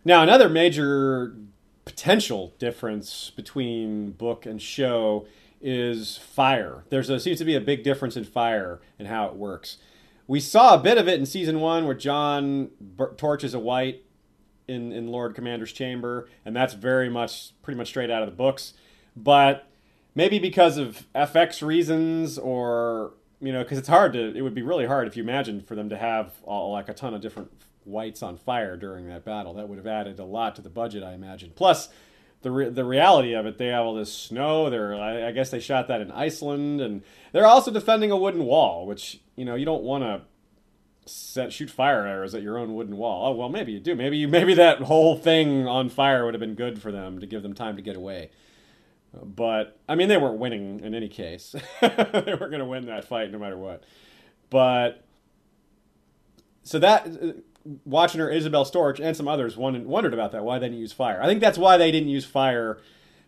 Now 0.04 0.22
another 0.22 0.50
major 0.50 1.36
potential 1.84 2.54
difference 2.60 3.32
between 3.36 4.12
book 4.12 4.46
and 4.46 4.62
show 4.62 5.26
is 5.62 6.18
fire. 6.18 6.84
There's 6.90 7.10
a, 7.10 7.20
seems 7.20 7.40
to 7.40 7.46
be 7.46 7.56
a 7.56 7.62
big 7.62 7.84
difference 7.84 8.16
in 8.16 8.24
fire 8.24 8.82
and 9.00 9.08
how 9.08 9.26
it 9.26 9.36
works. 9.36 9.78
We 10.28 10.40
saw 10.40 10.76
a 10.76 10.80
bit 10.80 10.98
of 10.98 11.08
it 11.08 11.20
in 11.20 11.26
season 11.26 11.60
one 11.60 11.86
where 11.86 11.96
Jon 11.96 12.70
torches 13.18 13.54
a 13.54 13.60
white 13.60 14.05
in, 14.68 14.92
in 14.92 15.08
Lord 15.08 15.36
Commander's 15.36 15.72
chamber, 15.72 16.28
and 16.46 16.56
that's 16.56 16.74
very 16.74 17.10
much 17.10 17.52
pretty 17.62 17.78
much 17.78 17.88
straight 17.88 18.10
out 18.10 18.24
of 18.24 18.30
the 18.30 18.36
books. 18.36 18.74
But 19.16 19.68
maybe 20.14 20.40
because 20.40 20.78
of 20.78 21.06
FX 21.14 21.66
reasons 21.66 22.38
or 22.38 23.14
you 23.42 23.52
know, 23.52 23.64
because 23.64 23.78
it's 23.78 23.88
hard 23.88 24.14
to, 24.14 24.36
it 24.36 24.42
would 24.42 24.56
be 24.56 24.62
really 24.62 24.86
hard 24.86 25.08
if 25.08 25.18
you 25.18 25.24
imagined 25.24 25.68
for 25.68 25.76
them 25.76 25.90
to 25.90 25.98
have 25.98 26.34
all, 26.44 26.72
like 26.72 26.90
a 26.90 26.94
ton 26.94 27.14
of 27.14 27.22
different 27.22 27.52
whites 27.84 28.24
on 28.24 28.38
fire 28.38 28.78
during 28.78 29.08
that 29.08 29.24
battle. 29.26 29.54
That 29.54 29.70
would 29.70 29.78
have 29.78 29.88
added 29.88 30.20
a 30.20 30.26
lot 30.26 30.56
to 30.56 30.62
the 30.62 30.70
budget, 30.70 31.04
I 31.04 31.14
imagine. 31.14 31.52
Plus, 31.56 31.90
the 32.42 32.52
re- 32.52 32.70
the 32.70 32.86
reality 32.86 33.34
of 33.34 33.46
it, 33.46 33.58
they 33.58 33.68
have 33.68 33.86
all 33.86 33.94
this 33.94 34.14
snow. 34.14 34.70
They're, 34.70 34.96
I, 34.96 35.28
I 35.28 35.32
guess 35.32 35.50
they 35.52 35.60
shot 35.60 35.88
that 35.88 36.02
in 36.02 36.12
Iceland, 36.12 36.82
and 36.82 37.04
they're 37.32 37.48
also 37.48 37.72
defending 37.72 38.12
a 38.12 38.18
wooden 38.18 38.46
wall, 38.46 38.86
which 38.86 39.20
you 39.36 39.46
know 39.46 39.56
you 39.56 39.66
don't 39.66 39.84
want 39.84 40.04
to 40.04 40.22
set 41.06 41.54
shoot 41.54 41.70
fire 41.70 42.06
arrows 42.06 42.34
at 42.34 42.42
your 42.42 42.58
own 42.58 42.74
wooden 42.74 42.98
wall. 42.98 43.28
Oh 43.28 43.36
well, 43.36 43.50
maybe 43.50 43.72
you 43.72 43.80
do. 43.80 43.96
Maybe 43.96 44.18
you 44.18 44.28
maybe 44.28 44.54
that 44.56 44.82
whole 44.82 45.16
thing 45.18 45.68
on 45.68 45.90
fire 45.90 46.26
would 46.26 46.34
have 46.34 46.42
been 46.42 46.56
good 46.56 46.82
for 46.82 46.92
them 46.92 47.20
to 47.20 47.28
give 47.28 47.44
them 47.44 47.54
time 47.54 47.76
to 47.76 47.82
get 47.82 47.96
away. 47.96 48.30
But 49.24 49.78
I 49.88 49.96
mean, 49.96 50.10
they 50.10 50.18
weren't 50.18 50.40
winning 50.40 50.82
in 50.82 50.94
any 50.94 51.08
case. 51.08 51.56
they 51.82 51.88
weren't 51.90 52.40
going 52.40 52.60
to 52.60 52.66
win 52.66 52.86
that 52.88 53.06
fight 53.06 53.32
no 53.32 53.40
matter 53.40 53.58
what. 53.58 53.84
But 54.50 55.04
so 56.64 56.80
that 56.80 57.08
uh, 57.08 57.32
watching 57.86 58.20
her 58.20 58.30
Isabel 58.30 58.66
Storch 58.66 59.00
and 59.00 59.16
some 59.16 59.28
others 59.28 59.56
wondered, 59.56 59.86
wondered 59.86 60.14
about 60.14 60.32
that 60.34 60.44
why 60.44 60.60
they 60.60 60.68
didn't 60.68 60.82
use 60.82 60.94
fire. 60.94 61.22
I 61.22 61.28
think 61.28 61.40
that's 61.40 61.58
why 61.58 61.78
they 61.78 61.92
didn't 61.92 62.10
use 62.10 62.26
fire 62.26 62.80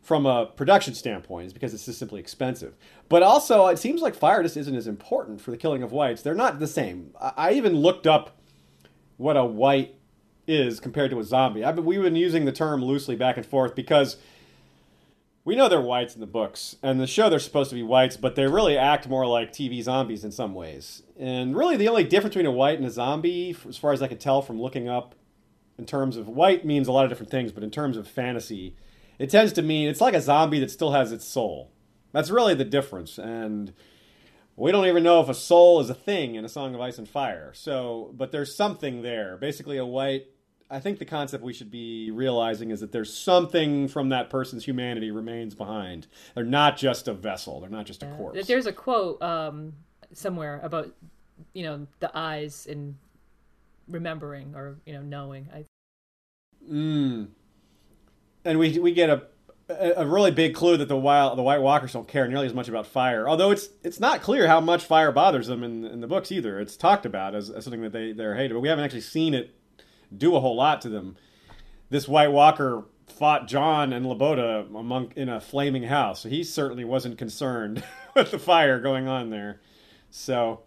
from 0.08 0.26
a 0.26 0.46
production 0.46 0.94
standpoint 0.94 1.48
is 1.48 1.52
because 1.52 1.74
it's 1.74 1.86
just 1.86 2.00
simply 2.00 2.22
expensive. 2.22 2.78
But 3.10 3.24
also, 3.24 3.68
it 3.68 3.78
seems 3.78 4.02
like 4.02 4.16
fire 4.16 4.42
just 4.42 4.56
isn't 4.56 4.74
as 4.74 4.88
important 4.88 5.42
for 5.42 5.52
the 5.52 5.58
killing 5.58 5.84
of 5.84 5.92
whites. 5.92 6.22
They're 6.22 6.34
not 6.34 6.60
the 6.60 6.66
same. 6.66 7.12
I 7.20 7.52
even 7.52 7.76
looked 7.76 8.08
up 8.08 8.38
what 9.18 9.36
a 9.36 9.44
white 9.44 9.96
is 10.48 10.80
compared 10.80 11.12
to 11.12 11.20
a 11.20 11.26
zombie. 11.26 11.66
I've 11.66 11.76
been, 11.76 11.84
we've 11.84 12.02
been 12.02 12.16
using 12.16 12.46
the 12.46 12.54
term 12.54 12.82
loosely 12.82 13.18
back 13.18 13.36
and 13.36 13.46
forth 13.46 13.76
because 13.76 14.16
we 15.44 15.58
know 15.58 15.68
they're 15.68 15.82
whites 15.82 16.14
in 16.14 16.22
the 16.22 16.26
books, 16.26 16.78
and 16.82 17.02
the 17.02 17.08
show 17.08 17.30
they're 17.30 17.38
supposed 17.38 17.72
to 17.72 17.76
be 17.76 17.84
whites, 17.84 18.16
but 18.16 18.36
they 18.36 18.48
really 18.48 18.78
act 18.78 19.10
more 19.10 19.28
like 19.28 19.52
TV 19.52 19.84
zombies 19.84 20.24
in 20.24 20.32
some 20.32 20.54
ways. 20.54 21.04
And 21.20 21.54
really, 21.54 21.76
the 21.76 21.90
only 21.90 22.06
difference 22.06 22.34
between 22.34 22.46
a 22.46 22.52
white 22.52 22.78
and 22.78 22.88
a 22.88 22.92
zombie, 22.92 23.58
as 23.68 23.76
far 23.76 23.92
as 23.92 24.02
I 24.02 24.08
can 24.08 24.20
tell 24.20 24.42
from 24.42 24.62
looking 24.62 24.88
up, 24.88 25.16
in 25.78 25.86
terms 25.86 26.16
of 26.16 26.30
white 26.30 26.66
means 26.66 26.88
a 26.88 26.94
lot 26.94 27.04
of 27.04 27.10
different 27.12 27.30
things, 27.30 27.52
but 27.52 27.62
in 27.62 27.72
terms 27.72 27.98
of 27.98 28.08
fantasy, 28.08 28.74
it 29.20 29.30
tends 29.30 29.54
to 29.54 29.62
mean 29.62 29.90
it's 29.90 30.02
like 30.02 30.14
a 30.14 30.22
zombie 30.22 30.60
that 30.60 30.72
still 30.72 30.92
has 30.92 31.12
its 31.12 31.26
soul. 31.26 31.72
That's 32.12 32.30
really 32.30 32.54
the 32.54 32.66
difference. 32.66 33.18
And 33.18 33.74
we 34.56 34.72
don't 34.72 34.86
even 34.88 35.04
know 35.04 35.22
if 35.22 35.30
a 35.30 35.34
soul 35.34 35.80
is 35.80 35.90
a 35.90 35.94
thing 35.94 36.36
in 36.36 36.46
A 36.46 36.50
Song 36.50 36.74
of 36.74 36.82
Ice 36.82 36.98
and 36.98 37.08
Fire. 37.08 37.52
So, 37.54 38.14
but 38.16 38.32
there's 38.32 38.56
something 38.56 39.02
there. 39.02 39.38
Basically, 39.38 39.78
a 39.78 39.86
white. 39.86 40.28
I 40.70 40.80
think 40.80 41.00
the 41.00 41.06
concept 41.06 41.44
we 41.44 41.54
should 41.54 41.72
be 41.72 42.12
realizing 42.12 42.72
is 42.72 42.82
that 42.82 42.92
there's 42.92 43.14
something 43.14 43.88
from 43.88 44.10
that 44.10 44.30
person's 44.30 44.66
humanity 44.66 45.12
remains 45.12 45.56
behind. 45.56 46.08
They're 46.36 46.44
not 46.44 46.76
just 46.76 47.08
a 47.08 47.14
vessel. 47.14 47.62
They're 47.62 47.70
not 47.70 47.86
just 47.86 48.04
a 48.04 48.08
corpse. 48.18 48.48
There's 48.48 48.66
a 48.66 48.74
quote 48.74 49.22
um, 49.22 49.74
somewhere 50.14 50.60
about 50.64 50.92
you 51.54 51.64
know 51.64 51.88
the 52.00 52.12
eyes 52.14 52.68
and 52.70 52.96
remembering 53.88 54.56
or 54.56 54.78
you 54.86 54.94
know 54.94 55.02
knowing. 55.02 55.48
I. 55.54 55.66
Mm 56.70 57.28
and 58.46 58.60
we 58.60 58.80
we 58.80 58.92
get 58.92 59.10
a 59.10 59.24
a 59.70 60.08
really 60.08 60.32
big 60.32 60.56
clue 60.56 60.78
that 60.78 60.88
the 60.88 60.98
wild 60.98 61.38
the 61.38 61.44
White 61.44 61.62
Walkers 61.62 61.94
don't 61.94 62.08
care 62.08 62.28
nearly 62.28 62.46
as 62.46 62.54
much 62.54 62.70
about 62.70 62.88
fire. 62.88 63.28
Although 63.28 63.52
it's 63.52 63.70
it's 63.84 64.00
not 64.00 64.22
clear 64.22 64.48
how 64.48 64.62
much 64.62 64.86
fire 64.86 65.12
bothers 65.12 65.48
them 65.48 65.64
in 65.64 65.84
in 65.86 66.02
the 66.02 66.08
books 66.08 66.32
either. 66.32 66.60
It's 66.60 66.78
talked 66.78 67.06
about 67.06 67.36
as, 67.36 67.50
as 67.50 67.66
something 67.66 67.82
that 67.82 67.92
they 67.92 68.14
they're 68.14 68.36
hated, 68.36 68.54
but 68.54 68.62
we 68.62 68.70
haven't 68.70 68.86
actually 68.86 69.02
seen 69.02 69.34
it 69.34 69.54
do 70.16 70.36
a 70.36 70.40
whole 70.40 70.56
lot 70.56 70.82
to 70.82 70.90
them. 70.90 71.18
This 71.90 72.08
White 72.08 72.32
Walker 72.32 72.86
fought 73.08 73.48
Jon 73.48 73.94
and 73.94 74.06
Loboda 74.06 74.68
among 74.74 75.12
in 75.16 75.30
a 75.30 75.42
flaming 75.42 75.84
house, 75.84 76.22
so 76.22 76.30
he 76.30 76.44
certainly 76.44 76.86
wasn't 76.86 77.18
concerned 77.18 77.84
with 78.16 78.32
the 78.32 78.40
fire 78.40 78.80
going 78.80 79.08
on 79.08 79.30
there. 79.30 79.60
So 80.10 80.62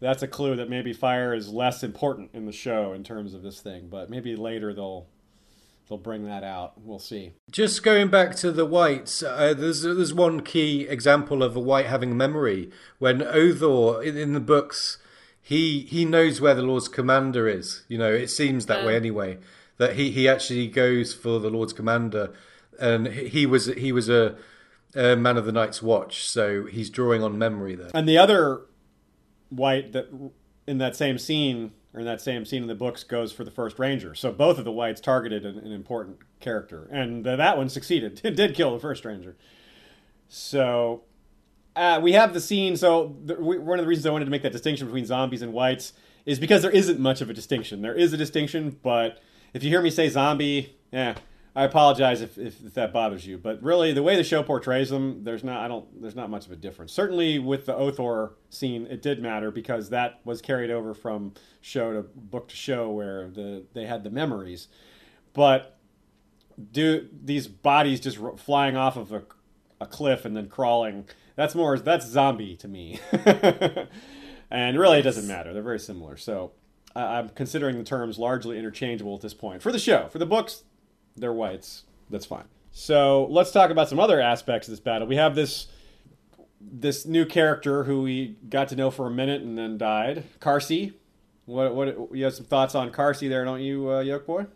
that's 0.00 0.22
a 0.22 0.28
clue 0.28 0.56
that 0.56 0.70
maybe 0.70 0.92
fire 0.92 1.34
is 1.34 1.48
less 1.48 1.82
important 1.82 2.30
in 2.32 2.46
the 2.46 2.52
show 2.52 2.92
in 2.92 3.04
terms 3.04 3.34
of 3.34 3.42
this 3.42 3.60
thing, 3.60 3.88
but 3.88 4.08
maybe 4.08 4.36
later 4.36 4.72
they'll 4.72 5.06
they'll 5.88 5.98
bring 5.98 6.24
that 6.26 6.44
out. 6.44 6.74
We'll 6.80 6.98
see. 6.98 7.32
Just 7.50 7.82
going 7.82 8.08
back 8.08 8.34
to 8.36 8.52
the 8.52 8.64
whites, 8.64 9.22
uh, 9.22 9.54
there's 9.56 9.82
there's 9.82 10.14
one 10.14 10.40
key 10.40 10.82
example 10.82 11.42
of 11.42 11.56
a 11.56 11.60
white 11.60 11.86
having 11.86 12.16
memory 12.16 12.70
when 12.98 13.20
Othor 13.20 14.04
in, 14.04 14.16
in, 14.16 14.32
the 14.32 14.40
books 14.40 14.98
he 15.40 15.80
he 15.82 16.04
knows 16.04 16.40
where 16.40 16.54
the 16.54 16.62
Lord's 16.62 16.88
commander 16.88 17.48
is. 17.48 17.84
You 17.88 17.98
know, 17.98 18.12
it 18.12 18.28
seems 18.28 18.66
that 18.66 18.84
way 18.84 18.96
anyway. 18.96 19.38
That 19.78 19.94
he, 19.94 20.10
he 20.10 20.28
actually 20.28 20.66
goes 20.66 21.14
for 21.14 21.38
the 21.38 21.50
Lord's 21.50 21.72
commander, 21.72 22.32
and 22.80 23.06
he 23.06 23.46
was 23.46 23.66
he 23.66 23.92
was 23.92 24.08
a, 24.08 24.36
a 24.94 25.14
man 25.16 25.36
of 25.36 25.46
the 25.46 25.52
Night's 25.52 25.80
Watch, 25.80 26.28
so 26.28 26.66
he's 26.66 26.90
drawing 26.90 27.22
on 27.22 27.38
memory 27.38 27.76
there. 27.76 27.90
And 27.94 28.08
the 28.08 28.18
other 28.18 28.62
white 29.50 29.92
that 29.92 30.08
in 30.66 30.78
that 30.78 30.96
same 30.96 31.16
scene 31.16 31.72
or 31.94 32.00
in 32.00 32.06
that 32.06 32.20
same 32.20 32.44
scene 32.44 32.62
in 32.62 32.68
the 32.68 32.74
books 32.74 33.02
goes 33.02 33.32
for 33.32 33.44
the 33.44 33.50
first 33.50 33.78
ranger. 33.78 34.14
So 34.14 34.32
both 34.32 34.58
of 34.58 34.64
the 34.64 34.72
whites 34.72 35.00
targeted 35.00 35.44
an, 35.44 35.58
an 35.58 35.72
important 35.72 36.18
character, 36.40 36.88
and 36.90 37.24
that 37.24 37.56
one 37.56 37.68
succeeded. 37.68 38.20
It 38.24 38.36
did 38.36 38.54
kill 38.54 38.72
the 38.72 38.80
first 38.80 39.04
ranger. 39.04 39.36
So 40.28 41.02
uh, 41.74 42.00
we 42.02 42.12
have 42.12 42.34
the 42.34 42.40
scene. 42.40 42.76
So 42.76 43.16
the, 43.24 43.36
we, 43.36 43.58
one 43.58 43.78
of 43.78 43.84
the 43.84 43.88
reasons 43.88 44.06
I 44.06 44.10
wanted 44.10 44.26
to 44.26 44.30
make 44.30 44.42
that 44.42 44.52
distinction 44.52 44.86
between 44.86 45.06
zombies 45.06 45.42
and 45.42 45.52
whites 45.52 45.92
is 46.26 46.38
because 46.38 46.62
there 46.62 46.70
isn't 46.70 46.98
much 46.98 47.20
of 47.20 47.30
a 47.30 47.32
distinction. 47.32 47.80
There 47.80 47.94
is 47.94 48.12
a 48.12 48.16
distinction, 48.16 48.78
but 48.82 49.22
if 49.54 49.62
you 49.62 49.70
hear 49.70 49.80
me 49.80 49.90
say 49.90 50.08
zombie, 50.08 50.76
yeah, 50.92 51.14
I 51.58 51.64
apologize 51.64 52.20
if, 52.20 52.38
if, 52.38 52.64
if, 52.64 52.74
that 52.74 52.92
bothers 52.92 53.26
you, 53.26 53.36
but 53.36 53.60
really 53.64 53.92
the 53.92 54.02
way 54.04 54.14
the 54.14 54.22
show 54.22 54.44
portrays 54.44 54.90
them, 54.90 55.24
there's 55.24 55.42
not 55.42 55.58
I 55.60 55.66
don't 55.66 56.00
there's 56.00 56.14
not 56.14 56.30
much 56.30 56.46
of 56.46 56.52
a 56.52 56.56
difference. 56.56 56.92
Certainly 56.92 57.40
with 57.40 57.66
the 57.66 57.74
Othor 57.74 58.34
scene, 58.48 58.86
it 58.86 59.02
did 59.02 59.20
matter 59.20 59.50
because 59.50 59.90
that 59.90 60.20
was 60.24 60.40
carried 60.40 60.70
over 60.70 60.94
from 60.94 61.34
show 61.60 61.92
to 61.92 62.02
book 62.02 62.46
to 62.50 62.54
show 62.54 62.90
where 62.90 63.28
the 63.28 63.64
they 63.74 63.86
had 63.86 64.04
the 64.04 64.10
memories, 64.10 64.68
but 65.32 65.80
do 66.70 67.08
these 67.24 67.48
bodies 67.48 67.98
just 67.98 68.18
flying 68.36 68.76
off 68.76 68.96
of 68.96 69.10
a, 69.10 69.24
a 69.80 69.86
cliff 69.86 70.24
and 70.24 70.36
then 70.36 70.48
crawling? 70.48 71.08
That's 71.34 71.56
more 71.56 71.76
that's 71.76 72.06
zombie 72.06 72.54
to 72.54 72.68
me, 72.68 73.00
and 74.48 74.78
really 74.78 75.00
it 75.00 75.02
doesn't 75.02 75.26
matter. 75.26 75.52
They're 75.52 75.60
very 75.60 75.80
similar. 75.80 76.16
So 76.16 76.52
I'm 76.94 77.30
considering 77.30 77.78
the 77.78 77.84
terms 77.84 78.16
largely 78.16 78.60
interchangeable 78.60 79.16
at 79.16 79.22
this 79.22 79.34
point 79.34 79.60
for 79.60 79.72
the 79.72 79.78
show. 79.80 80.06
For 80.06 80.18
the 80.18 80.26
books, 80.26 80.62
they're 81.20 81.32
whites. 81.32 81.84
That's 82.10 82.26
fine. 82.26 82.44
So 82.70 83.26
let's 83.30 83.50
talk 83.50 83.70
about 83.70 83.88
some 83.88 83.98
other 83.98 84.20
aspects 84.20 84.68
of 84.68 84.72
this 84.72 84.80
battle. 84.80 85.08
We 85.08 85.16
have 85.16 85.34
this 85.34 85.66
this 86.60 87.06
new 87.06 87.24
character 87.24 87.84
who 87.84 88.02
we 88.02 88.36
got 88.48 88.68
to 88.68 88.76
know 88.76 88.90
for 88.90 89.06
a 89.06 89.10
minute 89.10 89.42
and 89.42 89.56
then 89.56 89.78
died. 89.78 90.24
Karsi. 90.40 90.94
What 91.46 91.74
what 91.74 92.14
you 92.14 92.24
have 92.24 92.34
some 92.34 92.44
thoughts 92.44 92.74
on 92.74 92.90
Karsi 92.90 93.28
there, 93.28 93.44
don't 93.44 93.62
you, 93.62 93.88
uh, 93.88 94.02
Yolkboy? 94.02 94.48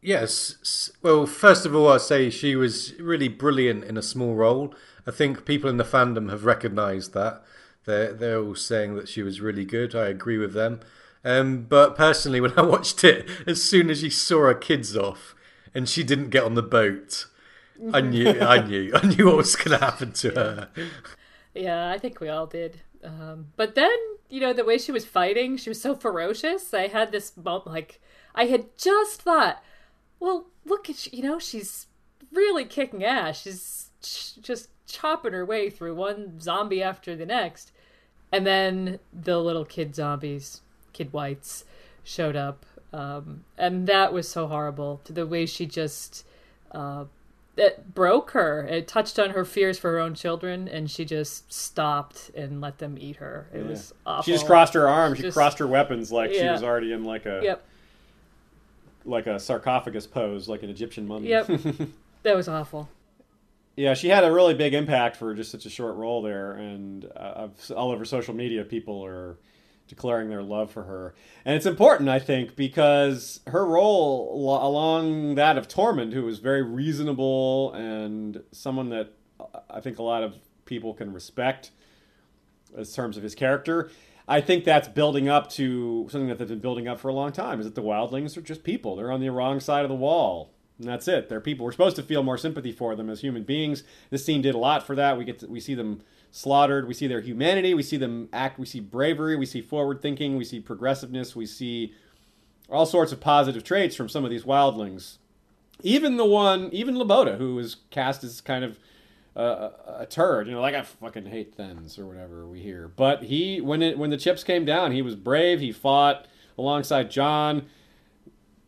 Yes. 0.00 0.92
Well, 1.02 1.26
first 1.26 1.66
of 1.66 1.74
all, 1.74 1.88
I'd 1.88 2.02
say 2.02 2.30
she 2.30 2.54
was 2.54 2.94
really 3.00 3.28
brilliant 3.28 3.84
in 3.84 3.96
a 3.96 4.02
small 4.02 4.34
role. 4.34 4.74
I 5.06 5.10
think 5.10 5.44
people 5.44 5.68
in 5.70 5.78
the 5.78 5.84
fandom 5.84 6.30
have 6.30 6.44
recognised 6.44 7.14
that. 7.14 7.42
They're 7.86 8.12
they're 8.12 8.40
all 8.40 8.54
saying 8.54 8.96
that 8.96 9.08
she 9.08 9.22
was 9.22 9.40
really 9.40 9.64
good. 9.64 9.94
I 9.94 10.08
agree 10.08 10.38
with 10.38 10.52
them. 10.52 10.80
Um, 11.24 11.62
but 11.62 11.96
personally, 11.96 12.40
when 12.42 12.56
I 12.56 12.62
watched 12.62 13.02
it, 13.04 13.28
as 13.46 13.62
soon 13.62 13.90
as 13.90 14.00
she 14.00 14.10
saw 14.10 14.40
her 14.46 14.54
kids 14.54 14.96
off, 14.96 15.34
and 15.74 15.88
she 15.88 16.02
didn't 16.02 16.30
get 16.30 16.44
on 16.44 16.54
the 16.54 16.62
boat. 16.62 17.26
I 17.92 18.00
knew, 18.00 18.40
I 18.40 18.60
knew, 18.66 18.92
I 18.94 19.06
knew 19.06 19.26
what 19.26 19.36
was 19.36 19.56
going 19.56 19.78
to 19.78 19.84
happen 19.84 20.12
to 20.12 20.28
yeah. 20.28 20.34
her. 20.34 20.68
Yeah, 21.54 21.90
I 21.90 21.98
think 21.98 22.20
we 22.20 22.28
all 22.28 22.46
did. 22.46 22.80
Um, 23.04 23.52
but 23.56 23.74
then, 23.74 23.96
you 24.28 24.40
know, 24.40 24.52
the 24.52 24.64
way 24.64 24.78
she 24.78 24.92
was 24.92 25.04
fighting, 25.04 25.56
she 25.56 25.70
was 25.70 25.80
so 25.80 25.94
ferocious. 25.94 26.74
I 26.74 26.88
had 26.88 27.12
this 27.12 27.36
moment, 27.36 27.66
like, 27.66 28.00
I 28.34 28.46
had 28.46 28.76
just 28.76 29.22
thought, 29.22 29.62
well, 30.20 30.46
look 30.64 30.90
at, 30.90 31.12
you 31.12 31.22
know, 31.22 31.38
she's 31.38 31.86
really 32.32 32.64
kicking 32.64 33.04
ass. 33.04 33.42
She's 33.42 33.90
ch- 34.02 34.40
just 34.40 34.70
chopping 34.86 35.32
her 35.32 35.44
way 35.44 35.70
through 35.70 35.94
one 35.94 36.40
zombie 36.40 36.82
after 36.82 37.14
the 37.14 37.26
next. 37.26 37.72
And 38.32 38.46
then 38.46 38.98
the 39.12 39.38
little 39.38 39.64
kid 39.64 39.94
zombies, 39.94 40.60
kid 40.92 41.12
whites, 41.12 41.64
showed 42.04 42.36
up 42.36 42.64
um, 42.92 43.44
and 43.56 43.86
that 43.86 44.12
was 44.12 44.28
so 44.28 44.46
horrible. 44.46 45.00
The 45.04 45.26
way 45.26 45.46
she 45.46 45.66
just 45.66 46.24
uh, 46.72 47.04
it 47.58 47.94
broke 47.94 48.30
her. 48.30 48.66
It 48.66 48.86
touched 48.88 49.18
on 49.18 49.30
her 49.30 49.44
fears 49.44 49.78
for 49.78 49.92
her 49.92 49.98
own 49.98 50.14
children, 50.14 50.68
and 50.68 50.90
she 50.90 51.04
just 51.04 51.52
stopped 51.52 52.30
and 52.34 52.60
let 52.60 52.78
them 52.78 52.96
eat 52.98 53.16
her. 53.16 53.48
It 53.52 53.62
yeah. 53.62 53.68
was 53.68 53.92
awful. 54.06 54.22
She 54.22 54.32
just 54.32 54.46
crossed 54.46 54.74
her 54.74 54.88
arms. 54.88 55.16
She 55.16 55.24
just, 55.24 55.36
crossed 55.36 55.58
her 55.58 55.66
weapons 55.66 56.12
like 56.12 56.30
yeah. 56.32 56.40
she 56.40 56.48
was 56.48 56.62
already 56.62 56.92
in 56.92 57.04
like 57.04 57.26
a 57.26 57.40
yep. 57.42 57.64
like 59.04 59.26
a 59.26 59.38
sarcophagus 59.38 60.06
pose, 60.06 60.48
like 60.48 60.62
an 60.62 60.70
Egyptian 60.70 61.06
mummy. 61.06 61.28
Yep, 61.28 61.50
that 62.22 62.36
was 62.36 62.48
awful. 62.48 62.88
Yeah, 63.76 63.94
she 63.94 64.08
had 64.08 64.24
a 64.24 64.32
really 64.32 64.54
big 64.54 64.74
impact 64.74 65.16
for 65.16 65.34
just 65.34 65.50
such 65.50 65.66
a 65.66 65.70
short 65.70 65.96
role 65.96 66.22
there, 66.22 66.52
and 66.52 67.10
uh, 67.16 67.48
all 67.76 67.90
over 67.90 68.04
social 68.04 68.34
media, 68.34 68.64
people 68.64 69.04
are 69.04 69.36
declaring 69.88 70.28
their 70.28 70.42
love 70.42 70.70
for 70.70 70.84
her. 70.84 71.14
And 71.44 71.56
it's 71.56 71.66
important, 71.66 72.08
I 72.08 72.18
think, 72.18 72.54
because 72.54 73.40
her 73.46 73.66
role 73.66 74.58
along 74.62 75.34
that 75.36 75.58
of 75.58 75.66
Tormund, 75.66 76.12
who 76.12 76.24
was 76.24 76.38
very 76.38 76.62
reasonable 76.62 77.72
and 77.72 78.42
someone 78.52 78.90
that 78.90 79.12
uh, 79.40 79.60
I 79.70 79.80
think 79.80 79.98
a 79.98 80.02
lot 80.02 80.22
of 80.22 80.36
people 80.64 80.94
can 80.94 81.12
respect 81.12 81.70
in 82.76 82.84
terms 82.84 83.16
of 83.16 83.22
his 83.22 83.34
character. 83.34 83.90
I 84.28 84.42
think 84.42 84.64
that's 84.64 84.88
building 84.88 85.28
up 85.28 85.48
to 85.52 86.06
something 86.10 86.28
that 86.28 86.38
they've 86.38 86.46
been 86.46 86.58
building 86.58 86.86
up 86.86 87.00
for 87.00 87.08
a 87.08 87.14
long 87.14 87.32
time. 87.32 87.60
Is 87.60 87.66
that 87.66 87.74
the 87.74 87.82
wildlings 87.82 88.36
are 88.36 88.42
just 88.42 88.62
people? 88.62 88.94
They're 88.94 89.10
on 89.10 89.20
the 89.20 89.30
wrong 89.30 89.58
side 89.58 89.84
of 89.84 89.88
the 89.88 89.94
wall. 89.94 90.52
And 90.78 90.86
that's 90.86 91.08
it. 91.08 91.28
They're 91.28 91.40
people. 91.40 91.64
We're 91.64 91.72
supposed 91.72 91.96
to 91.96 92.02
feel 92.02 92.22
more 92.22 92.38
sympathy 92.38 92.70
for 92.70 92.94
them 92.94 93.10
as 93.10 93.20
human 93.20 93.42
beings. 93.42 93.82
This 94.10 94.24
scene 94.24 94.42
did 94.42 94.54
a 94.54 94.58
lot 94.58 94.86
for 94.86 94.94
that. 94.94 95.18
We 95.18 95.24
get 95.24 95.40
to, 95.40 95.46
we 95.46 95.60
see 95.60 95.74
them 95.74 96.02
slaughtered. 96.30 96.86
We 96.86 96.94
see 96.94 97.06
their 97.06 97.20
humanity. 97.20 97.74
We 97.74 97.82
see 97.82 97.96
them 97.96 98.28
act. 98.32 98.58
We 98.58 98.66
see 98.66 98.80
bravery. 98.80 99.36
We 99.36 99.46
see 99.46 99.60
forward 99.60 100.02
thinking. 100.02 100.36
We 100.36 100.44
see 100.44 100.60
progressiveness. 100.60 101.34
We 101.34 101.46
see 101.46 101.92
all 102.68 102.86
sorts 102.86 103.12
of 103.12 103.20
positive 103.20 103.64
traits 103.64 103.96
from 103.96 104.08
some 104.08 104.24
of 104.24 104.30
these 104.30 104.44
wildlings. 104.44 105.18
Even 105.82 106.16
the 106.16 106.24
one, 106.24 106.68
even 106.72 106.96
Loboda, 106.96 107.38
who 107.38 107.54
was 107.54 107.76
cast 107.90 108.24
as 108.24 108.40
kind 108.40 108.64
of 108.64 108.78
uh, 109.36 109.70
a 109.98 110.06
turd, 110.06 110.48
you 110.48 110.54
know, 110.54 110.60
like 110.60 110.74
I 110.74 110.82
fucking 110.82 111.26
hate 111.26 111.54
Thenns 111.54 111.98
or 111.98 112.06
whatever 112.06 112.46
we 112.46 112.60
hear. 112.60 112.88
But 112.88 113.24
he, 113.24 113.60
when 113.60 113.82
it 113.82 113.96
when 113.96 114.10
the 114.10 114.16
chips 114.16 114.42
came 114.42 114.64
down, 114.64 114.92
he 114.92 115.02
was 115.02 115.14
brave. 115.14 115.60
He 115.60 115.70
fought 115.70 116.26
alongside 116.58 117.10
Jon. 117.10 117.66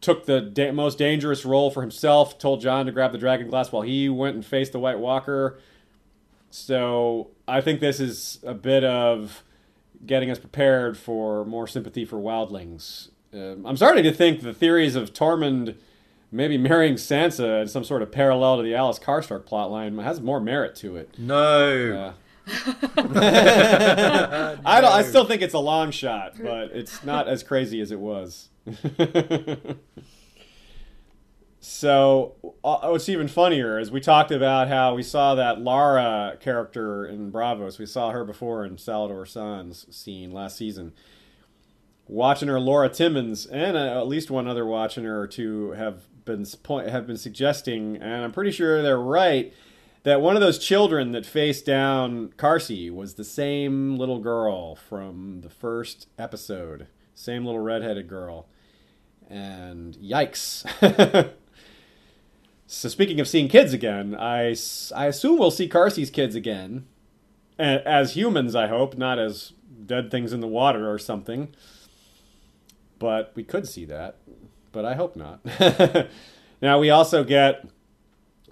Took 0.01 0.25
the 0.25 0.41
da- 0.41 0.71
most 0.71 0.97
dangerous 0.97 1.45
role 1.45 1.71
for 1.71 1.83
himself. 1.83 2.39
Told 2.39 2.61
Jon 2.61 2.87
to 2.87 2.93
grab 2.93 3.13
the 3.13 3.19
dragon 3.19 3.49
glass 3.49 3.73
while 3.73 3.83
he 3.83 4.09
went 4.09 4.37
and 4.37 4.47
faced 4.47 4.73
the 4.73 4.79
White 4.79 5.01
Walker. 5.01 5.59
So 6.51 7.31
I 7.51 7.61
think 7.61 7.81
this 7.81 8.01
is 8.01 8.39
a 8.45 8.55
bit 8.55 8.85
of 8.85 9.43
getting 10.07 10.31
us 10.31 10.39
prepared 10.39 10.97
for 10.97 11.45
more 11.45 11.67
sympathy 11.67 12.05
for 12.05 12.17
wildlings. 12.17 13.11
Um, 13.33 13.67
I'm 13.67 13.77
starting 13.77 14.05
to 14.05 14.13
think 14.13 14.41
the 14.41 14.55
theories 14.55 14.97
of 14.97 15.13
Tormund 15.13 15.77
maybe 16.33 16.57
marrying 16.57 16.95
Sansa 16.95 17.63
in 17.63 17.69
some 17.69 17.85
sort 17.85 18.03
of 18.03 18.13
parallel 18.13 18.59
to 18.59 18.63
the 18.63 18.73
Alys 18.73 19.01
Karstark 19.01 19.49
plotline 19.49 20.03
has 20.03 20.21
more 20.21 20.41
merit 20.41 20.75
to 20.77 20.97
it. 20.97 21.15
No. 21.19 22.15
Uh, 22.47 22.53
I 24.65 24.81
don't. 24.81 24.93
I 24.93 25.03
still 25.03 25.25
think 25.25 25.43
it's 25.43 25.55
a 25.55 25.59
long 25.59 25.91
shot, 25.93 26.35
but 26.43 26.71
it's 26.73 27.05
not 27.05 27.29
as 27.29 27.43
crazy 27.43 27.81
as 27.81 27.93
it 27.93 28.01
was. 28.01 28.49
So 31.63 32.37
uh, 32.65 32.89
what's 32.89 33.11
even 33.11 33.29
funnier 33.29 33.79
is 33.79 33.91
we 33.91 34.01
talked 34.01 34.31
about 34.31 34.69
how 34.69 34.95
we 34.95 35.03
saw 35.03 35.35
that 35.35 35.61
Lara 35.61 36.39
character 36.41 37.05
in 37.05 37.31
Braavos. 37.31 37.79
We 37.79 37.85
saw 37.85 38.11
her 38.13 38.25
before 38.25 38.65
in 38.65 38.77
Salladhor 38.77 39.29
Saan's 39.29 39.87
scene 39.95 40.33
last 40.33 40.57
season. 40.57 40.95
Watching 42.09 42.49
her, 42.49 42.59
Laura 42.59 42.89
Timmons, 42.89 43.45
and 43.45 43.77
uh, 43.77 44.01
at 44.01 44.09
least 44.09 44.31
one 44.31 44.49
other 44.49 44.65
watching 44.65 45.05
her 45.05 45.21
or 45.21 45.27
two 45.27 45.73
have 45.73 46.07
been 46.25 46.47
have 46.89 47.07
been 47.07 47.19
suggesting, 47.19 47.97
and 47.97 48.25
I'm 48.25 48.33
pretty 48.33 48.51
sure 48.51 48.83
they're 48.83 48.99
right, 48.99 49.53
that 50.03 50.21
one 50.23 50.35
of 50.35 50.41
those 50.41 50.59
children 50.59 51.13
that 51.13 51.27
faced 51.27 51.67
down 51.67 52.33
Karsi 52.37 52.91
was 52.91 53.15
the 53.15 53.25
same 53.25 53.97
little 53.97 54.19
girl 54.19 54.75
from 54.75 55.43
the 55.43 55.51
first 55.51 56.09
episode, 56.19 56.89
same 57.15 57.45
little 57.45 57.61
redheaded 57.61 58.09
girl, 58.09 58.49
and 59.29 59.97
yikes. 59.99 60.65
So 62.73 62.89
speaking 62.89 63.19
of 63.19 63.27
seeing 63.27 63.49
kids 63.49 63.73
again, 63.73 64.15
I, 64.15 64.55
I 64.95 65.07
assume 65.07 65.41
we'll 65.41 65.51
see 65.51 65.69
Karsi's 65.69 66.09
kids 66.09 66.37
again, 66.37 66.87
as 67.59 68.15
humans. 68.15 68.55
I 68.55 68.69
hope 68.69 68.97
not 68.97 69.19
as 69.19 69.55
dead 69.87 70.09
things 70.13 70.33
in 70.33 70.39
the 70.39 70.47
water 70.47 70.89
or 70.89 70.97
something. 70.97 71.53
But 73.01 73.33
we 73.35 73.43
could 73.43 73.67
see 73.67 73.87
that, 73.87 74.19
but 74.71 74.85
I 74.85 74.95
hope 74.95 75.17
not. 75.17 75.41
now 76.63 76.79
we 76.79 76.91
also 76.91 77.25
get 77.25 77.67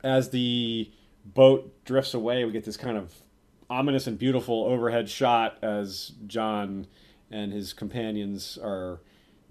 as 0.02 0.30
the 0.30 0.90
boat 1.24 1.72
drifts 1.84 2.12
away, 2.12 2.44
we 2.44 2.50
get 2.50 2.64
this 2.64 2.76
kind 2.76 2.96
of 2.96 3.22
ominous 3.70 4.08
and 4.08 4.18
beautiful 4.18 4.64
overhead 4.64 5.08
shot 5.08 5.58
as 5.62 6.10
Jon 6.26 6.88
and 7.30 7.52
his 7.52 7.72
companions 7.72 8.58
are 8.60 8.98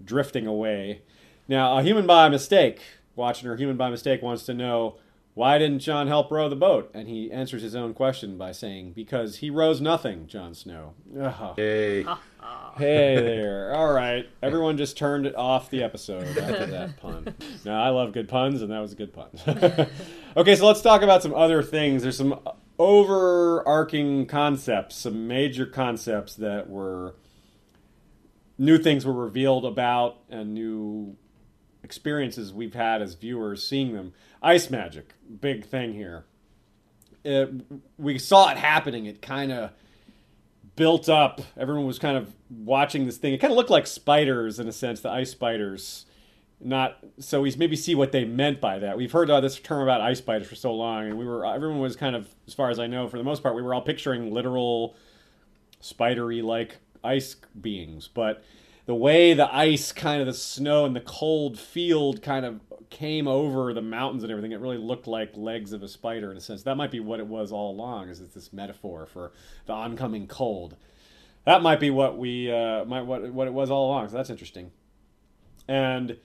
drifting 0.04 0.46
away. 0.46 1.00
Now, 1.48 1.78
a 1.78 1.82
human 1.82 2.06
by 2.06 2.28
mistake 2.28 2.82
watching 3.18 3.48
her 3.48 3.56
human 3.56 3.76
by 3.76 3.90
mistake 3.90 4.22
wants 4.22 4.44
to 4.44 4.54
know 4.54 4.96
why 5.38 5.56
didn't 5.56 5.78
Jon 5.78 6.08
help 6.08 6.32
row 6.32 6.48
the 6.48 6.56
boat? 6.56 6.90
And 6.94 7.06
he 7.06 7.30
answers 7.30 7.62
his 7.62 7.76
own 7.76 7.94
question 7.94 8.36
by 8.36 8.50
saying, 8.50 8.90
Because 8.92 9.36
he 9.36 9.50
rows 9.50 9.80
nothing, 9.80 10.26
Jon 10.26 10.52
Snow. 10.54 10.94
Ah. 11.20 11.54
Ugh. 11.56 12.18
Hey. 12.78 13.14
hey 13.16 13.20
there. 13.20 13.74
All 13.74 13.92
right. 13.92 14.26
Everyone 14.42 14.76
just 14.76 14.96
turned 14.96 15.26
it 15.26 15.36
off 15.36 15.68
the 15.68 15.82
episode 15.82 16.38
after 16.38 16.66
that 16.70 16.96
pun. 16.96 17.34
No, 17.64 17.72
I 17.74 17.90
love 17.90 18.12
good 18.12 18.28
puns, 18.28 18.62
and 18.62 18.70
that 18.72 18.78
was 18.78 18.92
a 18.92 18.96
good 18.96 19.12
pun. 19.12 19.28
okay, 20.36 20.56
so 20.56 20.66
let's 20.66 20.80
talk 20.80 21.02
about 21.02 21.22
some 21.22 21.34
other 21.34 21.62
things. 21.62 22.02
There's 22.02 22.16
some 22.16 22.40
overarching 22.78 24.26
concepts, 24.26 24.96
some 24.96 25.28
major 25.28 25.66
concepts 25.66 26.36
that 26.36 26.70
were 26.70 27.16
new 28.58 28.78
things 28.78 29.04
were 29.04 29.12
revealed 29.12 29.64
about 29.64 30.18
and 30.30 30.54
new 30.54 31.16
experiences 31.88 32.52
we've 32.52 32.74
had 32.74 33.00
as 33.00 33.14
viewers 33.14 33.66
seeing 33.66 33.94
them. 33.94 34.12
Ice 34.42 34.68
magic, 34.68 35.14
big 35.40 35.64
thing 35.64 35.94
here. 35.94 36.26
It, 37.24 37.50
we 37.96 38.18
saw 38.18 38.50
it 38.50 38.58
happening. 38.58 39.06
It 39.06 39.22
kind 39.22 39.50
of 39.50 39.70
built 40.76 41.08
up. 41.08 41.40
Everyone 41.56 41.86
was 41.86 41.98
kind 41.98 42.18
of 42.18 42.34
watching 42.50 43.06
this 43.06 43.16
thing. 43.16 43.32
It 43.32 43.38
kind 43.38 43.50
of 43.50 43.56
looked 43.56 43.70
like 43.70 43.86
spiders 43.86 44.60
in 44.60 44.68
a 44.68 44.72
sense, 44.72 45.00
the 45.00 45.10
ice 45.10 45.30
spiders 45.30 46.04
not 46.60 46.98
so 47.20 47.40
we 47.40 47.54
maybe 47.56 47.76
see 47.76 47.94
what 47.94 48.12
they 48.12 48.24
meant 48.24 48.60
by 48.60 48.78
that. 48.80 48.96
We've 48.96 49.12
heard 49.12 49.30
uh, 49.30 49.40
this 49.40 49.58
term 49.58 49.82
about 49.82 50.00
ice 50.00 50.18
spiders 50.18 50.48
for 50.48 50.56
so 50.56 50.74
long, 50.74 51.06
and 51.06 51.18
we 51.18 51.24
were 51.24 51.46
everyone 51.46 51.78
was 51.78 51.96
kind 51.96 52.16
of, 52.16 52.28
as 52.46 52.54
far 52.54 52.70
as 52.70 52.78
I 52.78 52.86
know, 52.86 53.06
for 53.08 53.16
the 53.16 53.24
most 53.24 53.42
part, 53.42 53.54
we 53.54 53.62
were 53.62 53.74
all 53.74 53.82
picturing 53.82 54.32
literal 54.32 54.96
spidery 55.80 56.42
like 56.42 56.78
ice 57.04 57.36
beings. 57.60 58.08
But 58.08 58.42
the 58.88 58.94
way 58.94 59.34
the 59.34 59.54
ice, 59.54 59.92
kind 59.92 60.18
of 60.22 60.26
the 60.26 60.32
snow 60.32 60.86
and 60.86 60.96
the 60.96 61.00
cold 61.02 61.58
field, 61.58 62.22
kind 62.22 62.46
of 62.46 62.58
came 62.88 63.28
over 63.28 63.74
the 63.74 63.82
mountains 63.82 64.22
and 64.22 64.32
everything, 64.32 64.50
it 64.50 64.60
really 64.60 64.78
looked 64.78 65.06
like 65.06 65.36
legs 65.36 65.74
of 65.74 65.82
a 65.82 65.88
spider 65.88 66.30
in 66.30 66.38
a 66.38 66.40
sense. 66.40 66.62
That 66.62 66.78
might 66.78 66.90
be 66.90 66.98
what 66.98 67.20
it 67.20 67.26
was 67.26 67.52
all 67.52 67.70
along. 67.70 68.08
Is 68.08 68.22
it's 68.22 68.32
this 68.32 68.50
metaphor 68.50 69.04
for 69.04 69.30
the 69.66 69.74
oncoming 69.74 70.26
cold? 70.26 70.74
That 71.44 71.60
might 71.60 71.80
be 71.80 71.90
what 71.90 72.16
we 72.16 72.50
uh, 72.50 72.86
might 72.86 73.02
what 73.02 73.30
what 73.30 73.46
it 73.46 73.52
was 73.52 73.70
all 73.70 73.90
along. 73.90 74.08
So 74.08 74.16
that's 74.16 74.30
interesting. 74.30 74.70
And 75.68 76.16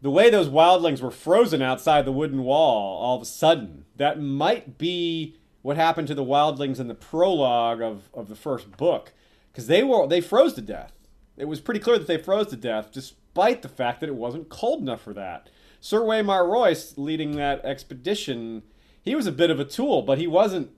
the 0.00 0.12
way 0.12 0.30
those 0.30 0.48
wildlings 0.48 1.00
were 1.00 1.10
frozen 1.10 1.60
outside 1.60 2.04
the 2.04 2.12
wooden 2.12 2.44
wall 2.44 3.02
all 3.02 3.16
of 3.16 3.22
a 3.22 3.26
sudden, 3.26 3.84
that 3.96 4.20
might 4.20 4.78
be 4.78 5.34
what 5.62 5.76
happened 5.76 6.06
to 6.06 6.14
the 6.14 6.24
wildlings 6.24 6.78
in 6.78 6.86
the 6.86 6.94
prologue 6.94 7.82
of, 7.82 8.10
of 8.14 8.28
the 8.28 8.36
first 8.36 8.76
book. 8.76 9.12
Because 9.50 9.66
they 9.66 9.82
were 9.82 10.06
they 10.06 10.20
froze 10.20 10.52
to 10.52 10.62
death. 10.62 10.92
It 11.40 11.48
was 11.48 11.60
pretty 11.60 11.80
clear 11.80 11.98
that 11.98 12.06
they 12.06 12.18
froze 12.18 12.48
to 12.48 12.56
death, 12.56 12.90
despite 12.92 13.62
the 13.62 13.68
fact 13.68 14.00
that 14.00 14.08
it 14.08 14.14
wasn't 14.14 14.48
cold 14.48 14.82
enough 14.82 15.00
for 15.00 15.14
that. 15.14 15.48
Sir 15.80 16.00
Waymar 16.00 16.46
Royce 16.46 16.98
leading 16.98 17.36
that 17.36 17.64
expedition, 17.64 18.62
he 19.02 19.14
was 19.14 19.26
a 19.26 19.32
bit 19.32 19.50
of 19.50 19.58
a 19.58 19.64
tool, 19.64 20.02
but 20.02 20.18
he 20.18 20.26
wasn't 20.26 20.70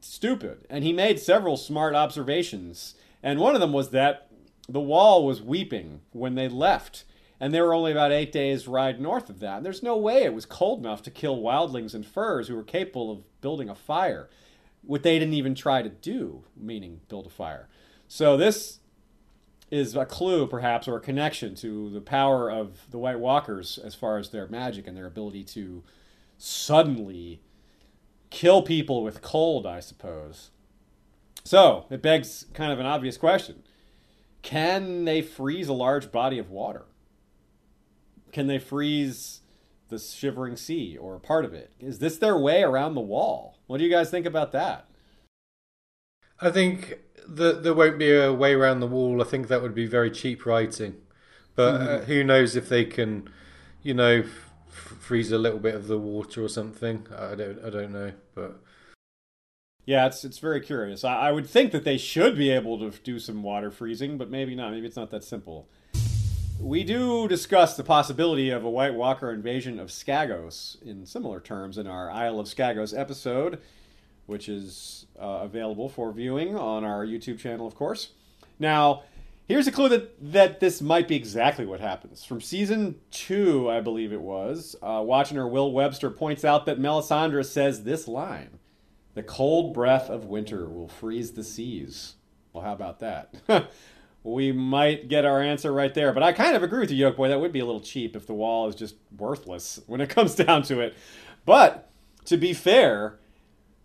stupid. 0.00 0.66
And 0.70 0.82
he 0.82 0.92
made 0.92 1.20
several 1.20 1.56
smart 1.56 1.94
observations. 1.94 2.94
And 3.22 3.38
one 3.38 3.54
of 3.54 3.60
them 3.60 3.72
was 3.72 3.90
that 3.90 4.28
the 4.68 4.80
wall 4.80 5.26
was 5.26 5.42
weeping 5.42 6.00
when 6.12 6.34
they 6.34 6.48
left 6.48 7.04
and 7.38 7.52
they 7.52 7.60
were 7.60 7.74
only 7.74 7.92
about 7.92 8.12
eight 8.12 8.32
days' 8.32 8.66
ride 8.66 9.00
north 9.00 9.28
of 9.28 9.40
that. 9.40 9.58
And 9.58 9.66
there's 9.66 9.82
no 9.82 9.96
way 9.96 10.22
it 10.22 10.34
was 10.34 10.46
cold 10.46 10.80
enough 10.80 11.02
to 11.02 11.10
kill 11.10 11.38
wildlings 11.38 11.94
and 11.94 12.06
furs 12.06 12.48
who 12.48 12.56
were 12.56 12.62
capable 12.62 13.10
of 13.10 13.40
building 13.40 13.68
a 13.68 13.74
fire, 13.74 14.30
what 14.82 15.02
they 15.02 15.18
didn't 15.18 15.34
even 15.34 15.54
try 15.54 15.82
to 15.82 15.88
do, 15.88 16.44
meaning 16.56 17.00
build 17.08 17.26
a 17.26 17.30
fire. 17.30 17.68
So 18.08 18.36
this 18.36 18.78
is 19.70 19.96
a 19.96 20.06
clue, 20.06 20.46
perhaps, 20.46 20.86
or 20.86 20.96
a 20.96 21.00
connection 21.00 21.54
to 21.56 21.90
the 21.90 22.00
power 22.00 22.50
of 22.50 22.90
the 22.90 22.98
White 22.98 23.18
Walkers 23.18 23.78
as 23.78 23.94
far 23.94 24.18
as 24.18 24.30
their 24.30 24.46
magic 24.48 24.86
and 24.86 24.96
their 24.96 25.06
ability 25.06 25.44
to 25.44 25.82
suddenly 26.38 27.40
kill 28.30 28.62
people 28.62 29.02
with 29.02 29.22
cold, 29.22 29.66
I 29.66 29.80
suppose. 29.80 30.50
So 31.44 31.86
it 31.90 32.02
begs 32.02 32.46
kind 32.54 32.72
of 32.72 32.78
an 32.78 32.86
obvious 32.86 33.16
question: 33.16 33.62
Can 34.42 35.04
they 35.04 35.22
freeze 35.22 35.68
a 35.68 35.72
large 35.72 36.12
body 36.12 36.38
of 36.38 36.50
water? 36.50 36.86
Can 38.32 38.46
they 38.46 38.58
freeze 38.58 39.40
the 39.88 39.98
shivering 39.98 40.56
sea 40.56 40.96
or 40.96 41.18
part 41.18 41.44
of 41.44 41.54
it? 41.54 41.72
Is 41.78 41.98
this 41.98 42.18
their 42.18 42.36
way 42.36 42.62
around 42.62 42.94
the 42.94 43.00
wall? 43.00 43.58
What 43.66 43.78
do 43.78 43.84
you 43.84 43.90
guys 43.90 44.10
think 44.10 44.26
about 44.26 44.52
that? 44.52 44.88
I 46.40 46.50
think 46.50 46.98
that 47.28 47.62
there 47.62 47.74
won't 47.74 47.98
be 47.98 48.12
a 48.12 48.32
way 48.32 48.54
around 48.54 48.80
the 48.80 48.86
wall. 48.86 49.20
I 49.20 49.24
think 49.24 49.48
that 49.48 49.62
would 49.62 49.74
be 49.74 49.86
very 49.86 50.10
cheap 50.10 50.46
writing. 50.46 50.96
But 51.54 51.74
uh, 51.74 51.78
mm-hmm. 51.78 52.04
who 52.04 52.24
knows 52.24 52.54
if 52.54 52.68
they 52.68 52.84
can, 52.84 53.28
you 53.82 53.94
know, 53.94 54.20
f- 54.20 54.52
freeze 54.68 55.32
a 55.32 55.38
little 55.38 55.58
bit 55.58 55.74
of 55.74 55.86
the 55.86 55.98
water 55.98 56.44
or 56.44 56.48
something. 56.48 57.06
I 57.16 57.34
don't, 57.34 57.64
I 57.64 57.70
don't 57.70 57.92
know, 57.92 58.12
but 58.34 58.60
yeah, 59.86 60.06
it's 60.06 60.24
it's 60.24 60.38
very 60.38 60.60
curious. 60.60 61.04
I, 61.04 61.28
I 61.28 61.32
would 61.32 61.48
think 61.48 61.72
that 61.72 61.84
they 61.84 61.96
should 61.96 62.36
be 62.36 62.50
able 62.50 62.78
to 62.78 62.98
do 63.00 63.18
some 63.18 63.42
water 63.42 63.70
freezing, 63.70 64.18
but 64.18 64.30
maybe 64.30 64.54
not. 64.54 64.72
Maybe 64.72 64.86
it's 64.86 64.96
not 64.96 65.10
that 65.12 65.24
simple 65.24 65.68
we 66.60 66.84
do 66.84 67.28
discuss 67.28 67.76
the 67.76 67.84
possibility 67.84 68.50
of 68.50 68.64
a 68.64 68.70
White 68.70 68.94
Walker 68.94 69.30
invasion 69.30 69.78
of 69.78 69.88
Skagos 69.88 70.80
in 70.82 71.04
similar 71.04 71.40
terms 71.40 71.76
in 71.76 71.86
our 71.86 72.10
Isle 72.10 72.40
of 72.40 72.46
Skagos 72.46 72.98
episode, 72.98 73.60
which 74.26 74.48
is 74.48 75.06
uh, 75.18 75.40
available 75.42 75.88
for 75.88 76.12
viewing 76.12 76.56
on 76.56 76.84
our 76.84 77.06
YouTube 77.06 77.38
channel, 77.38 77.66
of 77.66 77.74
course. 77.74 78.10
Now, 78.58 79.02
here's 79.46 79.66
a 79.66 79.72
clue 79.72 79.88
that, 79.88 80.32
that 80.32 80.60
this 80.60 80.82
might 80.82 81.08
be 81.08 81.16
exactly 81.16 81.64
what 81.64 81.80
happens. 81.80 82.24
From 82.24 82.40
season 82.40 82.96
two, 83.10 83.70
I 83.70 83.80
believe 83.80 84.12
it 84.12 84.20
was, 84.20 84.76
uh, 84.82 85.02
Watcher 85.04 85.46
Will 85.46 85.72
Webster 85.72 86.10
points 86.10 86.44
out 86.44 86.66
that 86.66 86.80
Melisandre 86.80 87.44
says 87.44 87.84
this 87.84 88.08
line 88.08 88.58
The 89.14 89.22
cold 89.22 89.72
breath 89.72 90.10
of 90.10 90.26
winter 90.26 90.68
will 90.68 90.88
freeze 90.88 91.32
the 91.32 91.44
seas. 91.44 92.14
Well, 92.52 92.64
how 92.64 92.72
about 92.72 93.00
that? 93.00 93.34
we 94.26 94.50
might 94.50 95.08
get 95.08 95.24
our 95.24 95.40
answer 95.40 95.72
right 95.72 95.94
there. 95.94 96.12
But 96.12 96.22
I 96.22 96.32
kind 96.32 96.56
of 96.56 96.62
agree 96.62 96.80
with 96.80 96.90
you, 96.90 97.06
Yolkboy. 97.06 97.28
That 97.28 97.40
would 97.40 97.52
be 97.52 97.60
a 97.60 97.64
little 97.64 97.80
cheap 97.80 98.16
if 98.16 98.26
the 98.26 98.34
wall 98.34 98.68
is 98.68 98.74
just 98.74 98.96
worthless 99.16 99.80
when 99.86 100.00
it 100.00 100.10
comes 100.10 100.34
down 100.34 100.62
to 100.64 100.80
it. 100.80 100.94
But 101.44 101.88
to 102.24 102.36
be 102.36 102.52
fair, 102.52 103.18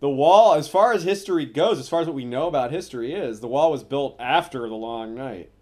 the 0.02 0.10
wall, 0.10 0.54
as 0.54 0.66
far 0.66 0.92
as 0.92 1.04
history 1.04 1.46
goes, 1.46 1.78
as 1.78 1.88
far 1.88 2.00
as 2.00 2.08
what 2.08 2.16
we 2.16 2.24
know 2.24 2.48
about 2.48 2.72
history 2.72 3.14
is, 3.14 3.38
the 3.38 3.46
wall 3.46 3.70
was 3.70 3.84
built 3.84 4.16
after 4.18 4.68
the 4.68 4.74
Long 4.74 5.14
Night. 5.14 5.52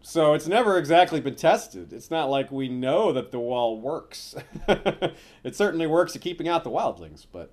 So 0.00 0.32
it's 0.32 0.46
never 0.46 0.78
exactly 0.78 1.20
been 1.20 1.34
tested. 1.34 1.92
It's 1.92 2.10
not 2.10 2.30
like 2.30 2.50
we 2.50 2.70
know 2.70 3.12
that 3.12 3.30
the 3.30 3.38
wall 3.38 3.78
works. 3.78 4.34
it 4.68 5.54
certainly 5.54 5.86
works 5.86 6.16
at 6.16 6.22
keeping 6.22 6.48
out 6.48 6.64
the 6.64 6.70
wildlings, 6.70 7.26
but 7.30 7.52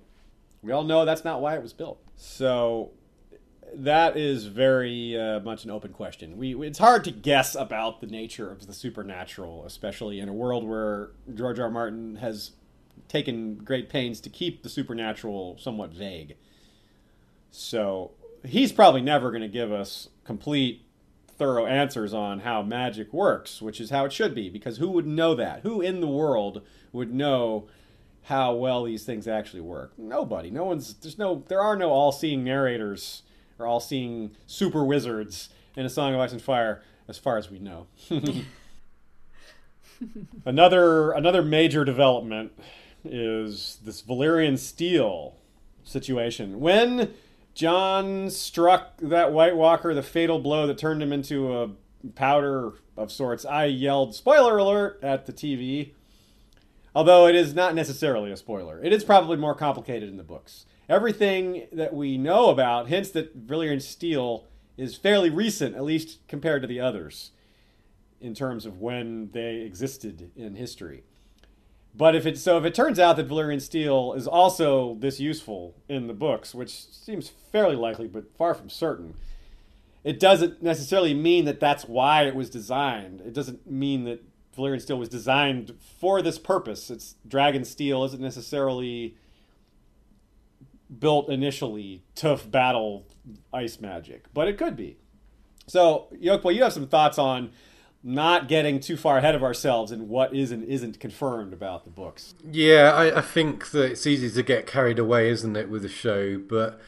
we 0.62 0.72
all 0.72 0.84
know 0.84 1.04
that's 1.04 1.22
not 1.22 1.42
why 1.42 1.54
it 1.54 1.62
was 1.62 1.74
built. 1.74 2.00
So 2.16 2.92
that 3.74 4.16
is 4.16 4.46
very 4.46 5.20
uh, 5.20 5.40
much 5.40 5.64
an 5.64 5.70
open 5.70 5.92
question. 5.92 6.38
We 6.38 6.58
it's 6.66 6.78
hard 6.78 7.04
to 7.04 7.10
guess 7.10 7.56
about 7.56 8.00
the 8.00 8.06
nature 8.06 8.50
of 8.50 8.66
the 8.66 8.72
supernatural, 8.72 9.66
especially 9.66 10.18
in 10.18 10.30
a 10.30 10.32
world 10.32 10.66
where 10.66 11.10
George 11.34 11.58
R. 11.58 11.66
R. 11.66 11.70
Martin 11.70 12.16
has 12.16 12.52
taken 13.06 13.56
great 13.56 13.88
pains 13.88 14.20
to 14.20 14.30
keep 14.30 14.62
the 14.62 14.68
supernatural 14.68 15.56
somewhat 15.58 15.90
vague. 15.90 16.36
So 17.50 18.12
he's 18.44 18.72
probably 18.72 19.00
never 19.00 19.30
going 19.30 19.42
to 19.42 19.48
give 19.48 19.72
us 19.72 20.08
complete, 20.24 20.84
thorough 21.36 21.66
answers 21.66 22.12
on 22.12 22.40
how 22.40 22.62
magic 22.62 23.12
works, 23.12 23.62
which 23.62 23.80
is 23.80 23.90
how 23.90 24.04
it 24.04 24.12
should 24.12 24.34
be. 24.34 24.48
Because 24.50 24.78
who 24.78 24.90
would 24.90 25.06
know 25.06 25.34
that? 25.34 25.60
Who 25.60 25.80
in 25.80 26.00
the 26.00 26.08
world 26.08 26.62
would 26.92 27.12
know? 27.12 27.68
how 28.28 28.52
well 28.52 28.84
these 28.84 29.04
things 29.04 29.26
actually 29.26 29.62
work. 29.62 29.92
Nobody. 29.96 30.50
No 30.50 30.64
one's 30.64 30.92
there's 30.94 31.16
no 31.16 31.44
there 31.48 31.62
are 31.62 31.76
no 31.76 31.88
all-seeing 31.88 32.44
narrators 32.44 33.22
or 33.58 33.66
all 33.66 33.80
seeing 33.80 34.32
super 34.46 34.84
wizards 34.84 35.48
in 35.74 35.86
A 35.86 35.90
Song 35.90 36.14
of 36.14 36.20
Ice 36.20 36.32
and 36.32 36.42
Fire, 36.42 36.82
as 37.08 37.16
far 37.16 37.38
as 37.38 37.50
we 37.50 37.58
know. 37.58 37.86
another 40.44 41.12
another 41.12 41.42
major 41.42 41.86
development 41.86 42.52
is 43.10 43.78
this 43.84 44.02
Valyrian 44.02 44.58
steel 44.58 45.36
situation. 45.84 46.60
When 46.60 47.14
Jon 47.54 48.30
struck 48.30 48.98
that 48.98 49.32
White 49.32 49.56
Walker 49.56 49.94
the 49.94 50.02
fatal 50.02 50.38
blow 50.38 50.66
that 50.66 50.78
turned 50.78 51.02
him 51.02 51.12
into 51.12 51.56
a 51.56 51.70
powder 52.14 52.74
of 52.96 53.10
sorts, 53.10 53.44
I 53.44 53.66
yelled 53.66 54.14
"spoiler 54.14 54.58
alert" 54.58 55.00
at 55.02 55.26
the 55.26 55.32
TV. 55.32 55.92
Although 56.94 57.26
it 57.26 57.34
is 57.34 57.54
not 57.54 57.74
necessarily 57.74 58.30
a 58.30 58.36
spoiler, 58.36 58.82
it 58.82 58.92
is 58.92 59.04
probably 59.04 59.36
more 59.36 59.54
complicated 59.54 60.08
in 60.08 60.16
the 60.16 60.24
books 60.24 60.66
everything 60.88 61.66
that 61.72 61.92
we 61.92 62.16
know 62.16 62.48
about 62.48 62.88
hints 62.88 63.10
that 63.10 63.46
Valyrian 63.46 63.82
steel 63.82 64.46
is 64.76 64.96
fairly 64.96 65.30
recent, 65.30 65.76
at 65.76 65.84
least 65.84 66.26
compared 66.28 66.62
to 66.62 66.68
the 66.68 66.80
others, 66.80 67.32
in 68.20 68.34
terms 68.34 68.64
of 68.64 68.80
when 68.80 69.30
they 69.32 69.56
existed 69.56 70.30
in 70.34 70.54
history. 70.54 71.04
But 71.98 72.14
if 72.14 72.26
it 72.26 72.38
so 72.38 72.56
if 72.56 72.64
it 72.64 72.76
turns 72.76 73.00
out 73.00 73.16
that 73.16 73.28
Valyrian 73.28 73.60
steel 73.60 74.14
is 74.16 74.28
also 74.28 74.96
this 75.00 75.18
useful 75.18 75.74
in 75.88 76.06
the 76.06 76.14
books, 76.14 76.54
which 76.54 76.70
seems 76.70 77.28
fairly 77.28 77.74
likely 77.74 78.06
but 78.06 78.36
far 78.36 78.54
from 78.54 78.70
certain, 78.70 79.14
it 80.04 80.20
doesn't 80.20 80.62
necessarily 80.62 81.12
mean 81.12 81.44
that 81.46 81.58
that's 81.58 81.86
why 81.86 82.22
it 82.22 82.36
was 82.36 82.50
designed. 82.50 83.20
It 83.22 83.34
doesn't 83.34 83.68
mean 83.68 84.04
that 84.04 84.22
Valyrian 84.56 84.80
steel 84.80 84.96
was 84.96 85.08
designed 85.08 85.74
for 85.98 86.22
this 86.22 86.38
purpose. 86.38 86.88
It's 86.88 87.16
dragon 87.26 87.64
steel 87.64 88.04
isn't 88.04 88.22
necessarily 88.22 89.16
built 91.00 91.28
initially 91.28 92.04
to 92.14 92.38
battle 92.48 93.08
ice 93.52 93.80
magic, 93.80 94.32
but 94.32 94.46
it 94.46 94.56
could 94.56 94.76
be. 94.76 94.98
So, 95.66 96.06
Yolkboy, 96.14 96.54
you 96.54 96.62
have 96.62 96.72
some 96.72 96.86
thoughts 96.86 97.18
on 97.18 97.50
not 98.02 98.48
getting 98.48 98.80
too 98.80 98.96
far 98.96 99.18
ahead 99.18 99.34
of 99.34 99.42
ourselves 99.42 99.90
in 99.90 100.08
what 100.08 100.34
is 100.34 100.50
and 100.50 100.64
isn't 100.64 101.00
confirmed 101.00 101.52
about 101.52 101.84
the 101.84 101.90
books. 101.90 102.34
Yeah, 102.44 102.92
I, 102.94 103.18
I 103.18 103.20
think 103.20 103.70
that 103.70 103.92
it's 103.92 104.06
easy 104.06 104.30
to 104.30 104.42
get 104.42 104.66
carried 104.66 104.98
away, 104.98 105.28
isn't 105.30 105.56
it, 105.56 105.68
with 105.68 105.82
the 105.82 105.88
show? 105.88 106.38
But 106.38 106.80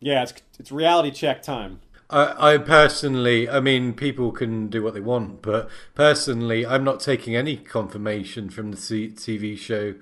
yeah, 0.00 0.22
it's 0.22 0.34
it's 0.58 0.72
reality 0.72 1.10
check 1.10 1.42
time. 1.42 1.80
I, 2.10 2.52
I 2.54 2.58
personally, 2.58 3.48
I 3.48 3.60
mean, 3.60 3.94
people 3.94 4.30
can 4.32 4.68
do 4.68 4.82
what 4.82 4.94
they 4.94 5.00
want, 5.00 5.42
but 5.42 5.68
personally, 5.94 6.66
I'm 6.66 6.84
not 6.84 7.00
taking 7.00 7.34
any 7.34 7.56
confirmation 7.56 8.50
from 8.50 8.70
the 8.70 8.76
TV 8.76 9.56
show 9.58 9.94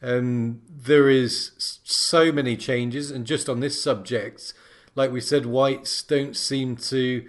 and 0.00 0.60
there 0.68 1.08
is 1.08 1.80
so 1.84 2.30
many 2.30 2.56
changes. 2.56 3.10
And 3.10 3.26
just 3.26 3.48
on 3.48 3.60
this 3.60 3.82
subject, 3.82 4.54
like 4.94 5.10
we 5.10 5.20
said, 5.20 5.46
whites 5.46 6.02
don't 6.02 6.36
seem 6.36 6.76
to 6.76 7.26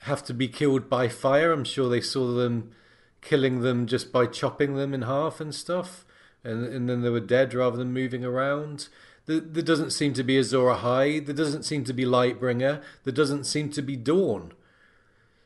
have 0.00 0.24
to 0.24 0.34
be 0.34 0.48
killed 0.48 0.88
by 0.88 1.08
fire. 1.08 1.52
I'm 1.52 1.64
sure 1.64 1.88
they 1.88 2.00
saw 2.00 2.34
them 2.34 2.72
killing 3.20 3.60
them 3.60 3.86
just 3.86 4.12
by 4.12 4.26
chopping 4.26 4.76
them 4.76 4.94
in 4.94 5.02
half 5.02 5.40
and 5.40 5.54
stuff, 5.54 6.04
and 6.44 6.64
and 6.64 6.88
then 6.88 7.02
they 7.02 7.10
were 7.10 7.20
dead 7.20 7.54
rather 7.54 7.76
than 7.76 7.92
moving 7.92 8.24
around. 8.24 8.88
There, 9.26 9.40
there 9.40 9.62
doesn't 9.62 9.90
seem 9.90 10.14
to 10.14 10.22
be 10.22 10.38
Azor 10.38 10.58
Ahai. 10.58 11.24
There 11.24 11.34
doesn't 11.34 11.64
seem 11.64 11.84
to 11.84 11.92
be 11.92 12.04
Lightbringer. 12.04 12.82
There 13.04 13.12
doesn't 13.12 13.44
seem 13.44 13.70
to 13.70 13.82
be 13.82 13.94
Dawn. 13.94 14.52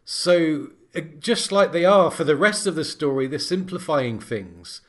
So 0.04 0.68
uh, 0.94 1.00
just 1.18 1.50
like 1.50 1.72
they 1.72 1.84
are 1.84 2.10
for 2.10 2.24
the 2.24 2.36
rest 2.36 2.66
of 2.66 2.74
the 2.74 2.84
story, 2.84 3.26
they're 3.26 3.38
simplifying 3.38 4.20
things. 4.20 4.82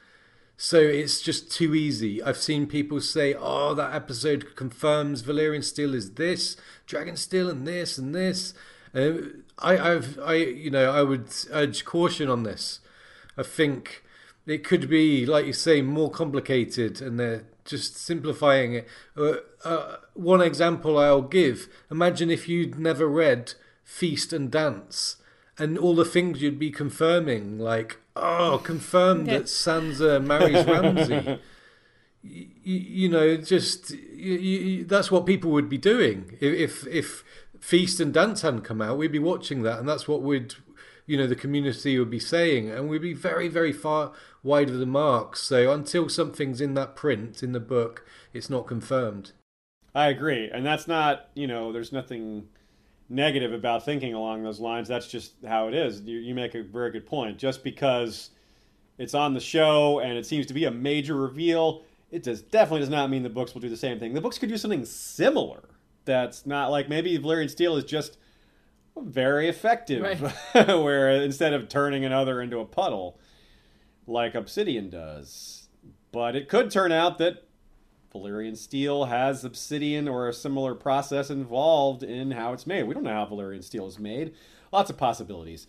So 0.58 0.80
it's 0.80 1.22
just 1.22 1.52
too 1.52 1.74
easy. 1.74 2.22
I've 2.22 2.38
seen 2.38 2.68
people 2.68 3.02
say, 3.02 3.34
"Oh, 3.34 3.74
that 3.74 3.96
episode 3.96 4.56
confirms 4.56 5.24
Valyrian 5.24 5.64
Steel 5.64 5.96
is 5.96 6.14
this, 6.14 6.56
Dragon 6.86 7.18
Steel, 7.18 7.50
and 7.50 7.68
this 7.68 7.98
and 7.98 8.14
this." 8.14 8.54
Uh, 8.96 9.14
I, 9.60 9.78
I've, 9.78 10.20
I, 10.20 10.36
you 10.36 10.70
know, 10.70 10.92
I 10.92 11.04
would 11.04 11.28
urge 11.52 11.86
caution 11.86 12.30
on 12.30 12.44
this. 12.44 12.80
I 13.38 13.44
think 13.44 14.04
it 14.46 14.64
could 14.64 14.90
be, 14.90 15.26
like 15.26 15.46
you 15.46 15.54
say, 15.54 15.82
more 15.82 16.12
complicated, 16.12 17.02
and 17.02 17.20
they're 17.20 17.46
just 17.66 17.98
simplifying 17.98 18.74
it. 18.74 18.88
Uh, 19.18 19.36
uh, 19.64 19.98
one 20.14 20.42
example 20.42 20.98
I'll 20.98 21.22
give: 21.22 21.70
imagine 21.90 22.30
if 22.30 22.48
you'd 22.48 22.78
never 22.78 23.08
read 23.08 23.54
Feast 23.84 24.34
and 24.34 24.52
Dance, 24.52 25.18
and 25.58 25.78
all 25.78 25.96
the 25.96 26.06
things 26.06 26.42
you'd 26.42 26.60
be 26.60 26.72
confirming, 26.72 27.58
like, 27.58 28.00
oh, 28.16 28.62
confirmed 28.64 29.28
that 29.28 29.44
Sansa 29.44 30.24
marries 30.24 30.66
Ramsay. 30.68 31.40
you, 32.24 32.48
you, 32.64 33.10
know, 33.10 33.38
just 33.38 33.92
you, 33.92 34.34
you, 34.34 34.86
that's 34.86 35.12
what 35.12 35.26
people 35.26 35.52
would 35.52 35.70
be 35.70 35.78
doing 35.78 36.38
if 36.40 36.86
if 36.88 37.24
Feast 37.64 38.02
and 38.02 38.14
Dance 38.14 38.42
hadn't 38.42 38.64
come 38.64 38.82
out. 38.82 38.98
We'd 38.98 39.14
be 39.14 39.20
watching 39.20 39.64
that, 39.64 39.80
and 39.80 39.88
that's 39.88 40.06
what 40.06 40.22
we'd, 40.22 40.54
you 41.06 41.16
know 41.16 41.28
the 41.28 41.34
community 41.34 41.98
would 41.98 42.10
be 42.10 42.20
saying, 42.20 42.70
and 42.70 42.90
we'd 42.90 43.02
be 43.02 43.14
very 43.14 43.48
very 43.48 43.72
far 43.72 44.12
wide 44.44 44.70
of 44.70 44.80
the 44.80 44.86
mark. 44.86 45.38
So 45.38 45.72
until 45.72 46.10
something's 46.10 46.60
in 46.60 46.74
that 46.74 46.98
print 46.98 47.42
in 47.42 47.54
the 47.54 47.62
book, 47.62 48.06
it's 48.34 48.50
not 48.50 48.68
confirmed. 48.68 49.32
I 49.96 50.08
agree, 50.08 50.50
and 50.54 50.66
that's 50.66 50.90
not 50.90 51.30
you 51.36 51.48
know 51.48 51.72
there's 51.72 51.94
nothing 51.94 52.50
negative 53.08 53.54
about 53.54 53.86
thinking 53.86 54.14
along 54.14 54.44
those 54.44 54.60
lines. 54.60 54.90
That's 54.90 55.08
just 55.08 55.32
how 55.48 55.70
it 55.70 55.74
is. 55.74 56.02
You, 56.02 56.18
you 56.18 56.36
make 56.36 56.56
a 56.56 56.64
very 56.64 56.92
good 56.92 57.06
point. 57.06 57.38
Just 57.38 57.64
because 57.64 58.32
it's 58.98 59.14
on 59.14 59.34
the 59.34 59.40
show 59.40 60.02
and 60.02 60.18
it 60.18 60.26
seems 60.26 60.48
to 60.48 60.54
be 60.54 60.66
a 60.66 60.72
major 60.72 61.16
reveal, 61.16 61.84
it 62.12 62.24
does 62.24 62.42
definitely 62.42 62.82
does 62.82 62.90
not 62.90 63.10
mean 63.10 63.24
the 63.24 63.30
books 63.30 63.54
will 63.54 63.62
do 63.62 63.70
the 63.70 63.78
same 63.78 64.00
thing. 64.00 64.14
The 64.14 64.22
books 64.22 64.38
could 64.38 64.50
do 64.50 64.58
something 64.58 64.84
similar. 64.84 65.64
That's 66.06 66.46
not 66.46 66.72
like 66.72 66.90
maybe 66.90 67.18
Valyrian 67.18 67.50
Steel 67.50 67.78
is 67.78 67.86
just 67.86 68.18
very 68.98 69.48
effective, 69.48 70.02
right. 70.02 70.68
where 70.68 71.10
instead 71.10 71.54
of 71.54 71.70
turning 71.70 72.06
another 72.06 72.42
into 72.42 72.60
a 72.60 72.66
puddle 72.66 73.20
like 74.06 74.36
Obsidian 74.36 74.90
does. 74.90 75.68
But 76.12 76.36
it 76.36 76.48
could 76.48 76.70
turn 76.70 76.92
out 76.92 77.18
that 77.18 77.44
Valyrian 78.14 78.56
steel 78.56 79.06
has 79.06 79.44
obsidian 79.44 80.08
or 80.08 80.30
a 80.30 80.34
similar 80.34 80.76
process 80.76 81.30
involved 81.30 82.04
in 82.04 82.32
how 82.32 82.54
it's 82.54 82.68
made. 82.68 82.84
We 82.84 82.94
don't 82.94 83.04
know 83.04 83.14
how 83.14 83.26
Valyrian 83.26 83.64
steel 83.64 83.88
is 83.88 83.98
made. 83.98 84.34
Lots 84.72 84.90
of 84.90 84.98
possibilities. 84.98 85.68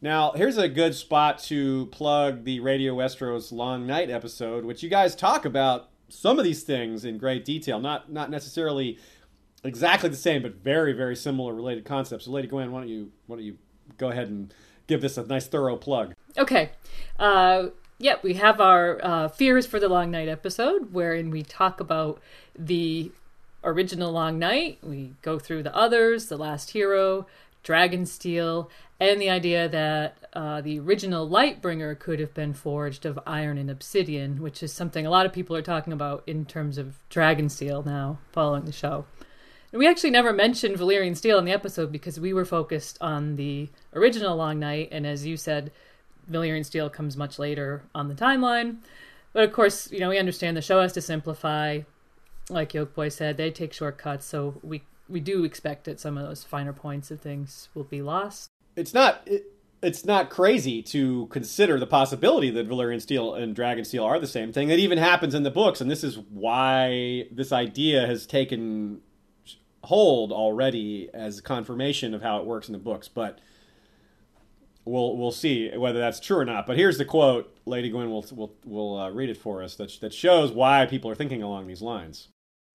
Now, 0.00 0.32
here's 0.32 0.56
a 0.56 0.68
good 0.68 0.94
spot 0.94 1.38
to 1.44 1.86
plug 1.86 2.44
the 2.44 2.60
Radio 2.60 2.96
Westeros 2.96 3.52
Long 3.52 3.86
Night 3.86 4.10
episode, 4.10 4.64
which 4.64 4.82
you 4.82 4.88
guys 4.88 5.14
talk 5.14 5.44
about 5.44 5.90
some 6.08 6.38
of 6.38 6.44
these 6.44 6.62
things 6.62 7.04
in 7.04 7.18
great 7.18 7.44
detail. 7.44 7.78
Not 7.78 8.10
not 8.10 8.30
necessarily 8.30 8.98
exactly 9.64 10.08
the 10.08 10.16
same, 10.16 10.42
but 10.42 10.56
very 10.56 10.92
very 10.92 11.16
similar 11.16 11.54
related 11.54 11.84
concepts. 11.84 12.24
So, 12.24 12.30
Lady 12.30 12.48
Gwyn, 12.48 12.72
why 12.72 12.80
don't 12.80 12.88
you 12.88 13.12
why 13.26 13.36
don't 13.36 13.44
you 13.44 13.58
go 13.98 14.10
ahead 14.10 14.28
and 14.28 14.52
give 14.86 15.00
this 15.00 15.16
a 15.16 15.24
nice 15.24 15.46
thorough 15.46 15.76
plug? 15.76 16.14
Okay. 16.36 16.70
Uh, 17.18 17.68
yeah, 17.98 18.16
we 18.22 18.34
have 18.34 18.60
our 18.60 18.98
uh, 19.02 19.28
Fears 19.28 19.66
for 19.66 19.78
the 19.78 19.88
Long 19.88 20.10
Night 20.10 20.28
episode, 20.28 20.92
wherein 20.92 21.30
we 21.30 21.42
talk 21.42 21.78
about 21.78 22.20
the 22.58 23.12
original 23.62 24.10
Long 24.10 24.38
Night. 24.40 24.78
We 24.82 25.14
go 25.22 25.38
through 25.38 25.62
the 25.62 25.74
others, 25.74 26.26
The 26.26 26.36
Last 26.36 26.72
Hero, 26.72 27.26
Dragonsteel, 27.62 28.68
and 28.98 29.20
the 29.20 29.30
idea 29.30 29.68
that 29.68 30.16
uh, 30.32 30.60
the 30.60 30.80
original 30.80 31.28
Lightbringer 31.28 31.96
could 31.96 32.18
have 32.18 32.34
been 32.34 32.54
forged 32.54 33.06
of 33.06 33.20
iron 33.24 33.56
and 33.56 33.70
obsidian, 33.70 34.42
which 34.42 34.62
is 34.62 34.72
something 34.72 35.06
a 35.06 35.10
lot 35.10 35.26
of 35.26 35.32
people 35.32 35.54
are 35.54 35.62
talking 35.62 35.92
about 35.92 36.24
in 36.26 36.44
terms 36.44 36.78
of 36.78 36.98
Dragonsteel 37.08 37.86
now, 37.86 38.18
following 38.32 38.64
the 38.64 38.72
show. 38.72 39.04
We 39.72 39.88
actually 39.88 40.10
never 40.10 40.34
mentioned 40.34 40.76
Valyrian 40.76 41.16
Steel 41.16 41.38
in 41.38 41.46
the 41.46 41.52
episode 41.52 41.90
because 41.90 42.20
we 42.20 42.34
were 42.34 42.44
focused 42.44 42.98
on 43.00 43.36
the 43.36 43.70
original 43.94 44.36
Long 44.36 44.58
Night, 44.58 44.90
and 44.92 45.06
as 45.06 45.24
you 45.24 45.38
said, 45.38 45.72
Valyrian 46.30 46.64
Steel 46.64 46.90
comes 46.90 47.16
much 47.16 47.38
later 47.38 47.82
on 47.94 48.08
the 48.08 48.14
timeline. 48.14 48.76
But 49.32 49.44
of 49.44 49.52
course, 49.52 49.90
you 49.90 49.98
know, 49.98 50.10
we 50.10 50.18
understand 50.18 50.58
the 50.58 50.62
show 50.62 50.82
has 50.82 50.92
to 50.92 51.00
simplify. 51.00 51.80
Like 52.50 52.72
Yolkboy 52.72 53.12
said, 53.12 53.38
they 53.38 53.50
take 53.50 53.72
shortcuts, 53.72 54.26
so 54.26 54.60
we 54.62 54.82
we 55.08 55.20
do 55.20 55.44
expect 55.44 55.84
that 55.84 56.00
some 56.00 56.18
of 56.18 56.26
those 56.26 56.44
finer 56.44 56.72
points 56.72 57.10
of 57.10 57.20
things 57.20 57.68
will 57.72 57.84
be 57.84 58.02
lost. 58.02 58.50
It's 58.76 58.92
not 58.92 59.22
it, 59.26 59.44
it's 59.82 60.04
not 60.04 60.28
crazy 60.28 60.82
to 60.82 61.26
consider 61.28 61.78
the 61.78 61.86
possibility 61.86 62.50
that 62.50 62.68
Valyrian 62.68 63.00
Steel 63.00 63.34
and 63.34 63.54
Dragon 63.54 63.84
Steel 63.84 64.04
are 64.04 64.18
the 64.18 64.26
same 64.26 64.52
thing. 64.52 64.68
It 64.68 64.78
even 64.78 64.98
happens 64.98 65.34
in 65.34 65.44
the 65.44 65.50
books, 65.50 65.80
and 65.80 65.90
this 65.90 66.04
is 66.04 66.18
why 66.18 67.26
this 67.30 67.52
idea 67.52 68.06
has 68.06 68.26
taken 68.26 69.00
hold 69.84 70.32
already 70.32 71.08
as 71.12 71.40
confirmation 71.40 72.14
of 72.14 72.22
how 72.22 72.38
it 72.38 72.46
works 72.46 72.68
in 72.68 72.72
the 72.72 72.78
books. 72.78 73.08
But 73.08 73.40
we'll 74.84 75.16
we'll 75.16 75.32
see 75.32 75.70
whether 75.76 75.98
that's 75.98 76.20
true 76.20 76.38
or 76.38 76.44
not. 76.44 76.66
But 76.66 76.76
here's 76.76 76.98
the 76.98 77.04
quote. 77.04 77.56
Lady 77.66 77.90
Gwyn 77.90 78.10
will 78.10 78.26
will 78.32 78.54
will 78.64 78.98
uh, 78.98 79.10
read 79.10 79.30
it 79.30 79.36
for 79.36 79.62
us. 79.62 79.76
That 79.76 79.92
that 80.00 80.12
shows 80.12 80.52
why 80.52 80.86
people 80.86 81.10
are 81.10 81.14
thinking 81.14 81.42
along 81.42 81.66
these 81.66 81.82
lines. 81.82 82.28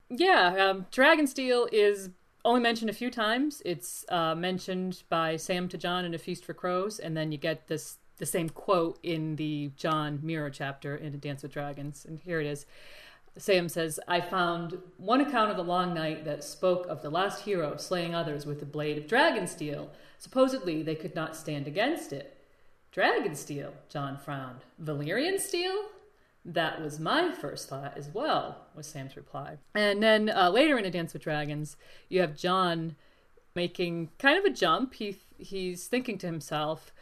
Yeah, 0.09 0.69
um, 0.69 0.85
Dragonsteel 0.91 1.67
is 1.71 2.09
only 2.45 2.61
mentioned 2.61 2.89
a 2.89 2.93
few 2.93 3.11
times. 3.11 3.61
It's 3.65 4.05
uh, 4.09 4.35
mentioned 4.35 5.03
by 5.09 5.35
Sam 5.35 5.67
to 5.67 5.77
Jon 5.77 6.05
in 6.05 6.13
A 6.13 6.17
Feast 6.17 6.45
for 6.45 6.53
Crows, 6.53 6.97
and 6.97 7.15
then 7.15 7.31
you 7.31 7.37
get 7.37 7.67
this 7.67 7.97
the 8.17 8.25
same 8.25 8.49
quote 8.49 8.99
in 9.03 9.35
the 9.35 9.71
Jon 9.75 10.19
Meera 10.19 10.51
chapter 10.51 10.95
in 10.95 11.13
A 11.13 11.17
Dance 11.17 11.43
with 11.43 11.51
Dragons. 11.51 12.05
And 12.05 12.19
here 12.19 12.39
it 12.39 12.47
is. 12.47 12.65
Sam 13.37 13.69
says, 13.69 13.99
I 14.07 14.21
found 14.21 14.77
one 14.97 15.21
account 15.21 15.51
of 15.51 15.57
the 15.57 15.63
long 15.63 15.93
night 15.93 16.25
that 16.25 16.43
spoke 16.43 16.87
of 16.87 17.01
the 17.01 17.09
last 17.09 17.43
hero 17.43 17.77
slaying 17.77 18.15
others 18.15 18.45
with 18.45 18.59
the 18.59 18.65
blade 18.65 18.97
of 18.97 19.07
dragon 19.07 19.47
steel 19.47 19.91
Supposedly, 20.17 20.81
they 20.81 20.95
could 20.95 21.15
not 21.15 21.35
stand 21.35 21.67
against 21.67 22.11
it. 22.11 22.37
Dragon 22.91 23.35
steel, 23.35 23.73
Jon 23.89 24.17
frowned. 24.17 24.61
Valyrian 24.81 25.39
steel? 25.39 25.85
That 26.43 26.81
was 26.81 26.99
my 26.99 27.31
first 27.31 27.69
thought 27.69 27.93
as 27.97 28.07
well, 28.09 28.65
was 28.73 28.87
Sam's 28.87 29.17
reply. 29.17 29.57
And 29.75 30.01
then 30.01 30.29
uh, 30.29 30.49
later 30.49 30.77
in 30.77 30.85
A 30.85 30.91
Dance 30.91 31.13
with 31.13 31.23
Dragons, 31.23 31.75
you 32.09 32.21
have 32.21 32.37
Jon 32.37 32.95
making 33.53 34.09
kind 34.17 34.39
of 34.39 34.45
a 34.45 34.49
jump. 34.49 34.95
He 34.95 35.17
he's 35.37 35.87
thinking 35.87 36.17
to 36.19 36.27
himself, 36.27 36.93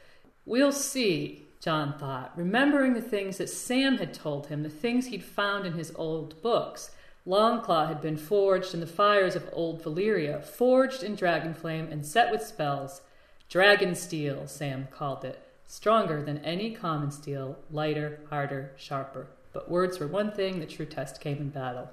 "We'll 0.46 0.72
see." 0.72 1.45
Jon 1.62 1.98
thought, 1.98 2.32
remembering 2.36 2.94
the 2.94 3.02
things 3.02 3.38
that 3.38 3.50
Sam 3.50 3.98
had 3.98 4.14
told 4.14 4.48
him, 4.48 4.64
the 4.64 4.70
things 4.70 5.08
he'd 5.08 5.24
found 5.24 5.66
in 5.66 5.74
his 5.74 5.92
old 5.96 6.42
books. 6.42 6.92
Longclaw 7.26 7.88
had 7.88 8.02
been 8.02 8.18
forged 8.18 8.74
in 8.74 8.80
the 8.80 8.88
fires 8.88 9.36
of 9.36 9.50
old 9.52 9.84
Valyria, 9.84 10.44
forged 10.44 11.02
in 11.02 11.16
dragonflame 11.16 11.92
and 11.92 12.06
set 12.06 12.32
with 12.32 12.44
spells. 12.44 13.02
Dragon 13.50 13.96
steel, 13.96 14.48
Sam 14.48 14.88
called 14.92 15.26
it. 15.26 15.42
Stronger 15.66 16.24
than 16.24 16.38
any 16.40 16.72
common 16.72 17.10
steel, 17.10 17.58
lighter, 17.72 18.20
harder, 18.30 18.74
sharper. 18.78 19.28
But 19.54 19.72
words 19.72 20.00
were 20.00 20.08
one 20.08 20.32
thing, 20.32 20.60
the 20.60 20.66
true 20.68 20.86
test 20.86 21.20
came 21.20 21.38
in 21.38 21.50
battle. 21.50 21.90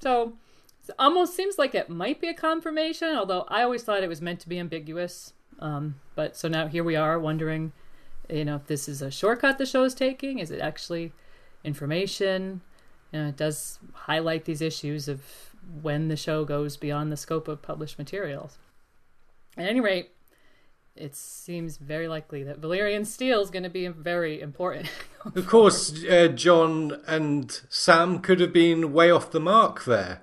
So, 0.00 0.34
it 0.88 0.94
almost 0.98 1.36
seems 1.36 1.58
like 1.58 1.74
it 1.74 1.90
might 1.90 2.20
be 2.20 2.28
a 2.28 2.34
confirmation, 2.34 3.14
although 3.14 3.44
I 3.48 3.62
always 3.62 3.82
thought 3.82 4.02
it 4.02 4.08
was 4.08 4.22
meant 4.22 4.40
to 4.40 4.48
be 4.48 4.58
ambiguous. 4.58 5.32
Um, 5.58 5.96
but 6.14 6.36
so 6.36 6.48
now 6.48 6.66
here 6.66 6.82
we 6.82 6.96
are 6.96 7.18
wondering, 7.18 7.72
you 8.32 8.44
know, 8.44 8.56
if 8.56 8.66
this 8.66 8.88
is 8.88 9.02
a 9.02 9.10
shortcut 9.10 9.58
the 9.58 9.66
show 9.66 9.84
is 9.84 9.94
taking. 9.94 10.38
Is 10.38 10.50
it 10.50 10.60
actually 10.60 11.12
information? 11.64 12.62
You 13.12 13.20
know, 13.20 13.28
it 13.28 13.36
does 13.36 13.78
highlight 13.92 14.44
these 14.46 14.62
issues 14.62 15.08
of 15.08 15.22
when 15.82 16.08
the 16.08 16.16
show 16.16 16.44
goes 16.44 16.76
beyond 16.76 17.12
the 17.12 17.16
scope 17.16 17.46
of 17.46 17.62
published 17.62 17.98
materials. 17.98 18.58
At 19.56 19.66
any 19.66 19.80
rate, 19.80 20.10
it 20.96 21.14
seems 21.14 21.76
very 21.76 22.08
likely 22.08 22.42
that 22.44 22.60
Valyrian 22.60 23.06
steel 23.06 23.40
is 23.40 23.50
going 23.50 23.62
to 23.62 23.70
be 23.70 23.88
very 23.88 24.40
important. 24.40 24.90
of 25.34 25.46
course, 25.46 26.04
uh, 26.04 26.28
Jon 26.28 27.00
and 27.06 27.60
Sam 27.68 28.20
could 28.20 28.40
have 28.40 28.52
been 28.52 28.92
way 28.92 29.10
off 29.10 29.30
the 29.30 29.40
mark 29.40 29.84
there. 29.84 30.22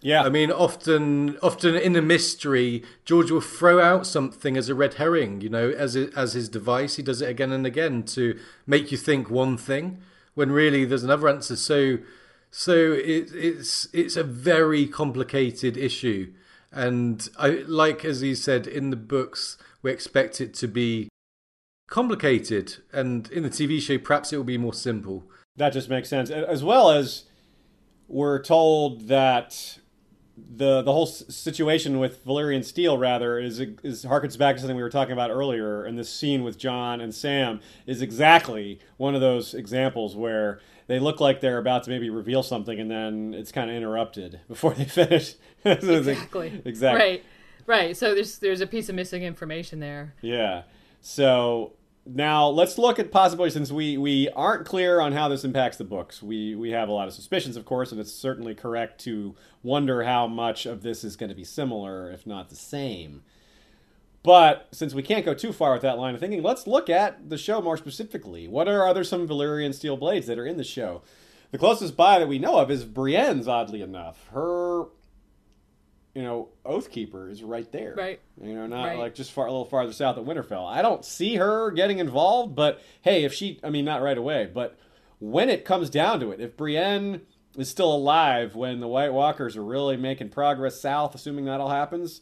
Yeah, 0.00 0.22
I 0.22 0.28
mean, 0.28 0.52
often, 0.52 1.38
often 1.42 1.74
in 1.74 1.96
a 1.96 2.02
mystery, 2.02 2.84
George 3.04 3.30
will 3.30 3.40
throw 3.40 3.82
out 3.82 4.06
something 4.06 4.56
as 4.56 4.68
a 4.68 4.74
red 4.74 4.94
herring, 4.94 5.40
you 5.40 5.48
know, 5.48 5.70
as 5.70 5.96
as 5.96 6.34
his 6.34 6.48
device. 6.48 6.96
He 6.96 7.02
does 7.02 7.20
it 7.20 7.28
again 7.28 7.50
and 7.50 7.66
again 7.66 8.04
to 8.04 8.38
make 8.66 8.92
you 8.92 8.98
think 8.98 9.28
one 9.28 9.56
thing 9.56 10.00
when 10.34 10.52
really 10.52 10.84
there's 10.84 11.02
another 11.02 11.28
answer. 11.28 11.56
So 11.56 11.98
so 12.50 12.92
it, 12.92 13.32
it's 13.34 13.88
it's 13.92 14.16
a 14.16 14.22
very 14.22 14.86
complicated 14.86 15.76
issue, 15.76 16.32
and 16.70 17.28
I 17.36 17.64
like 17.66 18.04
as 18.04 18.20
he 18.20 18.34
said 18.36 18.66
in 18.66 18.90
the 18.90 18.96
books, 18.96 19.58
we 19.82 19.90
expect 19.90 20.40
it 20.40 20.54
to 20.54 20.68
be 20.68 21.08
complicated, 21.88 22.76
and 22.92 23.28
in 23.30 23.42
the 23.42 23.50
TV 23.50 23.80
show, 23.80 23.98
perhaps 23.98 24.32
it 24.32 24.36
will 24.36 24.44
be 24.44 24.58
more 24.58 24.74
simple. 24.74 25.24
That 25.56 25.72
just 25.72 25.90
makes 25.90 26.08
sense, 26.08 26.30
as 26.30 26.62
well 26.62 26.90
as 26.90 27.24
we're 28.06 28.40
told 28.40 29.08
that 29.08 29.78
the 30.56 30.82
the 30.82 30.92
whole 30.92 31.06
situation 31.06 31.98
with 31.98 32.24
Valyrian 32.24 32.64
Steel 32.64 32.98
rather 32.98 33.38
is 33.38 33.60
is 33.60 34.04
harkens 34.04 34.38
back 34.38 34.56
to 34.56 34.60
something 34.60 34.76
we 34.76 34.82
were 34.82 34.90
talking 34.90 35.12
about 35.12 35.30
earlier, 35.30 35.84
and 35.84 35.98
this 35.98 36.10
scene 36.12 36.42
with 36.42 36.58
Jon 36.58 37.00
and 37.00 37.14
Sam 37.14 37.60
is 37.86 38.02
exactly 38.02 38.80
one 38.96 39.14
of 39.14 39.20
those 39.20 39.54
examples 39.54 40.16
where 40.16 40.60
they 40.86 40.98
look 40.98 41.20
like 41.20 41.40
they're 41.40 41.58
about 41.58 41.84
to 41.84 41.90
maybe 41.90 42.10
reveal 42.10 42.42
something, 42.42 42.78
and 42.78 42.90
then 42.90 43.34
it's 43.34 43.52
kind 43.52 43.70
of 43.70 43.76
interrupted 43.76 44.40
before 44.48 44.74
they 44.74 44.84
finish. 44.84 45.34
so 45.62 45.70
exactly. 45.72 46.62
exactly. 46.64 47.00
Right. 47.00 47.24
Right. 47.66 47.96
So 47.96 48.14
there's 48.14 48.38
there's 48.38 48.60
a 48.60 48.66
piece 48.66 48.88
of 48.88 48.94
missing 48.94 49.22
information 49.22 49.80
there. 49.80 50.14
Yeah. 50.22 50.62
So 51.00 51.72
now 52.10 52.48
let's 52.48 52.78
look 52.78 52.98
at 52.98 53.10
possibly 53.10 53.50
since 53.50 53.70
we, 53.70 53.98
we 53.98 54.28
aren't 54.30 54.66
clear 54.66 55.00
on 55.00 55.12
how 55.12 55.28
this 55.28 55.44
impacts 55.44 55.76
the 55.76 55.84
books. 55.84 56.22
We 56.22 56.54
we 56.54 56.70
have 56.70 56.88
a 56.88 56.92
lot 56.92 57.08
of 57.08 57.14
suspicions, 57.14 57.56
of 57.56 57.64
course, 57.64 57.92
and 57.92 58.00
it's 58.00 58.12
certainly 58.12 58.54
correct 58.54 59.00
to 59.02 59.34
wonder 59.62 60.04
how 60.04 60.26
much 60.26 60.66
of 60.66 60.82
this 60.82 61.04
is 61.04 61.16
going 61.16 61.28
to 61.28 61.34
be 61.34 61.44
similar, 61.44 62.10
if 62.10 62.26
not 62.26 62.48
the 62.48 62.56
same. 62.56 63.22
But 64.22 64.68
since 64.72 64.94
we 64.94 65.02
can't 65.02 65.24
go 65.24 65.34
too 65.34 65.52
far 65.52 65.72
with 65.72 65.82
that 65.82 65.98
line 65.98 66.14
of 66.14 66.20
thinking, 66.20 66.42
let's 66.42 66.66
look 66.66 66.90
at 66.90 67.30
the 67.30 67.38
show 67.38 67.60
more 67.60 67.76
specifically. 67.76 68.48
What 68.48 68.68
are 68.68 68.86
other 68.86 69.04
some 69.04 69.28
Valyrian 69.28 69.74
steel 69.74 69.96
blades 69.96 70.26
that 70.26 70.38
are 70.38 70.46
in 70.46 70.56
the 70.56 70.64
show? 70.64 71.02
The 71.50 71.58
closest 71.58 71.96
by 71.96 72.18
that 72.18 72.28
we 72.28 72.38
know 72.38 72.58
of 72.58 72.70
is 72.70 72.84
Brienne's, 72.84 73.48
oddly 73.48 73.80
enough. 73.80 74.28
Her 74.32 74.84
you 76.18 76.24
know, 76.24 76.48
Oathkeeper 76.66 77.30
is 77.30 77.44
right 77.44 77.70
there. 77.70 77.94
Right. 77.96 78.20
You 78.42 78.54
know, 78.54 78.66
not 78.66 78.86
right. 78.86 78.98
like 78.98 79.14
just 79.14 79.30
far 79.30 79.46
a 79.46 79.52
little 79.52 79.64
farther 79.64 79.92
south 79.92 80.18
at 80.18 80.24
Winterfell. 80.24 80.68
I 80.68 80.82
don't 80.82 81.04
see 81.04 81.36
her 81.36 81.70
getting 81.70 82.00
involved, 82.00 82.56
but 82.56 82.82
hey, 83.02 83.22
if 83.22 83.32
she, 83.32 83.60
I 83.62 83.70
mean, 83.70 83.84
not 83.84 84.02
right 84.02 84.18
away, 84.18 84.50
but 84.52 84.76
when 85.20 85.48
it 85.48 85.64
comes 85.64 85.88
down 85.88 86.18
to 86.18 86.32
it, 86.32 86.40
if 86.40 86.56
Brienne 86.56 87.20
is 87.56 87.68
still 87.68 87.94
alive 87.94 88.56
when 88.56 88.80
the 88.80 88.88
White 88.88 89.12
Walkers 89.12 89.56
are 89.56 89.62
really 89.62 89.96
making 89.96 90.30
progress 90.30 90.80
south, 90.80 91.14
assuming 91.14 91.44
that 91.44 91.60
all 91.60 91.70
happens, 91.70 92.20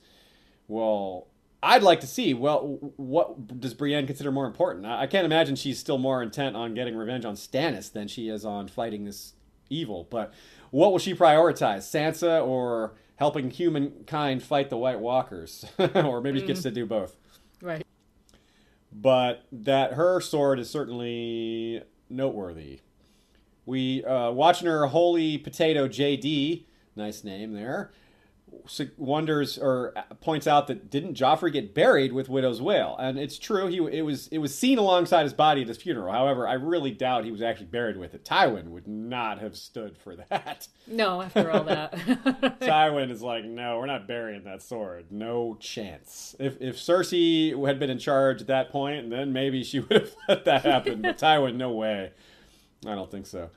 well, 0.68 1.28
I'd 1.62 1.82
like 1.82 2.00
to 2.00 2.06
see. 2.06 2.34
Well, 2.34 2.92
what 2.96 3.58
does 3.58 3.72
Brienne 3.72 4.06
consider 4.06 4.30
more 4.30 4.46
important? 4.46 4.84
I 4.84 5.06
can't 5.06 5.24
imagine 5.24 5.56
she's 5.56 5.78
still 5.78 5.96
more 5.96 6.22
intent 6.22 6.54
on 6.54 6.74
getting 6.74 6.96
revenge 6.96 7.24
on 7.24 7.34
Stannis 7.34 7.90
than 7.90 8.08
she 8.08 8.28
is 8.28 8.44
on 8.44 8.68
fighting 8.68 9.06
this 9.06 9.32
evil. 9.70 10.06
But 10.10 10.34
what 10.70 10.92
will 10.92 10.98
she 10.98 11.14
prioritize, 11.14 11.78
Sansa 11.78 12.46
or? 12.46 12.92
Helping 13.16 13.50
humankind 13.50 14.42
fight 14.42 14.70
the 14.70 14.76
White 14.76 15.00
Walkers, 15.00 15.64
or 15.78 16.20
maybe 16.20 16.40
mm. 16.40 16.46
gets 16.46 16.62
to 16.62 16.70
do 16.70 16.86
both. 16.86 17.16
Right. 17.60 17.86
But 18.92 19.44
that 19.52 19.94
her 19.94 20.20
sword 20.20 20.58
is 20.58 20.70
certainly 20.70 21.82
noteworthy. 22.08 22.80
We 23.64 24.04
uh, 24.04 24.30
watching 24.30 24.68
her 24.68 24.86
holy 24.86 25.38
potato 25.38 25.88
JD, 25.88 26.64
nice 26.94 27.24
name 27.24 27.52
there, 27.52 27.90
wonders 28.96 29.58
or 29.58 29.94
points 30.20 30.46
out 30.46 30.66
that 30.66 30.90
didn't 30.90 31.14
Joffrey 31.14 31.52
get 31.52 31.74
buried 31.74 32.12
with 32.12 32.28
Widow's 32.28 32.60
Wail? 32.60 32.96
And 32.98 33.18
it's 33.18 33.38
true. 33.38 33.66
He 33.66 33.78
it 33.96 34.02
was 34.02 34.28
it 34.28 34.38
was 34.38 34.56
seen 34.56 34.78
alongside 34.78 35.22
his 35.24 35.32
body 35.32 35.62
at 35.62 35.68
his 35.68 35.76
funeral. 35.76 36.12
However, 36.12 36.46
I 36.46 36.54
really 36.54 36.90
doubt 36.90 37.24
he 37.24 37.32
was 37.32 37.42
actually 37.42 37.66
buried 37.66 37.96
with 37.96 38.14
it. 38.14 38.24
Tywin 38.24 38.66
would 38.70 38.86
not 38.86 39.38
have 39.40 39.56
stood 39.56 39.96
for 39.96 40.16
that. 40.16 40.68
No, 40.86 41.22
after 41.22 41.50
all 41.50 41.64
that. 41.64 41.92
Tywin 42.60 43.10
is 43.10 43.22
like, 43.22 43.44
no, 43.44 43.78
we're 43.78 43.86
not 43.86 44.06
burying 44.06 44.44
that 44.44 44.62
sword. 44.62 45.06
No 45.10 45.56
chance. 45.60 46.34
If 46.38 46.60
if 46.60 46.76
Cersei 46.76 47.66
had 47.66 47.78
been 47.78 47.90
in 47.90 47.98
charge 47.98 48.40
at 48.40 48.46
that 48.48 48.70
point, 48.70 49.10
then 49.10 49.32
maybe 49.32 49.62
she 49.64 49.80
would 49.80 49.92
have 49.92 50.16
let 50.28 50.44
that 50.44 50.62
happen. 50.62 51.02
but 51.02 51.18
Tywin, 51.18 51.56
no 51.56 51.72
way. 51.72 52.12
I 52.86 52.94
don't 52.94 53.10
think 53.10 53.26
so. 53.26 53.50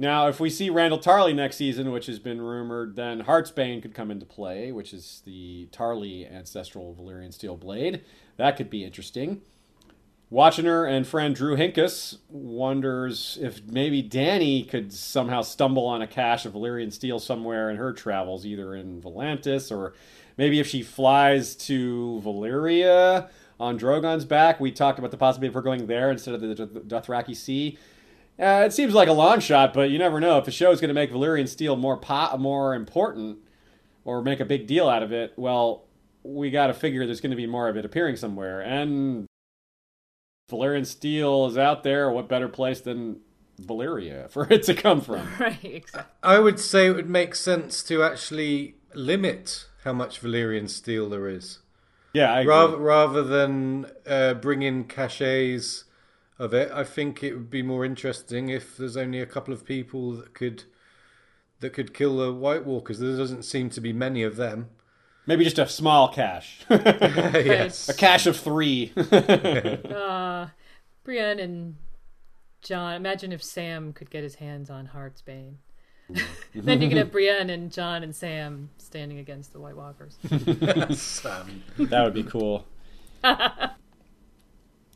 Now, 0.00 0.28
if 0.28 0.40
we 0.40 0.48
see 0.48 0.70
Randyll 0.70 1.02
Tarly 1.02 1.34
next 1.34 1.56
season, 1.56 1.90
which 1.90 2.06
has 2.06 2.18
been 2.18 2.40
rumored, 2.40 2.96
then 2.96 3.24
Heartsbane 3.24 3.82
could 3.82 3.92
come 3.92 4.10
into 4.10 4.24
play, 4.24 4.72
which 4.72 4.94
is 4.94 5.20
the 5.26 5.68
Tarly 5.72 6.24
ancestral 6.32 6.96
Valyrian 6.98 7.34
steel 7.34 7.54
blade. 7.54 8.02
That 8.38 8.56
could 8.56 8.70
be 8.70 8.82
interesting. 8.82 9.42
Watchiner 10.32 10.90
and 10.90 11.06
friend 11.06 11.34
Drew 11.34 11.54
Hincus 11.54 12.16
wonders 12.30 13.36
if 13.42 13.62
maybe 13.66 14.02
Dany 14.02 14.66
could 14.66 14.90
somehow 14.90 15.42
stumble 15.42 15.84
on 15.84 16.00
a 16.00 16.06
cache 16.06 16.46
of 16.46 16.54
Valyrian 16.54 16.94
steel 16.94 17.18
somewhere 17.18 17.68
in 17.68 17.76
her 17.76 17.92
travels, 17.92 18.46
either 18.46 18.74
in 18.74 19.02
Volantis 19.02 19.70
or 19.70 19.92
maybe 20.38 20.60
if 20.60 20.66
she 20.66 20.82
flies 20.82 21.54
to 21.56 22.22
Valyria 22.24 23.28
on 23.58 23.78
Drogon's 23.78 24.24
back. 24.24 24.60
We 24.60 24.72
talked 24.72 24.98
about 24.98 25.10
the 25.10 25.18
possibility 25.18 25.48
of 25.48 25.54
her 25.54 25.60
going 25.60 25.88
there 25.88 26.10
instead 26.10 26.34
of 26.34 26.40
the 26.40 26.54
Dothraki 26.56 27.36
Sea. 27.36 27.76
Uh, 28.40 28.64
it 28.64 28.72
seems 28.72 28.94
like 28.94 29.08
a 29.08 29.12
long 29.12 29.38
shot, 29.38 29.74
but 29.74 29.90
you 29.90 29.98
never 29.98 30.18
know. 30.18 30.38
If 30.38 30.46
the 30.46 30.50
show 30.50 30.70
is 30.70 30.80
going 30.80 30.88
to 30.88 30.94
make 30.94 31.12
Valyrian 31.12 31.46
Steel 31.46 31.76
more 31.76 31.98
po- 31.98 32.38
more 32.38 32.74
important 32.74 33.38
or 34.04 34.22
make 34.22 34.40
a 34.40 34.46
big 34.46 34.66
deal 34.66 34.88
out 34.88 35.02
of 35.02 35.12
it, 35.12 35.34
well, 35.36 35.84
we 36.22 36.50
got 36.50 36.68
to 36.68 36.74
figure 36.74 37.04
there's 37.04 37.20
going 37.20 37.30
to 37.30 37.36
be 37.36 37.46
more 37.46 37.68
of 37.68 37.76
it 37.76 37.84
appearing 37.84 38.16
somewhere. 38.16 38.62
And 38.62 39.26
Valyrian 40.50 40.86
Steel 40.86 41.46
is 41.46 41.58
out 41.58 41.82
there. 41.82 42.10
What 42.10 42.28
better 42.28 42.48
place 42.48 42.80
than 42.80 43.20
Valyria 43.60 44.30
for 44.30 44.50
it 44.50 44.62
to 44.64 44.74
come 44.74 45.02
from? 45.02 45.28
Right, 45.38 45.62
exactly. 45.62 46.12
I 46.22 46.38
would 46.38 46.58
say 46.58 46.86
it 46.86 46.94
would 46.94 47.10
make 47.10 47.34
sense 47.34 47.82
to 47.84 48.02
actually 48.02 48.76
limit 48.94 49.66
how 49.84 49.92
much 49.92 50.22
Valyrian 50.22 50.68
Steel 50.70 51.10
there 51.10 51.28
is. 51.28 51.58
Yeah, 52.14 52.42
rather 52.42 52.76
rather 52.76 53.22
than 53.22 53.86
uh, 54.04 54.34
bring 54.34 54.62
in 54.62 54.84
cachets 54.84 55.84
of 56.40 56.54
it. 56.54 56.72
I 56.72 56.82
think 56.84 57.22
it 57.22 57.34
would 57.34 57.50
be 57.50 57.62
more 57.62 57.84
interesting 57.84 58.48
if 58.48 58.76
there's 58.76 58.96
only 58.96 59.20
a 59.20 59.26
couple 59.26 59.52
of 59.52 59.64
people 59.64 60.12
that 60.12 60.32
could 60.32 60.64
that 61.60 61.74
could 61.74 61.92
kill 61.92 62.16
the 62.16 62.32
White 62.32 62.64
Walkers. 62.64 62.98
There 62.98 63.16
doesn't 63.16 63.44
seem 63.44 63.68
to 63.70 63.80
be 63.80 63.92
many 63.92 64.22
of 64.22 64.36
them. 64.36 64.70
Maybe 65.26 65.44
just 65.44 65.58
a 65.58 65.68
small 65.68 66.08
cache. 66.08 66.64
yes. 66.70 67.90
A 67.90 67.94
cache 67.94 68.26
of 68.26 68.38
three. 68.38 68.92
uh, 68.96 70.46
Brienne 71.04 71.38
and 71.38 71.76
Jon. 72.62 72.94
Imagine 72.94 73.30
if 73.30 73.42
Sam 73.42 73.92
could 73.92 74.10
get 74.10 74.22
his 74.22 74.36
hands 74.36 74.70
on 74.70 74.88
Heartsbane. 74.94 75.56
then 76.54 76.80
you 76.80 76.88
could 76.88 76.98
have 76.98 77.12
Brienne 77.12 77.50
and 77.50 77.70
Jon 77.70 78.02
and 78.02 78.16
Sam 78.16 78.70
standing 78.78 79.18
against 79.18 79.52
the 79.52 79.60
White 79.60 79.76
Walkers. 79.76 80.16
Sam. 80.98 81.62
That 81.78 82.02
would 82.02 82.14
be 82.14 82.24
cool. 82.24 82.64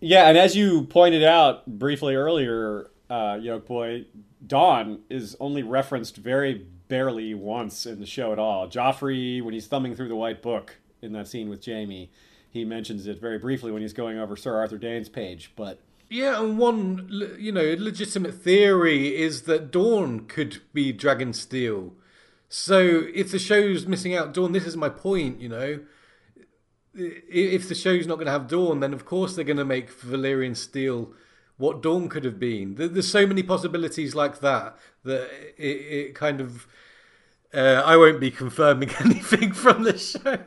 Yeah, 0.05 0.29
and 0.29 0.37
as 0.37 0.55
you 0.55 0.83
pointed 0.83 1.25
out 1.25 1.67
briefly 1.67 2.15
earlier, 2.15 2.91
uh, 3.09 3.37
Yolkboy, 3.37 4.05
Dawn 4.47 5.01
is 5.09 5.35
only 5.41 5.63
referenced 5.63 6.19
very 6.19 6.67
barely 6.89 7.33
once 7.33 7.87
in 7.87 8.01
the 8.01 8.07
show 8.07 8.31
at 8.31 8.39
all. 8.39 8.69
Joffrey, 8.69 9.43
when 9.43 9.55
he's 9.55 9.67
thumbing 9.67 9.97
through 9.97 10.09
the 10.09 10.15
White 10.15 10.43
Book 10.43 10.77
in 11.01 11.13
that 11.15 11.27
scene 11.27 11.49
with 11.49 11.65
Jaime, 11.65 12.11
he 12.51 12.67
mentions 12.67 13.07
it 13.07 13.19
very 13.19 13.39
briefly 13.39 13.73
when 13.73 13.81
he's 13.81 13.95
going 13.95 14.19
over 14.19 14.37
Sir 14.37 14.55
Arthur 14.55 14.77
Dayne's 14.77 15.09
page, 15.09 15.53
but. 15.57 15.81
Yeah, 16.11 16.39
and 16.39 16.59
one, 16.59 17.09
you 17.39 17.51
know, 17.51 17.75
legitimate 17.79 18.35
theory 18.35 19.17
is 19.17 19.43
that 19.45 19.71
Dawn 19.71 20.27
could 20.27 20.61
be 20.75 20.93
Dragonsteel. 20.93 21.93
So 22.51 23.05
if 23.15 23.33
the 23.33 23.39
show's 23.39 23.87
missing 23.87 24.15
out 24.15 24.35
Dawn, 24.35 24.53
this 24.53 24.67
is 24.67 24.77
my 24.77 24.91
point, 24.91 25.41
you 25.41 25.49
know 25.49 25.81
if 26.97 27.69
the 27.69 27.75
show's 27.75 28.07
not 28.07 28.17
going 28.17 28.27
to 28.27 28.33
have 28.33 28.49
Dawn, 28.49 28.81
then 28.81 28.93
of 28.93 29.05
course 29.05 29.35
they're 29.35 29.45
going 29.45 29.57
to 29.57 29.65
make 29.65 29.93
Valyrian 29.93 30.57
Steel 30.57 31.13
what 31.57 31.83
Dawn 31.83 32.09
could 32.09 32.25
have 32.25 32.39
been. 32.39 32.75
There's 32.77 33.11
so 33.11 33.27
many 33.27 33.43
possibilities 33.43 34.15
like 34.15 34.41
that 34.41 34.77
that 35.05 35.31
it, 35.57 35.63
it 35.63 36.15
kind 36.15 36.41
of. 36.41 36.67
Uh, 37.53 37.83
I 37.87 37.97
won't 37.97 38.19
be 38.19 38.33
confirming 38.33 38.91
anything 39.01 39.53
from 39.53 39.85
the 39.85 39.97
show. 39.97 40.39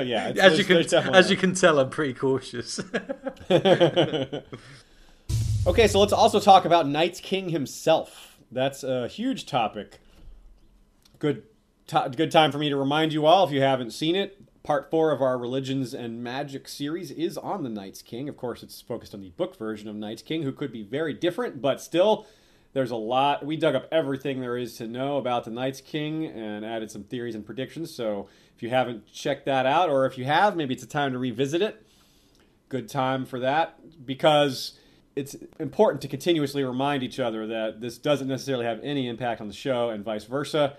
yeah, 0.02 0.32
as 0.40 0.56
you 0.56 0.64
can 0.64 0.76
as 1.12 1.30
you 1.30 1.36
can 1.36 1.54
tell, 1.54 1.80
I'm 1.80 1.90
pretty 1.90 2.14
cautious. 2.14 2.78
okay, 3.50 4.42
so 5.88 5.98
let's 5.98 6.12
also 6.12 6.38
talk 6.38 6.64
about 6.64 6.86
Night's 6.86 7.18
King 7.18 7.48
himself. 7.48 8.38
That's 8.52 8.84
a 8.84 9.08
huge 9.08 9.46
topic. 9.46 9.98
Good, 11.18 11.42
good 11.88 12.30
time 12.30 12.52
for 12.52 12.58
me 12.58 12.68
to 12.68 12.76
remind 12.76 13.12
you 13.12 13.26
all 13.26 13.44
if 13.44 13.50
you 13.50 13.60
haven't 13.60 13.90
seen 13.90 14.14
it. 14.14 14.40
Part 14.66 14.90
four 14.90 15.12
of 15.12 15.22
our 15.22 15.38
Religions 15.38 15.94
and 15.94 16.24
Magic 16.24 16.66
series 16.66 17.12
is 17.12 17.38
on 17.38 17.62
the 17.62 17.68
Night's 17.68 18.02
King. 18.02 18.28
Of 18.28 18.36
course, 18.36 18.64
it's 18.64 18.80
focused 18.80 19.14
on 19.14 19.20
the 19.20 19.30
book 19.30 19.56
version 19.56 19.88
of 19.88 19.94
Night's 19.94 20.22
King, 20.22 20.42
who 20.42 20.50
could 20.50 20.72
be 20.72 20.82
very 20.82 21.14
different, 21.14 21.62
but 21.62 21.80
still, 21.80 22.26
there's 22.72 22.90
a 22.90 22.96
lot. 22.96 23.46
We 23.46 23.56
dug 23.56 23.76
up 23.76 23.86
everything 23.92 24.40
there 24.40 24.56
is 24.56 24.74
to 24.78 24.88
know 24.88 25.18
about 25.18 25.44
the 25.44 25.52
Night's 25.52 25.80
King 25.80 26.26
and 26.26 26.64
added 26.64 26.90
some 26.90 27.04
theories 27.04 27.36
and 27.36 27.46
predictions. 27.46 27.94
So 27.94 28.26
if 28.56 28.62
you 28.64 28.70
haven't 28.70 29.06
checked 29.06 29.46
that 29.46 29.66
out, 29.66 29.88
or 29.88 30.04
if 30.04 30.18
you 30.18 30.24
have, 30.24 30.56
maybe 30.56 30.74
it's 30.74 30.82
a 30.82 30.88
time 30.88 31.12
to 31.12 31.18
revisit 31.20 31.62
it. 31.62 31.86
Good 32.68 32.88
time 32.88 33.24
for 33.24 33.38
that 33.38 34.04
because 34.04 34.80
it's 35.14 35.36
important 35.60 36.02
to 36.02 36.08
continuously 36.08 36.64
remind 36.64 37.04
each 37.04 37.20
other 37.20 37.46
that 37.46 37.80
this 37.80 37.98
doesn't 37.98 38.26
necessarily 38.26 38.64
have 38.64 38.80
any 38.82 39.06
impact 39.06 39.40
on 39.40 39.46
the 39.46 39.54
show 39.54 39.90
and 39.90 40.04
vice 40.04 40.24
versa 40.24 40.76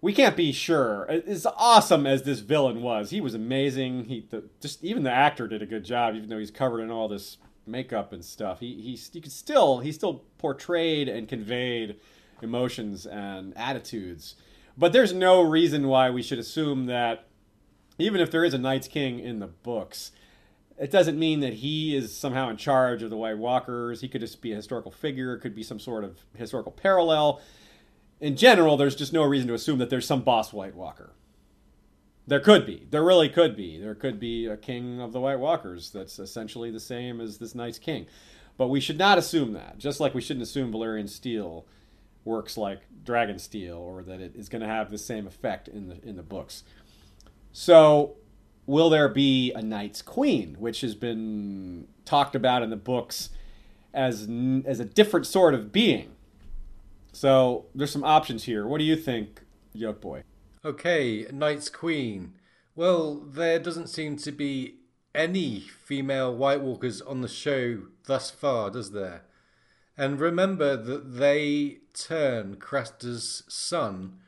we 0.00 0.12
can't 0.12 0.36
be 0.36 0.52
sure. 0.52 1.06
As 1.08 1.46
awesome 1.46 2.06
as 2.06 2.22
this 2.22 2.40
villain 2.40 2.82
was, 2.82 3.10
he 3.10 3.20
was 3.20 3.34
amazing. 3.34 4.04
He 4.06 4.26
the, 4.30 4.44
just 4.60 4.82
even 4.82 5.02
the 5.02 5.12
actor 5.12 5.46
did 5.46 5.62
a 5.62 5.66
good 5.66 5.84
job, 5.84 6.14
even 6.14 6.28
though 6.28 6.38
he's 6.38 6.50
covered 6.50 6.80
in 6.80 6.90
all 6.90 7.08
this 7.08 7.36
makeup 7.66 8.12
and 8.12 8.24
stuff, 8.24 8.60
he 8.60 8.98
you 9.12 9.20
could 9.20 9.32
still 9.32 9.80
he 9.80 9.92
still 9.92 10.24
portrayed 10.38 11.08
and 11.08 11.28
conveyed 11.28 11.96
emotions 12.42 13.06
and 13.06 13.56
attitudes. 13.56 14.36
But 14.76 14.92
there's 14.92 15.12
no 15.12 15.42
reason 15.42 15.88
why 15.88 16.10
we 16.10 16.22
should 16.22 16.38
assume 16.38 16.86
that 16.86 17.26
even 17.98 18.20
if 18.20 18.30
there 18.30 18.44
is 18.44 18.54
a 18.54 18.58
Night's 18.58 18.88
King 18.88 19.18
in 19.18 19.40
the 19.40 19.48
books, 19.48 20.12
it 20.78 20.90
doesn't 20.90 21.18
mean 21.18 21.40
that 21.40 21.54
he 21.54 21.94
is 21.94 22.16
somehow 22.16 22.48
in 22.48 22.56
charge 22.56 23.02
of 23.02 23.10
the 23.10 23.16
White 23.16 23.36
Walkers. 23.36 24.00
He 24.00 24.08
could 24.08 24.22
just 24.22 24.40
be 24.40 24.52
a 24.52 24.56
historical 24.56 24.90
figure, 24.90 25.34
it 25.34 25.40
could 25.40 25.54
be 25.54 25.62
some 25.62 25.78
sort 25.78 26.04
of 26.04 26.18
historical 26.34 26.72
parallel. 26.72 27.42
In 28.20 28.36
general, 28.36 28.76
there's 28.76 28.96
just 28.96 29.12
no 29.12 29.24
reason 29.24 29.48
to 29.48 29.54
assume 29.54 29.78
that 29.78 29.90
there's 29.90 30.06
some 30.06 30.22
boss 30.22 30.52
White 30.52 30.74
Walker. 30.74 31.12
There 32.26 32.40
could 32.40 32.66
be. 32.66 32.86
There 32.90 33.02
really 33.02 33.28
could 33.28 33.56
be. 33.56 33.80
There 33.80 33.94
could 33.94 34.20
be 34.20 34.46
a 34.46 34.56
king 34.56 35.00
of 35.00 35.12
the 35.12 35.20
White 35.20 35.40
Walkers 35.40 35.90
that's 35.90 36.18
essentially 36.18 36.70
the 36.70 36.80
same 36.80 37.20
as 37.20 37.38
this 37.38 37.54
Night's 37.54 37.78
King. 37.78 38.06
But 38.56 38.68
we 38.68 38.78
should 38.78 38.98
not 38.98 39.18
assume 39.18 39.54
that. 39.54 39.78
Just 39.78 40.00
like 40.00 40.14
we 40.14 40.20
shouldn't 40.20 40.42
assume 40.42 40.72
Valyrian 40.72 41.08
steel 41.08 41.66
works 42.24 42.56
like 42.56 42.82
Dragon 43.04 43.38
Steel 43.38 43.78
or 43.78 44.02
that 44.02 44.20
it 44.20 44.36
is 44.36 44.48
going 44.48 44.62
to 44.62 44.68
have 44.68 44.90
the 44.90 44.98
same 44.98 45.26
effect 45.26 45.68
in 45.68 45.88
the 45.88 46.06
in 46.06 46.16
the 46.16 46.22
books. 46.22 46.62
So, 47.52 48.16
will 48.66 48.90
there 48.90 49.08
be 49.08 49.52
a 49.52 49.62
Night's 49.62 50.02
Queen, 50.02 50.56
which 50.58 50.82
has 50.82 50.94
been 50.94 51.88
talked 52.04 52.34
about 52.34 52.62
in 52.62 52.70
the 52.70 52.76
books 52.76 53.30
as 53.94 54.28
as 54.64 54.78
a 54.78 54.84
different 54.84 55.26
sort 55.26 55.54
of 55.54 55.72
being? 55.72 56.12
So, 57.12 57.66
there's 57.74 57.90
some 57.90 58.04
options 58.04 58.44
here. 58.44 58.66
What 58.66 58.78
do 58.78 58.84
you 58.84 58.96
think, 58.96 59.42
Yolkboy? 59.74 60.22
Okay, 60.64 61.26
Night's 61.32 61.68
Queen. 61.68 62.34
Well, 62.74 63.16
there 63.16 63.58
doesn't 63.58 63.88
seem 63.88 64.16
to 64.18 64.32
be 64.32 64.76
any 65.14 65.60
female 65.60 66.34
White 66.34 66.60
Walkers 66.60 67.00
on 67.00 67.20
the 67.20 67.28
show 67.28 67.82
thus 68.06 68.30
far, 68.30 68.70
does 68.70 68.92
there? 68.92 69.22
And 69.96 70.20
remember 70.20 70.76
that 70.76 71.16
they 71.16 71.78
turn 71.92 72.56
Craster's 72.56 73.42
son 73.48 74.18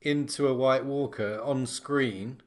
into 0.00 0.46
a 0.46 0.54
White 0.54 0.84
Walker 0.84 1.40
on 1.42 1.66
screen. 1.66 2.42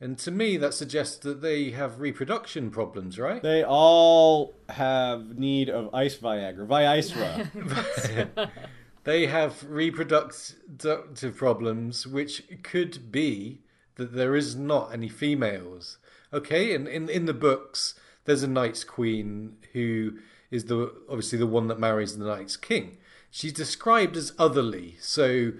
And 0.00 0.18
to 0.18 0.30
me, 0.30 0.56
that 0.58 0.74
suggests 0.74 1.16
that 1.18 1.40
they 1.40 1.70
have 1.70 2.00
reproduction 2.00 2.70
problems, 2.70 3.18
right? 3.18 3.42
They 3.42 3.64
all 3.64 4.54
have 4.68 5.38
need 5.38 5.70
of 5.70 5.94
ice 5.94 6.16
Viagra, 6.16 6.66
Viagra. 6.66 8.50
they 9.06 9.26
have 9.26 9.64
reproductive 9.68 11.36
problems, 11.36 12.08
which 12.08 12.42
could 12.64 13.12
be 13.12 13.62
that 13.94 14.12
there 14.12 14.34
is 14.34 14.56
not 14.56 14.92
any 14.92 15.08
females. 15.08 15.98
Okay, 16.32 16.74
and 16.74 16.88
in, 16.88 17.08
in 17.08 17.24
the 17.24 17.32
books, 17.32 17.94
there's 18.24 18.42
a 18.42 18.48
Night's 18.48 18.82
Queen 18.82 19.58
who 19.72 20.18
is 20.50 20.64
the 20.64 20.92
obviously 21.08 21.38
the 21.38 21.46
one 21.46 21.68
that 21.68 21.78
marries 21.78 22.18
the 22.18 22.26
Night's 22.26 22.56
King. 22.56 22.98
She's 23.30 23.52
described 23.52 24.16
as 24.16 24.32
otherly, 24.40 24.96
so 25.00 25.52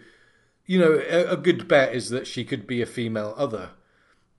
you 0.67 0.81
know 0.81 1.01
a, 1.09 1.35
a 1.35 1.37
good 1.37 1.69
bet 1.69 1.95
is 1.95 2.11
that 2.11 2.27
she 2.27 2.45
could 2.45 2.67
be 2.67 2.83
a 2.83 2.87
female 2.87 3.33
other. 3.37 3.71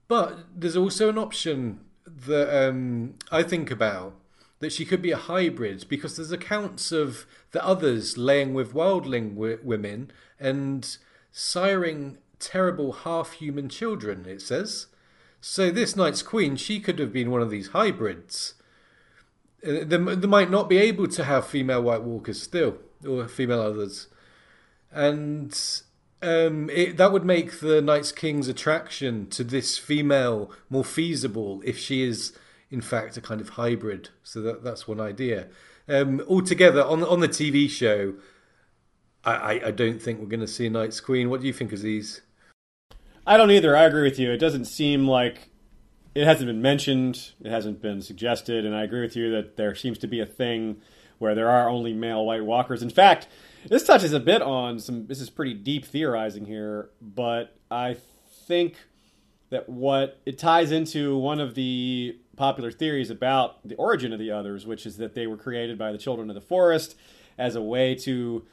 But 0.06 0.38
there's 0.54 0.76
also 0.76 1.08
an 1.08 1.16
option 1.16 1.80
that 2.06 2.68
um, 2.68 3.14
I 3.30 3.42
think 3.42 3.70
about 3.70 4.16
that 4.60 4.72
she 4.72 4.84
could 4.84 5.00
be 5.00 5.10
a 5.10 5.16
hybrid 5.16 5.86
because 5.88 6.16
there's 6.16 6.32
accounts 6.32 6.90
of 6.92 7.26
the 7.52 7.64
others 7.64 8.18
laying 8.18 8.54
with 8.54 8.74
wildling 8.74 9.34
w- 9.34 9.58
women 9.62 10.10
and 10.40 10.98
siring 11.32 12.16
terrible 12.38 12.92
half 12.92 13.32
human 13.32 13.68
children, 13.68 14.26
it 14.26 14.42
says. 14.42 14.86
So 15.40 15.70
this 15.70 15.94
Night's 15.94 16.22
Queen, 16.22 16.56
she 16.56 16.80
could 16.80 16.98
have 16.98 17.12
been 17.12 17.30
one 17.30 17.42
of 17.42 17.50
these 17.50 17.68
hybrids. 17.68 18.54
Uh, 19.64 19.84
they, 19.84 19.96
they 19.96 20.26
might 20.26 20.50
not 20.50 20.68
be 20.68 20.78
able 20.78 21.06
to 21.08 21.24
have 21.24 21.46
female 21.46 21.82
White 21.82 22.02
Walkers 22.02 22.42
still, 22.42 22.78
or 23.06 23.28
female 23.28 23.60
others. 23.60 24.08
And 24.90 25.56
um, 26.22 26.68
it, 26.70 26.96
that 26.96 27.12
would 27.12 27.24
make 27.24 27.60
the 27.60 27.80
Night's 27.80 28.10
King's 28.10 28.48
attraction 28.48 29.28
to 29.28 29.44
this 29.44 29.78
female 29.78 30.50
more 30.68 30.84
feasible 30.84 31.62
if 31.64 31.78
she 31.78 32.02
is 32.02 32.32
in 32.70 32.80
fact 32.80 33.16
a 33.16 33.20
kind 33.20 33.40
of 33.40 33.50
hybrid. 33.50 34.10
So 34.22 34.40
that 34.42 34.64
that's 34.64 34.86
one 34.86 35.00
idea. 35.00 35.48
Um, 35.88 36.22
altogether, 36.28 36.84
on 36.84 37.02
on 37.02 37.20
the 37.20 37.28
TV 37.28 37.68
show, 37.68 38.14
I, 39.24 39.32
I, 39.32 39.66
I 39.66 39.70
don't 39.70 40.00
think 40.00 40.20
we're 40.20 40.26
going 40.26 40.40
to 40.40 40.46
see 40.46 40.66
a 40.66 40.70
Night's 40.70 41.00
Queen. 41.00 41.30
What 41.30 41.40
do 41.40 41.46
you 41.46 41.52
think, 41.52 41.72
Aziz? 41.72 42.20
I 43.26 43.36
don't 43.36 43.50
either. 43.50 43.76
I 43.76 43.84
agree 43.84 44.02
with 44.02 44.18
you. 44.18 44.30
It 44.30 44.38
doesn't 44.38 44.66
seem 44.66 45.06
like 45.06 45.50
it 46.14 46.24
hasn't 46.24 46.46
been 46.46 46.62
mentioned. 46.62 47.32
It 47.40 47.50
hasn't 47.50 47.82
been 47.82 48.02
suggested, 48.02 48.64
and 48.64 48.74
I 48.74 48.84
agree 48.84 49.02
with 49.02 49.16
you 49.16 49.30
that 49.32 49.56
there 49.56 49.74
seems 49.74 49.98
to 49.98 50.06
be 50.06 50.20
a 50.20 50.26
thing 50.26 50.80
where 51.18 51.34
there 51.34 51.50
are 51.50 51.68
only 51.68 51.92
male 51.92 52.24
White 52.24 52.44
Walkers. 52.44 52.82
In 52.82 52.90
fact, 52.90 53.28
this 53.66 53.84
touches 53.84 54.12
a 54.12 54.20
bit 54.20 54.40
on 54.40 54.78
some. 54.78 55.06
This 55.06 55.20
is 55.20 55.30
pretty 55.30 55.54
deep 55.54 55.84
theorizing 55.84 56.46
here, 56.46 56.90
but 57.00 57.56
I 57.70 57.96
think 58.46 58.76
that 59.50 59.68
what 59.68 60.20
it 60.26 60.38
ties 60.38 60.72
into 60.72 61.16
one 61.16 61.40
of 61.40 61.54
the 61.54 62.18
popular 62.38 62.70
theories 62.70 63.10
about 63.10 63.66
the 63.66 63.74
origin 63.74 64.12
of 64.12 64.18
the 64.18 64.30
others, 64.30 64.66
which 64.66 64.86
is 64.86 64.96
that 64.96 65.14
they 65.14 65.26
were 65.26 65.36
created 65.36 65.76
by 65.76 65.92
the 65.92 65.98
children 65.98 66.30
of 66.30 66.34
the 66.34 66.40
forest 66.40 66.94
as 67.36 67.54
a 67.54 67.60
way 67.60 67.94
to 67.94 68.46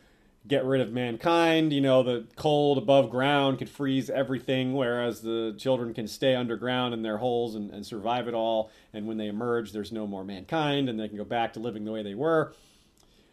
get 0.48 0.66
rid 0.66 0.82
of 0.82 0.92
mankind. 0.92 1.72
You 1.72 1.82
know, 1.82 2.04
the 2.04 2.26
cold 2.36 2.78
above 2.78 3.10
ground 3.10 3.58
could 3.58 3.70
freeze 3.70 4.10
everything, 4.10 4.74
whereas 4.74 5.22
the 5.22 5.56
children 5.58 5.94
can 5.94 6.08
stay 6.08 6.36
underground 6.36 6.94
in 6.94 7.02
their 7.02 7.18
holes 7.18 7.56
and, 7.56 7.72
and 7.72 7.86
survive 7.86 8.28
it 8.28 8.34
all. 8.34 8.72
And 8.94 9.08
when 9.08 9.18
they 9.18 9.28
emerge, 9.28 9.72
there's 9.72 9.92
no 9.92 10.06
more 10.06 10.24
mankind 10.24 10.90
and 10.90 11.00
they 11.00 11.08
can 11.08 11.18
go 11.18 11.24
back 11.24 11.54
to 11.54 11.60
living 11.60 11.86
the 11.86 11.92
way 11.92 12.04
they 12.04 12.16
were. 12.16 12.54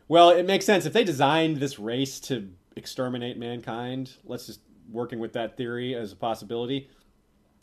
Well, 0.09 0.31
it 0.31 0.47
makes 0.47 0.65
sense. 0.65 0.87
If 0.87 0.93
they 0.93 1.05
designed 1.05 1.59
this 1.59 1.79
race 1.79 2.21
to 2.21 2.51
exterminate 2.77 3.39
mankind, 3.39 4.13
let's 4.25 4.47
just 4.47 4.61
working 4.91 5.19
with 5.19 5.33
that 5.35 5.57
theory 5.57 5.95
as 5.95 6.13
a 6.13 6.17
possibility, 6.17 6.89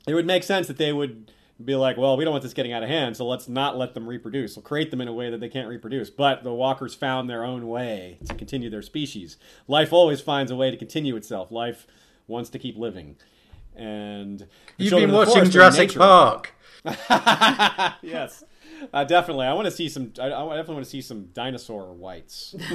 it 0.07 0.13
would 0.13 0.25
make 0.25 0.43
sense 0.43 0.67
that 0.67 0.77
they 0.77 0.93
would 0.93 1.31
be 1.63 1.75
like, 1.75 1.97
well, 1.97 2.15
we 2.15 2.23
don't 2.23 2.31
want 2.31 2.43
this 2.43 2.53
getting 2.53 2.71
out 2.71 2.83
of 2.83 2.89
hand, 2.89 3.17
so 3.17 3.27
let's 3.27 3.49
not 3.49 3.77
let 3.77 3.93
them 3.93 4.07
reproduce. 4.07 4.55
We'll 4.55 4.63
create 4.63 4.91
them 4.91 5.01
in 5.01 5.07
a 5.07 5.13
way 5.13 5.29
that 5.29 5.39
they 5.39 5.49
can't 5.49 5.67
reproduce. 5.67 6.09
But 6.09 6.43
the 6.43 6.53
walkers 6.53 6.95
found 6.95 7.29
their 7.29 7.43
own 7.43 7.67
way 7.67 8.17
to 8.27 8.33
continue 8.33 8.69
their 8.69 8.81
species. 8.81 9.37
Life 9.67 9.91
always 9.91 10.21
finds 10.21 10.51
a 10.51 10.55
way 10.55 10.71
to 10.71 10.77
continue 10.77 11.15
itself. 11.15 11.51
Life 11.51 11.85
wants 12.27 12.49
to 12.51 12.59
keep 12.59 12.77
living. 12.77 13.17
And 13.75 14.47
you've 14.77 14.91
been 14.91 15.11
watching 15.11 15.49
Jurassic 15.49 15.93
Park. 15.93 16.53
yes, 18.01 18.43
uh, 18.93 19.03
definitely. 19.03 19.45
I 19.45 19.53
want 19.53 19.65
to 19.65 19.71
see 19.71 19.89
some. 19.89 20.13
I, 20.19 20.27
I 20.27 20.55
definitely 20.55 20.75
want 20.75 20.85
to 20.85 20.91
see 20.91 21.01
some 21.01 21.25
dinosaur 21.33 21.93
whites. 21.93 22.55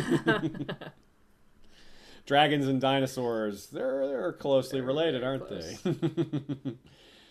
Dragons 2.27 2.66
and 2.69 2.81
dinosaurs, 2.81 3.66
they're 3.66 4.06
they're 4.06 4.32
closely 4.32 4.81
related, 4.81 5.23
aren't 5.23 5.48
they? 5.48 5.77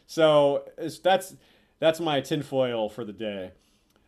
So 0.08 0.66
that's 1.04 1.36
that's 1.80 2.00
my 2.00 2.22
tinfoil 2.22 2.90
for 2.90 3.04
the 3.04 3.14
day. 3.14 3.52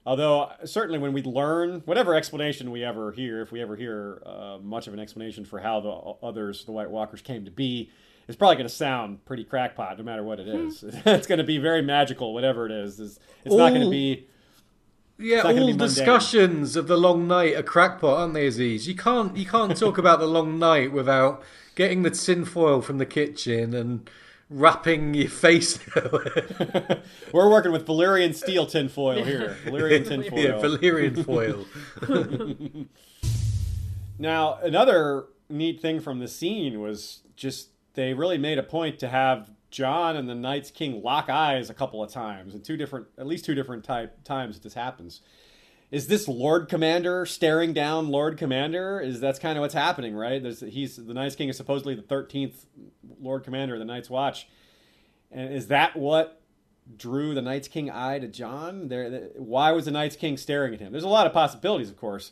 Although 0.06 0.52
certainly 0.66 1.00
when 1.00 1.14
we 1.14 1.24
learn 1.24 1.82
whatever 1.86 2.14
explanation 2.14 2.70
we 2.70 2.84
ever 2.84 3.12
hear, 3.12 3.42
if 3.42 3.52
we 3.52 3.62
ever 3.62 3.76
hear 3.76 4.22
uh, 4.26 4.60
much 4.62 4.88
of 4.88 4.94
an 4.94 5.00
explanation 5.00 5.46
for 5.46 5.60
how 5.60 5.80
the 5.82 6.26
others, 6.26 6.64
the 6.66 6.72
White 6.72 6.92
Walkers, 6.92 7.22
came 7.22 7.44
to 7.46 7.52
be, 7.52 7.90
it's 8.28 8.38
probably 8.38 8.56
going 8.56 8.68
to 8.68 8.74
sound 8.74 9.26
pretty 9.26 9.44
crackpot, 9.44 9.98
no 9.98 10.04
matter 10.04 10.24
what 10.24 10.40
it 10.40 10.48
is. 10.48 10.84
it's 11.06 11.28
going 11.28 11.40
to 11.40 11.44
be 11.44 11.58
very 11.58 11.82
magical, 11.82 12.34
whatever 12.34 12.68
it 12.68 12.72
is. 12.72 13.00
It's, 13.00 13.20
it's 13.44 13.52
all, 13.52 13.58
not 13.58 13.70
going 13.70 13.82
to 13.82 13.90
be. 13.90 14.28
Yeah, 15.18 15.42
all 15.42 15.74
discussions 15.74 16.76
of 16.76 16.88
the 16.88 16.98
long 16.98 17.28
night 17.28 17.56
are 17.56 17.64
crackpot, 17.64 18.20
aren't 18.20 18.34
they, 18.34 18.48
Aziz? 18.48 18.88
You 18.88 18.96
can't 18.96 19.36
you 19.38 19.46
can't 19.46 19.76
talk 19.78 19.98
about 19.98 20.20
the 20.20 20.28
long 20.28 20.60
night 20.60 20.92
without 20.92 21.42
getting 21.76 22.04
the 22.04 22.10
tinfoil 22.10 22.82
from 22.82 22.98
the 22.98 23.06
kitchen 23.06 23.74
and 23.74 24.10
wrapping 24.50 25.14
your 25.14 25.30
face. 25.30 25.80
We're 27.32 27.50
working 27.50 27.72
with 27.72 27.86
Valyrian 27.86 28.36
steel 28.36 28.66
tinfoil 28.66 29.24
here. 29.24 29.58
Valyrian 29.66 30.08
tinfoil. 30.08 30.40
Yeah, 30.40 30.52
Valyrian 30.54 31.26
foil. 31.26 32.86
now, 34.20 34.56
another 34.62 35.26
neat 35.50 35.82
thing 35.82 36.00
from 36.00 36.20
the 36.20 36.28
scene 36.28 36.80
was 36.80 37.22
just 37.36 37.70
they 37.94 38.14
really 38.14 38.38
made 38.38 38.58
a 38.58 38.64
point 38.64 39.00
to 39.00 39.08
have 39.08 39.52
Jon 39.72 40.16
and 40.16 40.30
the 40.30 40.36
Night's 40.36 40.72
King 40.72 41.02
lock 41.02 41.30
eyes 41.30 41.70
a 41.70 41.74
couple 41.74 42.04
of 42.04 42.12
times, 42.12 42.54
and 42.54 42.64
two 42.64 42.78
different, 42.78 43.08
at 43.18 43.28
least 43.28 43.46
two 43.46 43.56
different 43.56 43.84
type 43.84 44.24
times 44.24 44.60
this 44.60 44.74
happens 44.74 45.22
is 45.92 46.08
this 46.08 46.28
Lord 46.28 46.68
Commander 46.68 47.26
staring 47.26 47.74
down 47.74 48.10
Lord 48.10 48.38
Commander? 48.38 49.00
Is 49.00 49.20
that's 49.20 49.40
kind 49.40 49.58
of 49.58 49.62
what's 49.62 49.74
happening, 49.74 50.16
right? 50.16 50.42
There's, 50.42 50.62
he's 50.62 50.98
the 50.98 51.14
Night's 51.14 51.36
King 51.36 51.50
is 51.50 51.58
supposedly 51.58 51.96
the 51.96 52.02
thirteenth 52.02 52.66
Lord 53.20 53.44
Commander 53.44 53.76
of 53.76 53.80
the 53.80 53.86
Night's 53.86 54.10
Watch, 54.10 54.48
and 55.32 55.54
is 55.54 55.68
that 55.68 55.96
what 55.96 56.42
drew 56.98 57.34
the 57.34 57.42
Night's 57.42 57.68
King 57.68 57.90
eye 57.90 58.20
to 58.20 58.28
Jon? 58.28 58.88
There, 58.88 59.30
why 59.36 59.72
was 59.72 59.86
the 59.86 59.92
Night's 59.92 60.16
King 60.16 60.38
staring 60.38 60.74
at 60.74 60.80
him? 60.80 60.92
There's 60.92 61.04
a 61.04 61.10
lot 61.10 61.28
of 61.28 61.34
possibilities, 61.34 61.90
of 61.90 61.98
course. 61.98 62.32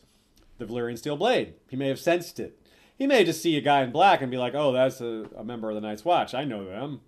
The 0.58 0.66
Valyrian 0.66 0.98
steel 0.98 1.18
blade. 1.18 1.56
He 1.68 1.76
may 1.76 1.88
have 1.88 2.00
sensed 2.00 2.40
it. 2.40 2.60
He 2.96 3.08
may 3.08 3.24
just 3.24 3.42
see 3.42 3.58
a 3.58 3.62
guy 3.62 3.82
in 3.82 3.92
black 3.92 4.22
and 4.22 4.30
be 4.30 4.38
like, 4.38 4.54
"Oh, 4.56 4.72
that's 4.72 5.02
a, 5.02 5.26
a 5.36 5.44
member 5.44 5.70
of 5.70 5.76
the 5.76 5.82
Night's 5.82 6.06
Watch. 6.06 6.34
I 6.34 6.44
know 6.44 6.66
them. 6.66 7.02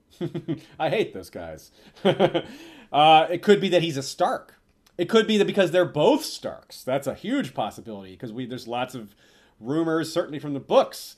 I 0.79 0.89
hate 0.89 1.13
those 1.13 1.29
guys." 1.29 1.71
uh, 2.03 3.27
it 3.29 3.41
could 3.41 3.61
be 3.61 3.69
that 3.69 3.83
he's 3.83 3.97
a 3.97 4.03
Stark 4.03 4.54
It 4.97 5.09
could 5.09 5.27
be 5.27 5.37
that 5.37 5.45
because 5.45 5.71
they're 5.71 5.85
both 5.85 6.23
Starks. 6.23 6.83
That's 6.83 7.07
a 7.07 7.13
huge 7.13 7.53
possibility 7.53 8.11
because 8.11 8.31
we 8.31 8.45
there's 8.45 8.67
lots 8.67 8.95
of 8.95 9.15
rumors, 9.59 10.11
certainly 10.11 10.39
from 10.39 10.53
the 10.53 10.59
books, 10.59 11.17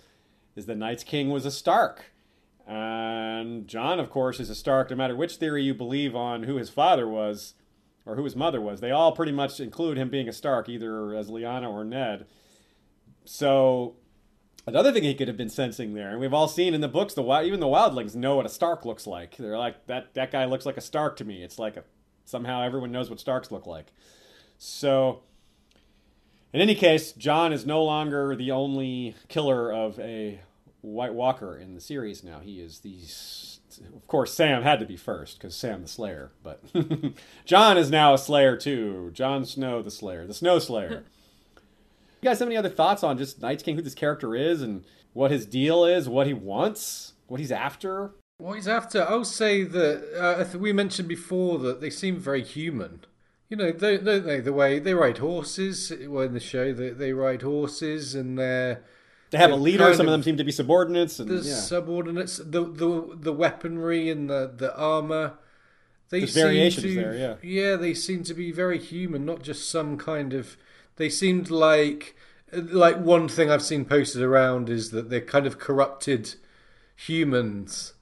is 0.55 0.65
the 0.65 0.75
Night's 0.75 1.03
King 1.03 1.29
was 1.29 1.45
a 1.45 1.51
Stark. 1.51 2.11
And 2.65 3.67
Jon, 3.67 3.99
of 3.99 4.09
course, 4.09 4.39
is 4.39 4.49
a 4.49 4.55
Stark 4.55 4.89
no 4.89 4.95
matter 4.95 5.15
which 5.15 5.37
theory 5.37 5.63
you 5.63 5.73
believe 5.73 6.15
on 6.15 6.43
who 6.43 6.57
his 6.57 6.69
father 6.69 7.07
was 7.07 7.53
or 8.05 8.15
who 8.15 8.23
his 8.23 8.35
mother 8.35 8.59
was. 8.59 8.79
They 8.79 8.91
all 8.91 9.11
pretty 9.11 9.31
much 9.31 9.59
include 9.59 9.97
him 9.97 10.09
being 10.09 10.27
a 10.27 10.33
Stark, 10.33 10.67
either 10.67 11.13
as 11.13 11.29
Lyanna 11.29 11.69
or 11.69 11.83
Ned. 11.83 12.25
So 13.25 13.95
another 14.65 14.91
thing 14.91 15.03
he 15.03 15.13
could 15.13 15.27
have 15.27 15.37
been 15.37 15.49
sensing 15.49 15.93
there, 15.93 16.09
and 16.09 16.19
we've 16.19 16.33
all 16.33 16.47
seen 16.47 16.73
in 16.73 16.81
the 16.81 16.87
books, 16.87 17.13
the 17.13 17.23
even 17.41 17.59
the 17.59 17.67
wildlings 17.67 18.15
know 18.15 18.37
what 18.37 18.45
a 18.45 18.49
Stark 18.49 18.85
looks 18.85 19.05
like. 19.05 19.37
They're 19.37 19.57
like 19.57 19.85
that 19.87 20.13
that 20.15 20.31
guy 20.31 20.45
looks 20.45 20.65
like 20.65 20.77
a 20.77 20.81
Stark 20.81 21.17
to 21.17 21.25
me. 21.25 21.43
It's 21.43 21.59
like 21.59 21.77
a, 21.77 21.83
somehow 22.27 22.61
everyone 22.61 22.91
knows 22.91 23.09
what 23.09 23.19
Starks 23.19 23.51
look 23.51 23.65
like. 23.65 23.87
So 24.57 25.21
in 26.53 26.61
any 26.61 26.75
case, 26.75 27.11
Jon 27.11 27.53
is 27.53 27.65
no 27.65 27.83
longer 27.83 28.35
the 28.35 28.51
only 28.51 29.15
killer 29.27 29.71
of 29.71 29.99
a 29.99 30.41
White 30.81 31.13
Walker 31.13 31.57
in 31.57 31.73
the 31.73 31.81
series 31.81 32.23
now. 32.23 32.39
He 32.39 32.59
is 32.59 32.79
the. 32.79 32.97
Of 33.95 34.07
course, 34.07 34.33
Sam 34.33 34.63
had 34.63 34.79
to 34.79 34.87
be 34.87 34.97
first 34.97 35.37
because 35.37 35.55
Sam 35.55 35.83
the 35.83 35.87
Slayer, 35.87 36.31
but 36.41 36.63
Jon 37.45 37.77
is 37.77 37.91
now 37.91 38.15
a 38.15 38.17
Slayer 38.17 38.57
too. 38.57 39.11
Jon 39.13 39.45
Snow 39.45 39.83
the 39.83 39.91
Slayer, 39.91 40.25
the 40.25 40.33
Snow 40.33 40.57
Slayer. 40.57 41.03
you 42.21 42.23
guys 42.23 42.39
have 42.39 42.47
any 42.47 42.57
other 42.57 42.69
thoughts 42.69 43.03
on 43.03 43.19
just 43.19 43.39
Night's 43.41 43.61
King, 43.61 43.75
who 43.75 43.83
this 43.83 43.93
character 43.93 44.35
is, 44.35 44.63
and 44.63 44.83
what 45.13 45.29
his 45.29 45.45
deal 45.45 45.85
is, 45.85 46.09
what 46.09 46.25
he 46.25 46.33
wants, 46.33 47.13
what 47.27 47.39
he's 47.39 47.51
after? 47.51 48.13
What 48.37 48.55
he's 48.55 48.67
after, 48.67 49.03
I'll 49.09 49.25
say 49.25 49.63
that 49.63 50.53
uh, 50.53 50.57
we 50.57 50.71
mentioned 50.71 51.07
before 51.07 51.57
that 51.59 51.81
they 51.81 51.89
seem 51.89 52.19
very 52.19 52.43
human. 52.43 53.03
You 53.49 53.57
know, 53.57 53.71
don't, 53.71 54.03
don't 54.03 54.25
they? 54.25 54.39
The 54.41 54.53
way 54.53 54.79
they 54.79 54.93
ride 54.93 55.17
horses, 55.19 55.91
well, 56.07 56.23
in 56.23 56.33
the 56.33 56.39
show, 56.39 56.73
they, 56.73 56.89
they 56.89 57.13
ride 57.13 57.41
horses 57.41 58.13
and 58.13 58.37
they're 58.37 58.83
they 59.29 59.37
have 59.37 59.51
a 59.51 59.55
leader. 59.55 59.93
Some 59.93 60.05
of 60.05 60.11
them 60.11 60.23
seem 60.23 60.37
to 60.37 60.43
be 60.43 60.51
subordinates. 60.51 61.19
And, 61.19 61.29
the 61.29 61.47
yeah. 61.47 61.55
subordinates, 61.55 62.37
the 62.37 62.63
the 62.63 63.17
the 63.19 63.33
weaponry 63.33 64.09
and 64.09 64.29
the 64.29 64.51
the 64.55 64.75
armor. 64.75 65.33
They 66.09 66.19
There's 66.19 66.33
variations 66.33 66.83
to, 66.83 66.95
there, 66.95 67.15
yeah. 67.15 67.35
Yeah, 67.41 67.75
they 67.75 67.93
seem 67.93 68.23
to 68.23 68.33
be 68.33 68.51
very 68.51 68.77
human, 68.77 69.25
not 69.25 69.41
just 69.41 69.69
some 69.69 69.97
kind 69.97 70.33
of. 70.33 70.55
They 70.95 71.09
seemed 71.09 71.49
like 71.49 72.15
like 72.53 72.97
one 72.97 73.27
thing 73.27 73.51
I've 73.51 73.63
seen 73.63 73.83
posted 73.83 74.21
around 74.21 74.69
is 74.69 74.91
that 74.91 75.09
they're 75.09 75.19
kind 75.21 75.45
of 75.45 75.59
corrupted 75.59 76.35
humans, 76.95 77.93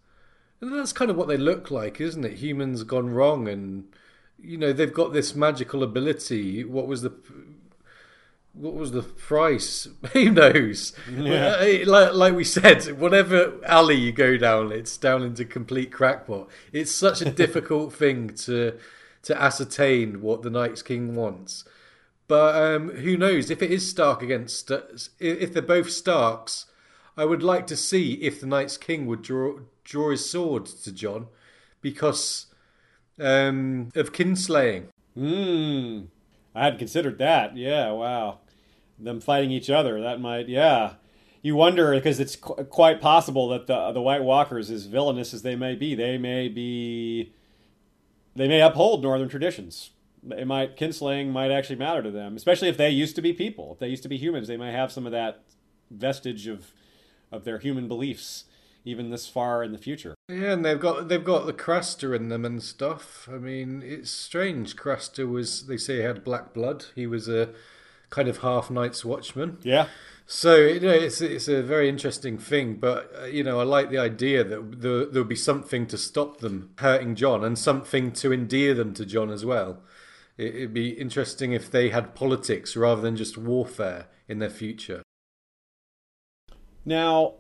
and 0.61 0.73
that's 0.73 0.93
kind 0.93 1.11
of 1.11 1.17
what 1.17 1.27
they 1.27 1.37
look 1.37 1.71
like, 1.71 1.99
isn't 1.99 2.25
it? 2.25 2.37
Humans 2.37 2.83
gone 2.83 3.09
wrong, 3.09 3.47
and 3.47 3.85
you 4.39 4.57
know 4.57 4.73
they've 4.73 4.93
got 4.93 5.13
this 5.13 5.35
magical 5.35 5.83
ability. 5.83 6.63
What 6.63 6.87
was 6.87 7.01
the 7.01 7.13
what 8.55 8.73
was 8.73 8.91
the 8.91 9.01
price? 9.01 9.87
Who 10.13 10.31
knows? 10.31 10.93
Yeah. 11.11 11.83
Like, 11.85 12.13
like, 12.13 12.35
we 12.35 12.43
said, 12.43 12.99
whatever 12.99 13.59
alley 13.65 13.95
you 13.95 14.11
go 14.11 14.37
down, 14.37 14.71
it's 14.71 14.97
down 14.97 15.23
into 15.23 15.45
complete 15.45 15.91
crackpot. 15.91 16.47
It's 16.71 16.91
such 16.91 17.21
a 17.21 17.31
difficult 17.43 17.93
thing 17.93 18.29
to 18.45 18.77
to 19.23 19.41
ascertain 19.41 20.21
what 20.21 20.43
the 20.43 20.51
Night's 20.51 20.83
King 20.83 21.15
wants. 21.15 21.65
But 22.27 22.55
um, 22.55 22.89
who 22.89 23.17
knows? 23.17 23.49
If 23.49 23.61
it 23.61 23.71
is 23.71 23.89
Stark 23.89 24.21
against, 24.21 24.71
if 25.19 25.53
they're 25.53 25.61
both 25.61 25.89
Starks, 25.91 26.67
I 27.17 27.25
would 27.25 27.43
like 27.43 27.65
to 27.67 27.75
see 27.75 28.13
if 28.13 28.39
the 28.39 28.47
Night's 28.47 28.77
King 28.77 29.05
would 29.07 29.21
draw 29.21 29.59
draw 29.85 30.11
his 30.11 30.29
sword 30.29 30.65
to 30.65 30.91
Jon 30.91 31.27
because 31.81 32.47
um, 33.19 33.91
of 33.95 34.11
kinslaying. 34.11 34.87
Hmm. 35.15 36.07
I 36.53 36.65
hadn't 36.65 36.79
considered 36.79 37.17
that. 37.19 37.55
Yeah, 37.55 37.91
wow 37.91 38.39
them 38.99 39.19
fighting 39.19 39.51
each 39.51 39.69
other. 39.69 40.01
That 40.01 40.19
might, 40.19 40.47
yeah. 40.47 40.93
You 41.41 41.55
wonder 41.55 41.93
because 41.93 42.19
it's 42.19 42.35
qu- 42.35 42.63
quite 42.65 43.01
possible 43.01 43.49
that 43.49 43.67
the 43.67 43.91
the 43.91 44.01
White 44.01 44.23
Walkers, 44.23 44.71
as 44.71 44.85
villainous 44.85 45.33
as 45.33 45.43
they 45.43 45.55
may 45.55 45.75
be, 45.75 45.93
they 45.93 46.17
may 46.17 46.47
be, 46.47 47.33
they 48.35 48.47
may 48.47 48.61
uphold 48.61 49.03
Northern 49.03 49.29
traditions. 49.29 49.91
It 50.31 50.47
might 50.47 50.75
kinslaying 50.75 51.31
might 51.31 51.51
actually 51.51 51.75
matter 51.75 52.01
to 52.01 52.09
them, 52.09 52.35
especially 52.35 52.69
if 52.69 52.77
they 52.77 52.89
used 52.89 53.15
to 53.15 53.21
be 53.21 53.31
people. 53.31 53.73
If 53.73 53.79
they 53.79 53.89
used 53.89 54.03
to 54.03 54.09
be 54.09 54.17
humans, 54.17 54.47
they 54.47 54.57
might 54.57 54.71
have 54.71 54.91
some 54.91 55.05
of 55.05 55.11
that 55.11 55.43
vestige 55.91 56.47
of 56.47 56.73
of 57.31 57.43
their 57.43 57.59
human 57.59 57.87
beliefs 57.87 58.45
even 58.85 59.09
this 59.09 59.27
far 59.27 59.63
in 59.63 59.71
the 59.71 59.77
future. 59.77 60.15
Yeah, 60.29 60.53
and 60.53 60.63
they've 60.63 60.79
got 60.79 61.09
they've 61.09 61.23
got 61.23 61.47
the 61.47 61.53
Craster 61.53 62.15
in 62.15 62.29
them 62.29 62.45
and 62.45 62.61
stuff. 62.61 63.27
I 63.31 63.37
mean, 63.37 63.81
it's 63.83 64.11
strange. 64.11 64.75
Craster 64.75 65.27
was 65.27 65.65
they 65.65 65.77
say 65.77 65.97
he 65.97 66.03
had 66.03 66.23
black 66.23 66.53
blood. 66.53 66.85
He 66.95 67.07
was 67.07 67.27
a 67.27 67.49
kind 68.11 68.27
of 68.27 68.37
half 68.37 68.69
Night's 68.69 69.03
Watchman. 69.03 69.57
Yeah. 69.63 69.87
So 70.27 70.55
you 70.55 70.79
know, 70.79 70.91
it's 70.91 71.19
it's 71.19 71.47
a 71.47 71.61
very 71.61 71.89
interesting 71.89 72.37
thing, 72.37 72.75
but 72.75 73.11
uh, 73.19 73.25
you 73.25 73.43
know, 73.43 73.59
I 73.59 73.63
like 73.63 73.89
the 73.89 73.97
idea 73.97 74.43
that 74.43 74.81
there 74.81 75.05
there'll 75.05 75.27
be 75.27 75.35
something 75.35 75.87
to 75.87 75.97
stop 75.97 76.37
them 76.37 76.71
hurting 76.77 77.15
Jon, 77.15 77.43
and 77.43 77.57
something 77.57 78.11
to 78.13 78.31
endear 78.31 78.73
them 78.73 78.93
to 78.95 79.05
Jon 79.05 79.31
as 79.31 79.43
well. 79.43 79.81
It, 80.37 80.55
it'd 80.55 80.73
be 80.73 80.89
interesting 80.89 81.53
if 81.53 81.69
they 81.69 81.89
had 81.89 82.15
politics 82.15 82.75
rather 82.75 83.01
than 83.01 83.15
just 83.15 83.37
warfare 83.37 84.07
in 84.27 84.39
their 84.39 84.49
future. 84.49 85.03
Now, 86.85 87.35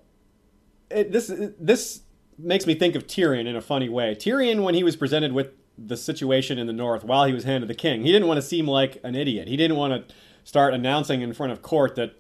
it, 0.95 1.11
this 1.11 1.31
this 1.59 2.01
makes 2.37 2.65
me 2.65 2.75
think 2.75 2.95
of 2.95 3.07
Tyrion 3.07 3.47
in 3.47 3.55
a 3.55 3.61
funny 3.61 3.89
way. 3.89 4.15
Tyrion, 4.15 4.63
when 4.63 4.75
he 4.75 4.83
was 4.83 4.95
presented 4.95 5.31
with 5.31 5.49
the 5.77 5.97
situation 5.97 6.57
in 6.57 6.67
the 6.67 6.73
north 6.73 7.03
while 7.03 7.25
he 7.25 7.33
was 7.33 7.43
hand 7.43 7.63
of 7.63 7.67
the 7.67 7.75
king, 7.75 8.03
he 8.03 8.11
didn't 8.11 8.27
want 8.27 8.37
to 8.37 8.41
seem 8.41 8.67
like 8.67 8.99
an 9.03 9.15
idiot. 9.15 9.47
He 9.47 9.57
didn't 9.57 9.77
want 9.77 10.07
to 10.07 10.15
start 10.43 10.73
announcing 10.73 11.21
in 11.21 11.33
front 11.33 11.51
of 11.51 11.61
court 11.61 11.95
that 11.95 12.15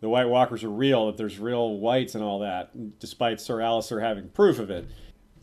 the 0.00 0.08
White 0.08 0.28
Walkers 0.28 0.62
are 0.62 0.70
real, 0.70 1.06
that 1.06 1.16
there's 1.16 1.38
real 1.38 1.78
whites 1.78 2.14
and 2.14 2.22
all 2.22 2.40
that, 2.40 2.98
despite 2.98 3.40
Sir 3.40 3.58
Alliser 3.58 4.02
having 4.02 4.28
proof 4.28 4.58
of 4.58 4.70
it. 4.70 4.86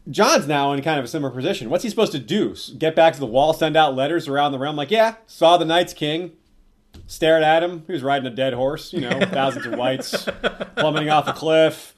Jon's 0.09 0.47
now 0.47 0.73
in 0.73 0.81
kind 0.81 0.99
of 0.99 1.05
a 1.05 1.07
similar 1.07 1.33
position. 1.33 1.69
What's 1.69 1.83
he 1.83 1.89
supposed 1.89 2.11
to 2.11 2.19
do? 2.19 2.55
Get 2.77 2.95
back 2.95 3.13
to 3.13 3.19
the 3.19 3.25
wall, 3.25 3.53
send 3.53 3.77
out 3.77 3.95
letters 3.95 4.27
around 4.27 4.51
the 4.51 4.59
realm, 4.59 4.75
like, 4.75 4.91
yeah, 4.91 5.15
saw 5.25 5.57
the 5.57 5.65
Night's 5.65 5.93
King, 5.93 6.33
stared 7.07 7.43
at 7.43 7.63
him. 7.63 7.83
He 7.87 7.93
was 7.93 8.03
riding 8.03 8.27
a 8.27 8.35
dead 8.35 8.53
horse, 8.53 8.91
you 8.91 9.01
know, 9.01 9.19
thousands 9.25 9.65
of 9.65 9.75
whites 9.75 10.27
plummeting 10.75 11.09
off 11.09 11.27
a 11.27 11.33
cliff. 11.33 11.92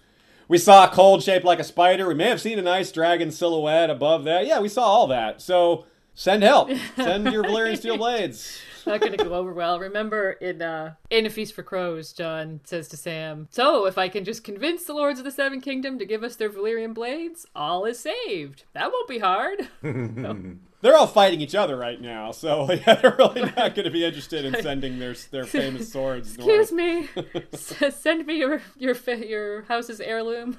We 0.48 0.58
saw 0.58 0.86
a 0.86 0.90
cold 0.90 1.24
shaped 1.24 1.46
like 1.46 1.60
a 1.60 1.64
spider. 1.64 2.08
We 2.08 2.14
may 2.14 2.30
have 2.30 2.42
seen 2.42 2.60
a 2.60 2.62
nice 2.62 2.92
dragon 2.92 3.32
silhouette 3.32 3.90
above 3.90 4.24
that. 4.26 4.46
Yeah, 4.46 4.60
we 4.60 4.70
saw 4.70 4.84
all 4.84 5.08
that. 5.08 5.42
So 5.42 5.86
send 6.14 6.44
help. 6.44 6.70
Send 6.96 7.32
your 7.32 7.44
Valyrian 7.44 7.78
steel 7.78 7.98
blades 7.98 8.60
not 8.86 9.02
going 9.02 9.18
to 9.18 9.24
go 9.24 9.34
over 9.34 9.53
well. 9.53 9.80
Remember 9.80 10.32
in 10.32 10.62
uh, 10.62 10.95
in 11.10 11.26
A 11.26 11.30
Feast 11.30 11.53
for 11.53 11.64
Crows, 11.64 12.14
Jon 12.14 12.60
says 12.64 12.88
to 12.90 12.98
Sam, 12.98 13.48
"So 13.52 13.86
if 13.86 13.98
I 13.98 14.10
can 14.10 14.24
just 14.24 14.44
convince 14.44 14.84
the 14.86 14.94
lords 14.94 15.20
of 15.20 15.26
the 15.26 15.32
Seven 15.32 15.62
Kingdom 15.62 15.99
to 15.99 16.06
give 16.06 16.24
us 16.24 16.36
their 16.36 16.49
Valyrian 16.49 16.94
blades, 16.94 17.45
all 17.56 17.86
is 17.86 17.99
saved. 17.99 18.66
That 18.74 18.91
won't 18.91 19.07
be 19.10 19.20
hard." 19.20 19.70
They're 20.82 20.95
all 20.95 21.07
fighting 21.07 21.41
each 21.41 21.56
other 21.56 21.76
right 21.76 21.99
now, 21.99 22.32
so 22.32 22.72
yeah, 22.72 22.94
they're 22.95 23.16
really 23.18 23.41
not 23.41 23.74
going 23.74 23.86
to 23.86 23.90
be 23.90 24.06
interested 24.06 24.45
in 24.45 24.62
sending 24.62 24.99
their 24.99 25.16
their 25.32 25.45
famous 25.45 25.91
swords. 25.91 26.36
Excuse 26.36 26.72
north. 26.72 27.16
me, 27.16 27.41
S- 27.53 27.95
send 27.99 28.28
me 28.28 28.38
your 28.38 28.62
your 28.78 28.95
your 29.16 29.64
house's 29.64 29.99
heirloom. 29.99 30.57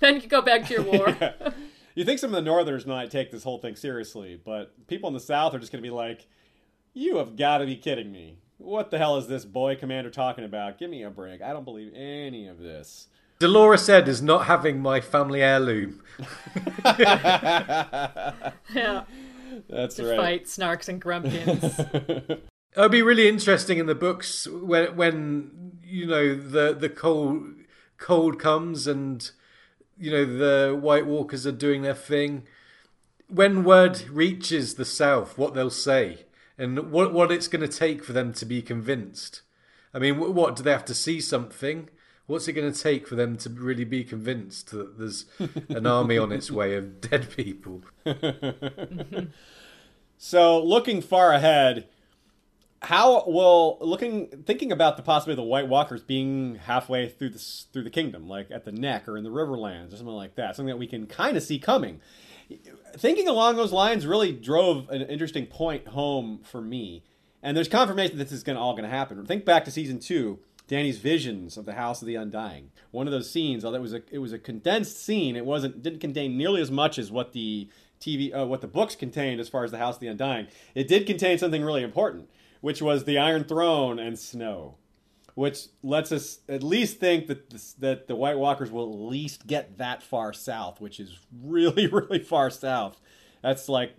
then 0.00 0.14
you 0.16 0.20
can 0.20 0.28
go 0.28 0.42
back 0.42 0.66
to 0.66 0.74
your 0.74 0.82
war. 0.82 1.16
Yeah. 1.18 1.52
You 1.94 2.04
think 2.04 2.18
some 2.18 2.30
of 2.30 2.34
the 2.34 2.42
Northerners 2.42 2.86
might 2.86 3.10
take 3.10 3.30
this 3.30 3.44
whole 3.44 3.58
thing 3.58 3.76
seriously, 3.76 4.38
but 4.44 4.86
people 4.88 5.08
in 5.08 5.14
the 5.14 5.20
South 5.20 5.54
are 5.54 5.58
just 5.58 5.70
going 5.70 5.82
to 5.82 5.88
be 5.88 5.94
like, 5.94 6.26
you 6.94 7.16
have 7.16 7.36
got 7.36 7.58
to 7.58 7.66
be 7.66 7.76
kidding 7.76 8.10
me. 8.10 8.38
What 8.58 8.90
the 8.90 8.98
hell 8.98 9.16
is 9.16 9.26
this 9.26 9.44
boy 9.44 9.74
commander 9.76 10.10
talking 10.10 10.44
about? 10.44 10.78
Give 10.78 10.88
me 10.88 11.02
a 11.02 11.10
break. 11.10 11.42
I 11.42 11.52
don't 11.52 11.64
believe 11.64 11.92
any 11.94 12.46
of 12.46 12.58
this. 12.60 13.08
Dolorous 13.40 13.88
Edd 13.88 14.08
is 14.08 14.22
not 14.22 14.46
having 14.46 14.80
my 14.80 15.00
family 15.00 15.42
heirloom. 15.42 16.02
yeah. 16.86 18.32
That's 19.68 19.96
to 19.96 20.06
right. 20.06 20.16
Fight 20.16 20.44
snarks 20.44 20.88
and 20.88 21.02
grumpkins. 21.02 22.40
It'll 22.76 22.88
be 22.88 23.02
really 23.02 23.28
interesting 23.28 23.78
in 23.78 23.86
the 23.86 23.94
books 23.94 24.48
when 24.48 24.96
when 24.96 25.78
you 25.84 26.06
know 26.06 26.34
the 26.34 26.74
the 26.74 26.88
cold 26.88 27.54
cold 27.98 28.38
comes 28.38 28.86
and 28.86 29.30
you 29.98 30.10
know 30.10 30.24
the 30.24 30.76
White 30.76 31.06
Walkers 31.06 31.46
are 31.46 31.52
doing 31.52 31.82
their 31.82 31.94
thing. 31.94 32.44
When 33.28 33.64
word 33.64 34.08
reaches 34.08 34.74
the 34.74 34.84
south, 34.84 35.38
what 35.38 35.54
they'll 35.54 35.70
say 35.70 36.24
and 36.58 36.90
what 36.90 37.12
what 37.12 37.32
it's 37.32 37.48
going 37.48 37.68
to 37.68 37.78
take 37.78 38.04
for 38.04 38.12
them 38.12 38.32
to 38.34 38.46
be 38.46 38.62
convinced. 38.62 39.42
I 39.92 39.98
mean, 39.98 40.18
what 40.18 40.56
do 40.56 40.62
they 40.62 40.72
have 40.72 40.84
to 40.86 40.94
see 40.94 41.20
something? 41.20 41.88
What's 42.26 42.48
it 42.48 42.54
going 42.54 42.72
to 42.72 42.78
take 42.78 43.06
for 43.06 43.14
them 43.14 43.36
to 43.38 43.50
really 43.50 43.84
be 43.84 44.02
convinced 44.02 44.70
that 44.70 44.98
there's 44.98 45.26
an 45.68 45.86
army 45.86 46.18
on 46.18 46.32
its 46.32 46.50
way 46.50 46.74
of 46.74 47.00
dead 47.00 47.30
people? 47.36 47.82
so, 50.18 50.62
looking 50.64 51.00
far 51.00 51.32
ahead, 51.32 51.86
how 52.82 53.24
will 53.26 53.78
looking 53.80 54.26
thinking 54.44 54.72
about 54.72 54.96
the 54.96 55.02
possibility 55.02 55.40
of 55.40 55.44
the 55.44 55.48
White 55.48 55.68
Walkers 55.68 56.02
being 56.02 56.56
halfway 56.56 57.08
through 57.08 57.30
the 57.30 57.38
through 57.72 57.84
the 57.84 57.90
kingdom, 57.90 58.28
like 58.28 58.50
at 58.50 58.64
the 58.64 58.72
neck 58.72 59.08
or 59.08 59.16
in 59.16 59.24
the 59.24 59.30
Riverlands 59.30 59.92
or 59.92 59.96
something 59.96 60.14
like 60.14 60.34
that, 60.36 60.56
something 60.56 60.72
that 60.72 60.78
we 60.78 60.86
can 60.86 61.06
kind 61.06 61.36
of 61.36 61.42
see 61.42 61.58
coming. 61.58 62.00
Thinking 62.96 63.28
along 63.28 63.56
those 63.56 63.72
lines 63.72 64.06
really 64.06 64.32
drove 64.32 64.88
an 64.90 65.02
interesting 65.02 65.46
point 65.46 65.88
home 65.88 66.40
for 66.42 66.60
me, 66.60 67.02
and 67.42 67.56
there's 67.56 67.68
confirmation 67.68 68.18
that 68.18 68.24
this 68.24 68.32
is 68.32 68.42
going 68.42 68.58
all 68.58 68.72
going 68.72 68.84
to 68.84 68.90
happen. 68.90 69.24
Think 69.26 69.44
back 69.44 69.64
to 69.64 69.70
season 69.70 69.98
two, 69.98 70.38
Dany's 70.68 70.98
visions 70.98 71.56
of 71.56 71.64
the 71.64 71.74
House 71.74 72.02
of 72.02 72.06
the 72.06 72.14
Undying. 72.14 72.70
One 72.90 73.06
of 73.06 73.12
those 73.12 73.30
scenes, 73.30 73.64
although 73.64 73.78
it 73.78 73.82
was 73.82 73.94
a 73.94 74.02
it 74.10 74.18
was 74.18 74.32
a 74.32 74.38
condensed 74.38 75.02
scene, 75.02 75.36
it 75.36 75.46
wasn't 75.46 75.82
didn't 75.82 76.00
contain 76.00 76.36
nearly 76.36 76.60
as 76.60 76.70
much 76.70 76.98
as 76.98 77.10
what 77.10 77.32
the 77.32 77.68
TV 78.00 78.36
uh, 78.36 78.46
what 78.46 78.60
the 78.60 78.68
books 78.68 78.94
contained 78.94 79.40
as 79.40 79.48
far 79.48 79.64
as 79.64 79.70
the 79.70 79.78
House 79.78 79.96
of 79.96 80.00
the 80.00 80.08
Undying. 80.08 80.46
It 80.74 80.88
did 80.88 81.06
contain 81.06 81.38
something 81.38 81.64
really 81.64 81.82
important 81.82 82.28
which 82.64 82.80
was 82.80 83.04
the 83.04 83.18
Iron 83.18 83.44
Throne 83.44 83.98
and 83.98 84.18
snow, 84.18 84.76
which 85.34 85.66
lets 85.82 86.12
us 86.12 86.40
at 86.48 86.62
least 86.62 87.00
think 87.00 87.26
that 87.26 87.50
that 87.78 88.06
the 88.06 88.14
White 88.14 88.38
Walkers 88.38 88.70
will 88.70 88.90
at 88.90 88.98
least 88.98 89.46
get 89.46 89.78
that 89.78 90.02
far 90.02 90.32
south, 90.32 90.80
which 90.80 91.00
is 91.00 91.18
really 91.42 91.86
really 91.92 92.20
far 92.20 92.50
south. 92.50 93.00
That's 93.42 93.68
like 93.68 93.94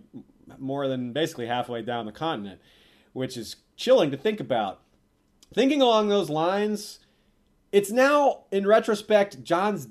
more 0.57 0.87
than 0.87 1.13
basically 1.13 1.47
halfway 1.47 1.81
down 1.81 2.05
the 2.05 2.11
continent, 2.11 2.61
which 3.13 3.37
is 3.37 3.57
chilling 3.75 4.11
to 4.11 4.17
think 4.17 4.39
about. 4.39 4.81
Thinking 5.53 5.81
along 5.81 6.09
those 6.09 6.29
lines, 6.29 6.99
it's 7.71 7.91
now 7.91 8.43
in 8.51 8.65
retrospect 8.65 9.43
Jon's 9.43 9.87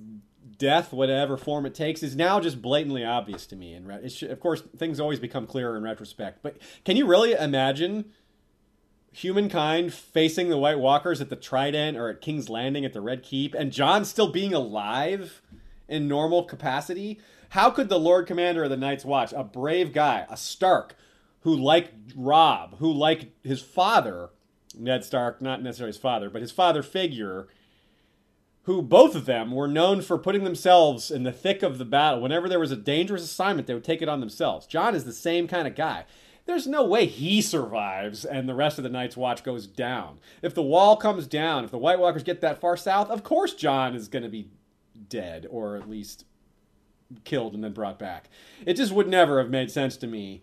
death, 0.58 0.92
whatever 0.92 1.36
form 1.36 1.66
it 1.66 1.74
takes, 1.74 2.02
is 2.02 2.16
now 2.16 2.40
just 2.40 2.62
blatantly 2.62 3.04
obvious 3.04 3.46
to 3.46 3.56
me. 3.56 3.74
And 3.74 3.90
of 3.90 4.40
course, 4.40 4.62
things 4.76 5.00
always 5.00 5.18
become 5.18 5.46
clearer 5.46 5.76
in 5.76 5.82
retrospect. 5.82 6.42
But 6.42 6.58
can 6.84 6.96
you 6.96 7.06
really 7.06 7.32
imagine 7.32 8.06
humankind 9.14 9.94
facing 9.94 10.48
the 10.48 10.58
White 10.58 10.80
Walkers 10.80 11.20
at 11.20 11.30
the 11.30 11.36
Trident 11.36 11.96
or 11.96 12.08
at 12.08 12.20
King's 12.20 12.48
Landing 12.48 12.84
at 12.84 12.92
the 12.92 13.00
Red 13.00 13.22
Keep, 13.22 13.54
and 13.54 13.72
Jon 13.72 14.04
still 14.04 14.28
being 14.28 14.52
alive 14.52 15.40
in 15.88 16.08
normal 16.08 16.42
capacity, 16.42 17.20
how 17.50 17.70
could 17.70 17.88
the 17.88 17.98
Lord 17.98 18.26
Commander 18.26 18.64
of 18.64 18.70
the 18.70 18.76
Night's 18.76 19.04
Watch, 19.04 19.32
a 19.32 19.44
brave 19.44 19.92
guy, 19.92 20.26
a 20.28 20.36
Stark, 20.36 20.96
who 21.40 21.54
like 21.54 21.92
Robb, 22.16 22.78
who 22.78 22.92
like 22.92 23.32
his 23.44 23.62
father, 23.62 24.30
Ned 24.76 25.04
Stark, 25.04 25.40
not 25.40 25.62
necessarily 25.62 25.90
his 25.90 26.00
father, 26.00 26.28
but 26.28 26.42
his 26.42 26.50
father 26.50 26.82
figure, 26.82 27.46
who 28.62 28.82
both 28.82 29.14
of 29.14 29.26
them 29.26 29.52
were 29.52 29.68
known 29.68 30.00
for 30.02 30.18
putting 30.18 30.42
themselves 30.42 31.10
in 31.10 31.22
the 31.22 31.32
thick 31.32 31.62
of 31.62 31.78
the 31.78 31.84
battle. 31.84 32.20
Whenever 32.20 32.48
there 32.48 32.58
was 32.58 32.72
a 32.72 32.76
dangerous 32.76 33.22
assignment, 33.22 33.68
they 33.68 33.74
would 33.74 33.84
take 33.84 34.02
it 34.02 34.08
on 34.08 34.20
themselves. 34.20 34.66
Jon 34.66 34.94
is 34.94 35.04
the 35.04 35.12
same 35.12 35.46
kind 35.46 35.68
of 35.68 35.76
guy 35.76 36.06
there's 36.46 36.66
no 36.66 36.84
way 36.84 37.06
he 37.06 37.40
survives 37.40 38.24
and 38.24 38.48
the 38.48 38.54
rest 38.54 38.78
of 38.78 38.84
the 38.84 38.90
Night's 38.90 39.16
Watch 39.16 39.42
goes 39.42 39.66
down. 39.66 40.18
If 40.42 40.54
the 40.54 40.62
wall 40.62 40.96
comes 40.96 41.26
down, 41.26 41.64
if 41.64 41.70
the 41.70 41.78
White 41.78 41.98
Walkers 41.98 42.22
get 42.22 42.40
that 42.42 42.60
far 42.60 42.76
south, 42.76 43.10
of 43.10 43.22
course 43.22 43.54
Jon 43.54 43.94
is 43.94 44.08
going 44.08 44.22
to 44.22 44.28
be 44.28 44.50
dead 45.08 45.46
or 45.48 45.76
at 45.76 45.88
least 45.88 46.24
killed 47.24 47.54
and 47.54 47.62
then 47.62 47.72
brought 47.72 47.98
back. 47.98 48.28
It 48.66 48.74
just 48.74 48.92
would 48.92 49.08
never 49.08 49.38
have 49.38 49.50
made 49.50 49.70
sense 49.70 49.96
to 49.98 50.06
me 50.06 50.42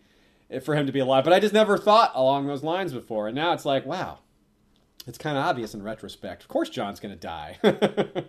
eh, 0.49 0.59
for 0.59 0.75
him 0.75 0.85
to 0.85 0.91
be 0.91 0.99
alive. 0.99 1.23
But 1.23 1.33
I 1.33 1.39
just 1.39 1.53
never 1.53 1.77
thought 1.77 2.11
along 2.15 2.47
those 2.47 2.63
lines 2.63 2.93
before. 2.93 3.27
And 3.27 3.35
now 3.35 3.53
it's 3.53 3.65
like, 3.65 3.85
wow, 3.85 4.19
it's 5.05 5.17
kind 5.17 5.37
of 5.37 5.45
obvious 5.45 5.73
in 5.73 5.83
retrospect. 5.83 6.41
Of 6.41 6.47
course 6.47 6.69
Jon's 6.69 6.99
going 6.99 7.13
to 7.13 7.19
die. 7.19 7.59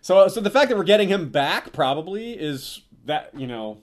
so 0.00 0.28
so 0.28 0.40
the 0.40 0.50
fact 0.50 0.70
that 0.70 0.76
we're 0.76 0.84
getting 0.84 1.08
him 1.08 1.28
back 1.28 1.72
probably 1.72 2.32
is 2.32 2.82
that, 3.04 3.30
you 3.36 3.46
know, 3.46 3.78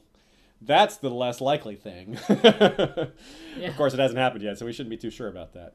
that's 0.66 0.98
the 0.98 1.10
less 1.10 1.42
likely 1.42 1.76
thing. 1.76 2.18
yeah. 2.30 3.10
Of 3.64 3.76
course, 3.76 3.94
it 3.94 4.00
hasn't 4.00 4.20
happened 4.20 4.44
yet, 4.44 4.58
so 4.58 4.66
we 4.66 4.74
shouldn't 4.74 4.90
be 4.90 4.98
too 4.98 5.10
sure 5.10 5.28
about 5.28 5.54
that. 5.54 5.74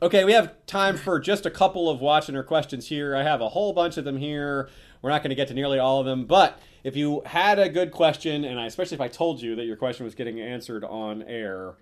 Okay, 0.00 0.24
we 0.24 0.32
have 0.32 0.54
time 0.66 0.96
for 0.96 1.18
just 1.18 1.44
a 1.44 1.50
couple 1.50 1.90
of 1.90 2.00
watch 2.00 2.28
and 2.28 2.46
questions 2.46 2.86
here. 2.86 3.16
I 3.16 3.24
have 3.24 3.40
a 3.40 3.48
whole 3.48 3.72
bunch 3.72 3.96
of 3.96 4.04
them 4.04 4.16
here. 4.16 4.68
We're 5.02 5.10
not 5.10 5.22
going 5.22 5.30
to 5.30 5.36
get 5.36 5.48
to 5.48 5.54
nearly 5.54 5.78
all 5.78 5.98
of 6.00 6.06
them, 6.06 6.24
but 6.24 6.60
if 6.84 6.96
you 6.96 7.22
had 7.26 7.58
a 7.58 7.68
good 7.68 7.90
question, 7.90 8.44
and 8.44 8.60
I, 8.60 8.66
especially 8.66 8.94
if 8.94 9.00
I 9.00 9.08
told 9.08 9.42
you 9.42 9.56
that 9.56 9.64
your 9.64 9.76
question 9.76 10.04
was 10.04 10.14
getting 10.14 10.40
answered 10.40 10.84
on 10.84 11.22
air, 11.22 11.74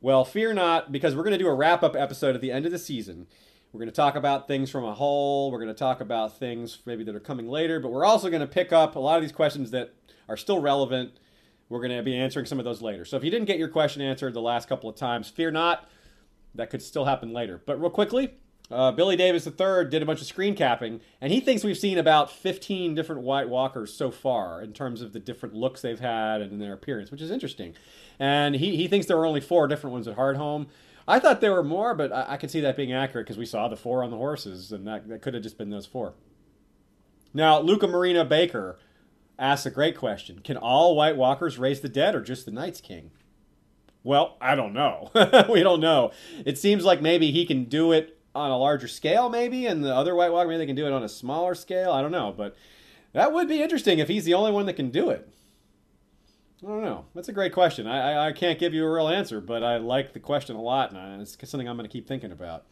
well, 0.00 0.24
fear 0.24 0.54
not, 0.54 0.92
because 0.92 1.16
we're 1.16 1.24
going 1.24 1.36
to 1.36 1.38
do 1.38 1.48
a 1.48 1.54
wrap 1.54 1.82
up 1.82 1.96
episode 1.96 2.34
at 2.34 2.40
the 2.40 2.52
end 2.52 2.64
of 2.64 2.72
the 2.72 2.78
season. 2.78 3.26
We're 3.72 3.78
going 3.78 3.90
to 3.90 3.94
talk 3.96 4.14
about 4.14 4.46
things 4.46 4.70
from 4.70 4.84
a 4.84 4.94
whole. 4.94 5.50
We're 5.50 5.58
going 5.58 5.66
to 5.66 5.74
talk 5.74 6.00
about 6.00 6.38
things 6.38 6.78
maybe 6.86 7.02
that 7.04 7.16
are 7.16 7.20
coming 7.20 7.48
later, 7.48 7.80
but 7.80 7.90
we're 7.90 8.04
also 8.04 8.30
going 8.30 8.40
to 8.40 8.46
pick 8.46 8.72
up 8.72 8.94
a 8.94 9.00
lot 9.00 9.16
of 9.16 9.22
these 9.22 9.32
questions 9.32 9.72
that 9.72 9.94
are 10.28 10.36
still 10.36 10.60
relevant 10.60 11.18
we're 11.68 11.80
going 11.80 11.96
to 11.96 12.02
be 12.02 12.16
answering 12.16 12.46
some 12.46 12.58
of 12.58 12.64
those 12.64 12.82
later. 12.82 13.04
So 13.04 13.16
if 13.16 13.24
you 13.24 13.30
didn't 13.30 13.46
get 13.46 13.58
your 13.58 13.68
question 13.68 14.02
answered 14.02 14.34
the 14.34 14.40
last 14.40 14.68
couple 14.68 14.88
of 14.88 14.96
times, 14.96 15.28
fear 15.28 15.50
not. 15.50 15.88
That 16.54 16.70
could 16.70 16.82
still 16.82 17.04
happen 17.04 17.32
later. 17.32 17.60
But 17.64 17.80
real 17.80 17.90
quickly, 17.90 18.34
uh, 18.70 18.92
Billy 18.92 19.16
Davis 19.16 19.46
III 19.46 19.86
did 19.90 20.02
a 20.02 20.06
bunch 20.06 20.20
of 20.20 20.26
screen 20.26 20.54
capping, 20.54 21.00
and 21.20 21.32
he 21.32 21.40
thinks 21.40 21.64
we've 21.64 21.76
seen 21.76 21.98
about 21.98 22.30
15 22.30 22.94
different 22.94 23.22
White 23.22 23.48
Walkers 23.48 23.92
so 23.92 24.10
far 24.10 24.62
in 24.62 24.72
terms 24.72 25.02
of 25.02 25.12
the 25.12 25.18
different 25.18 25.54
looks 25.54 25.82
they've 25.82 26.00
had 26.00 26.40
and 26.40 26.60
their 26.60 26.72
appearance, 26.72 27.10
which 27.10 27.20
is 27.20 27.30
interesting. 27.30 27.74
And 28.18 28.54
he, 28.54 28.76
he 28.76 28.88
thinks 28.88 29.06
there 29.06 29.16
were 29.16 29.26
only 29.26 29.40
four 29.40 29.66
different 29.66 29.92
ones 29.92 30.08
at 30.08 30.16
Hardhome. 30.16 30.68
I 31.06 31.18
thought 31.18 31.40
there 31.40 31.52
were 31.52 31.64
more, 31.64 31.94
but 31.94 32.12
I, 32.12 32.24
I 32.30 32.36
could 32.36 32.50
see 32.50 32.60
that 32.60 32.76
being 32.76 32.92
accurate 32.92 33.26
because 33.26 33.36
we 33.36 33.46
saw 33.46 33.68
the 33.68 33.76
four 33.76 34.02
on 34.02 34.10
the 34.10 34.16
horses, 34.16 34.72
and 34.72 34.86
that, 34.86 35.08
that 35.08 35.20
could 35.20 35.34
have 35.34 35.42
just 35.42 35.58
been 35.58 35.70
those 35.70 35.86
four. 35.86 36.14
Now, 37.34 37.58
Luca 37.58 37.86
Marina 37.86 38.24
Baker 38.24 38.78
asks 39.38 39.66
a 39.66 39.70
great 39.70 39.96
question. 39.96 40.40
Can 40.40 40.56
all 40.56 40.96
White 40.96 41.16
Walkers 41.16 41.58
raise 41.58 41.80
the 41.80 41.88
dead 41.88 42.14
or 42.14 42.20
just 42.20 42.44
the 42.44 42.52
Night's 42.52 42.80
King? 42.80 43.10
Well, 44.02 44.36
I 44.40 44.54
don't 44.54 44.74
know. 44.74 45.10
we 45.50 45.62
don't 45.62 45.80
know. 45.80 46.12
It 46.44 46.58
seems 46.58 46.84
like 46.84 47.00
maybe 47.00 47.30
he 47.30 47.46
can 47.46 47.64
do 47.64 47.92
it 47.92 48.18
on 48.34 48.50
a 48.50 48.58
larger 48.58 48.88
scale, 48.88 49.28
maybe, 49.28 49.66
and 49.66 49.82
the 49.82 49.94
other 49.94 50.14
White 50.14 50.32
Walker, 50.32 50.48
maybe 50.48 50.58
they 50.58 50.66
can 50.66 50.76
do 50.76 50.86
it 50.86 50.92
on 50.92 51.02
a 51.02 51.08
smaller 51.08 51.54
scale. 51.54 51.92
I 51.92 52.02
don't 52.02 52.12
know. 52.12 52.34
But 52.36 52.56
that 53.12 53.32
would 53.32 53.48
be 53.48 53.62
interesting 53.62 53.98
if 53.98 54.08
he's 54.08 54.24
the 54.24 54.34
only 54.34 54.52
one 54.52 54.66
that 54.66 54.74
can 54.74 54.90
do 54.90 55.10
it. 55.10 55.28
I 56.62 56.66
don't 56.66 56.82
know. 56.82 57.04
That's 57.14 57.28
a 57.28 57.32
great 57.32 57.52
question. 57.52 57.86
I, 57.86 58.12
I, 58.12 58.28
I 58.28 58.32
can't 58.32 58.58
give 58.58 58.74
you 58.74 58.84
a 58.84 58.92
real 58.92 59.08
answer, 59.08 59.40
but 59.40 59.62
I 59.62 59.76
like 59.76 60.12
the 60.14 60.20
question 60.20 60.56
a 60.56 60.62
lot, 60.62 60.92
and 60.92 61.20
it's 61.22 61.36
something 61.48 61.68
I'm 61.68 61.76
going 61.76 61.88
to 61.88 61.92
keep 61.92 62.08
thinking 62.08 62.32
about. 62.32 62.64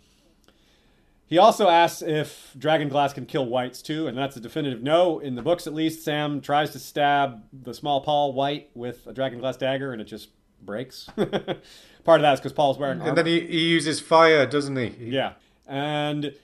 He 1.32 1.38
also 1.38 1.70
asks 1.70 2.02
if 2.02 2.54
Dragon 2.58 2.90
Glass 2.90 3.14
can 3.14 3.24
kill 3.24 3.46
whites 3.46 3.80
too, 3.80 4.06
and 4.06 4.18
that's 4.18 4.36
a 4.36 4.40
definitive 4.40 4.82
no. 4.82 5.18
In 5.18 5.34
the 5.34 5.40
books, 5.40 5.66
at 5.66 5.72
least, 5.72 6.04
Sam 6.04 6.42
tries 6.42 6.72
to 6.72 6.78
stab 6.78 7.44
the 7.54 7.72
small 7.72 8.02
Paul 8.02 8.34
White 8.34 8.68
with 8.74 9.06
a 9.06 9.14
Dragon 9.14 9.38
Glass 9.38 9.56
dagger, 9.56 9.92
and 9.92 10.02
it 10.02 10.04
just 10.04 10.28
breaks. 10.60 11.04
Part 11.16 12.20
of 12.20 12.20
that 12.20 12.34
is 12.34 12.40
because 12.40 12.52
Paul's 12.52 12.76
wearing 12.76 12.98
armor. 12.98 13.08
And 13.08 13.16
then 13.16 13.24
he, 13.24 13.40
he 13.46 13.60
uses 13.60 13.98
fire, 13.98 14.44
doesn't 14.44 14.76
he? 14.76 14.94
Yeah. 15.00 15.32
And 15.66 16.34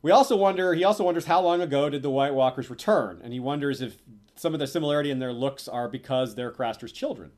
we 0.00 0.12
also 0.12 0.34
wonder, 0.34 0.72
he 0.72 0.82
also 0.82 1.04
wonders 1.04 1.26
how 1.26 1.42
long 1.42 1.60
ago 1.60 1.90
did 1.90 2.00
the 2.00 2.08
White 2.08 2.32
Walkers 2.32 2.70
return? 2.70 3.20
And 3.22 3.34
he 3.34 3.40
wonders 3.40 3.82
if 3.82 3.98
some 4.34 4.54
of 4.54 4.60
the 4.60 4.66
similarity 4.66 5.10
in 5.10 5.18
their 5.18 5.34
looks 5.34 5.68
are 5.68 5.90
because 5.90 6.36
they're 6.36 6.52
Craster's 6.52 6.92
children. 6.92 7.32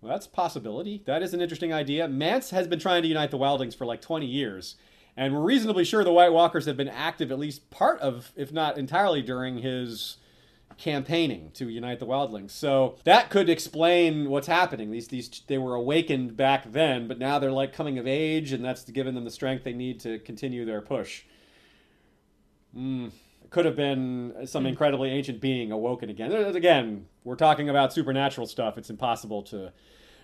Well, 0.00 0.10
that's 0.10 0.24
a 0.24 0.30
possibility. 0.30 1.02
That 1.04 1.22
is 1.22 1.34
an 1.34 1.42
interesting 1.42 1.74
idea. 1.74 2.08
Mance 2.08 2.48
has 2.48 2.66
been 2.66 2.80
trying 2.80 3.02
to 3.02 3.08
unite 3.08 3.30
the 3.30 3.36
Wildlings 3.36 3.76
for 3.76 3.84
like 3.84 4.00
20 4.00 4.24
years 4.24 4.76
and 5.16 5.34
we're 5.34 5.42
reasonably 5.42 5.84
sure 5.84 6.04
the 6.04 6.12
White 6.12 6.32
Walkers 6.32 6.66
have 6.66 6.76
been 6.76 6.88
active 6.88 7.30
at 7.30 7.38
least 7.38 7.70
part 7.70 8.00
of, 8.00 8.32
if 8.34 8.52
not 8.52 8.78
entirely, 8.78 9.22
during 9.22 9.58
his 9.58 10.16
campaigning 10.78 11.50
to 11.52 11.68
unite 11.68 12.00
the 12.00 12.06
wildlings. 12.06 12.50
So 12.50 12.96
that 13.04 13.30
could 13.30 13.48
explain 13.48 14.30
what's 14.30 14.46
happening. 14.46 14.90
These 14.90 15.08
these 15.08 15.42
they 15.46 15.58
were 15.58 15.74
awakened 15.74 16.36
back 16.36 16.72
then, 16.72 17.08
but 17.08 17.18
now 17.18 17.38
they're 17.38 17.52
like 17.52 17.72
coming 17.72 17.98
of 17.98 18.06
age, 18.06 18.52
and 18.52 18.64
that's 18.64 18.84
given 18.84 19.14
them 19.14 19.24
the 19.24 19.30
strength 19.30 19.64
they 19.64 19.74
need 19.74 20.00
to 20.00 20.18
continue 20.18 20.64
their 20.64 20.80
push. 20.80 21.24
Mm, 22.76 23.12
could 23.50 23.66
have 23.66 23.76
been 23.76 24.46
some 24.46 24.64
incredibly 24.64 25.10
ancient 25.10 25.40
being 25.40 25.70
awoken 25.70 26.08
again. 26.08 26.32
Again, 26.32 27.06
we're 27.22 27.36
talking 27.36 27.68
about 27.68 27.92
supernatural 27.92 28.46
stuff. 28.46 28.78
It's 28.78 28.88
impossible 28.90 29.42
to 29.44 29.72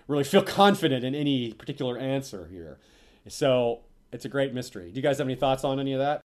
really 0.07 0.23
feel 0.23 0.41
confident 0.61 1.05
in 1.05 1.13
any 1.13 1.53
particular 1.53 1.97
answer 1.97 2.47
here. 2.51 2.79
So 3.27 3.81
it's 4.11 4.25
a 4.25 4.29
great 4.29 4.53
mystery. 4.53 4.91
Do 4.91 4.95
you 4.97 5.01
guys 5.01 5.17
have 5.17 5.27
any 5.27 5.35
thoughts 5.35 5.63
on 5.63 5.79
any 5.79 5.93
of 5.93 5.99
that? 5.99 6.21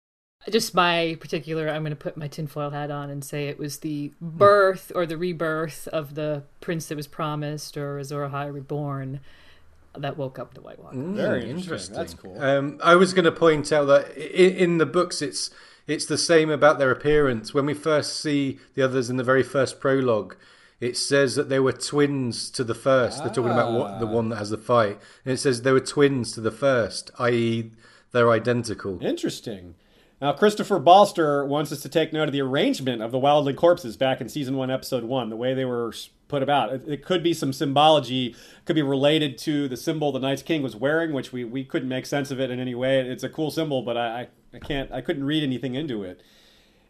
Just 0.50 0.74
my 0.74 1.18
particular, 1.20 1.70
I'm 1.70 1.84
going 1.84 1.92
to 1.92 1.96
put 1.96 2.18
my 2.18 2.28
tinfoil 2.28 2.72
hat 2.72 2.90
on 2.90 3.12
and 3.12 3.24
say 3.24 3.48
it 3.48 3.60
was 3.60 3.80
the 3.80 4.12
birth 4.20 4.92
or 4.96 5.06
the 5.06 5.18
rebirth 5.18 5.88
of 5.90 6.16
the 6.16 6.44
prince 6.62 6.88
that 6.88 6.96
was 6.96 7.06
promised 7.08 7.78
or 7.78 8.00
Azor 8.00 8.28
Ahai 8.28 8.52
reborn 8.52 9.20
that 9.98 10.18
woke 10.18 10.40
up 10.40 10.54
the 10.54 10.62
White 10.62 10.80
Walker. 10.80 10.96
Mm, 10.96 11.16
Very 11.16 11.50
interesting. 11.50 11.96
That's 11.96 12.14
cool. 12.14 12.42
Um, 12.42 12.80
I 12.82 12.96
was 12.96 13.14
going 13.14 13.26
to 13.26 13.32
point 13.32 13.72
out 13.72 13.86
that 13.86 14.18
in, 14.18 14.56
in 14.56 14.78
the 14.78 14.86
books, 14.86 15.22
it's 15.22 15.52
it's 15.88 16.06
the 16.06 16.18
same 16.18 16.50
about 16.50 16.80
their 16.80 16.92
appearance. 16.92 17.54
When 17.54 17.66
we 17.66 17.74
first 17.74 18.20
see 18.20 18.60
the 18.76 18.82
others 18.82 19.10
in 19.10 19.18
the 19.18 19.24
very 19.24 19.44
first 19.44 19.80
prologue, 19.80 20.36
it 20.82 20.98
says 20.98 21.36
that 21.36 21.48
they 21.48 21.60
were 21.60 21.72
twins 21.72 22.50
to 22.50 22.64
the 22.64 22.76
first. 22.76 23.20
Ah. 23.20 23.24
They're 23.24 23.34
talking 23.34 23.52
about 23.52 23.72
what, 23.72 24.00
the 24.00 24.08
one 24.08 24.30
that 24.30 24.38
has 24.38 24.50
the 24.50 24.58
fight. 24.58 25.00
And 25.24 25.34
it 25.34 25.38
says 25.38 25.62
they 25.62 25.72
were 25.72 25.80
twins 25.80 26.34
to 26.34 26.42
the 26.42 26.52
first, 26.52 27.12
i.e., 27.20 27.72
they're 28.12 28.32
identical. 28.32 29.02
Interesting. 29.02 29.76
Now, 30.20 30.34
Christopher 30.34 30.80
Balster 30.80 31.48
wants 31.48 31.72
us 31.72 31.82
to 31.82 31.90
take 31.90 32.12
note 32.12 32.28
of 32.28 32.32
the 32.32 32.42
arrangement 32.42 33.02
of 33.02 33.12
the 33.12 33.20
wildling 33.20 33.56
corpses 33.56 33.96
back 33.96 34.22
in 34.22 34.28
season 34.28 34.58
one, 34.58 34.70
episode 34.70 35.04
one, 35.04 35.30
the 35.30 35.36
way 35.36 35.54
they 35.54 35.66
were 35.66 35.94
put 36.28 36.44
about. 36.44 36.74
It, 36.74 36.84
it 36.88 37.06
could 37.06 37.24
be 37.24 37.34
some 37.34 37.54
symbology, 37.54 38.36
could 38.66 38.76
be 38.76 38.82
related 38.82 39.38
to 39.40 39.68
the 39.68 39.78
symbol 39.78 40.12
the 40.12 40.20
Night's 40.20 40.44
King 40.44 40.62
was 40.62 40.76
wearing, 40.76 41.14
which 41.14 41.32
we, 41.32 41.44
we 41.44 41.64
couldn't 41.64 41.90
make 41.90 42.06
sense 42.06 42.32
of 42.32 42.40
it 42.40 42.52
in 42.52 42.60
any 42.60 42.76
way. 42.76 43.00
It's 43.00 43.24
a 43.24 43.30
cool 43.30 43.52
symbol, 43.52 43.82
but 43.82 43.98
I, 43.98 44.28
I 44.54 44.60
can't 44.60 44.92
I 44.92 45.02
couldn't 45.02 45.24
read 45.24 45.44
anything 45.44 45.76
into 45.76 46.04
it. 46.04 46.22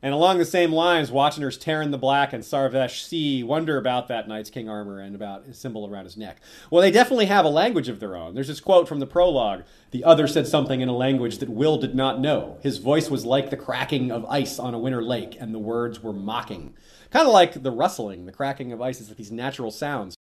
And 0.03 0.15
along 0.15 0.39
the 0.39 0.45
same 0.45 0.71
lines, 0.71 1.11
Watchner's 1.11 1.57
Terran 1.57 1.91
the 1.91 1.97
Black 1.97 2.33
and 2.33 2.43
Sarvesh 2.43 3.03
C 3.03 3.43
wonder 3.43 3.77
about 3.77 4.07
that 4.07 4.27
Night's 4.27 4.49
King 4.49 4.67
armor 4.67 4.99
and 4.99 5.13
about 5.13 5.45
his 5.45 5.59
symbol 5.59 5.87
around 5.87 6.05
his 6.05 6.17
neck. 6.17 6.41
Well, 6.71 6.81
they 6.81 6.89
definitely 6.89 7.27
have 7.27 7.45
a 7.45 7.49
language 7.49 7.87
of 7.87 7.99
their 7.99 8.15
own. 8.15 8.33
There's 8.33 8.47
this 8.47 8.59
quote 8.59 8.87
from 8.87 8.99
the 8.99 9.05
prologue 9.05 9.63
The 9.91 10.03
other 10.03 10.27
said 10.27 10.47
something 10.47 10.81
in 10.81 10.89
a 10.89 10.95
language 10.95 11.37
that 11.37 11.49
Will 11.49 11.77
did 11.77 11.93
not 11.93 12.19
know. 12.19 12.57
His 12.63 12.79
voice 12.79 13.11
was 13.11 13.25
like 13.25 13.51
the 13.51 13.57
cracking 13.57 14.11
of 14.11 14.25
ice 14.25 14.57
on 14.57 14.73
a 14.73 14.79
winter 14.79 15.03
lake, 15.03 15.37
and 15.39 15.53
the 15.53 15.59
words 15.59 16.01
were 16.01 16.13
mocking. 16.13 16.73
Kind 17.11 17.27
of 17.27 17.33
like 17.33 17.61
the 17.61 17.71
rustling, 17.71 18.25
the 18.25 18.31
cracking 18.31 18.71
of 18.71 18.81
ice 18.81 19.01
is 19.01 19.09
like 19.09 19.17
these 19.17 19.31
natural 19.31 19.69
sounds. 19.69 20.15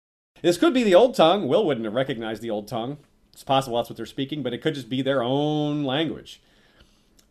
This 0.42 0.58
could 0.58 0.74
be 0.74 0.84
the 0.84 0.96
old 0.96 1.16
tongue. 1.16 1.48
Will 1.48 1.66
wouldn't 1.66 1.86
have 1.86 1.94
recognized 1.94 2.42
the 2.42 2.50
old 2.50 2.68
tongue. 2.68 2.98
It's 3.32 3.44
possible 3.44 3.78
that's 3.78 3.90
what 3.90 3.98
they're 3.98 4.08
speaking, 4.08 4.42
but 4.42 4.54
it 4.54 4.64
could 4.64 4.74
just 4.74 4.90
be 4.90 5.04
their 5.04 5.22
own 5.22 5.84
language. 5.84 6.42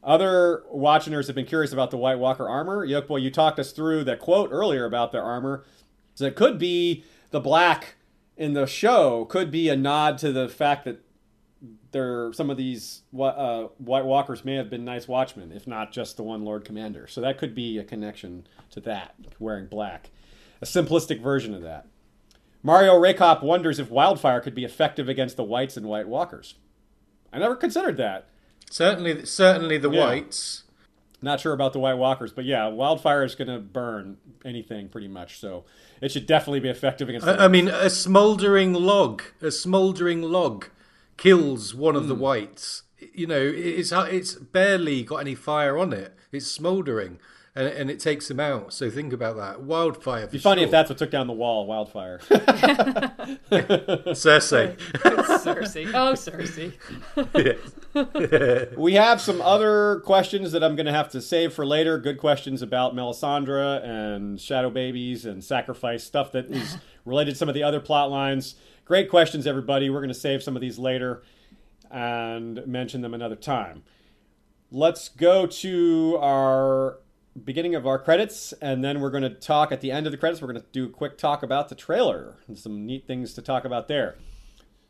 Other 0.07 0.63
Watchers 0.71 1.27
have 1.27 1.35
been 1.35 1.47
curious 1.47 1.73
about 1.73 1.91
the 1.91 1.99
White 1.99 2.21
Walker 2.21 2.49
armor. 2.49 2.87
Yolkboy, 2.87 3.21
you 3.21 3.31
talked 3.31 3.59
us 3.59 3.73
through 3.73 4.05
that 4.05 4.21
quote 4.21 4.51
earlier 4.53 4.85
about 4.85 5.11
their 5.11 5.23
armor. 5.23 5.65
So 6.15 6.25
it 6.25 6.37
could 6.37 6.59
be 6.59 7.05
the 7.33 7.41
black 7.41 7.97
in 8.37 8.53
the 8.53 8.67
show 8.67 9.25
could 9.25 9.51
be 9.51 9.69
a 9.69 9.77
nod 9.77 10.19
to 10.19 10.31
the 10.31 10.49
fact 10.49 10.85
that 10.85 11.03
there 11.91 12.33
some 12.33 12.51
of 12.51 12.57
these 12.57 13.03
uh, 13.19 13.65
White 13.79 14.05
Walkers 14.05 14.45
may 14.45 14.55
have 14.55 14.71
been 14.71 14.85
nice 14.85 15.09
watchmen, 15.09 15.51
if 15.51 15.67
not 15.67 15.91
just 15.91 16.17
the 16.17 16.23
one 16.23 16.45
Lord 16.45 16.65
Commander. 16.65 17.07
So 17.09 17.21
that 17.23 17.39
could 17.39 17.55
be 17.55 17.79
a 17.79 17.85
connection 17.85 18.47
to 18.71 18.81
that 18.83 19.15
wearing 19.39 19.67
black, 19.67 20.11
a 20.63 20.67
simplistic 20.67 21.21
version 21.21 21.55
of 21.55 21.63
that. 21.63 21.87
Mario 22.63 22.95
Raycop 22.95 23.43
wonders 23.43 23.79
if 23.79 23.91
Wildfire 23.91 24.41
could 24.41 24.55
be 24.55 24.65
effective 24.65 25.09
against 25.09 25.37
the 25.37 25.45
Whites 25.45 25.77
and 25.77 25.87
White 25.87 26.09
Walkers. 26.09 26.55
I 27.33 27.39
never 27.39 27.57
considered 27.57 27.97
that. 27.97 28.29
Certainly, 28.71 29.27
certainly 29.27 29.79
the 29.79 29.91
yeah. 29.91 30.07
whites. 30.07 30.65
Not 31.23 31.41
sure 31.41 31.53
about 31.53 31.73
the 31.73 31.79
White 31.79 31.95
Walkers, 31.95 32.33
but 32.33 32.45
yeah, 32.45 32.69
wildfire 32.69 33.25
is 33.25 33.35
going 33.35 33.49
to 33.49 33.59
burn 33.59 34.19
anything 34.45 34.89
pretty 34.89 35.09
much. 35.09 35.41
So 35.41 35.65
it 36.01 36.13
should 36.13 36.27
definitely 36.27 36.61
be 36.61 36.69
effective 36.69 37.09
against. 37.09 37.27
I, 37.27 37.47
I 37.47 37.49
mean, 37.49 37.69
a 37.69 37.89
smoldering 37.89 38.75
log, 38.75 39.23
a 39.41 39.51
smoldering 39.51 40.23
log, 40.23 40.67
kills 41.17 41.75
one 41.75 41.97
of 41.97 42.05
mm. 42.05 42.09
the 42.09 42.15
hmm. 42.15 42.21
whites. 42.21 42.83
You 43.15 43.27
know, 43.27 43.41
it's 43.41 43.93
it's 43.93 44.35
barely 44.35 45.05
got 45.05 45.17
any 45.17 45.35
fire 45.35 45.79
on 45.79 45.93
it. 45.93 46.15
It's 46.33 46.47
smoldering 46.47 47.19
and, 47.57 47.67
and 47.69 47.91
it 47.91 47.99
takes 47.99 48.31
him 48.31 48.39
out. 48.39 48.75
So 48.75 48.91
think 48.91 49.15
about 49.15 49.37
that. 49.39 49.63
Wildfire. 49.63 50.19
It'd 50.19 50.33
be 50.33 50.39
funny 50.39 50.61
sure. 50.61 50.67
if 50.67 50.71
that's 50.71 50.91
what 50.91 50.99
took 50.99 51.11
down 51.11 51.27
the 51.27 51.33
wall. 51.33 51.67
Wildfire. 51.67 52.19
Cersei. 54.13 54.77
Cersei. 54.77 55.91
Oh, 55.95 56.13
Cersei. 56.13 56.75
we 58.77 58.95
have 58.95 59.23
some 59.23 59.41
other 59.41 60.01
questions 60.05 60.53
that 60.53 60.63
I'm 60.63 60.77
going 60.77 60.85
to 60.87 60.93
have 60.93 61.09
to 61.11 61.23
save 61.23 61.55
for 61.55 61.65
later. 61.65 61.99
Good 61.99 62.19
questions 62.19 62.61
about 62.61 62.95
Melisandre 62.95 63.83
and 63.83 64.39
Shadow 64.39 64.69
Babies 64.69 65.25
and 65.25 65.43
sacrifice 65.43 66.05
stuff 66.05 66.33
that 66.33 66.51
is 66.51 66.77
related 67.07 67.33
to 67.33 67.39
some 67.39 67.49
of 67.49 67.55
the 67.55 67.63
other 67.63 67.81
plot 67.81 68.11
lines. 68.11 68.57
Great 68.85 69.09
questions, 69.09 69.47
everybody. 69.47 69.89
We're 69.89 70.01
going 70.01 70.09
to 70.09 70.15
save 70.15 70.43
some 70.43 70.57
of 70.57 70.61
these 70.61 70.79
later 70.79 71.23
and 71.91 72.67
mention 72.67 73.01
them 73.01 73.15
another 73.15 73.35
time. 73.37 73.83
Let's 74.71 75.09
go 75.09 75.47
to 75.47 76.19
our 76.21 76.99
beginning 77.45 77.75
of 77.75 77.87
our 77.87 77.99
credits, 77.99 78.53
and 78.61 78.83
then 78.83 79.01
we're 79.01 79.11
going 79.11 79.23
to 79.23 79.31
talk 79.31 79.73
at 79.73 79.81
the 79.81 79.91
end 79.91 80.07
of 80.07 80.13
the 80.13 80.19
credits. 80.19 80.41
We're 80.41 80.53
going 80.53 80.63
to 80.63 80.69
do 80.73 80.87
a 80.87 80.91
quick 80.91 81.19
talk 81.19 81.43
about 81.43 81.69
the 81.69 81.75
trailer 81.75 82.37
and 82.49 82.59
some 82.59 82.87
neat 82.87 83.07
things 83.07 83.35
to 83.35 83.43
talk 83.43 83.65
about 83.65 83.89
there. 83.89 84.17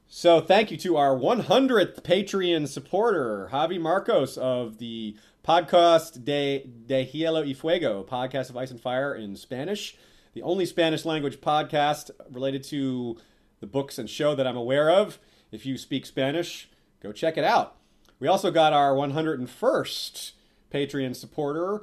So, 0.08 0.40
thank 0.40 0.70
you 0.70 0.76
to 0.78 0.96
our 0.96 1.16
100th 1.16 2.02
Patreon 2.02 2.68
supporter, 2.68 3.48
Javi 3.52 3.80
Marcos 3.80 4.38
of 4.38 4.78
the 4.78 5.16
Podcast 5.46 6.24
de, 6.24 6.64
de 6.86 7.04
Hielo 7.04 7.44
y 7.44 7.52
Fuego, 7.54 8.04
podcast 8.04 8.50
of 8.50 8.56
Ice 8.56 8.70
and 8.70 8.80
Fire 8.80 9.14
in 9.14 9.36
Spanish, 9.36 9.96
the 10.32 10.42
only 10.42 10.64
Spanish 10.64 11.04
language 11.04 11.40
podcast 11.40 12.10
related 12.30 12.62
to 12.64 13.16
the 13.60 13.66
books 13.66 13.98
and 13.98 14.08
show 14.08 14.34
that 14.34 14.46
I'm 14.46 14.56
aware 14.56 14.90
of. 14.90 15.18
If 15.50 15.66
you 15.66 15.76
speak 15.78 16.06
Spanish, 16.06 16.68
go 17.02 17.12
check 17.12 17.36
it 17.36 17.44
out. 17.44 17.76
We 18.18 18.28
also 18.28 18.50
got 18.50 18.72
our 18.72 18.94
101st 18.94 20.32
Patreon 20.72 21.16
supporter, 21.16 21.82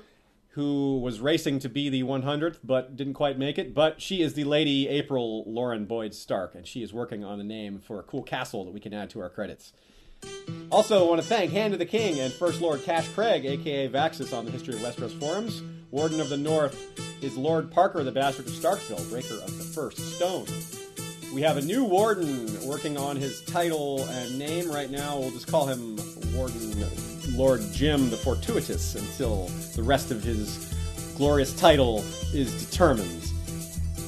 who 0.53 0.99
was 0.99 1.19
racing 1.19 1.57
to 1.59 1.69
be 1.69 1.89
the 1.89 2.03
100th 2.03 2.59
but 2.63 2.95
didn't 2.95 3.15
quite 3.15 3.39
make 3.39 3.57
it. 3.57 3.73
But 3.73 4.01
she 4.01 4.21
is 4.21 4.35
the 4.35 4.43
Lady 4.43 4.87
April 4.87 5.43
Lauren 5.47 5.85
Boyd 5.85 6.13
Stark, 6.13 6.53
and 6.53 6.67
she 6.67 6.83
is 6.83 6.93
working 6.93 7.23
on 7.23 7.39
a 7.39 7.43
name 7.43 7.79
for 7.79 7.99
a 7.99 8.03
cool 8.03 8.23
castle 8.23 8.63
that 8.65 8.73
we 8.73 8.79
can 8.79 8.93
add 8.93 9.09
to 9.11 9.19
our 9.19 9.29
credits. 9.29 9.73
Also, 10.71 11.03
I 11.03 11.09
want 11.09 11.21
to 11.21 11.27
thank 11.27 11.51
Hand 11.51 11.73
of 11.73 11.79
the 11.79 11.85
King 11.85 12.19
and 12.19 12.31
First 12.31 12.61
Lord 12.61 12.83
Cash 12.83 13.07
Craig, 13.09 13.45
aka 13.45 13.89
Vaxis, 13.89 14.35
on 14.35 14.45
the 14.45 14.51
History 14.51 14.75
of 14.75 14.81
Westeros 14.81 15.19
forums. 15.19 15.61
Warden 15.91 16.21
of 16.21 16.29
the 16.29 16.37
North 16.37 16.99
is 17.23 17.35
Lord 17.35 17.71
Parker, 17.71 18.03
the 18.03 18.11
Bastard 18.11 18.47
of 18.47 18.53
Starkville, 18.53 19.09
breaker 19.09 19.35
of 19.35 19.57
the 19.57 19.63
First 19.63 19.97
Stone. 20.15 20.45
We 21.33 21.41
have 21.41 21.57
a 21.57 21.61
new 21.61 21.83
warden 21.83 22.47
working 22.63 22.95
on 22.95 23.15
his 23.15 23.41
title 23.41 24.05
and 24.05 24.37
name 24.37 24.69
right 24.69 24.91
now. 24.91 25.17
We'll 25.17 25.31
just 25.31 25.47
call 25.47 25.65
him 25.65 25.97
Warden 26.31 26.85
Lord 27.35 27.61
Jim 27.73 28.11
the 28.11 28.17
Fortuitous 28.17 28.93
until 28.93 29.47
the 29.75 29.81
rest 29.81 30.11
of 30.11 30.23
his 30.23 30.71
glorious 31.17 31.55
title 31.55 32.05
is 32.33 32.69
determined. 32.69 33.31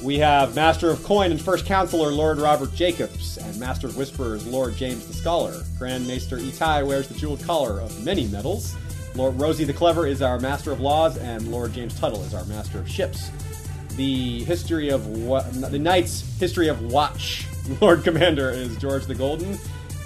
We 0.03 0.19
have 0.19 0.55
Master 0.55 0.91
of 0.91 1.03
Coin 1.03 1.31
and 1.31 1.41
First 1.41 1.65
Counselor 1.65 2.11
Lord 2.11 2.37
Robert 2.37 2.75
Jacobs, 2.75 3.37
and 3.37 3.59
Master 3.59 3.87
of 3.87 3.97
Whisperers 3.97 4.45
Lord 4.45 4.75
James 4.75 5.07
the 5.07 5.13
Scholar. 5.13 5.63
Grand 5.79 6.05
Maester 6.05 6.37
Itai 6.37 6.85
wears 6.85 7.07
the 7.07 7.15
jeweled 7.15 7.41
collar 7.43 7.79
of 7.79 8.05
many 8.05 8.27
medals. 8.27 8.75
Lord 9.15 9.39
Rosie 9.39 9.63
the 9.63 9.73
Clever 9.73 10.05
is 10.05 10.21
our 10.21 10.39
Master 10.39 10.71
of 10.71 10.79
Laws, 10.79 11.17
and 11.17 11.47
Lord 11.47 11.73
James 11.73 11.99
Tuttle 11.99 12.21
is 12.21 12.35
our 12.35 12.45
Master 12.45 12.77
of 12.77 12.87
Ships. 12.87 13.31
The 13.95 14.43
history 14.43 14.89
of 14.89 15.05
the 15.71 15.79
Knight's 15.79 16.37
history 16.37 16.67
of 16.67 16.91
Watch 16.91 17.47
Lord 17.81 18.03
Commander 18.03 18.49
is 18.49 18.75
George 18.77 19.05
the 19.05 19.15
Golden, 19.15 19.57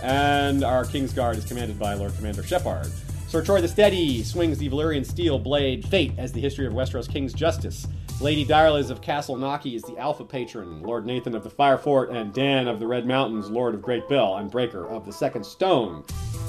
and 0.03 0.63
our 0.63 0.85
King's 0.85 1.11
Guard 1.11 1.37
is 1.37 1.45
commanded 1.45 1.79
by 1.79 1.95
Lord 1.95 2.15
Commander 2.15 2.43
Shepard. 2.43 2.91
Sir 3.27 3.43
Troy 3.43 3.61
the 3.61 3.67
Steady 3.67 4.23
swings 4.23 4.57
the 4.57 4.69
Valyrian 4.69 5.05
steel 5.05 5.39
blade 5.39 5.87
Fate 5.87 6.13
as 6.17 6.31
the 6.31 6.41
history 6.41 6.65
of 6.65 6.73
Westeros 6.73 7.07
King's 7.09 7.33
Justice. 7.33 7.87
Lady 8.21 8.45
Direliz 8.45 8.89
of 8.89 9.01
Castle 9.01 9.37
Naki 9.37 9.75
is 9.75 9.83
the 9.83 9.97
Alpha 9.97 10.25
Patron, 10.25 10.81
Lord 10.81 11.05
Nathan 11.05 11.33
of 11.33 11.43
the 11.43 11.49
Fire 11.49 11.77
Fort, 11.77 12.09
and 12.09 12.33
Dan 12.33 12.67
of 12.67 12.79
the 12.79 12.87
Red 12.87 13.05
Mountains, 13.05 13.49
Lord 13.49 13.73
of 13.73 13.81
Great 13.81 14.09
Bell 14.09 14.37
and 14.37 14.51
Breaker 14.51 14.87
of 14.87 15.05
the 15.05 15.13
Second 15.13 15.45
Stone, 15.45 16.03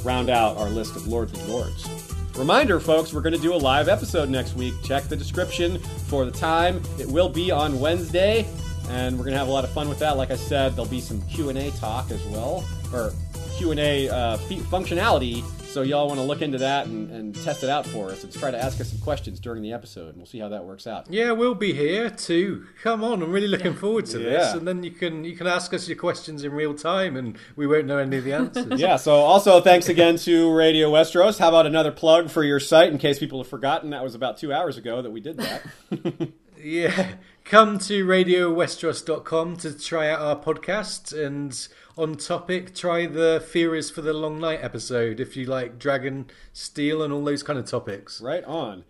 round 0.04 0.30
out 0.30 0.56
our 0.56 0.68
list 0.68 0.96
of 0.96 1.06
Lords 1.06 1.32
and 1.32 1.48
Lords. 1.48 2.09
Reminder, 2.36 2.80
folks, 2.80 3.12
we're 3.12 3.20
going 3.20 3.34
to 3.34 3.40
do 3.40 3.52
a 3.52 3.56
live 3.56 3.88
episode 3.88 4.28
next 4.30 4.54
week. 4.54 4.74
Check 4.82 5.04
the 5.04 5.16
description 5.16 5.78
for 5.78 6.24
the 6.24 6.30
time. 6.30 6.82
It 6.98 7.06
will 7.06 7.28
be 7.28 7.50
on 7.50 7.78
Wednesday, 7.78 8.46
and 8.88 9.18
we're 9.18 9.24
going 9.24 9.34
to 9.34 9.38
have 9.38 9.48
a 9.48 9.52
lot 9.52 9.64
of 9.64 9.70
fun 9.70 9.88
with 9.88 9.98
that. 9.98 10.16
Like 10.16 10.30
I 10.30 10.36
said, 10.36 10.72
there'll 10.72 10.90
be 10.90 11.00
some 11.00 11.20
Q 11.22 11.50
and 11.50 11.58
A 11.58 11.70
talk 11.72 12.10
as 12.10 12.22
well, 12.26 12.64
or 12.94 13.12
Q 13.56 13.72
and 13.72 13.80
A 13.80 14.08
uh, 14.08 14.38
functionality 14.38 15.44
so 15.70 15.82
y'all 15.82 16.08
want 16.08 16.18
to 16.18 16.24
look 16.24 16.42
into 16.42 16.58
that 16.58 16.86
and, 16.86 17.10
and 17.12 17.34
test 17.44 17.62
it 17.62 17.70
out 17.70 17.86
for 17.86 18.10
us 18.10 18.24
and 18.24 18.32
try 18.32 18.50
to 18.50 18.60
ask 18.60 18.80
us 18.80 18.90
some 18.90 18.98
questions 18.98 19.38
during 19.38 19.62
the 19.62 19.72
episode, 19.72 20.08
and 20.08 20.16
we'll 20.16 20.26
see 20.26 20.40
how 20.40 20.48
that 20.48 20.64
works 20.64 20.86
out. 20.86 21.06
Yeah, 21.08 21.30
we'll 21.30 21.54
be 21.54 21.72
here 21.72 22.10
too. 22.10 22.66
Come 22.82 23.04
on, 23.04 23.22
I'm 23.22 23.30
really 23.30 23.46
looking 23.46 23.74
forward 23.74 24.06
to 24.06 24.20
yeah. 24.20 24.30
this, 24.30 24.54
and 24.54 24.66
then 24.66 24.82
you 24.82 24.90
can 24.90 25.24
you 25.24 25.36
can 25.36 25.46
ask 25.46 25.72
us 25.72 25.88
your 25.88 25.96
questions 25.96 26.42
in 26.42 26.52
real 26.52 26.74
time, 26.74 27.16
and 27.16 27.38
we 27.54 27.68
won't 27.68 27.86
know 27.86 27.98
any 27.98 28.16
of 28.16 28.24
the 28.24 28.32
answers. 28.32 28.66
yeah. 28.80 28.96
So 28.96 29.14
also 29.14 29.60
thanks 29.60 29.88
again 29.88 30.16
to 30.18 30.52
Radio 30.52 30.90
Westeros. 30.90 31.38
How 31.38 31.50
about 31.50 31.66
another 31.66 31.92
plug 31.92 32.30
for 32.30 32.42
your 32.42 32.58
site 32.58 32.90
in 32.90 32.98
case 32.98 33.20
people 33.20 33.38
have 33.38 33.48
forgotten? 33.48 33.90
That 33.90 34.02
was 34.02 34.16
about 34.16 34.38
two 34.38 34.52
hours 34.52 34.76
ago 34.76 35.02
that 35.02 35.10
we 35.10 35.20
did 35.20 35.36
that. 35.36 36.32
yeah, 36.58 37.12
come 37.44 37.78
to 37.78 38.04
radiowesteros.com 38.04 39.56
to 39.58 39.78
try 39.78 40.10
out 40.10 40.20
our 40.20 40.36
podcast 40.36 41.16
and 41.16 41.68
on 42.00 42.16
topic, 42.16 42.74
try 42.74 43.06
the 43.06 43.40
Theories 43.40 43.90
for 43.90 44.00
the 44.00 44.14
Long 44.14 44.40
Night 44.40 44.60
episode 44.62 45.20
if 45.20 45.36
you 45.36 45.44
like 45.44 45.78
Dragon 45.78 46.30
Steel 46.52 47.02
and 47.02 47.12
all 47.12 47.22
those 47.22 47.42
kind 47.42 47.58
of 47.58 47.66
topics. 47.66 48.22
Right 48.22 48.42
on. 48.44 48.84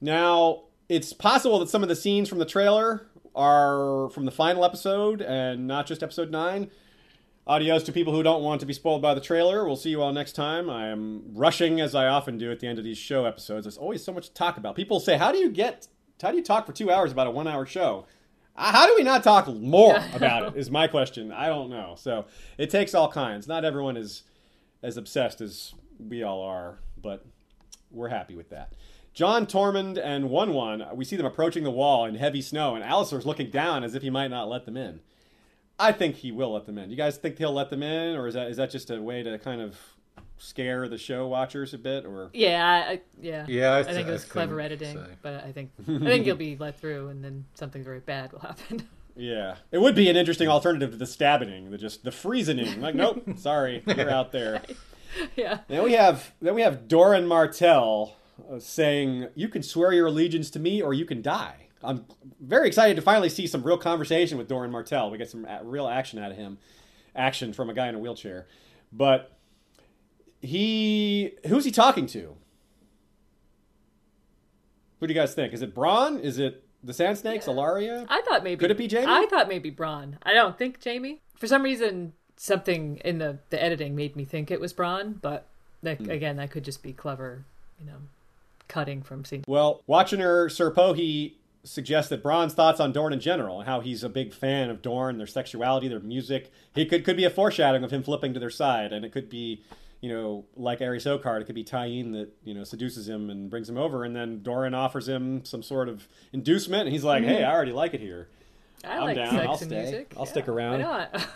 Now, 0.00 0.64
it's 0.88 1.12
possible 1.12 1.60
that 1.60 1.68
some 1.68 1.84
of 1.84 1.88
the 1.88 1.94
scenes 1.94 2.28
from 2.28 2.38
the 2.38 2.44
trailer 2.44 3.06
are 3.36 4.10
from 4.10 4.24
the 4.24 4.32
final 4.32 4.64
episode 4.64 5.22
and 5.22 5.68
not 5.68 5.86
just 5.86 6.02
episode 6.02 6.32
9. 6.32 6.68
Adios 7.46 7.84
to 7.84 7.92
people 7.92 8.12
who 8.12 8.22
don't 8.24 8.42
want 8.42 8.60
to 8.60 8.66
be 8.66 8.72
spoiled 8.72 9.00
by 9.00 9.14
the 9.14 9.20
trailer. 9.20 9.64
We'll 9.64 9.76
see 9.76 9.90
you 9.90 10.02
all 10.02 10.12
next 10.12 10.32
time. 10.32 10.68
I 10.68 10.88
am 10.88 11.22
rushing 11.32 11.80
as 11.80 11.94
I 11.94 12.08
often 12.08 12.36
do 12.36 12.50
at 12.50 12.58
the 12.58 12.66
end 12.66 12.78
of 12.78 12.84
these 12.84 12.98
show 12.98 13.26
episodes. 13.26 13.64
There's 13.64 13.78
always 13.78 14.04
so 14.04 14.12
much 14.12 14.26
to 14.28 14.34
talk 14.34 14.56
about. 14.56 14.74
People 14.74 14.98
say, 14.98 15.16
"How 15.16 15.30
do 15.30 15.38
you 15.38 15.50
get? 15.50 15.86
How 16.20 16.32
do 16.32 16.36
you 16.36 16.42
talk 16.42 16.66
for 16.66 16.72
two 16.72 16.90
hours 16.90 17.12
about 17.12 17.28
a 17.28 17.30
one-hour 17.30 17.64
show?" 17.66 18.06
How 18.54 18.86
do 18.86 18.94
we 18.96 19.02
not 19.02 19.22
talk 19.22 19.48
more 19.48 19.96
about 20.14 20.48
it? 20.48 20.56
Is 20.56 20.70
my 20.70 20.86
question. 20.86 21.32
I 21.32 21.46
don't 21.46 21.70
know. 21.70 21.94
So 21.96 22.26
it 22.58 22.70
takes 22.70 22.94
all 22.94 23.10
kinds. 23.10 23.46
Not 23.48 23.64
everyone 23.64 23.96
is 23.96 24.22
as 24.82 24.96
obsessed 24.96 25.40
as 25.40 25.74
we 25.98 26.22
all 26.22 26.42
are, 26.42 26.78
but 27.00 27.24
we're 27.90 28.08
happy 28.08 28.34
with 28.34 28.50
that. 28.50 28.72
Jon 29.12 29.46
Tormund 29.46 30.00
and 30.02 30.30
Wun 30.30 30.54
Wun, 30.54 30.84
we 30.94 31.04
see 31.04 31.16
them 31.16 31.26
approaching 31.26 31.64
the 31.64 31.70
wall 31.70 32.04
in 32.04 32.14
heavy 32.14 32.40
snow, 32.40 32.74
and 32.74 32.84
Alliser's 32.84 33.26
looking 33.26 33.50
down 33.50 33.82
as 33.82 33.94
if 33.94 34.02
he 34.02 34.10
might 34.10 34.28
not 34.28 34.48
let 34.48 34.66
them 34.66 34.76
in. 34.76 35.00
I 35.78 35.92
think 35.92 36.16
he 36.16 36.30
will 36.30 36.52
let 36.52 36.66
them 36.66 36.78
in. 36.78 36.90
You 36.90 36.96
guys 36.96 37.16
think 37.16 37.38
he'll 37.38 37.52
let 37.52 37.70
them 37.70 37.82
in, 37.82 38.16
or 38.16 38.28
is 38.28 38.34
that 38.34 38.48
is 38.48 38.58
that 38.58 38.70
just 38.70 38.90
a 38.90 39.00
way 39.00 39.22
to 39.22 39.38
kind 39.38 39.60
of 39.60 39.76
scare 40.40 40.88
the 40.88 40.98
show 40.98 41.26
watchers 41.28 41.74
a 41.74 41.78
bit? 41.78 42.04
Or 42.06 42.30
Yeah, 42.32 42.64
I, 42.88 42.92
I- 42.92 43.00
yeah, 43.20 43.44
Yeah, 43.48 43.72
I 43.74 43.78
I, 43.78 43.82
th- 43.82 43.94
think 43.94 44.06
it 44.08 44.10
I 44.10 44.12
was 44.14 44.24
clever 44.24 44.56
think 44.56 44.64
editing, 44.72 44.94
so. 44.96 45.06
but 45.22 45.44
I 45.44 45.52
think 45.52 45.70
I 45.88 45.98
think 45.98 46.26
you'll 46.26 46.36
be 46.36 46.56
let 46.56 46.80
through, 46.80 47.08
and 47.08 47.22
then 47.24 47.44
something 47.54 47.84
very 47.84 48.00
bad 48.00 48.32
will 48.32 48.40
happen. 48.40 48.88
yeah, 49.16 49.56
it 49.70 49.78
would 49.78 49.94
be 49.94 50.08
an 50.08 50.16
interesting 50.16 50.48
alternative 50.48 50.90
to 50.92 50.96
the 50.96 51.06
stabbing, 51.06 51.70
the 51.70 51.78
just 51.78 52.04
the 52.04 52.10
freezing. 52.12 52.80
Like, 52.80 52.94
nope, 52.94 53.22
sorry, 53.36 53.82
you're 53.86 54.10
out 54.10 54.32
there. 54.32 54.62
yeah, 55.36 55.58
Then 55.68 55.82
we 55.82 55.92
have 55.92 56.32
then 56.40 56.54
we 56.54 56.62
have 56.62 56.88
Doran 56.88 57.26
Martell 57.26 58.16
uh, 58.50 58.58
saying, 58.58 59.28
"You 59.34 59.48
can 59.48 59.62
swear 59.62 59.92
your 59.92 60.06
allegiance 60.06 60.50
to 60.50 60.58
me, 60.58 60.80
or 60.80 60.94
you 60.94 61.04
can 61.04 61.20
die." 61.22 61.66
I'm 61.82 62.04
very 62.40 62.68
excited 62.68 62.94
to 62.96 63.02
finally 63.02 63.30
see 63.30 63.46
some 63.46 63.62
real 63.62 63.78
conversation 63.78 64.36
with 64.36 64.48
Doran 64.48 64.70
Martell. 64.70 65.10
We 65.10 65.16
get 65.18 65.30
some 65.30 65.46
real 65.62 65.88
action 65.88 66.18
out 66.18 66.30
of 66.30 66.36
him, 66.36 66.58
action 67.16 67.52
from 67.54 67.70
a 67.70 67.74
guy 67.74 67.88
in 67.88 67.94
a 67.94 67.98
wheelchair. 67.98 68.46
But 68.92 69.32
he, 70.40 71.32
who's 71.46 71.64
he 71.64 71.70
talking 71.70 72.06
to? 72.08 72.36
Who 75.00 75.06
do 75.06 75.12
you 75.14 75.18
guys 75.20 75.34
think? 75.34 75.52
Is 75.52 75.62
it 75.62 75.74
Bronn? 75.74 76.20
Is 76.20 76.38
it 76.38 76.62
the 76.84 76.92
Sand 76.92 77.18
Snakes? 77.18 77.46
Ellaria? 77.46 78.06
I 78.08 78.20
thought 78.22 78.44
maybe 78.44 78.60
Could 78.60 78.70
it 78.70 78.78
be 78.78 78.88
Jaime? 78.88 79.06
I 79.06 79.26
thought 79.30 79.48
maybe 79.48 79.70
Bronn. 79.70 80.14
I 80.22 80.34
don't 80.34 80.58
think 80.58 80.82
Jaime. 80.84 81.20
For 81.36 81.46
some 81.46 81.62
reason, 81.62 82.12
something 82.36 82.96
in 83.04 83.18
the 83.18 83.38
the 83.50 83.62
editing 83.62 83.94
made 83.96 84.14
me 84.16 84.24
think 84.24 84.50
it 84.50 84.60
was 84.60 84.74
Bronn, 84.74 85.20
but 85.20 85.46
that, 85.82 85.98
Hmm. 85.98 86.10
again, 86.10 86.36
that 86.36 86.50
could 86.50 86.64
just 86.64 86.82
be 86.82 86.92
clever, 86.92 87.44
you 87.78 87.86
know, 87.86 87.96
cutting 88.68 89.02
from 89.02 89.24
scene. 89.24 89.44
Well, 89.48 89.82
watching 89.86 90.20
her, 90.20 90.48
Sir 90.50 90.70
Pohe 90.70 91.32
suggests 91.64 92.08
that 92.10 92.22
Bronn's 92.22 92.52
thoughts 92.54 92.80
on 92.80 92.92
Dorne 92.92 93.12
in 93.14 93.20
general, 93.20 93.60
and 93.60 93.68
how 93.68 93.80
he's 93.80 94.02
a 94.04 94.08
big 94.10 94.32
fan 94.34 94.68
of 94.70 94.82
Dorne, 94.82 95.16
their 95.18 95.26
sexuality, 95.26 95.88
their 95.88 96.00
music. 96.00 96.50
He 96.74 96.84
could 96.84 97.04
could 97.06 97.16
be 97.16 97.24
a 97.24 97.30
foreshadowing 97.30 97.84
of 97.84 97.90
him 97.90 98.02
flipping 98.02 98.34
to 98.34 98.40
their 98.40 98.50
side, 98.50 98.92
and 98.92 99.02
it 99.04 99.12
could 99.12 99.30
be, 99.30 99.62
you 100.00 100.08
know, 100.08 100.46
like 100.56 100.80
Ares 100.80 101.06
Okard, 101.06 101.42
it 101.42 101.44
could 101.44 101.54
be 101.54 101.64
Tyene 101.64 102.12
that 102.12 102.30
you 102.44 102.54
know 102.54 102.64
seduces 102.64 103.08
him 103.08 103.30
and 103.30 103.50
brings 103.50 103.68
him 103.68 103.76
over, 103.76 104.04
and 104.04 104.14
then 104.16 104.42
Doran 104.42 104.74
offers 104.74 105.08
him 105.08 105.44
some 105.44 105.62
sort 105.62 105.88
of 105.88 106.08
inducement, 106.32 106.82
and 106.82 106.90
he's 106.92 107.04
like, 107.04 107.24
"Hey, 107.24 107.44
I 107.44 107.52
already 107.52 107.72
like 107.72 107.94
it 107.94 108.00
here. 108.00 108.28
I 108.82 108.96
I'm 108.96 109.04
like 109.04 109.16
down. 109.16 109.30
sex 109.32 109.46
I'll 109.46 109.56
stay. 109.58 109.82
music. 109.82 110.14
I'll 110.16 110.24
Yeah, 110.24 110.30
stick 110.30 110.48
around." 110.48 110.82
Why 110.82 111.08
not? 111.12 111.26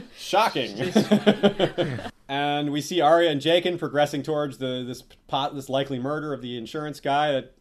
Shocking. 0.16 0.76
and 2.28 2.72
we 2.72 2.80
see 2.80 3.00
Arya 3.00 3.30
and 3.30 3.40
Jaqen 3.40 3.78
progressing 3.78 4.22
towards 4.22 4.58
the 4.58 4.84
this 4.86 5.02
pot, 5.28 5.54
this 5.54 5.68
likely 5.68 5.98
murder 5.98 6.32
of 6.32 6.42
the 6.42 6.56
insurance 6.56 7.00
guy. 7.00 7.32
That 7.32 7.54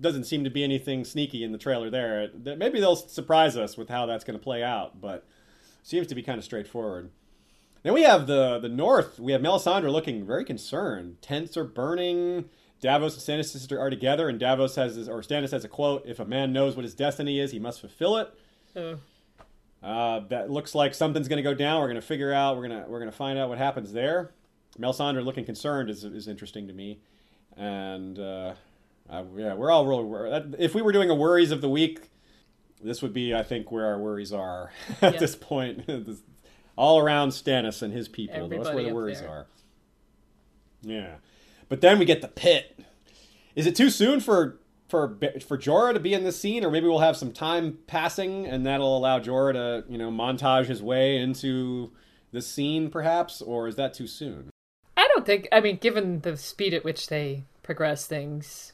doesn't 0.00 0.24
seem 0.24 0.44
to 0.44 0.50
be 0.50 0.64
anything 0.64 1.04
sneaky 1.04 1.44
in 1.44 1.52
the 1.52 1.58
trailer 1.58 1.90
there. 1.90 2.28
Maybe 2.56 2.80
they'll 2.80 2.96
surprise 2.96 3.56
us 3.56 3.76
with 3.76 3.88
how 3.88 4.06
that's 4.06 4.24
going 4.24 4.38
to 4.38 4.42
play 4.42 4.62
out, 4.62 5.00
but 5.00 5.26
seems 5.82 6.06
to 6.08 6.14
be 6.14 6.22
kind 6.22 6.38
of 6.38 6.44
straightforward. 6.44 7.10
Then 7.82 7.94
we 7.94 8.02
have 8.02 8.26
the 8.26 8.58
the 8.58 8.68
North. 8.68 9.18
We 9.18 9.32
have 9.32 9.40
Melisandre 9.40 9.90
looking 9.90 10.24
very 10.24 10.44
concerned. 10.44 11.16
Tents 11.22 11.56
are 11.56 11.64
burning. 11.64 12.48
Davos 12.80 13.14
and 13.14 13.40
Stannis' 13.40 13.50
sister 13.52 13.78
are 13.78 13.90
together, 13.90 14.28
and 14.28 14.40
Davos 14.40 14.74
has 14.76 14.96
this, 14.96 15.08
or 15.08 15.20
Stannis 15.22 15.50
has 15.52 15.64
a 15.64 15.68
quote: 15.68 16.02
"If 16.06 16.18
a 16.20 16.24
man 16.24 16.52
knows 16.52 16.74
what 16.76 16.84
his 16.84 16.94
destiny 16.94 17.38
is, 17.40 17.52
he 17.52 17.58
must 17.58 17.80
fulfill 17.80 18.16
it." 18.18 18.32
Oh, 18.76 18.98
Uh, 19.82 20.20
that 20.28 20.48
looks 20.50 20.74
like 20.76 20.94
something's 20.94 21.26
going 21.28 21.36
to 21.38 21.42
go 21.42 21.54
down. 21.54 21.80
We're 21.80 21.88
going 21.88 22.00
to 22.00 22.06
figure 22.06 22.32
out. 22.32 22.56
We're 22.56 22.68
going 22.68 22.82
to 22.84 22.88
we're 22.88 22.98
going 23.00 23.10
to 23.10 23.16
find 23.16 23.38
out 23.38 23.48
what 23.48 23.58
happens 23.58 23.92
there. 23.92 24.30
Melisandre 24.78 25.24
looking 25.24 25.44
concerned 25.44 25.90
is 25.90 26.04
is 26.04 26.28
interesting 26.28 26.66
to 26.68 26.72
me, 26.72 27.00
and 27.56 28.18
uh, 28.18 28.54
I, 29.10 29.24
yeah, 29.36 29.54
we're 29.54 29.70
all 29.70 29.86
really 29.86 30.04
wor- 30.04 30.30
that, 30.30 30.54
if 30.58 30.74
we 30.74 30.82
were 30.82 30.92
doing 30.92 31.10
a 31.10 31.14
worries 31.14 31.50
of 31.50 31.60
the 31.60 31.68
week, 31.68 32.10
this 32.82 33.02
would 33.02 33.12
be 33.12 33.34
I 33.34 33.42
think 33.42 33.70
where 33.72 33.86
our 33.86 33.98
worries 33.98 34.32
are 34.32 34.70
at 35.02 35.14
Yeah. 35.14 35.18
this 35.20 35.34
point. 35.36 35.84
This- 35.86 36.22
all 36.76 36.98
around 36.98 37.30
Stannis 37.30 37.82
and 37.82 37.92
his 37.92 38.08
people. 38.08 38.48
That's 38.48 38.70
where 38.70 38.82
the 38.84 38.92
worries 38.92 39.20
there. 39.20 39.28
are. 39.28 39.46
Yeah, 40.82 41.14
but 41.68 41.80
then 41.80 41.98
we 41.98 42.04
get 42.04 42.22
the 42.22 42.28
pit. 42.28 42.78
Is 43.54 43.66
it 43.66 43.76
too 43.76 43.90
soon 43.90 44.20
for 44.20 44.58
for 44.88 45.16
for 45.46 45.56
Jorah 45.56 45.94
to 45.94 46.00
be 46.00 46.12
in 46.14 46.24
this 46.24 46.38
scene, 46.40 46.64
or 46.64 46.70
maybe 46.70 46.86
we'll 46.88 46.98
have 46.98 47.16
some 47.16 47.32
time 47.32 47.78
passing, 47.86 48.46
and 48.46 48.66
that'll 48.66 48.96
allow 48.96 49.18
Jorah 49.20 49.52
to 49.52 49.84
you 49.90 49.98
know 49.98 50.10
montage 50.10 50.66
his 50.66 50.82
way 50.82 51.16
into 51.18 51.92
the 52.32 52.42
scene, 52.42 52.90
perhaps, 52.90 53.40
or 53.42 53.68
is 53.68 53.76
that 53.76 53.94
too 53.94 54.06
soon? 54.06 54.50
I 54.96 55.06
don't 55.14 55.24
think. 55.26 55.48
I 55.52 55.60
mean, 55.60 55.76
given 55.76 56.20
the 56.20 56.36
speed 56.36 56.74
at 56.74 56.84
which 56.84 57.08
they 57.08 57.44
progress 57.62 58.06
things, 58.06 58.72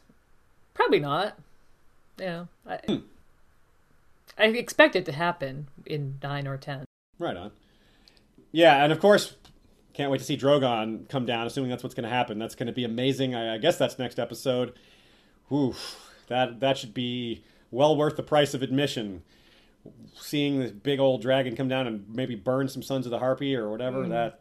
probably 0.75 1.01
not. 1.01 1.39
Yeah, 2.19 2.47
I, 2.67 2.79
Hmm. 2.87 2.97
I 4.37 4.45
expect 4.47 4.97
it 4.97 5.05
to 5.07 5.13
happen 5.13 5.69
in 5.87 6.19
nine 6.23 6.47
or 6.47 6.57
ten. 6.57 6.85
Right 7.19 7.37
on. 7.37 7.51
Yeah, 8.53 8.83
and 8.83 8.93
of 8.93 9.01
course, 9.01 9.37
can't 9.93 10.11
wait 10.11 10.19
to 10.19 10.25
see 10.25 10.37
Drogon 10.37 11.09
come 11.09 11.27
down. 11.27 11.47
Assuming 11.47 11.71
that's 11.71 11.83
what's 11.83 11.95
going 11.95 12.09
to 12.09 12.15
happen, 12.15 12.39
that's 12.39 12.55
going 12.55 12.67
to 12.69 12.73
be 12.73 12.85
amazing. 12.85 13.35
I, 13.35 13.55
I 13.55 13.59
guess 13.59 13.77
that's 13.77 13.99
next 13.99 14.19
episode. 14.19 14.75
Oof, 15.53 15.97
that 16.29 16.61
that 16.61 16.79
should 16.79 16.95
be 16.95 17.45
well 17.71 17.97
worth 17.97 18.17
the 18.17 18.23
price 18.23 18.55
of 18.55 18.63
admission. 18.63 19.23
Seeing 20.15 20.61
this 20.61 20.73
big 20.73 21.01
old 21.01 21.23
dragon 21.23 21.57
come 21.57 21.69
down 21.69 21.87
and 21.87 22.05
maybe 22.09 22.35
burn 22.35 22.69
some 22.69 22.83
Sons 22.83 23.07
of 23.07 23.11
the 23.11 23.19
Harpy 23.19 23.57
or 23.57 23.71
whatever 23.71 24.07
that 24.09 24.41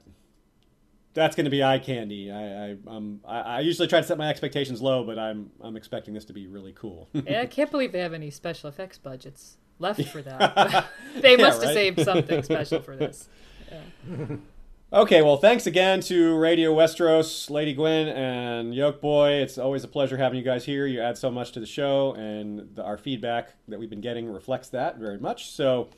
that's 1.13 1.35
going 1.35 1.45
to 1.45 1.49
be 1.51 1.63
eye 1.63 1.79
candy. 1.79 2.31
I 2.31 2.69
I, 2.71 2.77
um, 2.87 3.21
I 3.27 3.39
I 3.39 3.59
usually 3.61 3.87
try 3.87 3.99
to 4.01 4.05
set 4.05 4.17
my 4.17 4.29
expectations 4.29 4.81
low, 4.81 5.03
but 5.03 5.17
I'm 5.17 5.49
I'm 5.61 5.75
expecting 5.75 6.13
this 6.13 6.25
to 6.25 6.33
be 6.33 6.47
really 6.47 6.73
cool. 6.73 7.09
Yeah, 7.25 7.41
I 7.41 7.45
can't 7.45 7.71
believe 7.71 7.91
they 7.91 7.99
have 7.99 8.13
any 8.13 8.29
special 8.29 8.69
effects 8.69 8.97
budgets 8.97 9.57
left 9.79 10.03
for 10.09 10.21
that. 10.21 10.87
they 11.21 11.37
Yeah, 11.37 11.43
must 11.45 11.63
have 11.63 11.73
saved 11.73 12.01
something 12.01 12.43
special 12.43 12.81
for 12.81 12.95
this. 12.95 13.27
Okay, 14.93 15.21
well, 15.21 15.35
thanks 15.35 15.67
again 15.67 15.99
to 15.99 16.37
Radio 16.37 16.73
Westeros, 16.73 17.49
Lady 17.49 17.73
Gwyn, 17.73 18.07
and 18.07 18.73
Yolkboy. 18.73 19.41
It's 19.41 19.57
always 19.57 19.83
a 19.83 19.87
pleasure 19.87 20.15
having 20.15 20.39
you 20.39 20.45
guys 20.45 20.63
here. 20.63 20.87
You 20.87 21.01
add 21.01 21.17
so 21.17 21.29
much 21.29 21.51
to 21.51 21.59
the 21.59 21.65
show, 21.65 22.13
and 22.13 22.73
the, 22.73 22.83
our 22.83 22.97
feedback 22.97 23.51
that 23.67 23.77
we've 23.79 23.89
been 23.89 23.99
getting 23.99 24.31
reflects 24.31 24.69
that 24.69 24.97
very 24.97 25.19
much. 25.19 25.51
So 25.51 25.89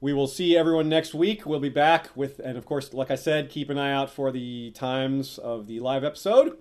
we 0.00 0.14
will 0.14 0.26
see 0.26 0.56
everyone 0.56 0.88
next 0.88 1.12
week. 1.12 1.44
We'll 1.44 1.60
be 1.60 1.68
back 1.68 2.08
with, 2.16 2.38
and 2.38 2.56
of 2.56 2.64
course, 2.64 2.94
like 2.94 3.10
I 3.10 3.16
said, 3.16 3.50
keep 3.50 3.68
an 3.68 3.76
eye 3.76 3.92
out 3.92 4.08
for 4.08 4.32
the 4.32 4.70
times 4.70 5.36
of 5.36 5.66
the 5.66 5.80
live 5.80 6.02
episode. 6.02 6.56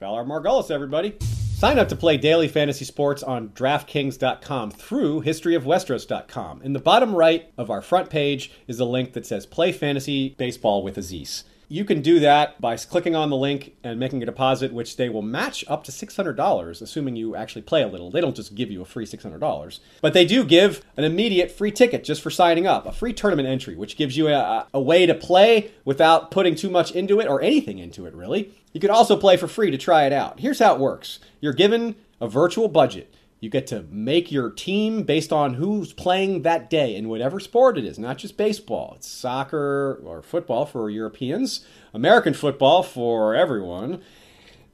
Valar 0.00 0.26
Morghulis, 0.26 0.70
everybody. 0.70 1.18
Sign 1.56 1.78
up 1.78 1.88
to 1.88 1.96
play 1.96 2.18
daily 2.18 2.48
fantasy 2.48 2.84
sports 2.84 3.22
on 3.22 3.48
DraftKings.com 3.48 4.72
through 4.72 5.22
HistoryofWesteros.com. 5.22 6.60
In 6.60 6.74
the 6.74 6.78
bottom 6.78 7.14
right 7.14 7.50
of 7.56 7.70
our 7.70 7.80
front 7.80 8.10
page 8.10 8.52
is 8.68 8.78
a 8.78 8.84
link 8.84 9.14
that 9.14 9.24
says 9.24 9.46
Play 9.46 9.72
Fantasy 9.72 10.34
Baseball 10.36 10.82
with 10.82 10.98
Aziz. 10.98 11.44
You 11.68 11.86
can 11.86 12.02
do 12.02 12.20
that 12.20 12.60
by 12.60 12.76
clicking 12.76 13.16
on 13.16 13.30
the 13.30 13.36
link 13.38 13.74
and 13.82 13.98
making 13.98 14.22
a 14.22 14.26
deposit, 14.26 14.70
which 14.70 14.96
they 14.96 15.08
will 15.08 15.22
match 15.22 15.64
up 15.66 15.82
to 15.84 15.92
$600, 15.92 16.82
assuming 16.82 17.16
you 17.16 17.34
actually 17.34 17.62
play 17.62 17.82
a 17.82 17.88
little. 17.88 18.10
They 18.10 18.20
don't 18.20 18.36
just 18.36 18.54
give 18.54 18.70
you 18.70 18.82
a 18.82 18.84
free 18.84 19.06
$600, 19.06 19.80
but 20.02 20.12
they 20.12 20.26
do 20.26 20.44
give 20.44 20.84
an 20.98 21.04
immediate 21.04 21.50
free 21.50 21.72
ticket 21.72 22.04
just 22.04 22.20
for 22.20 22.30
signing 22.30 22.66
up, 22.66 22.86
a 22.86 22.92
free 22.92 23.14
tournament 23.14 23.48
entry, 23.48 23.76
which 23.76 23.96
gives 23.96 24.16
you 24.16 24.28
a, 24.28 24.66
a 24.74 24.80
way 24.80 25.06
to 25.06 25.14
play 25.14 25.70
without 25.86 26.30
putting 26.30 26.54
too 26.54 26.68
much 26.68 26.92
into 26.92 27.18
it 27.18 27.26
or 27.26 27.40
anything 27.40 27.78
into 27.78 28.04
it, 28.04 28.14
really. 28.14 28.52
You 28.76 28.80
could 28.80 28.90
also 28.90 29.16
play 29.16 29.38
for 29.38 29.48
free 29.48 29.70
to 29.70 29.78
try 29.78 30.04
it 30.04 30.12
out. 30.12 30.40
Here's 30.40 30.58
how 30.58 30.74
it 30.74 30.80
works 30.80 31.18
you're 31.40 31.54
given 31.54 31.94
a 32.20 32.28
virtual 32.28 32.68
budget. 32.68 33.14
You 33.40 33.48
get 33.48 33.66
to 33.68 33.86
make 33.90 34.30
your 34.30 34.50
team 34.50 35.04
based 35.04 35.32
on 35.32 35.54
who's 35.54 35.94
playing 35.94 36.42
that 36.42 36.68
day 36.68 36.94
in 36.94 37.08
whatever 37.08 37.40
sport 37.40 37.78
it 37.78 37.86
is, 37.86 37.98
not 37.98 38.18
just 38.18 38.36
baseball. 38.36 38.92
It's 38.96 39.08
soccer 39.08 40.02
or 40.04 40.20
football 40.20 40.66
for 40.66 40.90
Europeans, 40.90 41.64
American 41.94 42.34
football 42.34 42.82
for 42.82 43.34
everyone. 43.34 44.02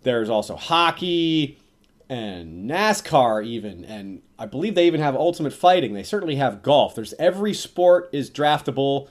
There's 0.02 0.28
also 0.28 0.56
hockey 0.56 1.60
and 2.08 2.68
NASCAR, 2.68 3.46
even. 3.46 3.84
And 3.84 4.22
I 4.36 4.46
believe 4.46 4.74
they 4.74 4.88
even 4.88 5.00
have 5.00 5.14
ultimate 5.14 5.52
fighting. 5.52 5.92
They 5.92 6.02
certainly 6.02 6.34
have 6.34 6.60
golf. 6.60 6.96
There's 6.96 7.14
every 7.20 7.54
sport 7.54 8.10
is 8.10 8.32
draftable, 8.32 9.06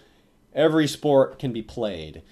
every 0.53 0.85
sport 0.85 1.39
can 1.39 1.53
be 1.53 1.61
played 1.61 2.23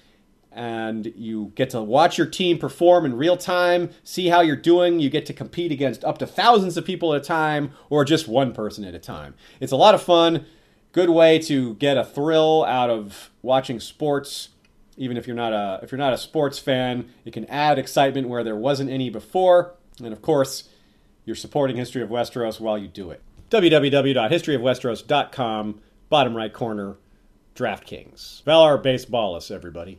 and 0.52 1.12
you 1.16 1.52
get 1.54 1.70
to 1.70 1.82
watch 1.82 2.18
your 2.18 2.26
team 2.26 2.58
perform 2.58 3.04
in 3.04 3.16
real 3.16 3.36
time, 3.36 3.90
see 4.02 4.28
how 4.28 4.40
you're 4.40 4.56
doing. 4.56 5.00
You 5.00 5.10
get 5.10 5.26
to 5.26 5.32
compete 5.32 5.72
against 5.72 6.04
up 6.04 6.18
to 6.18 6.26
thousands 6.26 6.76
of 6.76 6.84
people 6.84 7.14
at 7.14 7.22
a 7.22 7.24
time 7.24 7.72
or 7.88 8.04
just 8.04 8.28
one 8.28 8.52
person 8.52 8.84
at 8.84 8.94
a 8.94 8.98
time. 8.98 9.34
It's 9.60 9.72
a 9.72 9.76
lot 9.76 9.94
of 9.94 10.02
fun. 10.02 10.46
Good 10.92 11.10
way 11.10 11.38
to 11.40 11.74
get 11.74 11.96
a 11.96 12.04
thrill 12.04 12.64
out 12.64 12.90
of 12.90 13.30
watching 13.42 13.78
sports. 13.78 14.48
Even 14.96 15.16
if 15.16 15.26
you're 15.26 15.36
not 15.36 15.52
a 15.52 15.80
if 15.82 15.92
you're 15.92 15.98
not 15.98 16.12
a 16.12 16.18
sports 16.18 16.58
fan, 16.58 17.08
it 17.24 17.32
can 17.32 17.44
add 17.46 17.78
excitement 17.78 18.28
where 18.28 18.42
there 18.42 18.56
wasn't 18.56 18.90
any 18.90 19.08
before. 19.08 19.74
And 20.02 20.12
of 20.12 20.20
course, 20.20 20.68
you're 21.24 21.36
supporting 21.36 21.76
History 21.76 22.02
of 22.02 22.10
Westeros 22.10 22.58
while 22.58 22.76
you 22.76 22.88
do 22.88 23.10
it. 23.10 23.22
www.historyofwesteros.com, 23.50 25.80
bottom 26.08 26.36
right 26.36 26.52
corner, 26.52 26.96
DraftKings. 27.54 28.42
Valar 28.42 28.82
Baseballis, 28.82 29.50
everybody. 29.50 29.98